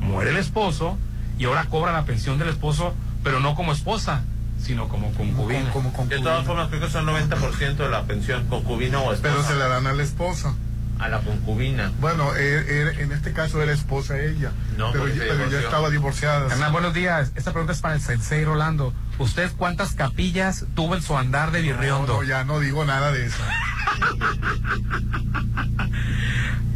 Muere 0.00 0.30
el 0.30 0.36
esposo 0.36 0.96
y 1.38 1.44
ahora 1.44 1.66
cobra 1.66 1.92
la 1.92 2.04
pensión 2.04 2.38
del 2.38 2.48
esposo, 2.48 2.94
pero 3.22 3.40
no 3.40 3.54
como 3.54 3.72
esposa, 3.72 4.22
sino 4.60 4.88
como 4.88 5.10
concubina. 5.12 5.70
De 6.08 6.18
todas 6.20 6.46
formas, 6.46 6.68
creo 6.68 6.80
que 6.80 6.90
son 6.90 7.06
90% 7.06 7.76
de 7.76 7.88
la 7.88 8.04
pensión, 8.04 8.46
concubina 8.46 9.00
o 9.00 9.12
esposa. 9.12 9.34
Pero 9.34 9.42
se 9.42 9.54
la 9.54 9.68
dan 9.68 9.86
a 9.86 9.92
la 9.92 10.02
esposa. 10.02 10.54
A 10.98 11.08
la 11.08 11.20
concubina. 11.20 11.92
Bueno, 12.00 12.34
er- 12.34 12.68
er- 12.68 13.00
en 13.00 13.12
este 13.12 13.32
caso 13.32 13.62
era 13.62 13.72
esposa 13.72 14.18
ella. 14.18 14.50
No, 14.78 14.92
pero, 14.92 15.04
pero 15.04 15.14
ya 15.14 15.32
divorció. 15.34 15.58
estaba 15.58 15.90
divorciada. 15.90 16.52
Hernán, 16.52 16.72
buenos 16.72 16.94
días. 16.94 17.32
Esta 17.34 17.52
pregunta 17.52 17.72
es 17.74 17.80
para 17.80 17.94
el 17.94 18.00
sensei 18.00 18.44
Rolando. 18.44 18.94
¿Usted 19.18 19.50
cuántas 19.56 19.92
capillas 19.94 20.64
tuvo 20.74 20.94
en 20.94 21.02
su 21.02 21.16
andar 21.16 21.50
de 21.50 21.60
Virriondo? 21.62 22.14
No, 22.14 22.22
ya 22.22 22.44
no 22.44 22.60
digo 22.60 22.84
nada 22.86 23.12
de 23.12 23.26
eso. 23.26 23.42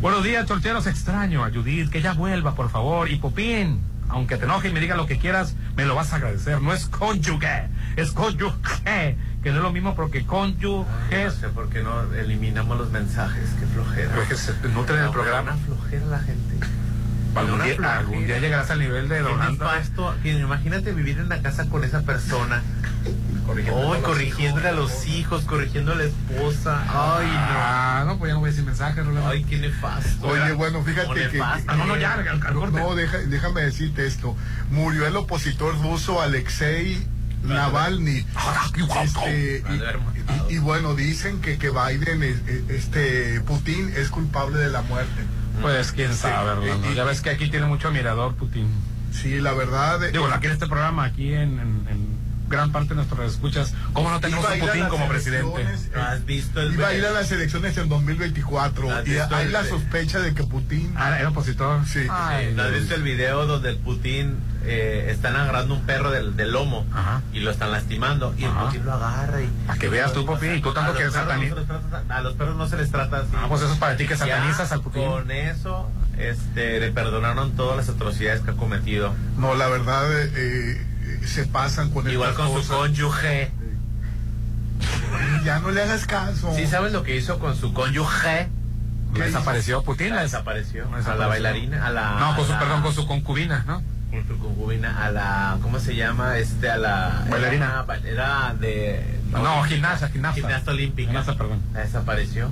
Buenos 0.01 0.25
días, 0.25 0.47
solteros. 0.49 0.87
Extraño 0.87 1.45
a 1.45 1.51
Judith, 1.51 1.91
que 1.91 1.99
ella 1.99 2.13
vuelva, 2.13 2.55
por 2.55 2.71
favor. 2.71 3.11
Y 3.11 3.17
Popín, 3.17 3.81
aunque 4.09 4.37
te 4.37 4.45
enoje 4.45 4.69
y 4.69 4.73
me 4.73 4.81
diga 4.81 4.97
lo 4.97 5.07
que 5.07 5.19
quieras, 5.19 5.55
me 5.77 5.85
lo 5.85 5.95
vas 5.95 6.13
a 6.13 6.17
agradecer. 6.17 6.61
No 6.63 6.73
es 6.73 6.87
cónyuge, 6.87 7.69
es 7.97 8.13
cónyuge, 8.13 9.17
que 9.43 9.51
no 9.51 9.57
es 9.57 9.63
lo 9.63 9.73
mismo 9.73 9.95
porque 9.95 10.25
cónyuge 10.27 11.25
No 11.25 11.31
sé 11.31 11.49
por 11.49 11.69
qué 11.71 11.83
no 11.83 12.13
eliminamos 12.15 12.79
los 12.79 12.91
mensajes, 12.91 13.49
qué 13.59 13.67
flojera. 13.67 14.09
Pero 14.11 14.23
es 14.23 14.29
que 14.29 14.37
se 14.37 14.53
nutre 14.69 14.97
del 14.97 15.07
No, 15.07 15.13
programa. 15.13 15.53
Una 15.53 15.57
flojera 15.65 16.07
la 16.07 16.19
gente. 16.21 16.67
Algún 17.35 17.63
día, 17.63 17.99
algún 17.99 18.27
día 18.27 18.39
llegarás 18.41 18.71
al 18.71 18.81
nivel 18.81 19.09
de. 19.09 19.23
Que 20.23 20.33
Imagínate 20.33 20.93
vivir 20.93 21.19
en 21.19 21.29
la 21.29 21.41
casa 21.43 21.69
con 21.69 21.85
esa 21.85 22.03
persona. 22.03 22.63
Hoy 23.73 23.99
corrigiéndole 24.01 24.69
a 24.69 24.73
los 24.73 25.07
hijos, 25.07 25.45
corrigiendo 25.45 25.93
a 25.93 25.97
la 25.97 26.05
esposa. 26.05 26.83
Ay, 26.89 27.27
no. 27.27 27.33
Ah, 27.37 28.05
no, 28.07 28.19
pues 28.19 28.29
ya 28.29 28.35
no 28.35 28.41
voy 28.41 28.49
a 28.49 28.53
decir 28.53 28.65
mensajes, 28.65 29.05
Rolando. 29.05 29.29
Ay, 29.29 29.45
qué 29.45 29.59
nefasto. 29.59 30.27
Oye, 30.27 30.53
bueno, 30.53 30.83
fíjate 30.85 31.15
que... 31.15 31.29
que- 31.31 31.39
no, 31.77 31.87
no, 31.87 31.97
ya, 31.97 32.15
al- 32.15 32.29
al 32.29 32.55
corte. 32.55 32.79
No, 32.79 32.95
deja- 32.95 33.19
déjame 33.19 33.63
decirte 33.63 34.07
esto. 34.07 34.37
Murió 34.71 35.07
el 35.07 35.17
opositor 35.17 35.81
ruso 35.83 36.21
Alexei 36.21 37.05
Navalny. 37.43 38.25
Este, 39.03 39.63
y, 39.71 40.53
y- 40.53 40.55
y 40.57 40.59
bueno, 40.59 40.95
dicen 40.95 41.41
que, 41.41 41.59
que 41.59 41.71
Biden, 41.71 42.23
es- 42.23 42.41
es- 42.47 42.69
este, 42.71 43.41
Putin 43.43 43.93
es 43.97 44.09
culpable 44.11 44.59
de 44.59 44.69
la 44.71 44.83
muerte. 44.83 45.23
Pues 45.61 45.93
quién 45.93 46.15
sabe, 46.15 46.71
y- 46.91 46.95
Ya 46.95 47.05
ves 47.05 47.21
que 47.21 47.31
aquí 47.31 47.51
tiene 47.51 47.67
mucho 47.67 47.89
admirador 47.89 48.35
Putin. 48.37 48.69
Sí, 49.13 49.41
la 49.41 49.53
verdad... 49.53 50.03
eh, 50.05 50.13
Digo, 50.13 50.27
aquí 50.27 50.47
en 50.47 50.53
este 50.53 50.67
programa, 50.67 51.05
aquí 51.05 51.33
en, 51.35 51.59
en- 51.59 51.87
en 51.91 52.10
gran 52.51 52.73
parte 52.73 52.91
de 52.91 52.97
nuestros 52.97 53.33
escuchas, 53.33 53.73
¿cómo 53.93 54.11
no 54.11 54.21
tenemos 54.21 54.45
a 54.45 54.55
Putin 54.57 54.89
como 54.89 55.09
presidente? 55.09 55.63
eh, 55.63 55.99
¿Has 55.99 56.27
visto 56.27 56.61
el 56.61 56.75
Iba 56.75 56.89
a 56.89 56.95
ir 56.95 57.07
a 57.07 57.13
las 57.13 57.31
elecciones 57.31 57.77
en 57.79 57.89
2024 57.89 58.91
¿Has 58.93 59.07
y 59.07 59.17
hay 59.19 59.49
la 59.49 59.65
sospecha 59.65 60.19
de 60.19 60.35
que 60.35 60.43
Putin... 60.43 60.93
Ah, 60.97 61.19
era 61.19 61.29
opositor. 61.31 61.87
Sí. 61.87 62.07
Ay, 62.11 62.53
¿No 62.55 62.65
has 62.65 62.73
visto 62.73 62.95
el 62.95 63.03
video 63.03 63.47
donde 63.47 63.71
el 63.71 63.77
Putin 63.79 64.37
eh, 64.65 65.07
están 65.11 65.37
agarrando 65.37 65.75
un 65.75 65.87
perro 65.87 66.11
del, 66.11 66.37
del 66.37 66.53
lomo 66.53 66.85
Ajá. 66.93 67.23
y 67.33 67.41
lo 67.41 67.51
están 67.51 67.71
lastimando 67.73 68.35
y 68.37 68.45
el. 68.45 68.51
Putin 68.51 68.85
lo 68.85 68.93
agarra 68.93 69.41
y 69.41 69.47
Para 69.67 69.79
que 69.79 69.89
veas 69.89 70.13
tú, 70.13 70.27
Putin, 70.27 70.57
y 70.57 70.61
tú 70.61 70.75
tanto 70.75 70.93
que 70.93 71.05
perros 71.05 71.15
no 71.15 72.15
a 72.15 72.21
los 72.21 72.35
perros 72.35 72.57
no 72.57 72.69
se 72.69 72.77
les 72.77 72.91
trata 72.91 73.19
así. 73.19 73.31
Ah, 73.35 73.47
pues 73.49 73.63
eso 73.63 73.73
es 73.73 73.79
para 73.79 73.97
ti 73.97 74.05
que 74.07 74.17
Ya 74.17 74.19
satanizas 74.19 74.73
al 74.73 74.83
Putin. 74.83 75.09
Con 75.09 75.31
eso 75.31 75.89
este, 76.19 76.81
le 76.81 76.91
perdonaron 76.91 77.53
todas 77.53 77.77
las 77.77 77.89
atrocidades 77.89 78.43
que 78.43 78.51
ha 78.51 78.55
cometido. 78.55 79.15
No, 79.39 79.55
la 79.55 79.69
verdad, 79.69 80.13
eh, 80.13 80.31
eh, 80.35 80.87
se 81.27 81.47
pasan 81.47 81.91
con 81.91 82.09
Igual 82.11 82.31
estas 82.31 82.49
con 82.49 82.63
su 82.63 82.69
cónyuge. 82.69 83.51
Ya 85.45 85.59
no 85.61 85.71
le 85.71 85.83
hagas 85.83 86.07
caso. 86.07 86.53
¿Sí 86.55 86.67
sabes 86.67 86.93
lo 86.93 87.03
que 87.03 87.17
hizo 87.17 87.39
con 87.39 87.57
su 87.57 87.73
cónyuge? 87.73 88.49
¿Qué 89.15 89.23
Desapareció 89.23 89.83
Putin. 89.83 90.15
La 90.15 90.23
desapareció. 90.23 90.87
A 91.07 91.15
la 91.17 91.27
bailarina, 91.27 91.87
a 91.87 91.91
la... 91.91 92.17
No, 92.21 92.37
con 92.37 92.47
su, 92.47 92.53
la- 92.53 92.59
perdón, 92.61 92.83
con 92.83 92.95
su 92.95 93.07
concubina, 93.07 93.65
¿no? 93.67 93.83
con 94.11 94.27
su 94.27 94.39
concubina, 94.39 95.05
a 95.05 95.11
la... 95.11 95.59
¿Cómo 95.63 95.79
se 95.79 95.95
llama? 95.97 96.37
Este, 96.39 96.71
a 96.71 96.77
la... 96.77 97.25
Bailarina. 97.29 97.85
Era, 97.89 98.09
era 98.09 98.55
de... 98.59 99.21
No, 99.33 99.63
gimnasta, 99.65 100.09
gimnasta. 100.09 100.41
Gimnasta 100.41 100.71
olímpica. 100.71 101.09
Gimnasta, 101.09 101.37
perdón. 101.37 101.61
La 101.73 101.81
desapareció. 101.81 102.51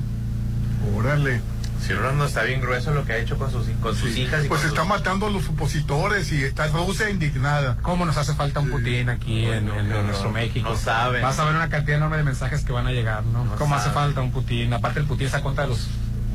Órale. 0.96 1.40
Si 1.86 1.92
no 1.94 2.24
está 2.24 2.42
bien 2.42 2.60
grueso 2.60 2.92
lo 2.92 3.04
que 3.04 3.12
ha 3.12 3.16
hecho 3.18 3.38
con 3.38 3.50
sus, 3.50 3.66
con 3.80 3.94
sus 3.96 4.16
hijas 4.16 4.44
y 4.44 4.48
Pues 4.48 4.60
con 4.60 4.68
está 4.70 4.80
sus- 4.82 4.88
matando 4.88 5.26
a 5.26 5.30
los 5.30 5.48
opositores 5.48 6.30
y 6.32 6.42
está 6.44 6.66
Rusia 6.68 7.08
indignada. 7.08 7.76
¿Cómo 7.82 8.04
nos 8.04 8.16
hace 8.16 8.34
falta 8.34 8.60
un 8.60 8.70
Putin 8.70 9.08
aquí 9.08 9.46
en, 9.46 9.68
en- 9.68 9.92
en 9.92 10.06
nuestro 10.06 10.30
México? 10.30 10.68
no 10.70 10.76
saben. 10.76 11.22
Vas 11.22 11.38
a 11.38 11.44
ver 11.44 11.54
una 11.54 11.68
cantidad 11.68 11.96
enorme 11.98 12.16
de 12.18 12.24
mensajes 12.24 12.64
que 12.64 12.72
van 12.72 12.86
a 12.86 12.92
llegar, 12.92 13.24
¿no? 13.24 13.44
No 13.44 13.54
¿Cómo 13.56 13.74
hace 13.74 13.90
falta 13.90 14.20
un 14.20 14.32
Putin? 14.32 14.72
Aparte 14.74 15.00
el 15.00 15.06
Putin 15.06 15.26
está 15.26 15.40
contra 15.42 15.64
de 15.64 15.70
los 15.70 15.88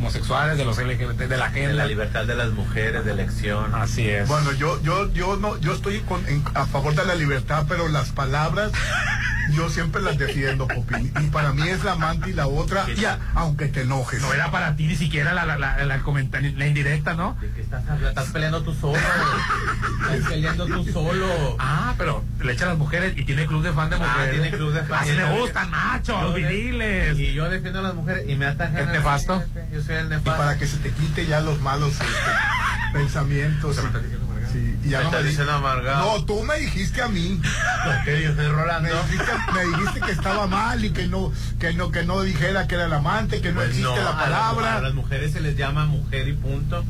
homosexuales, 0.04 0.58
de 0.58 0.66
los 0.66 0.78
LGBT, 0.78 1.18
de 1.28 1.38
la 1.38 1.48
de 1.50 1.54
gente. 1.60 1.74
la 1.74 1.86
libertad 1.86 2.26
de 2.26 2.36
las 2.36 2.52
mujeres, 2.52 3.06
de 3.06 3.12
elección. 3.12 3.74
Así 3.74 4.10
es. 4.10 4.28
Bueno, 4.28 4.52
yo, 4.52 4.82
yo, 4.84 5.12
yo 5.14 5.38
no, 5.38 5.58
yo 5.60 5.74
estoy 5.74 6.00
con- 6.02 6.26
en- 6.28 6.44
a 6.54 6.66
favor 6.66 6.94
de 6.94 7.06
la 7.06 7.16
libertad, 7.16 7.66
pero 7.70 7.88
las 7.88 8.10
palabras 8.12 8.72
yo 9.54 9.70
siempre 9.70 10.02
las 10.02 10.18
defiendo, 10.18 10.68
Popín. 10.68 11.12
Y 11.22 11.28
para 11.28 11.54
mí 11.54 11.68
es 11.68 11.84
la 11.84 11.94
amante 11.94 12.30
y 12.30 12.34
la 12.34 12.48
otra, 12.48 12.86
ya, 12.96 13.20
aunque 13.36 13.68
te 13.68 13.82
enojes. 13.82 14.22
no 14.22 14.34
era 14.34 14.52
para 14.52 14.76
ti 14.76 14.88
ni 14.88 14.96
siquiera 14.96 15.34
la, 15.34 15.46
la, 15.46 15.58
la, 15.58 15.78
la 15.86 15.98
la 15.98 16.68
indirecta, 16.68 17.14
¿no? 17.14 17.38
¿De 17.42 17.50
qué 17.52 17.62
estás 17.62 18.30
peleando 18.32 18.64
tú 18.64 18.74
solo. 18.74 18.98
estás 20.14 20.30
peleando 20.30 20.66
tú 20.66 20.84
solo. 20.92 21.56
Ah, 21.60 21.94
pero 21.98 22.24
le 22.42 22.54
echa 22.54 22.66
a 22.66 22.70
las 22.70 22.78
mujeres 22.78 23.14
y 23.18 23.24
tiene 23.26 23.46
club 23.46 23.64
de 23.64 23.72
fan 23.74 23.90
de 23.90 23.98
Ah, 23.98 24.00
mujeres. 24.00 24.32
tiene 24.42 24.58
club 24.58 24.74
de 24.74 24.84
fan. 24.84 25.00
Así 25.04 25.12
me 25.12 25.40
gustan, 25.40 25.70
machos, 25.70 26.34
viriles. 26.36 27.18
Y 27.20 27.34
yo 27.34 27.50
defiendo 27.50 27.80
a 27.80 27.84
las 27.84 27.94
mujeres 27.96 28.26
y 28.28 28.36
me 28.36 28.46
atan 28.46 28.76
¿Es 28.78 28.88
nefasto? 28.88 29.44
Yo 29.72 29.82
soy 29.82 29.93
Y 30.18 30.20
para 30.22 30.58
que 30.58 30.68
se 30.68 30.78
te 30.78 30.92
quite 30.92 31.26
ya 31.26 31.40
los 31.42 31.60
malos 31.62 31.92
este, 31.94 32.04
pensamientos. 32.94 33.78
Sí, 34.52 34.78
y 34.84 34.90
ya 34.90 35.00
Me 35.00 35.06
no 35.06 35.12
me 35.12 35.52
amargado. 35.52 36.18
No, 36.20 36.26
tú 36.26 36.44
me 36.44 36.58
dijiste 36.60 37.02
a 37.02 37.08
mí. 37.08 37.42
¿Qué 38.06 38.22
yo 38.22 38.36
soy 38.36 38.46
Me 38.46 38.52
Rolando? 38.52 38.90
dijiste, 39.04 39.32
me 39.54 39.66
dijiste 39.66 40.00
que 40.02 40.12
estaba 40.12 40.46
mal 40.48 40.84
y 40.86 40.92
que 40.92 41.08
no, 41.08 41.32
que 41.60 41.74
no, 41.74 41.92
que 41.92 42.04
no 42.04 42.22
dijera 42.22 42.68
que 42.68 42.76
era 42.76 42.86
el 42.86 42.94
amante, 42.94 43.42
que 43.42 43.50
no 43.50 43.56
Pues 43.56 43.70
existe 43.70 43.90
no, 43.90 43.96
la 43.96 44.10
a 44.10 44.14
las- 44.14 44.24
palabra. 44.24 44.78
A 44.78 44.82
las 44.82 44.94
mujeres 44.94 45.34
se 45.34 45.40
les 45.42 45.58
llama 45.58 45.86
mujer 45.86 46.28
y 46.28 46.34
punto. 46.34 46.84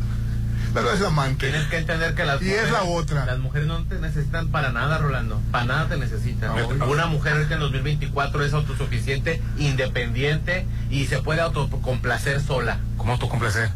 Pero 0.74 0.92
es 0.92 1.02
amante. 1.02 1.50
Tienes 1.50 1.68
que 1.68 1.78
entender 1.78 2.16
que 2.16 2.26
las 2.26 2.42
Y 2.42 2.50
es 2.50 2.52
mujeres, 2.52 2.72
la 2.72 2.84
otra. 2.84 3.26
Las 3.26 3.40
mujeres 3.40 3.68
no 3.68 3.84
te 3.84 4.00
necesitan 4.00 4.50
para 4.50 4.72
nada, 4.72 4.98
Rolando. 4.98 5.40
Para 5.52 5.66
nada 5.66 5.88
te 5.88 5.98
necesitan. 5.98 6.52
Ah, 6.52 6.64
bueno. 6.64 6.88
Una 6.88 7.06
mujer 7.06 7.34
ahorita 7.34 7.56
en 7.56 7.60
2024 7.60 8.44
es 8.44 8.54
autosuficiente, 8.54 9.42
independiente 9.58 10.66
y 10.90 11.06
se 11.06 11.22
puede 11.22 11.42
autocomplacer 11.42 12.42
sola. 12.42 12.80
¿Cómo 12.98 13.14
autocomplacer? 13.14 13.70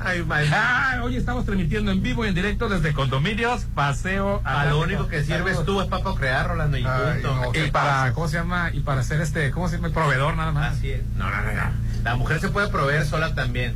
Ay, 0.00 0.24
ay, 0.28 0.50
Ah, 0.52 1.00
hoy 1.02 1.16
estamos 1.16 1.44
transmitiendo 1.44 1.90
en 1.90 2.02
vivo 2.02 2.24
y 2.24 2.28
en 2.28 2.34
directo 2.34 2.68
desde 2.68 2.92
Condominios, 2.92 3.66
Paseo 3.74 4.42
a 4.44 4.66
lo 4.66 4.80
único 4.80 5.08
que 5.08 5.22
sirves 5.24 5.64
tú 5.64 5.80
es 5.80 5.88
para 5.88 6.02
procrear, 6.02 6.48
Rolando, 6.48 6.76
y 6.76 6.84
Ay, 6.84 7.20
no. 7.22 7.48
Y 7.50 7.52
¿Qué 7.52 7.72
para, 7.72 7.90
pasa? 7.90 8.12
¿cómo 8.12 8.28
se 8.28 8.36
llama? 8.36 8.70
Y 8.72 8.80
para 8.80 9.02
ser 9.02 9.20
este, 9.20 9.50
¿cómo 9.50 9.68
se 9.68 9.76
llama? 9.76 9.90
Proveedor 9.90 10.36
nada 10.36 10.52
más. 10.52 10.76
Así 10.76 10.90
es. 10.90 11.02
No, 11.16 11.30
no, 11.30 11.42
no, 11.42 11.52
no. 11.52 11.70
La 12.02 12.16
mujer 12.16 12.40
se 12.40 12.48
puede 12.48 12.68
proveer 12.68 13.06
sola 13.06 13.34
también. 13.34 13.74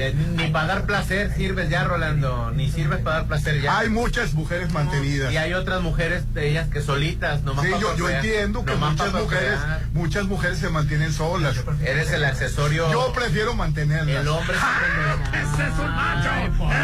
De- 0.00 0.14
ni 0.14 0.46
para 0.50 0.66
dar 0.66 0.86
placer 0.86 1.32
sirves 1.34 1.68
ya, 1.68 1.84
Rolando. 1.84 2.50
Ni 2.52 2.70
sirves 2.70 3.00
para 3.00 3.16
dar 3.16 3.26
placer 3.26 3.60
ya. 3.60 3.78
Hay 3.78 3.90
muchas 3.90 4.32
mujeres 4.32 4.72
mantenidas. 4.72 5.32
Y 5.32 5.36
hay 5.36 5.52
otras 5.52 5.82
mujeres 5.82 6.32
de 6.32 6.48
ellas 6.48 6.68
que 6.68 6.80
solitas, 6.80 7.42
nomás 7.42 7.64
Sí, 7.66 7.70
para 7.70 7.82
yo, 7.82 7.96
yo 7.96 8.08
entiendo 8.08 8.64
que 8.64 8.74
muchas 8.76 9.12
mujeres, 9.12 9.58
muchas 9.92 10.24
mujeres 10.24 10.58
se 10.58 10.70
mantienen 10.70 11.12
solas. 11.12 11.62
Eres 11.84 12.10
el 12.12 12.24
accesorio. 12.24 12.90
Yo 12.90 13.12
prefiero 13.12 13.54
mantenerlas. 13.54 14.22
El 14.22 14.28
hombre 14.28 14.56
¡Ese 15.32 15.62
es 15.64 15.78
un! 15.78 16.09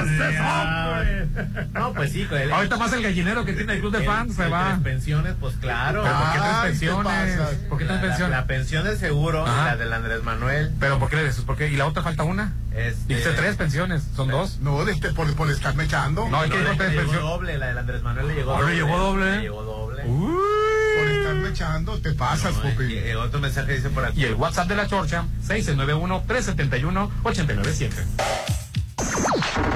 ¡Ese 0.05 0.35
es 0.35 0.41
hombre! 0.41 1.27
No, 1.73 1.93
pues 1.93 2.13
sí, 2.13 2.25
con 2.25 2.39
el- 2.39 2.53
Ahorita 2.53 2.77
más 2.77 2.93
el 2.93 3.03
gallinero 3.03 3.45
que 3.45 3.53
tiene 3.53 3.75
el 3.75 3.81
club 3.81 3.93
de 3.93 3.99
el- 3.99 4.07
fans 4.07 4.35
se 4.37 4.45
el 4.45 4.53
va. 4.53 4.67
tres 4.69 4.79
pensiones, 4.83 5.35
pues 5.41 5.55
claro. 5.57 6.03
¿Pero 6.03 6.15
por 6.19 6.33
qué 6.33 6.39
tres 6.39 6.51
Ay, 6.51 6.57
¿qué 6.63 6.69
pensiones? 6.69 7.39
¿Por 7.69 7.79
qué 7.79 7.85
La- 7.85 7.91
tres 7.91 8.03
la- 8.03 8.09
pensiones? 8.09 8.31
La, 8.37 8.47
pensión 8.47 8.85
del 8.85 8.99
seguro, 8.99 9.47
Ajá. 9.47 9.65
la 9.67 9.77
del 9.77 9.93
Andrés 9.93 10.23
Manuel. 10.23 10.73
¿Pero 10.81 10.99
por 10.99 11.11
qué 11.11 11.17
le 11.17 11.25
dices? 11.25 11.43
¿Por 11.45 11.57
qué? 11.57 11.69
¿Y 11.69 11.77
la 11.77 11.87
otra 11.87 12.03
falta 12.03 12.23
una? 12.23 12.53
Este, 12.75 13.15
Dijiste 13.15 13.33
tres 13.33 13.57
pensiones, 13.57 14.03
son 14.15 14.29
dos. 14.29 14.59
No, 14.61 14.85
de 14.85 14.93
este, 14.93 15.11
por, 15.13 15.33
por 15.35 15.51
estarme 15.51 15.85
echando. 15.85 16.29
No, 16.29 16.41
hay 16.41 16.51
que 16.51 16.59
No, 16.59 16.71
le, 16.71 16.77
tres 16.77 16.95
le 16.95 17.05
llegó 17.05 17.13
doble, 17.29 17.59
la 17.59 17.67
del 17.69 17.79
Andrés 17.79 18.03
Manuel 18.03 18.29
le 18.29 18.35
llegó 18.35 18.55
Ah, 18.55 18.59
¿le 18.59 18.63
doble. 18.65 18.77
llegó 18.77 18.99
doble? 18.99 19.31
Le 19.37 19.41
llegó 19.43 19.63
doble. 19.63 20.03
Por 20.03 21.07
estarme 21.09 21.49
echando, 21.51 21.99
te 22.01 22.13
pasas, 22.13 22.55
No, 22.57 22.63
Popi. 22.63 22.85
y- 22.85 23.11
y 23.11 23.15
otro 23.15 23.41
mensaje 23.41 23.75
dice 23.75 23.91
por 23.91 24.05
aquí. 24.05 24.23
Y 24.23 24.25
el 24.25 24.35
WhatsApp 24.35 24.69
de 24.69 24.77
la 24.77 24.87
Chorcha, 24.87 25.25
691-371-897. 25.47 28.05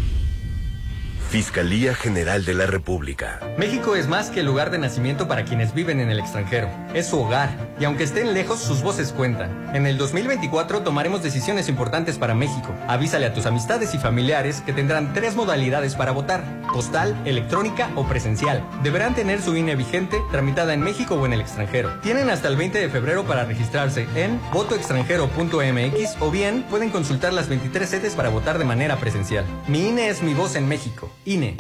Fiscalía 1.30 1.94
General 1.94 2.44
de 2.44 2.56
la 2.56 2.66
República. 2.66 3.40
México 3.56 3.96
es 3.96 4.08
más 4.08 4.32
que 4.32 4.40
el 4.40 4.48
lugar 4.48 4.72
de 4.72 4.80
nacimiento 4.80 5.28
para 5.28 5.46
quienes 5.46 5.76
viven 5.76 6.00
en 6.00 6.10
el 6.10 6.18
extranjero. 6.18 6.72
Es 6.96 7.06
su 7.06 7.20
hogar, 7.20 7.52
y 7.80 7.86
aunque 7.86 8.04
estén 8.04 8.34
lejos, 8.34 8.60
sus 8.60 8.82
voces 8.82 9.12
cuentan. 9.12 9.70
En 9.76 9.86
el 9.86 10.00
2024 10.00 10.82
tomaremos 10.82 11.22
decisiones 11.22 11.70
importantes 11.70 12.18
para 12.18 12.34
México. 12.34 12.74
Avísale 12.88 13.28
a 13.28 13.34
tus 13.36 13.46
amistades 13.46 13.94
y 13.94 14.00
familiares 14.00 14.62
que 14.62 14.74
tendrán 14.74 15.14
tres 15.14 15.36
modalidades 15.36 15.94
para 15.94 16.14
votar: 16.14 16.44
postal, 16.74 17.16
electrónica 17.26 17.92
o 17.96 18.08
presencial. 18.08 18.68
Deberán 18.82 19.14
tener 19.14 19.40
su 19.40 19.56
INE 19.56 19.76
vigente, 19.76 20.20
tramitada 20.32 20.74
en 20.74 20.82
México 20.82 21.14
o 21.14 21.28
en 21.28 21.34
el 21.34 21.42
extranjero. 21.42 21.92
Tienen 22.02 22.32
hasta 22.32 22.48
el 22.48 22.58
20 22.58 22.80
de 22.80 22.90
febrero 22.90 23.24
para 23.26 23.46
registrarse 23.46 24.08
en 24.16 24.42
votoextranjero.mx 24.52 26.22
o 26.22 26.32
bien 26.32 26.64
pueden 26.72 26.90
consultar 26.90 27.34
las 27.34 27.50
23 27.50 27.88
sedes 27.88 28.16
para 28.16 28.30
votar 28.30 28.58
de 28.58 28.66
manera 28.66 28.96
presencial. 28.98 29.46
Mi 29.68 29.90
INE 29.90 30.10
es 30.10 30.24
mi 30.24 30.34
voz 30.34 30.56
en 30.56 30.68
México. 30.68 31.12
INE. 31.26 31.56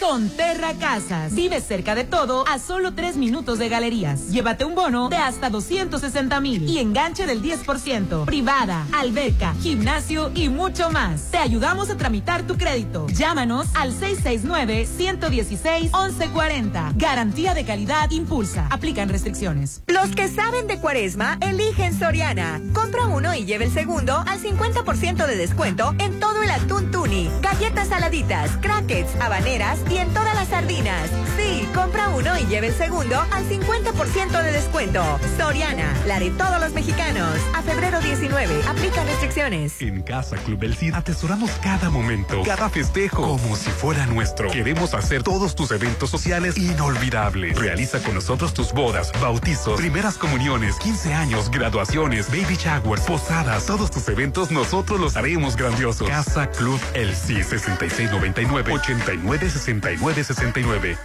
Sonterra 0.08 0.76
Casas. 0.76 1.34
Vive 1.34 1.60
cerca 1.62 1.96
de 1.96 2.04
todo 2.04 2.48
a 2.48 2.60
solo 2.60 2.94
tres 2.94 3.18
minutos 3.18 3.58
de 3.58 3.70
galerías. 3.70 4.30
Llévate 4.30 4.64
un 4.64 4.76
bono 4.76 5.10
de 5.10 5.18
hasta 5.18 5.50
260 5.50 6.40
mil 6.42 6.70
y 6.70 6.78
enganche 6.78 7.26
del 7.26 7.42
10%. 7.42 8.26
Privada, 8.26 8.86
alberca, 8.94 9.56
gimnasio 9.64 10.30
y 10.36 10.50
mucho 10.50 10.92
más. 10.92 11.32
Te 11.32 11.40
ayudamos 11.40 11.90
a 11.90 11.98
tramitar 11.98 12.44
tu 12.44 12.56
crédito. 12.56 13.08
Llámanos 13.08 13.66
al 13.74 14.00
669-116-1140. 14.00 16.96
Garantía 16.98 17.56
de 17.56 17.66
calidad 17.66 18.12
impulsa. 18.12 18.68
Aplican 18.70 19.10
restricciones. 19.10 19.82
Los 19.88 20.16
que 20.16 20.28
saben 20.28 20.68
de 20.68 20.78
cuaresma, 20.78 21.40
eligen 21.42 21.98
Soriana. 21.98 22.62
Compra 22.74 23.08
uno 23.08 23.34
y 23.34 23.46
lleve 23.46 23.66
el 23.66 23.74
segundo 23.74 24.24
al 24.28 24.40
50% 24.40 25.26
de 25.26 25.36
descuento 25.36 25.96
en 25.98 26.20
todo 26.20 26.44
el 26.44 26.52
atún 26.52 26.92
tuni, 26.92 27.28
galletas 27.42 27.88
saladitas, 27.88 28.52
crackets, 28.62 29.16
habaneras 29.20 29.80
y 29.90 29.95
en 29.98 30.14
todas 30.14 30.36
las 30.36 30.48
sardinas. 30.48 31.10
Sí, 31.38 31.68
compra 31.74 32.10
uno 32.10 32.38
y 32.38 32.46
lleve 32.46 32.68
el 32.68 32.74
segundo 32.74 33.20
al 33.32 33.48
50% 33.48 34.42
de 34.42 34.52
descuento. 34.52 35.04
Soriana, 35.38 35.94
la 36.08 36.20
de 36.20 36.32
todos 36.32 36.60
los 36.60 36.74
mexicanos. 36.74 37.30
A 37.56 37.62
febrero 37.62 38.00
19, 38.00 38.62
aplica 38.68 39.04
restricciones. 39.04 39.82
En 39.82 40.02
Casa 40.02 40.38
Club 40.38 40.64
El 40.64 40.76
Cid 40.76 40.94
atesoramos 40.94 41.52
cada 41.62 41.90
momento, 41.90 42.42
cada 42.44 42.70
festejo, 42.70 43.22
como 43.24 43.56
si 43.56 43.70
fuera 43.70 44.06
nuestro. 44.06 44.50
Queremos 44.50 44.94
hacer 44.94 45.24
todos 45.24 45.56
tus 45.56 45.72
eventos 45.72 46.10
sociales 46.10 46.58
inolvidables. 46.58 47.58
Realiza 47.58 48.00
con 48.00 48.16
nosotros 48.16 48.54
tus 48.54 48.74
bodas, 48.74 49.12
bautizos, 49.22 49.80
primeras 49.80 50.18
comuniones, 50.18 50.78
15 50.78 51.14
años, 51.14 51.50
graduaciones, 51.52 52.28
baby 52.30 52.56
showers, 52.56 53.02
posadas. 53.02 53.66
Todos 53.66 53.92
tus 53.92 54.08
eventos 54.10 54.52
nosotros 54.52 55.00
los 55.00 55.16
haremos 55.16 55.56
grandiosos. 55.56 56.08
Casa 56.08 56.50
Club 56.52 56.80
El 56.94 57.16
Cid 57.16 57.44
6699 57.44 58.74
89 58.74 59.50
69 59.86 60.24
69. 60.24 60.98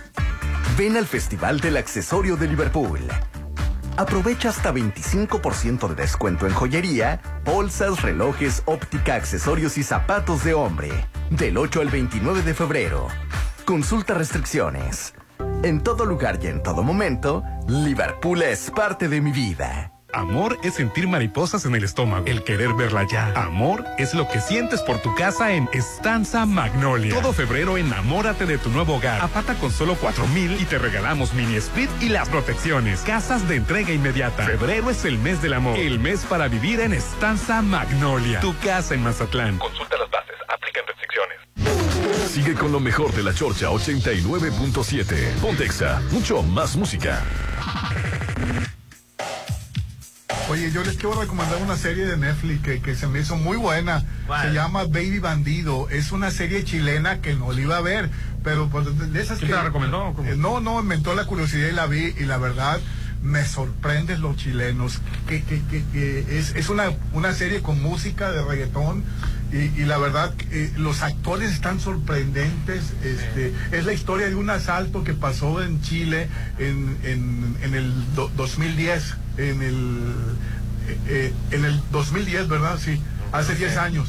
Ven 0.78 0.96
al 0.96 1.06
Festival 1.06 1.60
del 1.60 1.76
Accesorio 1.76 2.36
de 2.36 2.48
Liverpool. 2.48 3.00
Aprovecha 3.98 4.48
hasta 4.48 4.72
25% 4.72 5.88
de 5.88 5.94
descuento 5.94 6.46
en 6.46 6.54
joyería, 6.54 7.20
bolsas, 7.44 8.00
relojes, 8.00 8.62
óptica, 8.64 9.16
accesorios 9.16 9.76
y 9.76 9.82
zapatos 9.82 10.44
de 10.44 10.54
hombre. 10.54 10.90
Del 11.28 11.58
8 11.58 11.82
al 11.82 11.90
29 11.90 12.42
de 12.42 12.54
febrero. 12.54 13.08
Consulta 13.66 14.14
restricciones. 14.14 15.12
En 15.62 15.82
todo 15.82 16.06
lugar 16.06 16.38
y 16.42 16.46
en 16.46 16.62
todo 16.62 16.82
momento, 16.82 17.44
Liverpool 17.68 18.40
es 18.40 18.70
parte 18.70 19.08
de 19.08 19.20
mi 19.20 19.30
vida. 19.30 19.92
Amor 20.12 20.58
es 20.62 20.74
sentir 20.74 21.06
mariposas 21.08 21.64
en 21.64 21.74
el 21.74 21.84
estómago, 21.84 22.26
el 22.26 22.42
querer 22.42 22.74
verla 22.74 23.06
ya. 23.10 23.32
Amor 23.34 23.84
es 23.98 24.14
lo 24.14 24.28
que 24.28 24.40
sientes 24.40 24.80
por 24.82 25.00
tu 25.00 25.14
casa 25.14 25.52
en 25.52 25.68
Estanza 25.72 26.46
Magnolia. 26.46 27.14
Todo 27.14 27.32
febrero 27.32 27.76
enamórate 27.76 28.46
de 28.46 28.58
tu 28.58 28.70
nuevo 28.70 28.96
hogar. 28.96 29.20
Apata 29.20 29.54
con 29.54 29.70
solo 29.70 29.96
cuatro 29.96 30.26
mil 30.28 30.60
y 30.60 30.64
te 30.64 30.78
regalamos 30.78 31.32
mini 31.34 31.56
split 31.56 31.90
y 32.00 32.08
las 32.08 32.28
protecciones. 32.28 33.00
Casas 33.00 33.48
de 33.48 33.56
entrega 33.56 33.92
inmediata. 33.92 34.44
Febrero 34.46 34.90
es 34.90 35.04
el 35.04 35.18
mes 35.18 35.40
del 35.42 35.54
amor. 35.54 35.78
El 35.78 36.00
mes 36.00 36.24
para 36.28 36.48
vivir 36.48 36.80
en 36.80 36.92
Estanza 36.92 37.62
Magnolia. 37.62 38.40
Tu 38.40 38.56
casa 38.58 38.94
en 38.94 39.02
Mazatlán. 39.02 39.58
Consulta 39.58 39.96
las 39.96 40.10
bases, 40.10 40.34
aplican 40.48 40.84
restricciones. 40.86 42.30
Sigue 42.30 42.54
con 42.54 42.72
lo 42.72 42.80
mejor 42.80 43.12
de 43.12 43.22
la 43.22 43.32
Chorcha 43.34 43.68
89.7. 43.68 45.34
Pontexa, 45.40 46.02
mucho 46.10 46.42
más 46.42 46.76
música. 46.76 47.22
Oye, 50.48 50.72
yo 50.72 50.82
les 50.82 50.96
quiero 50.96 51.20
recomendar 51.20 51.62
una 51.62 51.76
serie 51.76 52.06
de 52.06 52.16
Netflix 52.16 52.62
que, 52.62 52.80
que 52.80 52.94
se 52.96 53.06
me 53.06 53.20
hizo 53.20 53.36
muy 53.36 53.56
buena. 53.56 54.04
Se 54.42 54.52
llama 54.52 54.84
Baby 54.84 55.18
Bandido. 55.20 55.88
Es 55.90 56.10
una 56.12 56.30
serie 56.30 56.64
chilena 56.64 57.20
que 57.20 57.34
no 57.34 57.52
la 57.52 57.60
iba 57.60 57.76
a 57.76 57.80
ver, 57.80 58.10
pero 58.42 58.68
pues, 58.68 58.86
de 59.12 59.20
esas 59.20 59.38
¿Quién 59.38 59.50
que... 59.50 59.54
te 59.54 59.60
la 59.60 59.64
recomendó? 59.64 60.14
Eh, 60.24 60.34
no, 60.36 60.60
no, 60.60 60.82
me 60.82 60.96
entró 60.96 61.14
la 61.14 61.24
curiosidad 61.26 61.68
y 61.68 61.72
la 61.72 61.86
vi 61.86 62.14
y 62.18 62.24
la 62.24 62.38
verdad 62.38 62.80
me 63.22 63.44
sorprende 63.44 64.18
los 64.18 64.36
chilenos. 64.36 65.00
Que, 65.28 65.42
que, 65.44 65.62
que, 65.70 65.84
que 65.92 66.38
es, 66.38 66.54
es 66.56 66.68
una, 66.68 66.90
una 67.12 67.32
serie 67.32 67.60
con 67.62 67.80
música 67.80 68.32
de 68.32 68.42
reggaetón 68.42 69.04
y, 69.52 69.80
y 69.80 69.84
la 69.84 69.98
verdad 69.98 70.32
eh, 70.50 70.72
los 70.76 71.02
actores 71.02 71.50
están 71.52 71.80
sorprendentes. 71.80 72.92
Este, 73.04 73.52
es 73.72 73.84
la 73.84 73.92
historia 73.92 74.28
de 74.28 74.34
un 74.34 74.50
asalto 74.50 75.04
que 75.04 75.14
pasó 75.14 75.62
en 75.62 75.80
Chile 75.82 76.28
en, 76.58 76.96
en, 77.04 77.56
en 77.62 77.74
el 77.74 77.92
do- 78.14 78.30
2010, 78.36 79.14
en 79.38 79.62
el, 79.62 80.12
eh, 80.88 80.98
eh, 81.08 81.32
en 81.50 81.64
el 81.64 81.80
2010, 81.92 82.48
¿verdad? 82.48 82.78
Sí, 82.82 83.00
hace 83.32 83.54
10 83.54 83.76
años. 83.76 84.08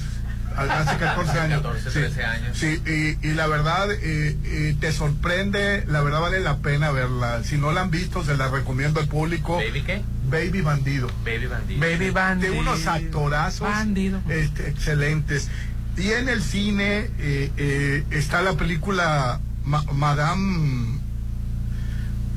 Hace 0.55 0.97
14 0.97 1.39
años. 1.39 1.61
14, 1.63 1.83
Sí. 1.91 1.99
13 1.99 2.23
años. 2.25 2.57
Sí, 2.57 2.81
y, 2.85 3.27
y 3.27 3.33
la 3.33 3.47
verdad 3.47 3.89
eh, 3.91 4.37
eh, 4.43 4.75
te 4.79 4.91
sorprende, 4.91 5.85
la 5.87 6.01
verdad 6.01 6.19
vale 6.21 6.39
la 6.41 6.57
pena 6.57 6.91
verla. 6.91 7.41
Si 7.45 7.57
no 7.57 7.71
la 7.71 7.81
han 7.81 7.89
visto, 7.91 8.23
se 8.23 8.35
la 8.35 8.49
recomiendo 8.49 8.99
al 8.99 9.07
público. 9.07 9.55
¿Baby 9.57 9.81
qué? 9.83 10.01
Baby 10.31 10.61
Bandido. 10.61 11.07
Baby 11.25 11.45
Bandido. 11.47 11.79
Baby 11.79 12.09
Bandido. 12.09 12.53
De 12.53 12.59
unos 12.59 12.87
actorazos 12.87 13.61
Bandido. 13.67 14.21
este, 14.29 14.69
excelentes. 14.69 15.49
Y 15.97 16.11
en 16.11 16.29
el 16.29 16.41
cine 16.41 17.09
eh, 17.19 17.51
eh, 17.57 18.03
está 18.11 18.41
la 18.41 18.53
película 18.53 19.39
Ma- 19.65 19.83
Madame, 19.93 20.99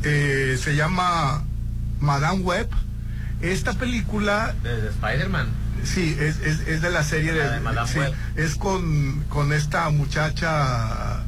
eh, 0.02 0.58
se 0.60 0.74
llama 0.76 1.44
Madame 2.00 2.40
Web. 2.40 2.68
Esta 3.40 3.72
película 3.74 4.54
Desde 4.62 4.88
Spider-Man. 4.88 5.48
Sí, 5.84 6.16
es, 6.18 6.38
es, 6.40 6.60
es 6.66 6.82
de 6.82 6.90
la 6.90 7.02
serie 7.04 7.32
de, 7.32 7.44
La 7.44 7.50
de 7.52 7.60
Madame 7.60 7.88
sí, 7.92 7.98
Web. 7.98 8.12
es 8.36 8.54
con, 8.56 9.22
con 9.28 9.52
esta 9.52 9.90
muchacha 9.90 11.22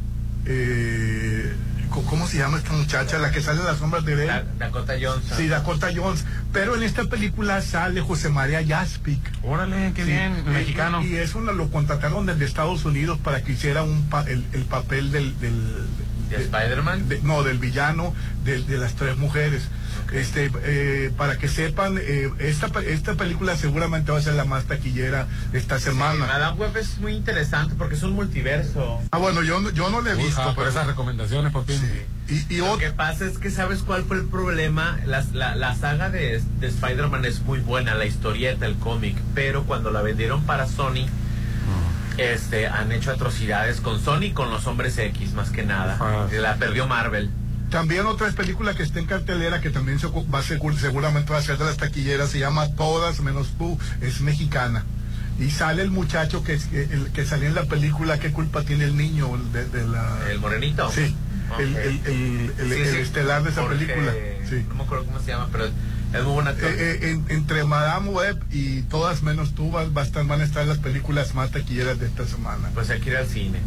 eh, 0.47 1.53
¿cómo 1.91 2.27
se 2.27 2.39
llama 2.39 2.59
esta 2.59 2.73
muchacha? 2.73 3.19
La 3.19 3.31
que 3.31 3.41
sale 3.43 3.59
de 3.61 3.65
las 3.65 3.79
sombras 3.79 4.05
de 4.05 4.15
Grey. 4.15 4.27
Da- 4.29 4.45
Dakota 4.59 4.95
Johnson. 5.01 5.37
Sí, 5.37 5.49
Dakota 5.49 5.89
Jones. 5.95 6.25
Pero 6.53 6.77
en 6.77 6.83
esta 6.83 7.05
película 7.05 7.61
sale 7.63 8.01
José 8.01 8.29
María 8.29 8.65
Jaspic. 8.67 9.21
Órale, 9.43 9.93
qué 9.95 10.05
bien, 10.05 10.43
y- 10.47 10.51
mexicano. 10.51 11.03
Y, 11.03 11.17
eso 11.17 11.41
lo, 11.41 11.53
lo 11.53 11.71
contrataron 11.71 12.27
desde 12.27 12.45
Estados 12.45 12.85
Unidos 12.85 13.19
para 13.23 13.43
que 13.43 13.53
hiciera 13.53 13.83
un 13.83 14.05
pa- 14.09 14.25
el, 14.29 14.45
el 14.53 14.65
papel 14.65 15.11
del... 15.13 15.39
del 15.41 15.87
¿De 16.31 16.37
Spider-Man? 16.37 17.09
de- 17.09 17.21
no, 17.23 17.43
del 17.43 17.59
villano 17.59 18.15
de, 18.45 18.63
de 18.63 18.79
las 18.79 18.95
tres 18.95 19.17
mujeres. 19.17 19.69
Este, 20.13 20.51
eh, 20.63 21.11
para 21.17 21.37
que 21.37 21.49
sepan, 21.49 21.99
eh, 22.01 22.31
esta, 22.39 22.69
esta 22.87 23.15
película 23.15 23.57
seguramente 23.57 24.13
va 24.13 24.19
a 24.19 24.21
ser 24.21 24.35
la 24.35 24.45
más 24.45 24.65
taquillera 24.65 25.27
esta 25.53 25.79
Sí, 25.79 25.87
semana. 25.87 26.27
Madame 26.27 26.57
Web 26.59 26.77
es 26.77 26.99
muy 26.99 27.13
interesante 27.15 27.75
porque 27.77 27.97
es 27.97 28.03
un 28.05 28.13
multiverso. 28.13 29.01
Ah, 29.11 29.19
bueno, 29.19 29.43
yo, 29.43 29.59
no- 29.61 29.71
yo 29.71 29.91
no 29.91 30.01
le 30.03 30.13
he 30.13 30.15
visto. 30.15 30.41
Uja, 30.41 30.45
por 30.55 30.57
pero- 30.57 30.69
esas 30.71 30.87
recomendaciones, 30.87 31.51
por 31.53 31.65
fin. 31.65 31.81
Y, 32.29 32.55
y 32.55 32.59
Lo 32.59 32.75
ot- 32.77 32.79
que 32.79 32.91
pasa 32.91 33.25
es 33.27 33.39
que 33.39 33.51
sabes 33.51 33.81
cuál 33.83 34.05
fue 34.05 34.19
el 34.19 34.27
problema. 34.27 34.97
La, 35.07 35.25
la, 35.33 35.57
la 35.57 35.75
saga 35.75 36.09
de, 36.11 36.41
de 36.61 36.67
Spider-Man 36.69 37.25
es 37.25 37.41
muy 37.41 37.59
buena, 37.61 37.95
la 37.95 38.07
historieta, 38.07 38.67
el 38.67 38.77
cómic, 38.77 39.17
pero 39.35 39.65
cuando 39.65 39.91
la 39.91 40.03
vendieron 40.03 40.45
para 40.45 40.67
Sony, 40.69 41.07
este, 42.19 42.67
han 42.67 42.93
hecho 42.93 43.11
atrocidades 43.11 43.81
con 43.81 44.01
Sony 44.01 44.25
y 44.25 44.33
con 44.33 44.51
los 44.51 44.67
hombres 44.67 44.97
X, 44.99 45.33
más 45.33 45.51
que 45.51 45.63
nada. 45.65 45.97
Ah. 46.01 46.27
La 46.33 46.57
perdió 46.57 46.87
Marvel. 46.87 47.31
También 47.71 48.07
otra 48.07 48.31
película 48.31 48.75
que 48.75 48.85
está 48.85 49.01
en 49.01 49.07
cartelera 49.07 49.61
que 49.61 49.71
también 49.71 49.99
se 49.99 50.07
va 50.07 50.39
a 50.39 50.43
ser, 50.43 50.61
seguramente 50.79 51.33
va 51.33 51.39
a 51.39 51.43
ser 51.43 51.59
de 51.59 51.65
las 51.65 51.77
taquilleras, 51.77 52.31
se 52.31 52.39
llama 52.39 52.69
Todas 52.77 53.21
menos 53.21 53.49
tú, 53.59 53.79
es 54.01 54.21
mexicana. 54.21 54.85
Y 55.39 55.51
sale 55.51 55.83
el 55.83 55.91
muchacho 55.91 56.43
que, 56.45 56.59
que, 56.59 56.85
el, 56.85 57.11
que 57.13 57.27
salió 57.27 57.49
en 57.49 57.55
la 57.55 57.65
película, 57.65 58.19
¿qué 58.19 58.31
culpa 58.33 58.63
tiene 58.63 58.85
el 58.85 58.97
niño 58.97 59.29
de, 59.53 59.67
de 59.67 59.87
la... 59.87 60.17
¿El 60.31 60.39
morenito? 60.39 60.91
Sí, 60.91 61.15
el, 61.59 61.77
el, 61.77 62.01
el, 62.07 62.53
el- 62.59 62.73
Sí, 62.73 62.81
el 62.81 62.91
sí, 62.93 62.97
estelar 62.99 63.43
de 63.43 63.51
esa 63.51 63.63
Jorge- 63.63 63.79
película. 63.85 64.13
Sí. 64.49 64.65
No 64.69 64.75
me 64.77 64.83
acuerdo 64.85 65.05
cómo 65.05 65.21
se 65.21 65.27
llama, 65.27 65.49
pero 65.53 65.67
es 66.19 66.25
muy 66.25 66.33
buen 66.35 66.49
actor. 66.49 66.71
Eh, 66.71 66.77
eh, 66.79 67.11
en- 67.11 67.25
entre 67.29 67.65
Madame 67.65 68.11
Web 68.11 68.39
y 68.51 68.83
Todas 68.83 69.23
menos 69.23 69.55
tú 69.55 69.71
va, 69.73 69.85
va 69.89 70.03
a 70.03 70.05
estar- 70.05 70.27
van 70.27 70.41
a 70.41 70.45
estar 70.45 70.67
las 70.67 70.79
películas 70.79 71.35
más 71.35 71.51
taquilleras 71.51 71.99
de 71.99 72.07
esta 72.07 72.27
semana. 72.27 72.71
Pues 72.75 72.91
hay 72.91 73.01
que 73.01 73.11
ir 73.11 73.17
al 73.17 73.27
cine. 73.27 73.59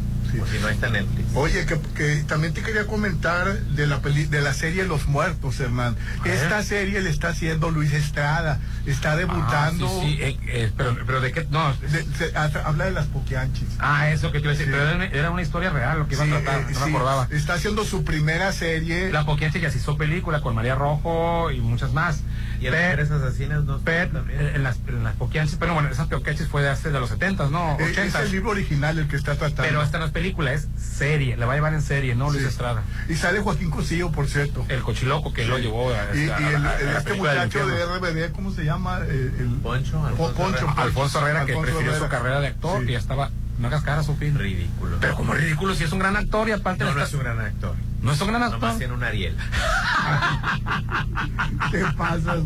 O 0.42 0.46
si 0.48 0.60
no 0.60 0.70
está 0.70 0.88
en 0.88 0.94
Netflix. 0.94 1.28
Oye, 1.36 1.66
que, 1.66 1.80
que 1.96 2.24
también 2.28 2.54
te 2.54 2.62
quería 2.62 2.86
comentar 2.88 3.60
de 3.60 3.88
la 3.88 4.00
peli, 4.02 4.26
de 4.26 4.42
la 4.42 4.54
serie 4.54 4.86
Los 4.86 5.08
Muertos, 5.08 5.60
hermano. 5.60 5.96
Esta 6.26 6.62
serie 6.64 7.02
le 7.02 7.10
está 7.10 7.30
haciendo 7.30 7.72
Luis 7.72 7.94
Estrada, 7.94 8.60
está 8.86 9.16
debutando. 9.16 9.88
Ah, 9.88 10.02
sí, 10.04 10.16
sí, 10.18 10.22
eh, 10.22 10.38
eh, 10.48 10.72
pero, 10.78 10.96
pero 11.06 11.22
de 11.22 11.32
qué, 11.32 11.48
no. 11.50 11.74
de- 11.76 12.06
se- 12.18 12.36
a- 12.38 12.46
habla 12.66 12.86
de 12.86 12.92
las 12.92 13.08
poquianchis. 13.08 13.68
Ah, 13.80 14.10
eso 14.12 14.32
que 14.32 14.40
te 14.40 14.46
iba 14.46 14.52
a 14.52 14.58
decir, 14.58 14.66
Sí. 14.68 14.72
pero 14.72 14.84
era 14.88 14.96
una, 14.96 15.06
era 15.06 15.32
una 15.32 15.42
historia 15.42 15.70
real 15.70 16.00
lo 16.00 16.08
que 16.08 16.16
iba 16.16 16.26
Sí, 16.26 16.32
a 16.32 16.42
tratar, 16.42 16.60
eh, 16.62 16.66
no 16.74 16.80
sí, 16.80 16.86
me 16.92 16.96
acordaba. 16.98 17.28
Está 17.32 17.54
haciendo 17.54 17.84
su 17.86 18.04
primera 18.04 18.52
serie. 18.52 19.12
La 19.12 19.26
Poquianchi 19.26 19.60
ya 19.60 19.72
se 19.72 19.78
hizo 19.78 19.98
película 19.98 20.42
con 20.42 20.56
María 20.56 20.76
Rojo 20.76 21.52
y 21.52 21.60
muchas 21.62 21.94
más. 21.94 22.22
Y 22.60 22.64
Pero- 22.64 22.76
Mujeres 22.76 23.12
Asesinas 23.12 23.64
no 23.64 23.78
también. 23.80 24.12
en 24.56 24.64
las, 24.64 24.78
en 24.88 25.04
las 25.04 25.16
Poquianchis, 25.16 25.56
pero 25.58 25.74
bueno, 25.74 25.88
esas 25.90 26.08
Poquianchis 26.08 26.48
fue 26.48 26.62
de 26.62 26.70
hace 26.70 26.92
de 26.92 27.00
los 27.00 27.10
70, 27.10 27.48
¿no? 27.50 27.78
Eh, 27.80 27.84
es 27.86 27.92
80. 27.92 28.22
el 28.22 28.32
libro 28.32 28.50
original 28.50 29.00
el 29.00 29.08
que 29.08 29.16
está 29.16 29.36
tratando. 29.36 29.64
Pero 29.64 29.82
esta 29.82 29.98
no 29.98 30.06
es 30.06 30.12
película, 30.20 30.52
es 30.54 30.68
serie, 30.78 31.38
la 31.38 31.46
va 31.46 31.54
a 31.54 31.56
llevar 31.56 31.74
en 31.74 31.82
serie, 31.82 32.14
¿no? 32.16 32.30
Luis 32.30 32.44
Sí. 32.44 32.50
Estrada. 32.50 32.84
Y 33.08 33.16
sale 33.16 33.40
Joaquín 33.42 33.70
Cosillo, 33.72 34.12
por 34.12 34.28
cierto. 34.28 34.66
El 34.70 34.82
cochiloco 34.82 35.32
que 35.34 35.46
lo 35.46 35.58
llevó 35.60 35.92
a, 35.94 36.14
Y, 36.16 36.20
y 36.20 36.24
el- 36.24 36.32
a- 36.66 36.70
a 36.72 36.98
este 36.98 37.14
muchacho 37.14 37.68
de. 37.68 37.84
RBD, 37.86 38.32
¿cómo 38.34 38.52
se 38.52 38.64
llama? 38.66 39.00
Eh, 39.08 39.32
el, 39.40 39.48
Poncho, 39.64 40.00
Po- 40.00 40.08
Alfonso 40.08 40.34
Poncho, 40.34 40.50
Herrera. 40.58 40.66
Poncho. 40.68 40.82
Alfonso 40.82 41.20
Herrera, 41.20 41.46
que 41.46 41.52
Alfonso 41.54 41.72
prefirió 41.78 41.98
su 42.00 42.08
carrera 42.10 42.40
de 42.42 42.48
actor 42.48 42.82
Sí. 42.84 42.90
y 42.90 42.92
ya 42.94 43.00
estaba. 43.00 43.30
No 43.60 43.68
hagas 43.68 43.84
cara, 43.84 44.04
Sofi. 44.04 44.30
Ridículo. 44.30 44.98
Pero 45.02 45.16
como 45.16 45.34
ridículo, 45.34 45.76
si 45.76 45.84
es 45.84 45.92
un 45.92 46.00
gran 46.00 46.16
actor 46.16 46.48
y 46.48 46.52
aparte. 46.54 46.84
No, 46.84 46.92
no 46.92 46.98
estás- 46.98 47.10
es 47.10 47.14
un 47.16 47.20
gran 47.22 47.40
actor. 47.40 47.76
No 48.02 48.12
es 48.14 48.22
un 48.22 48.28
gran 48.28 48.44
actor. 48.44 48.60
Nomás 48.62 48.78
tiene 48.78 48.94
un 48.94 49.04
Ariel. 49.04 49.36
Te 51.72 51.84
pasas. 51.98 52.40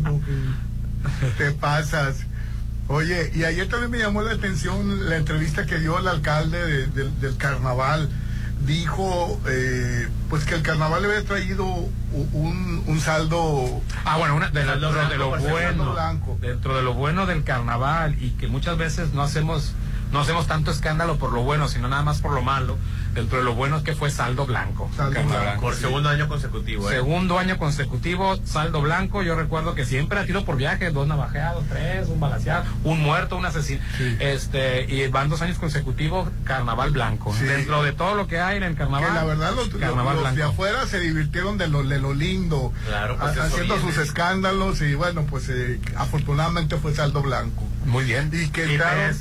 Te 1.38 1.50
pasas. 1.52 2.16
Oye, 2.88 3.30
y 3.34 3.44
ayer 3.44 3.68
también 3.68 3.90
me 3.90 3.98
llamó 3.98 4.22
la 4.22 4.32
atención 4.32 5.08
la 5.08 5.16
entrevista 5.16 5.64
que 5.66 5.78
dio 5.78 5.98
el 5.98 6.06
alcalde 6.08 6.58
de- 6.66 6.86
del- 6.88 7.20
del 7.20 7.36
carnaval. 7.36 8.10
Dijo, 8.66 9.38
eh, 9.46 10.08
pues 10.30 10.44
que 10.44 10.54
el 10.54 10.62
carnaval 10.62 11.02
le 11.02 11.08
había 11.08 11.24
traído 11.24 11.64
un, 12.32 12.82
un 12.86 13.00
saldo. 13.00 13.82
Ah, 14.04 14.16
bueno, 14.16 14.36
una, 14.36 14.50
de, 14.50 14.64
la- 14.64 14.72
Saldo 14.72 14.92
dentro 14.92 15.08
de 15.10 15.16
blanco, 15.16 15.36
lo 15.36 15.50
bueno, 15.50 15.84
dentro 16.40 16.76
de 16.76 16.82
lo 16.82 16.94
bueno 16.94 17.26
del 17.26 17.42
carnaval 17.44 18.16
y 18.22 18.30
que 18.30 18.46
muchas 18.48 18.78
veces 18.78 19.12
no 19.12 19.22
hacemos, 19.22 19.74
no 20.12 20.20
hacemos 20.20 20.46
tanto 20.46 20.70
escándalo 20.70 21.18
por 21.18 21.32
lo 21.32 21.42
bueno, 21.42 21.68
sino 21.68 21.88
nada 21.88 22.02
más 22.02 22.20
por 22.20 22.32
lo 22.32 22.42
malo. 22.42 22.78
Dentro 23.14 23.38
de 23.38 23.44
lo 23.44 23.54
bueno 23.54 23.76
es 23.78 23.82
que 23.84 23.94
fue 23.94 24.10
saldo 24.10 24.44
blanco. 24.46 24.90
Saldo 24.96 25.22
blanco. 25.22 25.60
Por 25.60 25.74
segundo 25.74 26.08
año 26.08 26.28
consecutivo, 26.28 26.90
¿eh? 26.90 26.94
Segundo 26.94 27.38
año 27.38 27.56
consecutivo, 27.58 28.36
saldo 28.44 28.82
blanco. 28.82 29.22
Yo 29.22 29.36
recuerdo 29.36 29.74
que 29.74 29.84
siempre 29.84 30.18
ha 30.18 30.24
tiro 30.24 30.44
por 30.44 30.56
viaje, 30.56 30.90
dos 30.90 31.06
navajeados, 31.06 31.64
tres, 31.68 32.08
un 32.08 32.18
balaseado, 32.20 32.64
un 32.82 33.00
muerto, 33.00 33.36
un 33.36 33.46
asesino. 33.46 33.80
Sí. 33.96 34.16
Este, 34.20 34.92
y 34.92 35.06
van 35.08 35.28
dos 35.28 35.42
años 35.42 35.58
consecutivos, 35.58 36.28
carnaval 36.44 36.90
blanco. 36.90 37.32
Sí. 37.38 37.44
Dentro 37.44 37.82
de 37.82 37.92
todo 37.92 38.14
lo 38.16 38.26
que 38.26 38.40
hay 38.40 38.56
en 38.56 38.64
el 38.64 38.74
carnaval. 38.74 39.08
Que 39.08 39.14
la 39.14 39.24
verdad 39.24 39.52
los, 39.54 39.68
carnaval 39.68 40.22
los 40.22 40.34
de 40.34 40.42
afuera 40.42 40.86
se 40.86 40.98
divirtieron 41.00 41.56
de 41.56 41.68
lo, 41.68 41.82
de 41.84 41.98
lo 42.00 42.14
lindo, 42.14 42.72
Claro, 42.86 43.16
pues 43.18 43.38
haciendo 43.38 43.76
viene. 43.76 43.92
sus 43.92 44.02
escándalos 44.02 44.80
y 44.82 44.94
bueno, 44.94 45.24
pues 45.30 45.48
eh, 45.48 45.78
afortunadamente 45.96 46.76
fue 46.76 46.94
saldo 46.94 47.22
blanco. 47.22 47.62
Muy 47.86 48.04
bien. 48.04 48.30
Y 48.32 48.48
que 48.48 48.72
Y 48.72 48.78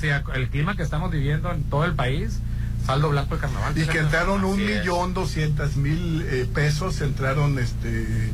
a 0.10 0.24
el 0.34 0.50
clima 0.50 0.76
que 0.76 0.84
estamos 0.84 1.12
viviendo 1.12 1.52
en 1.52 1.64
todo 1.64 1.86
el 1.86 1.94
país, 1.94 2.40
saldo 2.86 3.10
blanco 3.10 3.36
el 3.36 3.42
carnaval. 3.42 3.78
Y 3.78 3.86
que 3.86 4.00
entraron 4.00 4.44
un 4.44 4.58
millón 4.58 5.14
doscientas 5.14 5.76
mil 5.76 6.26
eh, 6.30 6.48
pesos, 6.54 7.02
entraron 7.02 7.58
este 7.60 7.90
eh, 8.04 8.32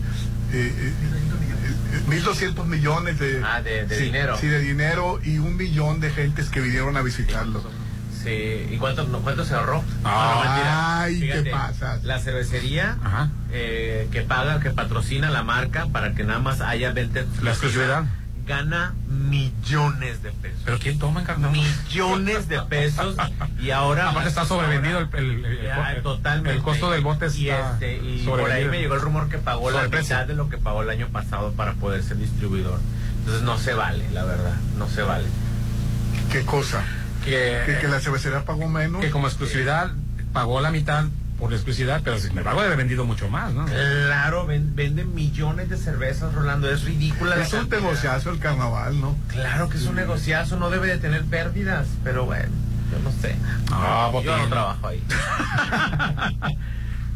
eh, 0.54 0.74
eh, 0.74 2.02
mil 2.08 2.24
doscientos 2.24 2.66
millones 2.68 3.20
de, 3.20 3.42
Ah, 3.44 3.62
de- 3.62 3.86
de 3.86 3.96
sí, 3.98 4.04
dinero. 4.06 4.38
Sí, 4.38 4.48
de 4.48 4.60
dinero 4.60 5.20
y 5.24 5.38
un 5.38 5.56
millón 5.58 6.00
de 6.00 6.10
gentes 6.12 6.50
que 6.50 6.62
vinieron 6.62 6.98
a 6.98 7.02
visitarlo. 7.02 7.62
Sí, 8.24 8.68
¿y 8.70 8.78
cuánto, 8.78 9.06
no, 9.08 9.20
cuánto 9.20 9.46
se 9.46 9.54
ahorró? 9.56 9.82
Ay, 10.04 11.20
no. 11.22 11.44
¿qué 11.44 11.50
pasa? 11.52 12.00
La 12.04 12.20
cervecería 12.20 12.98
eh, 13.52 14.10
que 14.12 14.24
paga, 14.24 14.60
que 14.60 14.72
patrocina 14.72 15.30
la 15.30 15.44
marca 15.44 15.88
para 15.88 16.14
que 16.14 16.24
nada 16.26 16.40
más 16.40 16.60
haya 16.60 16.92
venta 16.92 17.22
La 17.42 17.52
exclusividad. 17.52 18.04
Gana 18.50 18.94
millones 19.08 20.24
de 20.24 20.32
pesos. 20.32 20.60
¿Pero 20.66 20.80
quién 20.80 20.98
toma 20.98 21.20
en 21.22 21.26
carnaval? 21.28 21.56
Millones 21.56 22.50
de 22.50 22.60
pesos 22.64 23.16
y 23.62 23.70
ahora... 23.70 24.10
Aparte 24.10 24.30
está 24.30 24.44
sobrevendido 24.46 24.98
el, 25.00 25.08
el, 25.14 25.46
el- 25.46 25.64
Ya, 25.64 25.94
el- 25.94 26.02
totalmente. 26.02 26.58
el 26.58 26.64
costo 26.64 26.90
del 26.90 27.02
bote 27.02 27.28
y, 27.36 27.50
está 27.50 27.74
este, 27.74 27.98
y 27.98 28.26
por 28.26 28.50
ahí 28.52 28.66
me 28.66 28.80
llegó 28.80 28.96
el 28.96 29.02
rumor 29.02 29.30
que 29.30 29.38
pagó 29.38 29.70
la 29.72 29.88
mitad 29.88 30.26
de 30.26 30.34
lo 30.34 30.50
que 30.50 30.58
pagó 30.58 30.82
el 30.82 30.90
año 30.90 31.08
pasado 31.10 31.52
para 31.54 31.74
poder 31.76 32.02
ser 32.04 32.18
distribuidor. 32.18 32.80
Entonces 33.20 33.44
no 33.44 33.58
se 33.60 33.74
vale, 33.76 34.10
la 34.12 34.26
verdad, 34.26 34.56
no 34.78 34.88
se 34.90 35.04
vale. 35.04 35.26
¿Qué 36.32 36.44
cosa? 36.44 36.84
Que, 37.24 37.62
Que, 37.68 37.78
que 37.80 37.88
la 37.88 38.00
cervecería 38.00 38.44
pagó 38.46 38.68
menos. 38.68 39.00
que 39.02 39.12
como 39.12 39.28
exclusividad 39.28 39.92
pagó 40.34 40.60
la 40.62 40.72
mitad 40.72 41.06
por 41.40 41.50
la 41.52 41.56
exclusividad, 41.58 42.02
pero 42.04 42.20
sin 42.20 42.38
embargo 42.38 42.60
debe 42.62 42.74
haber 42.74 42.78
vendido 42.86 43.06
mucho 43.06 43.30
más, 43.30 43.54
¿no? 43.54 43.66
Claro, 43.66 44.46
ven- 44.46 44.76
venden 44.76 45.16
millones 45.16 45.70
de 45.70 45.78
cervezas, 45.78 46.34
Rolando, 46.34 46.70
es 46.70 46.84
ridícula. 46.84 47.36
la 47.38 47.44
Es 47.46 47.54
un 47.54 47.60
cantidad. 47.62 47.80
negociazo 47.82 48.30
el 48.32 48.40
carnaval, 48.40 49.00
¿no? 49.00 49.16
Claro 49.30 49.70
que 49.70 49.78
es 49.78 49.86
un 49.86 49.96
negociazo, 49.96 50.58
no 50.58 50.70
debe 50.70 50.88
de 50.88 50.98
tener 50.98 51.24
pérdidas, 51.26 51.88
pero 52.04 52.26
bueno, 52.26 52.50
yo 52.92 53.00
no 53.04 53.12
sé. 53.22 53.36
Ah, 53.72 54.12
yo 54.24 54.38
no 54.38 54.48
trabajo 54.48 54.88
ahí. 54.88 55.02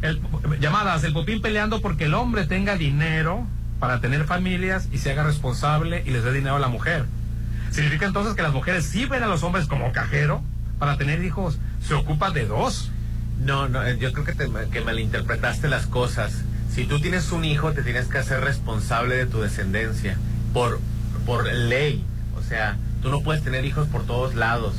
El- 0.02 0.20
llamadas, 0.60 1.02
el 1.04 1.12
popín 1.14 1.40
peleando 1.40 1.80
porque 1.80 2.04
el 2.04 2.14
hombre 2.14 2.46
tenga 2.46 2.76
dinero 2.76 3.46
para 3.80 4.00
tener 4.00 4.24
familias 4.24 4.88
y 4.92 4.98
se 4.98 5.10
haga 5.12 5.22
responsable 5.24 6.02
y 6.06 6.10
les 6.10 6.22
dé 6.24 6.32
dinero 6.32 6.56
a 6.56 6.58
la 6.58 6.68
mujer. 6.68 7.06
Significa 7.70 8.06
entonces 8.06 8.34
que 8.34 8.42
las 8.42 8.52
mujeres 8.52 8.84
sí 8.84 9.06
ven 9.06 9.22
a 9.22 9.26
los 9.26 9.42
hombres 9.42 9.66
como 9.66 9.92
cajero 9.92 10.42
para 10.78 10.96
tener 10.98 11.24
hijos. 11.24 11.58
Se 11.82 11.94
ocupa 11.94 12.30
de 12.30 12.46
dos. 12.46 12.90
No, 13.40 13.68
no, 13.68 13.84
eh, 13.84 13.98
yo 13.98 14.12
creo 14.12 14.24
que, 14.24 14.32
te, 14.34 14.48
que 14.70 14.80
malinterpretaste 14.80 15.68
las 15.68 15.86
cosas. 15.86 16.32
Si 16.72 16.84
tú 16.84 17.00
tienes 17.00 17.30
un 17.32 17.44
hijo, 17.44 17.72
te 17.72 17.82
tienes 17.82 18.06
que 18.06 18.18
hacer 18.18 18.40
responsable 18.40 19.16
de 19.16 19.26
tu 19.26 19.40
descendencia 19.40 20.16
por, 20.52 20.80
por 21.26 21.44
ley. 21.52 22.04
O 22.36 22.42
sea, 22.42 22.76
tú 23.02 23.10
no 23.10 23.20
puedes 23.22 23.42
tener 23.42 23.64
hijos 23.64 23.86
por 23.88 24.04
todos 24.06 24.34
lados. 24.34 24.74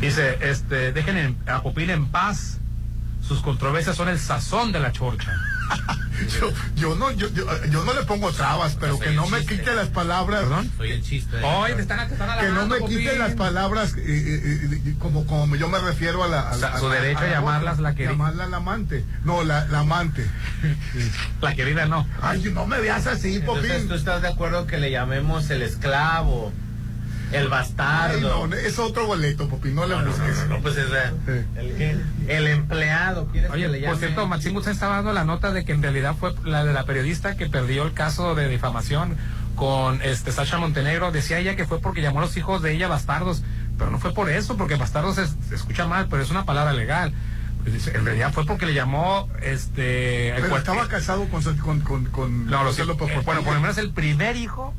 Dice, 0.00 0.38
este, 0.42 0.92
dejen 0.92 1.16
en- 1.16 1.36
a 1.46 1.62
Popín 1.62 1.90
en 1.90 2.06
paz. 2.06 2.58
Sus 3.26 3.40
controversias 3.42 3.96
son 3.96 4.08
el 4.08 4.18
sazón 4.18 4.72
de 4.72 4.80
la 4.80 4.92
chorcha. 4.92 5.32
Yo, 6.38 6.52
yo 6.76 6.94
no, 6.96 7.10
yo, 7.12 7.28
yo, 7.32 7.46
yo 7.70 7.82
no 7.82 7.94
le 7.94 8.02
pongo 8.02 8.30
trabas, 8.30 8.76
pero 8.78 8.98
que 8.98 9.10
no 9.12 9.26
me 9.28 9.40
quite 9.46 9.74
las 9.74 9.88
palabras. 9.88 10.44
Soy 10.76 10.90
el 10.90 11.02
chiste. 11.02 11.38
Hoy 11.42 11.72
te 11.74 11.80
están, 11.80 12.06
te 12.08 12.12
están 12.12 12.38
Que 12.38 12.48
no 12.50 12.66
me 12.66 12.78
quite 12.84 13.16
las 13.18 13.32
palabras 13.32 13.94
eh, 13.96 14.02
eh, 14.06 14.80
eh, 14.84 14.94
como, 14.98 15.26
como 15.26 15.56
yo 15.56 15.70
me 15.70 15.78
refiero 15.78 16.22
a 16.22 16.28
la. 16.28 16.40
a 16.40 16.50
O 16.54 16.58
sea, 16.58 16.70
la- 16.72 16.78
su 16.78 16.88
a- 16.88 16.94
derecho 16.94 17.20
a 17.20 17.24
la 17.24 17.30
llamarlas 17.30 17.78
la 17.78 17.94
querida. 17.94 18.10
Llamarla 18.12 18.46
la 18.48 18.56
amante. 18.58 19.02
No, 19.24 19.42
la, 19.44 19.64
la 19.68 19.78
amante. 19.78 20.26
La 21.40 21.54
querida 21.54 21.86
no. 21.86 22.06
Ay, 22.20 22.42
no 22.52 22.66
me 22.66 22.78
veas 22.80 23.06
así, 23.06 23.36
Entonces, 23.36 23.72
Popín. 23.72 23.88
¿tú 23.88 23.94
estás 23.94 24.20
de 24.20 24.28
acuerdo 24.28 24.66
que 24.66 24.76
le 24.76 24.90
llamemos 24.90 25.48
el 25.48 25.62
esclavo, 25.62 26.52
el 27.32 27.42
Ay, 27.44 27.48
bastardo? 27.48 28.46
no, 28.46 28.54
es 28.56 28.78
otro 28.78 29.06
boleto, 29.06 29.48
Popín, 29.48 29.74
no 29.74 29.86
le 29.86 29.94
No, 29.94 30.02
no, 30.02 30.10
busques. 30.10 30.36
no, 30.48 30.56
no, 30.56 30.62
pues 30.62 30.76
es 30.76 30.86
eh, 31.28 31.44
el, 31.56 32.04
el 32.28 32.46
empleado. 32.48 33.26
¿Quieres 33.28 33.50
Oye, 33.50 33.62
que 33.66 33.68
le 33.68 33.86
por 33.86 33.96
cierto, 33.98 34.26
Maxim 34.26 34.52
Guzmán 34.54 34.74
estaba 34.74 34.96
dando 34.96 35.12
la 35.12 35.24
nota 35.24 35.52
de 35.52 35.64
que 35.64 35.72
en 35.72 35.82
realidad 35.82 36.14
fue 36.18 36.34
la 36.44 36.64
de 36.64 36.72
la 36.72 36.84
periodista 36.84 37.36
que 37.36 37.46
perdió 37.48 37.84
el 37.84 37.92
caso 37.92 38.34
de 38.34 38.48
difamación 38.48 39.16
con 39.56 40.00
este 40.02 40.32
Sasha 40.32 40.58
Montenegro. 40.58 41.12
Decía 41.12 41.38
ella 41.38 41.56
que 41.56 41.66
fue 41.66 41.80
porque 41.80 42.02
llamó 42.02 42.18
a 42.20 42.22
los 42.22 42.36
hijos 42.36 42.62
de 42.62 42.72
ella 42.72 42.88
bastardos, 42.88 43.42
pero 43.78 43.90
no 43.90 43.98
fue 43.98 44.12
por 44.14 44.30
eso, 44.30 44.56
porque 44.56 44.76
bastardos 44.76 45.18
es- 45.18 45.34
se 45.48 45.54
escucha 45.54 45.86
mal, 45.86 46.06
pero 46.10 46.22
es 46.22 46.30
una 46.30 46.44
palabra 46.44 46.72
legal. 46.72 47.12
Pues 47.62 47.88
En 47.88 48.06
realidad 48.06 48.32
fue 48.32 48.46
porque 48.46 48.64
le 48.64 48.72
llamó 48.72 49.28
este. 49.42 50.32
Pero 50.34 50.48
cual- 50.48 50.60
estaba 50.62 50.88
casado 50.88 51.26
con, 51.28 51.42
con, 51.58 51.80
con, 51.80 52.04
con 52.06 52.46
No, 52.46 52.62
lo 52.64 52.70
José 52.70 52.82
sé, 52.82 52.86
López 52.86 53.10
eh, 53.10 53.20
bueno, 53.22 53.42
por 53.42 53.52
lo 53.54 53.60
menos 53.60 53.76
el 53.76 53.90
primer 53.90 54.36
hijo 54.36 54.72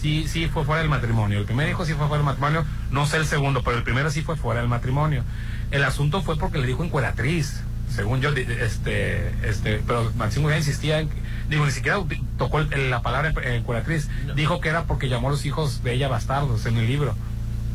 sí, 0.00 0.26
sí 0.28 0.48
fue 0.48 0.64
fuera 0.64 0.80
del 0.80 0.90
matrimonio. 0.90 1.38
El 1.38 1.44
primer 1.44 1.68
hijo 1.68 1.84
sí 1.84 1.92
fue 1.94 2.06
fuera 2.08 2.18
del 2.22 2.26
matrimonio. 2.26 2.64
No 2.90 3.06
sé 3.06 3.16
el 3.18 3.26
segundo, 3.26 3.62
pero 3.62 3.76
el 3.76 3.82
primero 3.82 4.10
sí 4.10 4.22
fue 4.22 4.36
fuera 4.36 4.60
del 4.60 4.68
matrimonio. 4.68 5.24
El 5.70 5.84
asunto 5.84 6.22
fue 6.22 6.36
porque 6.36 6.58
le 6.58 6.66
dijo 6.66 6.84
encueratriz. 6.84 7.60
Según 7.94 8.20
yo, 8.20 8.30
este, 8.30 9.32
este, 9.48 9.82
pero 9.86 10.12
Máximo 10.16 10.48
ya 10.48 10.56
insistía 10.56 11.00
en, 11.00 11.08
que- 11.08 11.16
digo, 11.48 11.66
ni 11.66 11.72
siquiera 11.72 11.98
tocó 12.38 12.60
el- 12.60 12.90
la 12.90 13.02
palabra 13.02 13.32
eh, 13.42 13.56
encueratriz. 13.56 14.08
Dijo 14.36 14.60
que 14.60 14.68
era 14.68 14.84
porque 14.84 15.08
llamó 15.08 15.28
a 15.28 15.30
los 15.32 15.44
hijos 15.44 15.82
de 15.82 15.94
ella 15.94 16.08
bastardos 16.08 16.66
en 16.66 16.76
el 16.76 16.86
libro. 16.86 17.16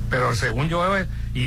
Pero 0.10 0.34
según 0.36 0.70
yo, 0.70 0.98
eh, 0.98 1.06
y, 1.36 1.42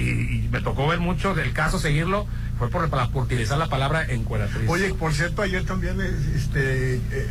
y 0.45 0.49
me 0.53 0.61
tocó 0.61 0.87
ver 0.87 1.01
mucho 1.01 1.35
del 1.35 1.53
caso, 1.53 1.79
seguirlo, 1.81 2.27
fue 2.59 2.69
por, 2.71 2.89
para- 2.91 3.09
por 3.09 3.25
utilizar 3.25 3.57
la 3.59 3.67
palabra 3.69 4.05
encueratriz. 4.09 4.69
Oye, 4.69 4.93
por 4.95 5.13
cierto, 5.15 5.43
ayer 5.43 5.65
también, 5.65 5.99
este, 6.37 6.97
eh, 6.97 7.27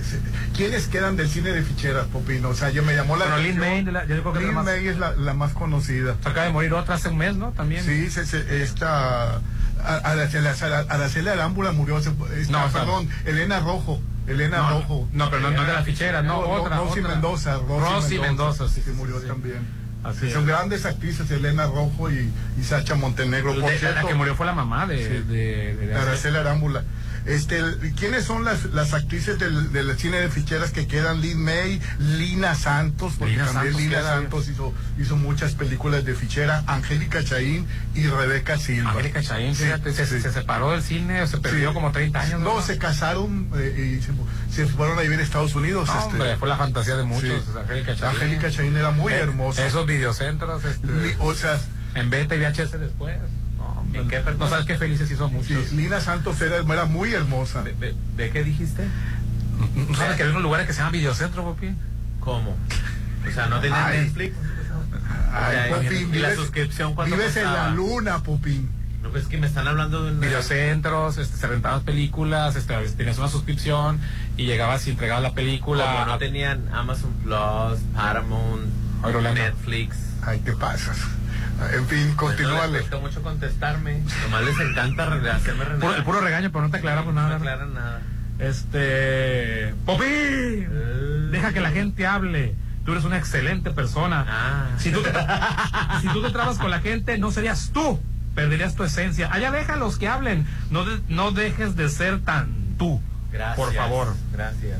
¿quiénes 0.55 0.87
quedan 0.87 1.15
del 1.15 1.29
cine 1.29 1.51
de 1.51 1.61
ficheras, 1.63 2.07
Popino? 2.07 2.49
O 2.49 2.53
sea, 2.55 2.69
yo 2.71 2.81
me 2.83 2.95
llamó 2.95 3.15
la 3.15 3.25
Lin 3.37 3.57
atención. 3.61 3.85
May, 3.85 3.93
la- 3.93 4.05
yo 4.05 4.33
que 4.33 4.39
más- 4.51 4.65
May 4.65 4.87
es 4.87 4.97
la, 4.97 5.11
la 5.15 5.33
más 5.33 5.53
conocida. 5.53 6.15
Acaba 6.25 6.47
de 6.47 6.51
morir 6.51 6.73
otra 6.73 6.95
hace 6.95 7.09
un 7.09 7.17
mes, 7.17 7.35
¿no? 7.35 7.51
También. 7.51 7.83
Sí, 7.85 8.09
se, 8.09 8.25
se- 8.25 8.63
esta 8.63 9.39
Araceli, 9.83 10.47
Araceli 10.47 11.29
Arámbula 11.29 11.71
murió 11.71 11.97
hace, 11.97 12.11
esta, 12.39 12.51
No, 12.65 12.71
perdón, 12.71 13.07
Elena 13.25 13.59
Rojo, 13.59 14.01
Elena 14.27 14.57
No, 14.57 14.69
Rojo. 14.71 15.07
no, 15.13 15.29
pero 15.29 15.41
no- 15.43 15.51
no 15.51 15.63
de 15.63 15.73
la 15.73 15.83
fichera, 15.83 16.21
no, 16.23 16.39
otra, 16.39 16.77
Rosy 16.77 16.99
otra. 17.01 17.11
Mendoza, 17.13 17.57
Rosy, 17.57 17.79
Rosy 17.93 18.19
Mendoza, 18.19 18.67
sí, 18.67 18.81
que 18.81 18.91
murió 18.91 19.19
sí. 19.21 19.27
también. 19.27 19.59
Así 20.03 20.31
Son 20.31 20.41
es. 20.43 20.47
grandes 20.47 20.85
actrices, 20.85 21.29
Elena 21.31 21.65
Rojo 21.65 22.09
y, 22.11 22.31
y 22.59 22.63
Sacha 22.63 22.95
Montenegro. 22.95 23.53
Por 23.53 23.63
De- 23.63 23.71
la 23.71 23.77
cierto, 23.77 24.07
que 24.07 24.13
murió 24.13 24.35
fue 24.35 24.45
la 24.45 24.53
mamá 24.53 24.85
de, 24.87 24.97
Sí. 24.97 25.09
de, 25.27 25.75
de- 25.75 25.87
de- 25.87 25.95
Araceli 25.95 26.37
Arámbula. 26.37 26.83
Este, 27.27 27.61
¿Quiénes 27.99 28.23
son 28.23 28.43
las, 28.45 28.63
las 28.73 28.93
actrices 28.93 29.37
del, 29.37 29.71
del 29.73 29.97
cine 29.99 30.19
de 30.21 30.29
ficheras 30.29 30.71
que 30.71 30.87
quedan? 30.87 31.19
Lin 31.21 31.43
May, 31.43 31.81
Lina 31.99 32.55
Santos, 32.55 33.13
porque 33.19 33.33
Lina 33.33 33.45
también 33.51 33.73
Santos, 33.73 33.81
Lina. 33.89 34.01
Santos 34.03 34.47
hizo, 34.47 34.73
hizo 34.97 35.17
muchas 35.17 35.53
películas 35.53 36.05
de 36.05 36.15
fichera, 36.15 36.63
Angélica 36.67 37.23
Chaín 37.23 37.67
y 37.93 38.07
Rebeca 38.07 38.57
Silva. 38.57 38.91
Angélica 38.91 39.21
Chaín, 39.21 39.55
Sí, 39.55 39.65
fíjate, 39.65 39.91
se, 39.93 40.05
sí. 40.05 40.21
se 40.21 40.31
separó 40.31 40.71
del 40.71 40.81
cine, 40.81 41.27
se 41.27 41.37
perdió 41.37 41.73
como 41.73 41.91
30 41.91 42.19
años. 42.19 42.39
No, 42.39 42.61
se 42.61 42.77
casaron 42.77 43.49
eh, 43.57 43.97
y 43.99 44.01
se, 44.01 44.13
se 44.55 44.65
fueron 44.71 44.97
a 44.97 45.01
vivir 45.01 45.19
a 45.19 45.23
Estados 45.23 45.53
Unidos. 45.55 45.87
No, 45.89 45.93
este. 45.99 46.11
hombre, 46.13 46.37
fue 46.37 46.47
la 46.47 46.55
fantasía 46.57 46.95
de 46.95 47.03
muchos. 47.03 47.43
Angélica 47.57 47.95
Chaín. 47.95 48.15
Angélica 48.15 48.51
Chaín 48.51 48.77
era 48.77 48.91
muy 48.91 49.11
Eh, 49.11 49.17
hermosa. 49.17 49.65
Esos 49.67 49.85
videocentros, 49.85 50.63
este, 50.63 50.87
o 51.19 51.33
sea, 51.33 51.59
en 51.95 52.09
beta 52.09 52.35
y 52.35 52.39
VHS 52.39 52.79
después. 52.79 53.17
No, 53.97 54.01
hombre, 54.03 54.35
no 54.37 54.49
sabes 54.49 54.65
qué 54.65 54.75
felices 54.77 55.09
hizo 55.11 55.27
sí, 55.29 55.33
muchos. 55.35 55.71
Lina 55.73 55.99
Santos 56.01 56.39
era, 56.41 56.57
era 56.57 56.85
muy 56.85 57.13
hermosa. 57.13 57.63
¿De, 57.63 57.95
de 58.15 58.29
qué 58.31 58.43
dijiste? 58.43 58.83
¿No 59.75 59.95
sabes 59.95 60.15
que 60.17 60.23
hay 60.23 60.29
unos 60.29 60.43
lugares 60.43 60.67
que 60.67 60.73
se 60.73 60.79
llaman 60.79 60.93
videocentro, 60.93 61.43
Popi? 61.43 61.75
¿Cómo? 62.19 62.55
O 63.27 63.31
sea, 63.31 63.47
no 63.47 63.57
Ay. 63.57 63.99
Netflix. 63.99 64.35
Ay, 65.33 65.55
Ay, 65.57 65.71
Popín, 65.71 66.15
¿y 66.15 66.19
la 66.19 66.29
vives- 66.29 66.35
suscripción 66.35 66.95
cuánto 66.95 67.15
Vives 67.15 67.35
en 67.37 67.43
costaba? 67.43 67.69
la 67.69 67.75
luna, 67.75 68.23
Popín. 68.23 68.69
No, 69.03 69.09
pues 69.09 69.23
es 69.23 69.29
que 69.29 69.37
me 69.37 69.47
están 69.47 69.67
hablando 69.67 70.03
de 70.03 70.11
una... 70.11 70.25
Videocentros, 70.25 71.17
este, 71.17 71.37
se 71.37 71.47
rentaban 71.47 71.81
películas, 71.83 72.55
este, 72.55 72.75
tenías 72.97 73.17
una 73.17 73.27
suscripción 73.27 73.99
y 74.37 74.45
llegabas 74.45 74.87
y 74.87 74.91
entregabas 74.91 75.23
la 75.23 75.33
película. 75.33 75.85
Como 75.85 76.05
no 76.05 76.17
tenían 76.17 76.67
Amazon 76.73 77.11
Plus, 77.23 77.79
Paramount. 77.95 78.63
Netflix. 79.33 79.97
Ay, 80.23 80.39
te 80.39 80.53
pasas. 80.53 80.97
En 81.73 81.87
fin, 81.87 81.99
Pues 81.99 82.07
no 82.09 82.15
continúale. 82.17 82.71
les 82.73 82.81
cuesta 82.81 82.97
mucho 82.99 83.21
contestarme. 83.23 84.01
Nomás 84.23 84.43
les 84.43 84.59
encanta 84.59 85.03
hacerme 85.35 85.63
renegar. 85.65 85.79
Puro- 85.79 85.95
el 85.95 86.03
puro 86.03 86.21
regaño, 86.21 86.51
pero 86.51 86.65
no 86.65 86.71
te 86.71 86.77
aclaramos 86.77 87.13
No 87.13 87.21
me 87.21 87.27
nada. 87.27 87.35
aclaran 87.37 87.73
nada. 87.73 88.01
Este. 88.39 89.73
¡Popi! 89.85 90.05
Deja 91.31 91.53
que 91.53 91.59
la 91.61 91.71
gente 91.71 92.05
hable. 92.05 92.55
Tú 92.85 92.91
eres 92.93 93.03
una 93.03 93.17
excelente 93.17 93.71
persona. 93.71 94.25
Ah. 94.29 94.65
Si, 94.77 94.91
tú 94.91 95.01
te, 95.01 95.11
si 96.01 96.07
tú 96.09 96.21
te 96.21 96.29
trabas 96.31 96.57
con 96.57 96.69
la 96.71 96.79
gente, 96.79 97.17
no 97.17 97.31
serías 97.31 97.71
tú. 97.73 97.99
Perderías 98.35 98.75
tu 98.75 98.83
esencia. 98.83 99.29
Allá 99.33 99.51
déjalos 99.51 99.97
que 99.97 100.07
hablen. 100.07 100.45
No, 100.69 100.85
de- 100.85 101.01
no 101.09 101.31
dejes 101.31 101.75
de 101.75 101.89
ser 101.89 102.19
tan 102.21 102.75
tú. 102.77 103.01
Gracias. 103.31 103.57
Por 103.57 103.73
favor. 103.73 104.15
Gracias. 104.31 104.77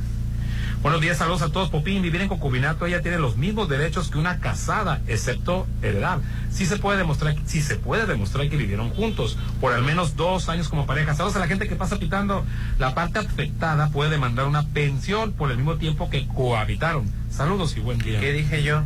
Buenos 0.84 1.02
días, 1.02 1.18
saludos 1.18 1.42
a 1.42 1.50
todos. 1.50 1.70
Popín, 1.70 2.04
vivir 2.04 2.22
en 2.22 2.28
concubinato, 2.28 2.86
ella 2.86 3.02
tiene 3.02 3.18
los 3.18 3.36
mismos 3.36 3.68
derechos 3.68 4.10
que 4.10 4.20
una 4.20 4.40
casada, 4.40 5.02
excepto 5.08 5.66
heredar. 5.82 6.20
Sí 6.52 6.68
se 6.68 6.78
puede 6.78 7.00
demostrar, 7.00 7.36
sí 7.46 7.62
se 7.62 7.78
puede 7.78 8.06
demostrar 8.06 8.48
que 8.48 8.58
vivieron 8.58 8.92
juntos 8.92 9.38
por 9.60 9.74
al 9.74 9.84
menos 9.84 10.16
dos 10.16 10.50
años 10.50 10.70
como 10.70 10.86
pareja. 10.86 11.16
Saludos 11.16 11.36
a 11.36 11.40
la 11.40 11.48
gente 11.48 11.68
que 11.68 11.76
pasa 11.76 11.98
pitando. 11.98 12.46
La 12.78 12.94
parte 12.94 13.18
afectada 13.18 13.90
puede 13.90 14.12
demandar 14.12 14.46
una 14.46 14.68
pensión 14.68 15.34
por 15.34 15.50
el 15.50 15.58
mismo 15.58 15.78
tiempo 15.78 16.12
que 16.12 16.28
cohabitaron. 16.28 17.12
Saludos 17.32 17.76
y 17.76 17.80
buen 17.80 17.98
día. 17.98 18.20
¿Qué 18.20 18.32
dije 18.32 18.62
yo? 18.62 18.84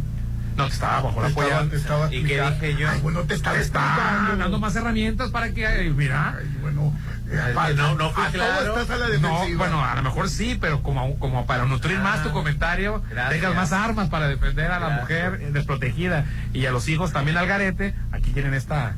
No, 0.58 0.68
te 0.68 0.74
estaba 0.74 1.02
bajo 1.02 1.22
la 1.22 1.30
polla. 1.30 1.62
estaba 1.72 2.14
¿Y 2.14 2.24
qué 2.24 2.42
dije 2.42 2.76
yo? 2.76 2.90
Ay, 2.90 3.00
bueno, 3.02 3.22
te 3.24 3.34
estaba 3.36 3.58
está 3.58 4.36
dando 4.38 4.60
más 4.60 4.76
herramientas 4.76 5.30
para 5.32 5.52
que, 5.54 5.66
ay, 5.66 5.90
mira. 5.92 6.36
Ay, 6.38 6.58
bueno, 6.62 6.94
eh, 7.30 7.54
no- 7.76 7.96
no 7.96 8.10
todo 8.12 8.26
claro. 8.32 8.78
estás 8.80 8.90
a 9.02 9.08
la 9.08 9.18
No, 9.18 9.40
bueno, 9.58 9.84
a 9.86 9.96
lo 9.96 10.02
mejor 10.04 10.30
sí, 10.30 10.58
pero 10.60 10.84
como, 10.84 11.18
como 11.20 11.46
para 11.46 11.66
nutrir 11.66 12.00
más 12.00 12.22
tu 12.24 12.32
comentario, 12.32 13.02
gracias. 13.10 13.42
tengas 13.42 13.56
más 13.56 13.72
armas 13.72 14.10
para 14.10 14.28
defender 14.28 14.72
a 14.72 14.80
la 14.80 14.88
Gracias. 14.88 15.02
mujer 15.02 15.54
desprotegida 15.54 16.26
y 16.54 16.66
a 16.66 16.72
los 16.72 16.90
hijos 16.90 17.14
también 17.14 17.38
al 17.38 17.48
garete, 17.48 17.94
aquí 18.12 18.32
tienen 18.32 18.54
esta 18.54 18.96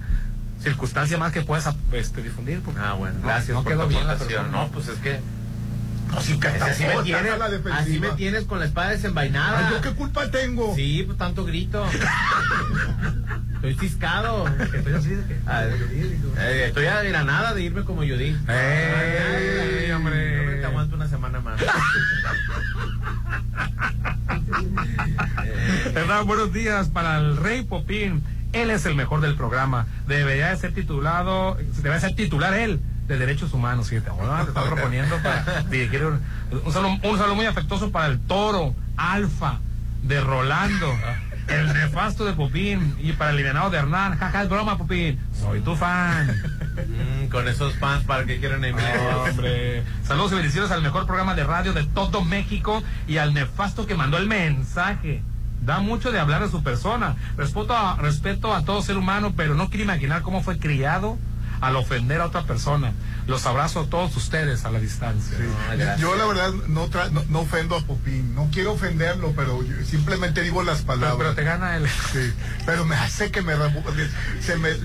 circunstancia 0.62 1.18
más 1.18 1.32
que 1.32 1.42
puedas 1.42 1.70
este, 1.92 2.22
difundir. 2.24 2.62
porque 2.62 2.80
Ah, 2.84 2.94
bueno, 2.94 3.20
no- 3.20 3.28
gracias 3.28 3.50
No, 3.56 3.64
por 3.64 3.72
quedó 3.74 3.84
tu 3.84 3.90
bien 3.90 4.08
la 4.08 4.16
persona. 4.16 4.48
No, 4.50 4.68
pues 4.70 4.88
es 4.88 4.98
que 5.00 5.20
No, 6.14 6.22
sí, 6.22 6.40
que 6.40 6.48
así 6.48 6.86
me 6.86 7.02
tienes, 7.04 7.34
así 7.72 8.00
me 8.00 8.10
tienes 8.10 8.44
con 8.46 8.60
la 8.60 8.66
espada 8.66 8.92
desenvainada. 8.92 9.68
Ay, 9.68 9.74
¿Yo 9.74 9.82
qué 9.82 9.92
culpa 9.94 10.30
tengo? 10.30 10.76
Sí, 10.76 11.04
pues 11.06 11.18
tanto 11.18 11.44
grito. 11.44 11.84
Estoy 13.56 13.74
ciscado. 13.76 14.46
Eh, 16.38 16.66
estoy 16.68 16.86
a 16.86 17.02
la 17.04 17.24
nada 17.24 17.54
de 17.54 17.64
irme 17.64 17.84
como 17.84 18.04
yo 18.04 18.18
di. 18.18 18.36
¡Ey, 18.48 19.90
hombre! 19.92 20.60
Te 20.60 20.66
aguanto 20.66 20.98
una 20.98 21.08
semana 21.08 21.40
más. 21.40 21.62
Hernán, 25.96 26.28
buenos 26.28 26.52
días 26.52 26.90
para 26.90 27.20
el 27.20 27.38
Rey 27.38 27.64
Popín. 27.64 28.22
Él 28.52 28.70
es 28.70 28.86
el 28.86 28.96
mejor 28.96 29.22
del 29.22 29.36
programa. 29.36 29.88
Debería 30.08 30.50
de 30.50 30.58
ser 30.58 30.74
titulado, 30.74 31.58
debe 31.82 32.00
ser 32.02 32.16
titular 32.16 32.54
él 32.54 32.82
de 33.08 33.18
Derechos 33.18 33.54
Humanos. 33.54 33.90
Fíjate, 33.90 34.10
ahora 34.10 34.44
te 34.44 34.50
está 34.50 34.64
proponiendo 34.64 35.18
para 35.18 35.46
un, 35.70 36.22
un 36.66 36.74
saludo, 36.74 36.98
un 37.04 37.18
saludo 37.18 37.36
muy 37.36 37.46
afectuoso 37.46 37.92
para 37.92 38.08
el 38.08 38.20
Toro, 38.20 38.74
Alfa, 38.98 39.60
de 40.04 40.22
Rolando, 40.22 40.94
el 41.48 41.74
nefasto 41.74 42.26
de 42.26 42.34
Popín 42.34 42.96
y 43.02 43.14
para 43.14 43.32
el 43.32 43.38
livianado 43.38 43.70
de 43.70 43.78
Hernán. 43.78 44.18
Jaja, 44.18 44.44
es 44.44 44.50
broma, 44.50 44.78
Popín. 44.78 45.20
Soy 45.40 45.62
tu 45.62 45.76
fan. 45.76 46.28
Mm, 46.74 47.30
con 47.30 47.48
esos 47.48 47.76
fans 47.78 48.04
para 48.04 48.26
que 48.26 48.40
quieran. 48.40 48.64
Hombre. 48.64 49.84
Saludos 50.04 50.32
y 50.32 50.36
bendiciones 50.36 50.72
al 50.72 50.82
mejor 50.82 51.06
programa 51.06 51.36
de 51.36 51.44
radio 51.44 51.74
de 51.74 51.84
todo 51.84 52.24
México 52.24 52.84
y 53.08 53.18
al 53.18 53.34
nefasto 53.34 53.86
que 53.86 53.96
mandó 53.96 54.18
el 54.18 54.28
mensaje. 54.28 55.22
Da 55.62 55.80
mucho 55.80 56.12
de 56.12 56.20
hablar 56.20 56.42
de 56.42 56.50
su 56.50 56.62
persona. 56.62 57.16
Respeto 57.38 57.76
a, 57.76 57.96
respeto 57.96 58.54
a 58.54 58.66
todo 58.66 58.82
ser 58.82 58.98
humano, 58.98 59.34
pero 59.36 59.56
no 59.56 59.70
quiero 59.70 59.84
imaginar 59.84 60.22
cómo 60.22 60.42
fue 60.44 60.58
criado 60.58 61.18
al 61.64 61.76
ofender 61.78 62.20
a 62.22 62.26
otra 62.26 62.44
persona. 62.44 62.92
Los 63.26 63.46
abrazo 63.46 63.80
a 63.82 63.86
todos 63.86 64.16
ustedes 64.18 64.66
a 64.66 64.72
la 64.72 64.80
distancia. 64.80 65.38
Yo 65.98 66.16
la 66.16 66.26
verdad 66.26 66.52
no, 66.68 66.90
tra- 66.90 67.10
no, 67.10 67.24
no 67.30 67.40
ofendo 67.40 67.78
a 67.78 67.82
Popín, 67.82 68.36
no 68.36 68.50
quiero 68.52 68.74
ofenderlo, 68.74 69.32
pero 69.34 69.64
yo 69.64 69.74
simplemente 69.86 70.42
digo 70.42 70.62
las 70.62 70.82
palabras. 70.82 71.14
Pero, 71.18 71.34
pero 71.34 71.36
te 71.36 71.44
gana 71.44 71.78
el... 71.78 71.88
Sí, 71.88 72.34
pero 72.66 72.84
me 72.84 72.96
hace 72.96 73.32
que 73.32 73.42
me, 73.42 73.54
se 74.42 74.58
me 74.58 74.72
eh, 74.72 74.76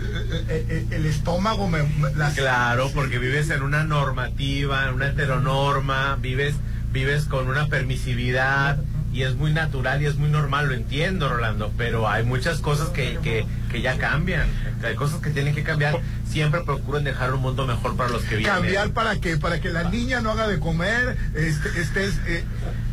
eh, 0.49 0.87
el 0.93 1.07
estómago 1.07 1.69
me, 1.69 1.83
me- 1.83 2.13
las- 2.15 2.35
Claro, 2.35 2.91
porque 2.95 3.19
vives 3.19 3.51
en 3.51 3.63
una 3.63 3.83
normativa, 3.83 4.87
en 4.89 4.95
una 4.95 5.09
heteronorma, 5.09 6.17
vives, 6.21 6.55
vives 6.93 7.25
con 7.25 7.49
una 7.49 7.67
permisividad 7.67 8.79
y 9.19 9.25
es 9.25 9.35
muy 9.35 9.53
natural 9.53 10.01
y 10.01 10.07
es 10.07 10.15
muy 10.15 10.31
normal, 10.31 10.69
lo 10.69 10.75
entiendo, 10.75 11.29
Rolando, 11.29 11.73
pero 11.77 12.09
hay 12.09 12.25
muchas 12.25 12.61
cosas 12.61 12.91
que, 12.91 13.19
que, 13.21 13.45
que 13.69 13.83
ya 13.83 13.99
cambian, 13.99 14.47
hay 14.85 14.95
cosas 14.95 15.21
que 15.21 15.31
tienen 15.31 15.57
que 15.57 15.65
cambiar. 15.65 15.99
Siempre 16.31 16.61
procuren 16.63 17.03
dejar 17.03 17.35
un 17.35 17.41
mundo 17.41 17.67
mejor 17.67 17.97
para 17.97 18.11
los 18.11 18.23
que 18.23 18.37
viven. 18.37 18.53
cambiar 18.53 18.91
para 18.91 19.17
qué, 19.17 19.37
para 19.37 19.61
que 19.61 19.71
la 19.71 19.91
niña 19.91 20.21
no 20.21 20.31
haga 20.31 20.47
de 20.47 20.61
comer, 20.61 21.17
este, 21.35 21.81
este 21.81 22.05
es 22.05 22.21
eh, 22.29 22.45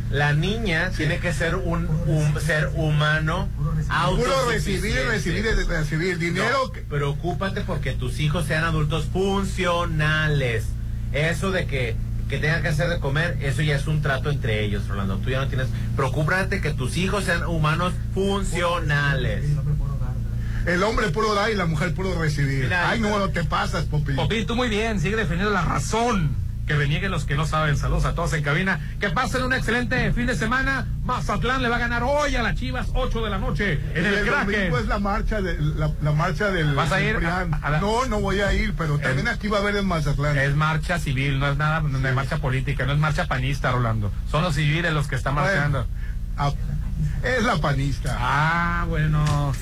La 0.10 0.34
niña 0.34 0.90
tiene 0.98 1.20
que 1.20 1.32
ser 1.32 1.58
un, 1.58 1.88
un 2.08 2.42
ser 2.42 2.72
humano 2.74 3.48
puro 4.16 4.50
recibir, 4.50 4.96
recibir, 5.08 5.46
recibir 5.68 6.18
dinero. 6.18 6.72
No, 6.74 6.88
preocúpate 6.90 7.62
porque 7.62 7.92
tus 7.92 8.20
hijos 8.20 8.48
sean 8.48 8.64
adultos 8.64 9.06
funcionales. 9.14 10.66
Eso 11.12 11.52
de 11.52 11.68
que, 11.68 11.96
que 12.30 12.38
tengan 12.38 12.62
que 12.62 12.70
hacer 12.70 12.90
de 12.90 13.00
comer, 13.00 13.38
eso 13.42 13.62
ya 13.62 13.76
es 13.76 13.88
un 13.88 14.02
trato 14.02 14.30
entre 14.30 14.64
ellos, 14.64 14.88
Rolando. 14.88 15.18
Tú 15.18 15.30
ya 15.30 15.40
no 15.40 15.48
tienes. 15.48 15.68
Preocúpate 15.96 16.62
que 16.62 16.72
tus 16.74 16.98
hijos 16.98 17.26
sean 17.26 17.46
humanos 17.46 17.94
funcionales. 18.14 19.46
El 20.66 20.82
hombre 20.82 21.10
puro 21.10 21.36
da 21.36 21.52
y 21.52 21.56
la 21.56 21.66
mujer 21.68 21.94
puro 21.94 22.20
recibir. 22.20 22.64
Mira, 22.64 22.90
Ay, 22.90 23.00
no, 23.00 23.20
no 23.20 23.30
te 23.30 23.44
pasas, 23.44 23.86
Popín. 23.86 24.16
Popín, 24.16 24.48
tú 24.48 24.56
muy 24.56 24.68
bien, 24.68 25.00
sigue 25.00 25.16
defendiendo 25.16 25.54
la 25.54 25.62
razón. 25.62 26.36
Que 26.66 26.74
renieguen 26.76 27.12
los 27.12 27.26
que 27.26 27.36
no 27.36 27.46
saben. 27.46 27.78
Saludos 27.78 28.06
a 28.06 28.16
todos 28.16 28.34
en 28.34 28.42
cabina. 28.44 28.80
Que 29.00 29.10
pasen 29.12 29.44
un 29.44 29.54
excelente 29.54 30.12
fin 30.14 30.26
de 30.26 30.36
semana. 30.36 30.88
Mazatlán 31.04 31.62
le 31.62 31.70
va 31.70 31.76
a 31.76 31.80
ganar 31.80 32.02
hoy 32.04 32.36
a 32.36 32.42
las 32.42 32.56
Chivas, 32.56 32.88
8 32.96 33.24
de 33.24 33.30
la 33.30 33.38
noche, 33.38 33.74
en 33.94 34.04
el 34.06 34.14
el 34.16 34.26
Kraken. 34.26 34.46
domingo 34.54 34.80
es 34.80 34.88
la 34.88 34.98
marcha 34.98 35.42
de 35.42 35.60
la, 35.60 35.92
la 36.02 36.12
marcha 36.14 36.50
del 36.50 36.74
¿Vas 36.74 36.92
a 36.92 37.00
ir 37.02 37.12
Ciprián. 37.14 37.54
a- 37.54 37.58
a 37.58 37.70
la- 37.70 37.80
No, 37.82 38.06
no 38.06 38.20
voy 38.20 38.42
a 38.42 38.52
ir, 38.54 38.74
pero 38.76 38.98
también 38.98 39.28
aquí 39.28 39.48
va 39.48 39.60
a 39.60 39.62
haber 39.62 39.76
en 39.76 39.86
Mazatlán. 39.86 40.36
Es 40.40 40.56
marcha 40.56 40.98
civil, 40.98 41.38
no 41.40 41.48
es 41.52 41.58
nada, 41.58 41.84
es 41.88 42.14
marcha 42.16 42.38
política, 42.38 42.86
no 42.88 42.94
es 42.94 42.98
marcha 43.00 43.28
panista, 43.28 43.72
Rolando. 43.72 44.12
Son 44.32 44.42
los 44.42 44.56
civiles 44.56 44.92
los 44.92 45.08
que 45.08 45.16
están 45.16 45.36
Bueno, 45.36 45.50
marchando. 45.52 45.88
ah, 46.38 46.52
es 47.24 47.44
la 47.44 47.58
panista. 47.58 48.18
Ah, 48.20 48.86
bueno. 48.90 49.54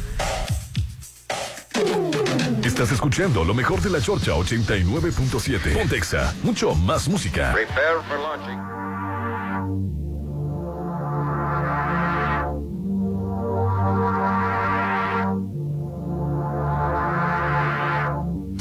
Estás 2.64 2.94
escuchando 2.94 3.44
lo 3.44 3.54
mejor 3.54 3.82
de 3.82 3.90
la 3.90 4.00
Chorcha 4.00 4.32
89.7. 4.32 5.74
Pontexa, 5.74 6.34
mucho 6.44 6.74
más 6.74 7.10
música. 7.10 7.52
Prepare 7.54 8.02
for 8.08 8.20
launching. 8.20 8.58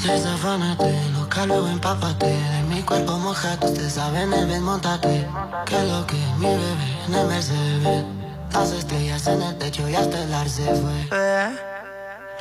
Desafánate, 0.05 1.09
loca, 1.13 1.45
luego 1.45 1.67
empápate 1.69 2.27
De 2.27 2.63
mi 2.63 2.81
cuerpo 2.81 3.17
mojate, 3.19 3.67
usted 3.67 3.89
sabe 3.89 4.23
en 4.23 4.33
el 4.33 4.47
ven, 4.47 4.63
montate 4.63 5.25
Que 5.65 5.81
lo 5.87 6.05
que 6.05 6.17
mi 6.37 6.47
bebé 6.47 7.05
en 7.07 7.15
el 7.15 7.27
Mercedes 7.27 8.05
Las 8.51 8.71
estrellas 8.73 9.25
en 9.27 9.41
el 9.41 9.57
techo 9.57 9.87
y 9.87 9.95
hasta 9.95 10.23
el 10.23 10.33
ar 10.33 10.49
se 10.49 10.65
fue 10.65 11.72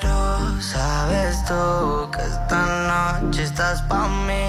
Pero 0.02 0.60
sabes 0.60 1.44
tú 1.44 2.10
que 2.10 2.22
esta 2.22 2.60
noche 2.90 3.44
estás 3.44 3.82
pa' 3.82 4.08
mí. 4.26 4.44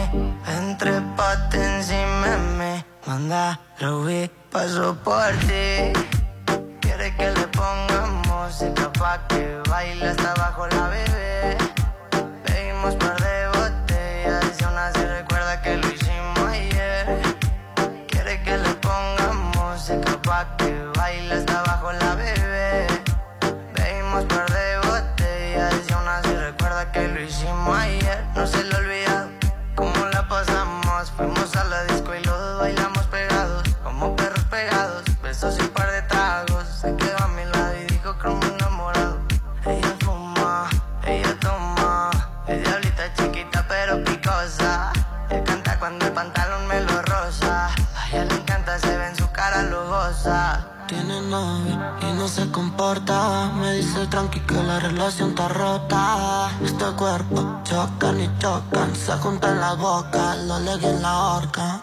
Entre 0.47 0.99
pate 1.15 1.57
encima 1.75 2.27
de 2.27 2.37
mí 2.57 2.85
Manda, 3.05 3.59
Ruby, 3.79 4.31
paso 4.51 4.95
por 5.03 5.31
ti. 5.47 5.93
Quiere 6.81 7.15
que 7.17 7.29
le 7.37 7.47
pongamos 7.49 8.27
música 8.27 8.91
pa' 8.93 9.19
que 9.27 9.61
baile 9.69 10.07
hasta 10.07 10.31
abajo 10.31 10.65
la 10.67 10.87
bebé. 10.89 11.57
Bebimos 12.47 12.95
par 12.95 13.17
de 13.21 13.47
botellas 13.53 14.59
y 14.59 14.63
aún 14.63 14.77
así 14.77 15.05
recuerda 15.05 15.61
que 15.61 15.77
lo 15.77 15.87
hicimos 15.87 16.49
ayer. 16.49 17.05
Quiere 18.07 18.41
que 18.41 18.57
le 18.57 18.73
pongamos 18.87 19.55
música 19.55 20.19
pa' 20.23 20.57
que 20.57 20.73
baile 20.97 21.35
hasta 21.35 21.62
No 28.35 28.47
se 28.47 28.63
lo 28.63 28.77
olvida 28.77 29.27
cómo 29.75 30.05
la 30.13 30.27
pasamos. 30.27 31.11
Fuimos 31.11 31.55
a 31.57 31.63
la 31.65 31.83
disco 31.85 32.15
y 32.15 32.23
los 32.23 32.59
bailamos 32.59 33.05
pegados, 33.07 33.63
como 33.83 34.15
perros 34.15 34.43
pegados. 34.45 35.03
Besos 35.21 35.57
y 35.59 35.61
un 35.61 35.69
par 35.69 35.91
de 35.91 36.01
tragos. 36.03 36.65
Se 36.67 36.95
quedó 36.95 37.17
a 37.21 37.27
mi 37.27 37.43
lado 37.43 37.73
y 37.81 37.85
dijo 37.85 38.17
como 38.17 38.41
enamorado. 38.45 39.19
Ella 39.65 39.95
fuma, 39.99 40.69
ella 41.05 41.37
toma. 41.41 42.11
Es 42.47 42.63
diablita 42.63 43.13
chiquita 43.13 43.65
pero 43.67 44.03
picosa. 44.03 44.93
Él 45.29 45.43
canta 45.43 45.77
cuando 45.79 46.05
el 46.05 46.13
pantalón 46.13 46.65
me 46.67 46.79
lo 46.81 47.01
rosa. 47.01 47.67
A 47.67 48.09
ella 48.09 48.25
le 48.25 48.35
encanta, 48.35 48.79
se 48.79 48.97
ve 48.97 49.07
en 49.07 49.15
su 49.15 49.29
cara, 49.31 49.63
lo 49.63 49.83
y 51.33 52.13
no 52.13 52.27
se 52.27 52.51
comporta. 52.51 53.51
Me 53.55 53.73
dice 53.73 54.05
tranqui 54.07 54.39
que 54.41 54.53
la 54.53 54.79
relación 54.79 55.29
está 55.29 55.47
rota. 55.47 56.51
Este 56.63 56.85
cuerpo 56.95 57.59
chocan 57.63 58.21
y 58.21 58.29
chocan. 58.37 58.95
Se 58.95 59.13
juntan 59.13 59.59
la 59.59 59.73
boca, 59.73 60.35
lo 60.35 60.59
legui 60.59 60.85
en 60.85 61.01
la 61.01 61.17
horca. 61.17 61.81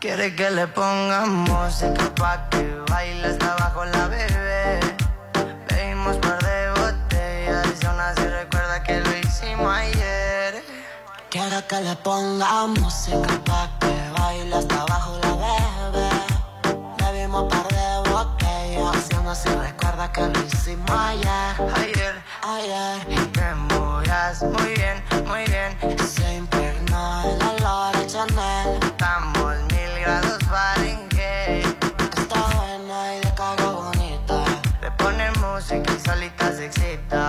Quiere 0.00 0.34
que 0.34 0.50
le 0.50 0.66
pongamos 0.68 1.50
música 1.50 2.14
pa' 2.14 2.48
que 2.50 2.82
baile 2.88 3.26
hasta 3.26 3.52
abajo 3.52 3.84
la 3.84 4.08
bebé. 4.08 4.80
Bebimos 5.68 6.16
par 6.18 6.38
de 6.42 6.70
botellas 6.80 7.82
y 7.82 7.86
aún 7.86 8.00
así 8.00 8.22
recuerda 8.22 8.82
que 8.84 9.00
lo 9.00 9.18
hicimos 9.18 9.70
ayer. 9.74 10.64
Quiero 11.28 11.66
que 11.66 11.80
le 11.80 11.96
pongamos 11.96 12.78
música 12.80 13.40
pa' 13.44 13.68
que 13.80 13.94
baile 14.16 14.56
hasta 14.56 14.80
abajo 14.82 15.17
aún 19.14 19.28
así 19.28 19.48
recuerda 19.48 20.12
que 20.12 20.22
lo 20.22 20.44
hicimos 20.44 20.90
ayer. 20.90 21.54
Ayer, 21.74 22.22
ayer. 22.42 23.32
Te 23.32 23.54
movías 23.54 24.42
muy 24.42 24.74
bien, 24.74 25.02
muy 25.26 25.44
bien. 25.44 25.98
Se 26.06 26.36
impregnó 26.36 27.22
el 27.22 27.42
olor 27.42 27.96
a 27.96 28.06
Chanel. 28.06 28.78
Estamos 28.82 29.56
mil 29.72 30.00
grados 30.00 30.38
Fahrenheit. 30.50 31.84
Está 32.16 32.40
buena 32.56 33.16
y 33.16 33.20
de 33.20 33.34
cara 33.34 33.70
bonita. 33.70 34.44
Le 34.80 34.90
pone 34.92 35.30
música 35.32 35.92
y 35.92 36.00
solita 36.00 36.52
se 36.52 36.66
excita. 36.66 37.26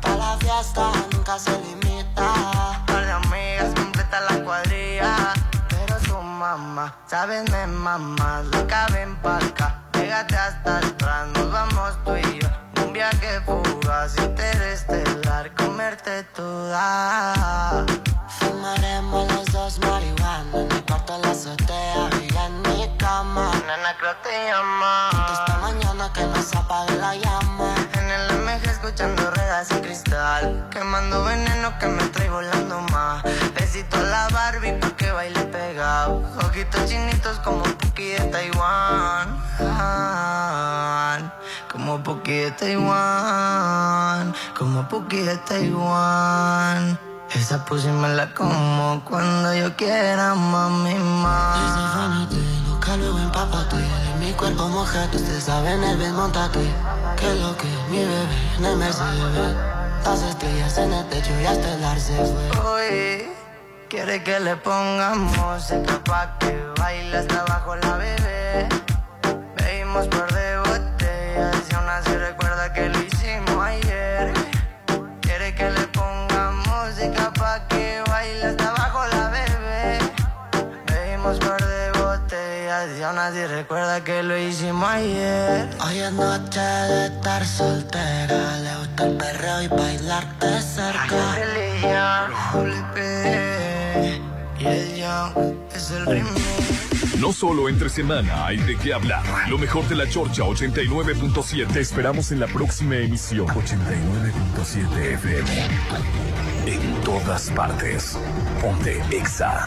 Para 0.00 0.16
la 0.16 0.36
fiesta 0.38 0.92
nunca 1.12 1.38
se 1.38 1.52
limita. 1.58 2.82
Par 2.86 3.04
de 3.06 3.12
amigas 3.12 3.74
completa 3.74 4.20
la 4.28 4.44
cuadrilla. 4.44 5.32
Pero 5.68 6.00
su 6.00 6.20
mamá, 6.20 6.96
sabes, 7.06 7.48
me 7.50 7.66
mamá, 7.66 8.42
la 8.50 8.66
caben 8.66 9.16
pa' 9.16 9.38
Pégate 10.12 10.36
hasta 10.36 10.76
atrás, 10.76 11.28
nos 11.28 11.50
vamos 11.50 11.96
tú 12.04 12.14
y 12.14 12.38
yo. 12.38 12.48
Un 12.84 12.92
viaje 12.92 13.40
fugaz, 13.46 14.14
interestelar, 14.18 15.50
comerte 15.54 16.22
toda. 16.34 17.86
Fumaremos 18.28 19.32
los 19.32 19.50
dos 19.52 19.78
marihuana 19.78 20.44
en 20.52 20.68
mi 20.68 20.82
cuarto 20.82 21.16
la 21.16 21.30
azotea 21.30 22.10
y 22.20 22.36
en 22.36 22.60
mi 22.60 22.94
cama. 22.98 23.52
Nena, 23.66 23.96
creo 23.98 24.14
te 24.16 24.50
llama. 24.50 25.08
Esta 25.32 25.56
mañana 25.62 26.12
que 26.12 26.24
nos 26.26 26.54
apague 26.56 26.94
la 26.96 27.14
llama. 27.14 27.74
En 28.52 28.68
escuchando 28.68 29.30
ruedas 29.30 29.68
y 29.70 29.74
cristal. 29.76 30.68
Quemando 30.70 31.24
veneno 31.24 31.72
que 31.78 31.86
me 31.86 32.04
trae 32.08 32.28
volando 32.28 32.82
más. 32.92 33.22
Besito 33.54 33.96
a 33.96 34.02
la 34.02 34.28
Barbie 34.28 34.72
pa' 34.72 34.90
que 34.90 35.10
baile 35.10 35.40
pegado. 35.44 36.22
Ojitos 36.36 36.84
chinitos 36.84 37.38
como 37.38 37.62
Puki 37.62 38.08
de 38.08 38.20
Taiwán. 38.30 39.40
Como 41.72 42.02
Puki 42.02 42.32
de 42.32 42.50
Taiwán. 42.50 44.34
Como 44.58 44.86
Puki 44.86 45.22
de 45.22 45.38
Taiwán. 45.38 46.98
Esa 47.34 47.64
pussy 47.64 47.88
me 47.88 48.10
la 48.10 48.34
como 48.34 49.02
cuando 49.06 49.54
yo 49.54 49.74
quiera, 49.76 50.34
mami, 50.34 50.96
más. 50.96 52.28
Loca, 52.96 52.96
luego 52.96 53.18
mi 54.18 54.32
cuerpo 54.32 54.68
mojate, 54.68 55.16
usted 55.16 55.40
sabe 55.40 55.72
en 55.72 55.84
el 55.84 55.96
bien 55.96 56.14
montate. 56.14 56.60
Que 57.16 57.34
lo 57.36 57.56
que 57.56 57.66
mi 57.90 57.98
bebé 57.98 58.26
en 58.58 58.64
el 58.64 58.76
Mercedes. 58.76 59.56
Las 60.04 60.22
estrellas 60.22 60.78
en 60.78 60.92
el 60.92 61.08
techo 61.08 61.30
y 61.40 61.46
hasta 61.46 61.74
el 61.74 61.84
arce 61.84 62.12
fue. 62.14 62.60
Oye, 62.72 63.32
quiere 63.88 64.22
que 64.22 64.40
le 64.40 64.56
pongamos 64.56 65.36
música 65.36 66.00
pa' 66.04 66.38
que 66.38 66.58
baile 66.78 67.16
hasta 67.16 67.40
abajo 67.40 67.76
la 67.76 67.96
bebé. 67.96 68.68
Bebimos 69.56 70.08
por 70.08 70.32
de 70.32 70.61
botellas 83.22 83.36
y 83.36 83.46
recuerda 83.46 84.04
que 84.04 84.22
lo 84.22 84.38
hicimos 84.38 84.88
ayer. 84.88 85.68
Hoy 85.84 85.98
es 85.98 86.12
noche 86.12 86.60
de 86.60 87.06
estar 87.06 87.44
soltera, 87.44 88.58
le 88.58 88.76
gusta 88.78 89.06
el 89.06 89.16
perreo 89.16 89.62
y 89.62 89.68
bailarte 89.68 90.60
cerca. 90.60 91.38
y 94.58 94.64
el 94.66 94.96
Young 94.96 95.54
es 95.74 95.90
el 95.90 96.06
remix. 96.06 97.18
No 97.18 97.32
solo 97.32 97.68
entre 97.68 97.88
semana 97.88 98.46
hay 98.46 98.56
de 98.56 98.76
qué 98.76 98.92
hablar. 98.94 99.22
Lo 99.48 99.56
mejor 99.58 99.86
de 99.88 99.94
la 99.94 100.08
Chorcha 100.08 100.42
89.7. 100.42 101.72
Te 101.72 101.80
esperamos 101.80 102.32
en 102.32 102.40
la 102.40 102.48
próxima 102.48 102.96
emisión. 102.96 103.46
89.7 103.46 105.14
FM. 105.14 105.50
En 106.66 107.00
todas 107.02 107.50
partes. 107.50 108.18
Ponte 108.60 109.00
Exa. 109.10 109.66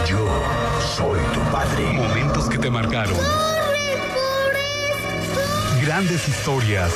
yo 0.07 0.41
soy 0.95 1.19
tu 1.33 1.41
padre. 1.51 1.91
Momentos 1.91 2.47
que 2.47 2.57
te 2.57 2.69
marcaron. 2.69 3.50
Grandes 5.81 6.27
historias. 6.27 6.93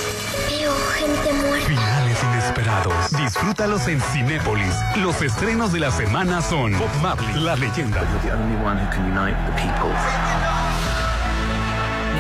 Pero 0.48 0.72
gente 0.94 1.34
muerta. 1.34 1.68
Finales 1.68 2.24
inesperados. 2.24 2.94
Disfrútalos 3.18 3.88
en 3.88 3.99
Cinépolis. 3.99 4.76
Los 4.98 5.24
estrenos 5.24 5.74
de 5.74 5.80
la 5.80 5.90
semana 5.90 6.40
son 6.40 6.78
Bob 6.78 6.95
Marley, 7.02 7.34
la 7.41 7.56
leyenda. 7.56 8.02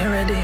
You 0.01 0.09
ready, 0.09 0.41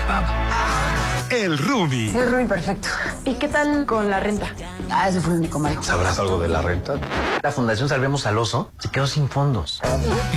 El 1.31 1.57
Rumi. 1.57 2.09
El 2.09 2.29
roomie 2.29 2.45
perfecto. 2.45 2.89
¿Y 3.23 3.35
qué 3.35 3.47
tal 3.47 3.85
con 3.85 4.09
la 4.09 4.19
renta? 4.19 4.47
Ah, 4.89 5.07
ese 5.07 5.21
fue 5.21 5.31
el 5.33 5.39
único 5.39 5.59
malo. 5.59 5.81
¿Sabrás 5.81 6.19
algo 6.19 6.37
de 6.39 6.49
la 6.49 6.61
renta? 6.61 6.95
La 7.41 7.51
Fundación 7.51 7.87
Salvemos 7.87 8.25
al 8.25 8.37
Oso 8.37 8.69
se 8.79 8.89
quedó 8.89 9.07
sin 9.07 9.29
fondos. 9.29 9.79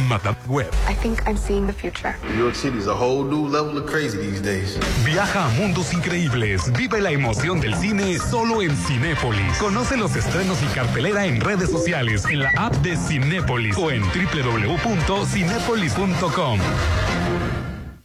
Madame 0.09 0.37
Web. 0.47 0.71
I 0.89 0.95
think 0.95 1.19
I'm 1.27 1.37
seeing 1.37 1.67
the 1.67 1.73
future. 1.73 2.15
New 2.29 2.39
York 2.39 2.55
City 2.55 2.79
is 2.79 2.87
a 2.87 2.95
whole 2.95 3.25
new 3.25 3.49
level 3.49 3.77
of 3.77 3.87
crazy 3.91 4.19
these 4.19 4.41
days. 4.41 4.79
Viaja 5.05 5.47
a 5.47 5.49
mundos 5.49 5.93
increíbles. 5.93 6.73
Vive 6.75 7.01
la 7.01 7.11
emoción 7.11 7.61
del 7.61 7.75
cine 7.75 8.17
solo 8.21 8.63
en 8.63 8.77
Cinépolis. 8.77 9.59
Conoce 9.59 9.97
los 9.97 10.15
estrenos 10.15 10.63
y 10.63 10.67
cartelera 10.67 11.27
en 11.27 11.41
redes 11.41 11.71
sociales, 11.71 12.25
en 12.27 12.39
la 12.39 12.51
app 12.57 12.73
de 12.77 12.97
Cinépolis 12.97 13.77
o 13.77 13.91
en 13.91 14.03
www.cinépolis.com. 14.03 16.61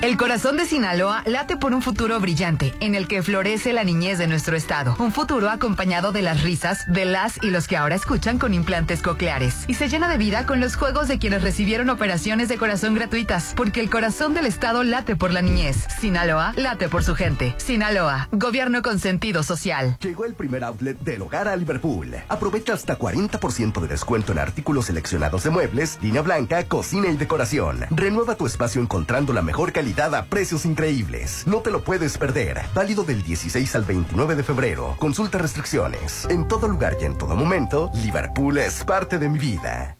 El 0.01 0.15
corazón 0.15 0.55
de 0.55 0.65
Sinaloa 0.65 1.23
late 1.25 1.57
por 1.57 1.73
un 1.73 1.81
futuro 1.81 2.21
brillante, 2.21 2.73
en 2.79 2.95
el 2.95 3.05
que 3.05 3.21
florece 3.21 3.73
la 3.73 3.83
niñez 3.83 4.17
de 4.17 4.27
nuestro 4.27 4.55
estado. 4.55 4.95
Un 4.97 5.11
futuro 5.11 5.49
acompañado 5.49 6.13
de 6.13 6.21
las 6.21 6.41
risas 6.41 6.85
de 6.87 7.03
las 7.03 7.37
y 7.43 7.49
los 7.51 7.67
que 7.67 7.75
ahora 7.75 7.95
escuchan 7.95 8.39
con 8.39 8.53
implantes 8.53 9.01
cocleares. 9.01 9.65
Y 9.67 9.73
se 9.73 9.89
llena 9.89 10.07
de 10.07 10.17
vida 10.17 10.45
con 10.45 10.61
los 10.61 10.77
juegos 10.77 11.09
de 11.09 11.19
quienes 11.19 11.41
recibieron 11.41 11.89
operaciones 11.89 12.47
de 12.47 12.57
corazón 12.57 12.95
gratuitas, 12.95 13.51
porque 13.57 13.81
el 13.81 13.89
corazón 13.89 14.33
del 14.33 14.45
estado 14.45 14.85
late 14.85 15.17
por 15.17 15.33
la 15.33 15.41
niñez. 15.41 15.85
Sinaloa 15.99 16.53
late 16.55 16.87
por 16.87 17.03
su 17.03 17.13
gente. 17.13 17.53
Sinaloa, 17.57 18.29
gobierno 18.31 18.81
con 18.81 18.99
sentido 18.99 19.43
social. 19.43 19.97
Llegó 19.99 20.23
el 20.23 20.33
primer 20.33 20.63
outlet 20.63 20.97
del 21.01 21.23
hogar 21.23 21.49
a 21.49 21.57
Liverpool. 21.57 22.15
Aprovecha 22.29 22.71
hasta 22.71 22.97
40% 22.97 23.81
de 23.81 23.87
descuento 23.89 24.31
en 24.31 24.39
artículos 24.39 24.85
seleccionados 24.85 25.43
de 25.43 25.49
muebles, 25.49 25.99
línea 26.01 26.21
blanca, 26.21 26.63
cocina 26.63 27.09
y 27.09 27.17
decoración. 27.17 27.85
Renueva 27.91 28.35
tu 28.35 28.45
espacio 28.45 28.81
encontrando 28.81 29.33
la 29.33 29.41
mejor 29.41 29.73
calidad 29.73 29.88
a 29.97 30.25
precios 30.25 30.65
increíbles. 30.65 31.43
No 31.47 31.57
te 31.57 31.71
lo 31.71 31.83
puedes 31.83 32.17
perder. 32.17 32.61
Válido 32.73 33.03
del 33.03 33.23
16 33.23 33.75
al 33.75 33.83
29 33.83 34.35
de 34.35 34.43
febrero. 34.43 34.95
Consulta 34.99 35.39
restricciones. 35.39 36.25
En 36.29 36.47
todo 36.47 36.67
lugar 36.67 36.95
y 37.01 37.05
en 37.05 37.17
todo 37.17 37.35
momento, 37.35 37.91
Liverpool 37.95 38.59
es 38.59 38.83
parte 38.83 39.17
de 39.17 39.27
mi 39.27 39.39
vida. 39.39 39.97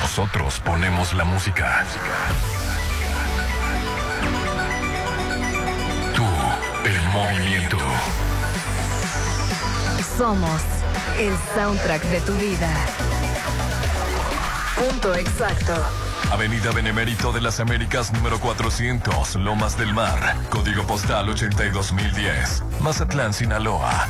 Nosotros 0.00 0.60
ponemos 0.64 1.12
la 1.14 1.24
música. 1.24 1.84
Tú, 6.14 6.24
el 6.84 7.08
movimiento. 7.12 7.76
Somos 10.16 10.62
el 11.18 11.34
soundtrack 11.54 12.02
de 12.04 12.20
tu 12.22 12.32
vida. 12.34 12.70
Punto 14.74 15.14
exacto. 15.14 16.07
Avenida 16.30 16.70
Benemérito 16.72 17.32
de 17.32 17.40
las 17.40 17.58
Américas 17.58 18.12
número 18.12 18.38
400, 18.38 19.36
Lomas 19.36 19.78
del 19.78 19.94
Mar, 19.94 20.36
código 20.50 20.86
postal 20.86 21.28
82010, 21.28 22.62
Mazatlán, 22.80 23.32
Sinaloa. 23.32 24.06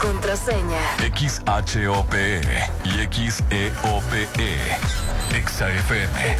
Contraseña. 0.00 0.80
XHOPE 0.98 2.40
y 2.84 3.06
XEOPE. 3.30 4.28
XAFM. 5.30 6.36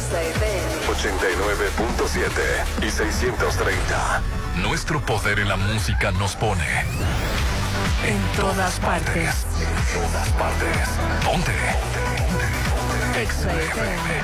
89.7 0.87 2.85
y 2.85 2.89
630. 2.91 4.21
Nuestro 4.57 4.99
poder 5.01 5.39
en 5.39 5.49
la 5.49 5.55
música 5.55 6.11
nos 6.11 6.35
pone. 6.35 6.85
En 8.05 8.19
todas 8.35 8.79
partes. 8.79 9.45
En 9.59 10.01
todas 10.01 10.29
partes. 10.29 10.87
Ponte. 11.25 11.53
XAFM. 13.25 14.23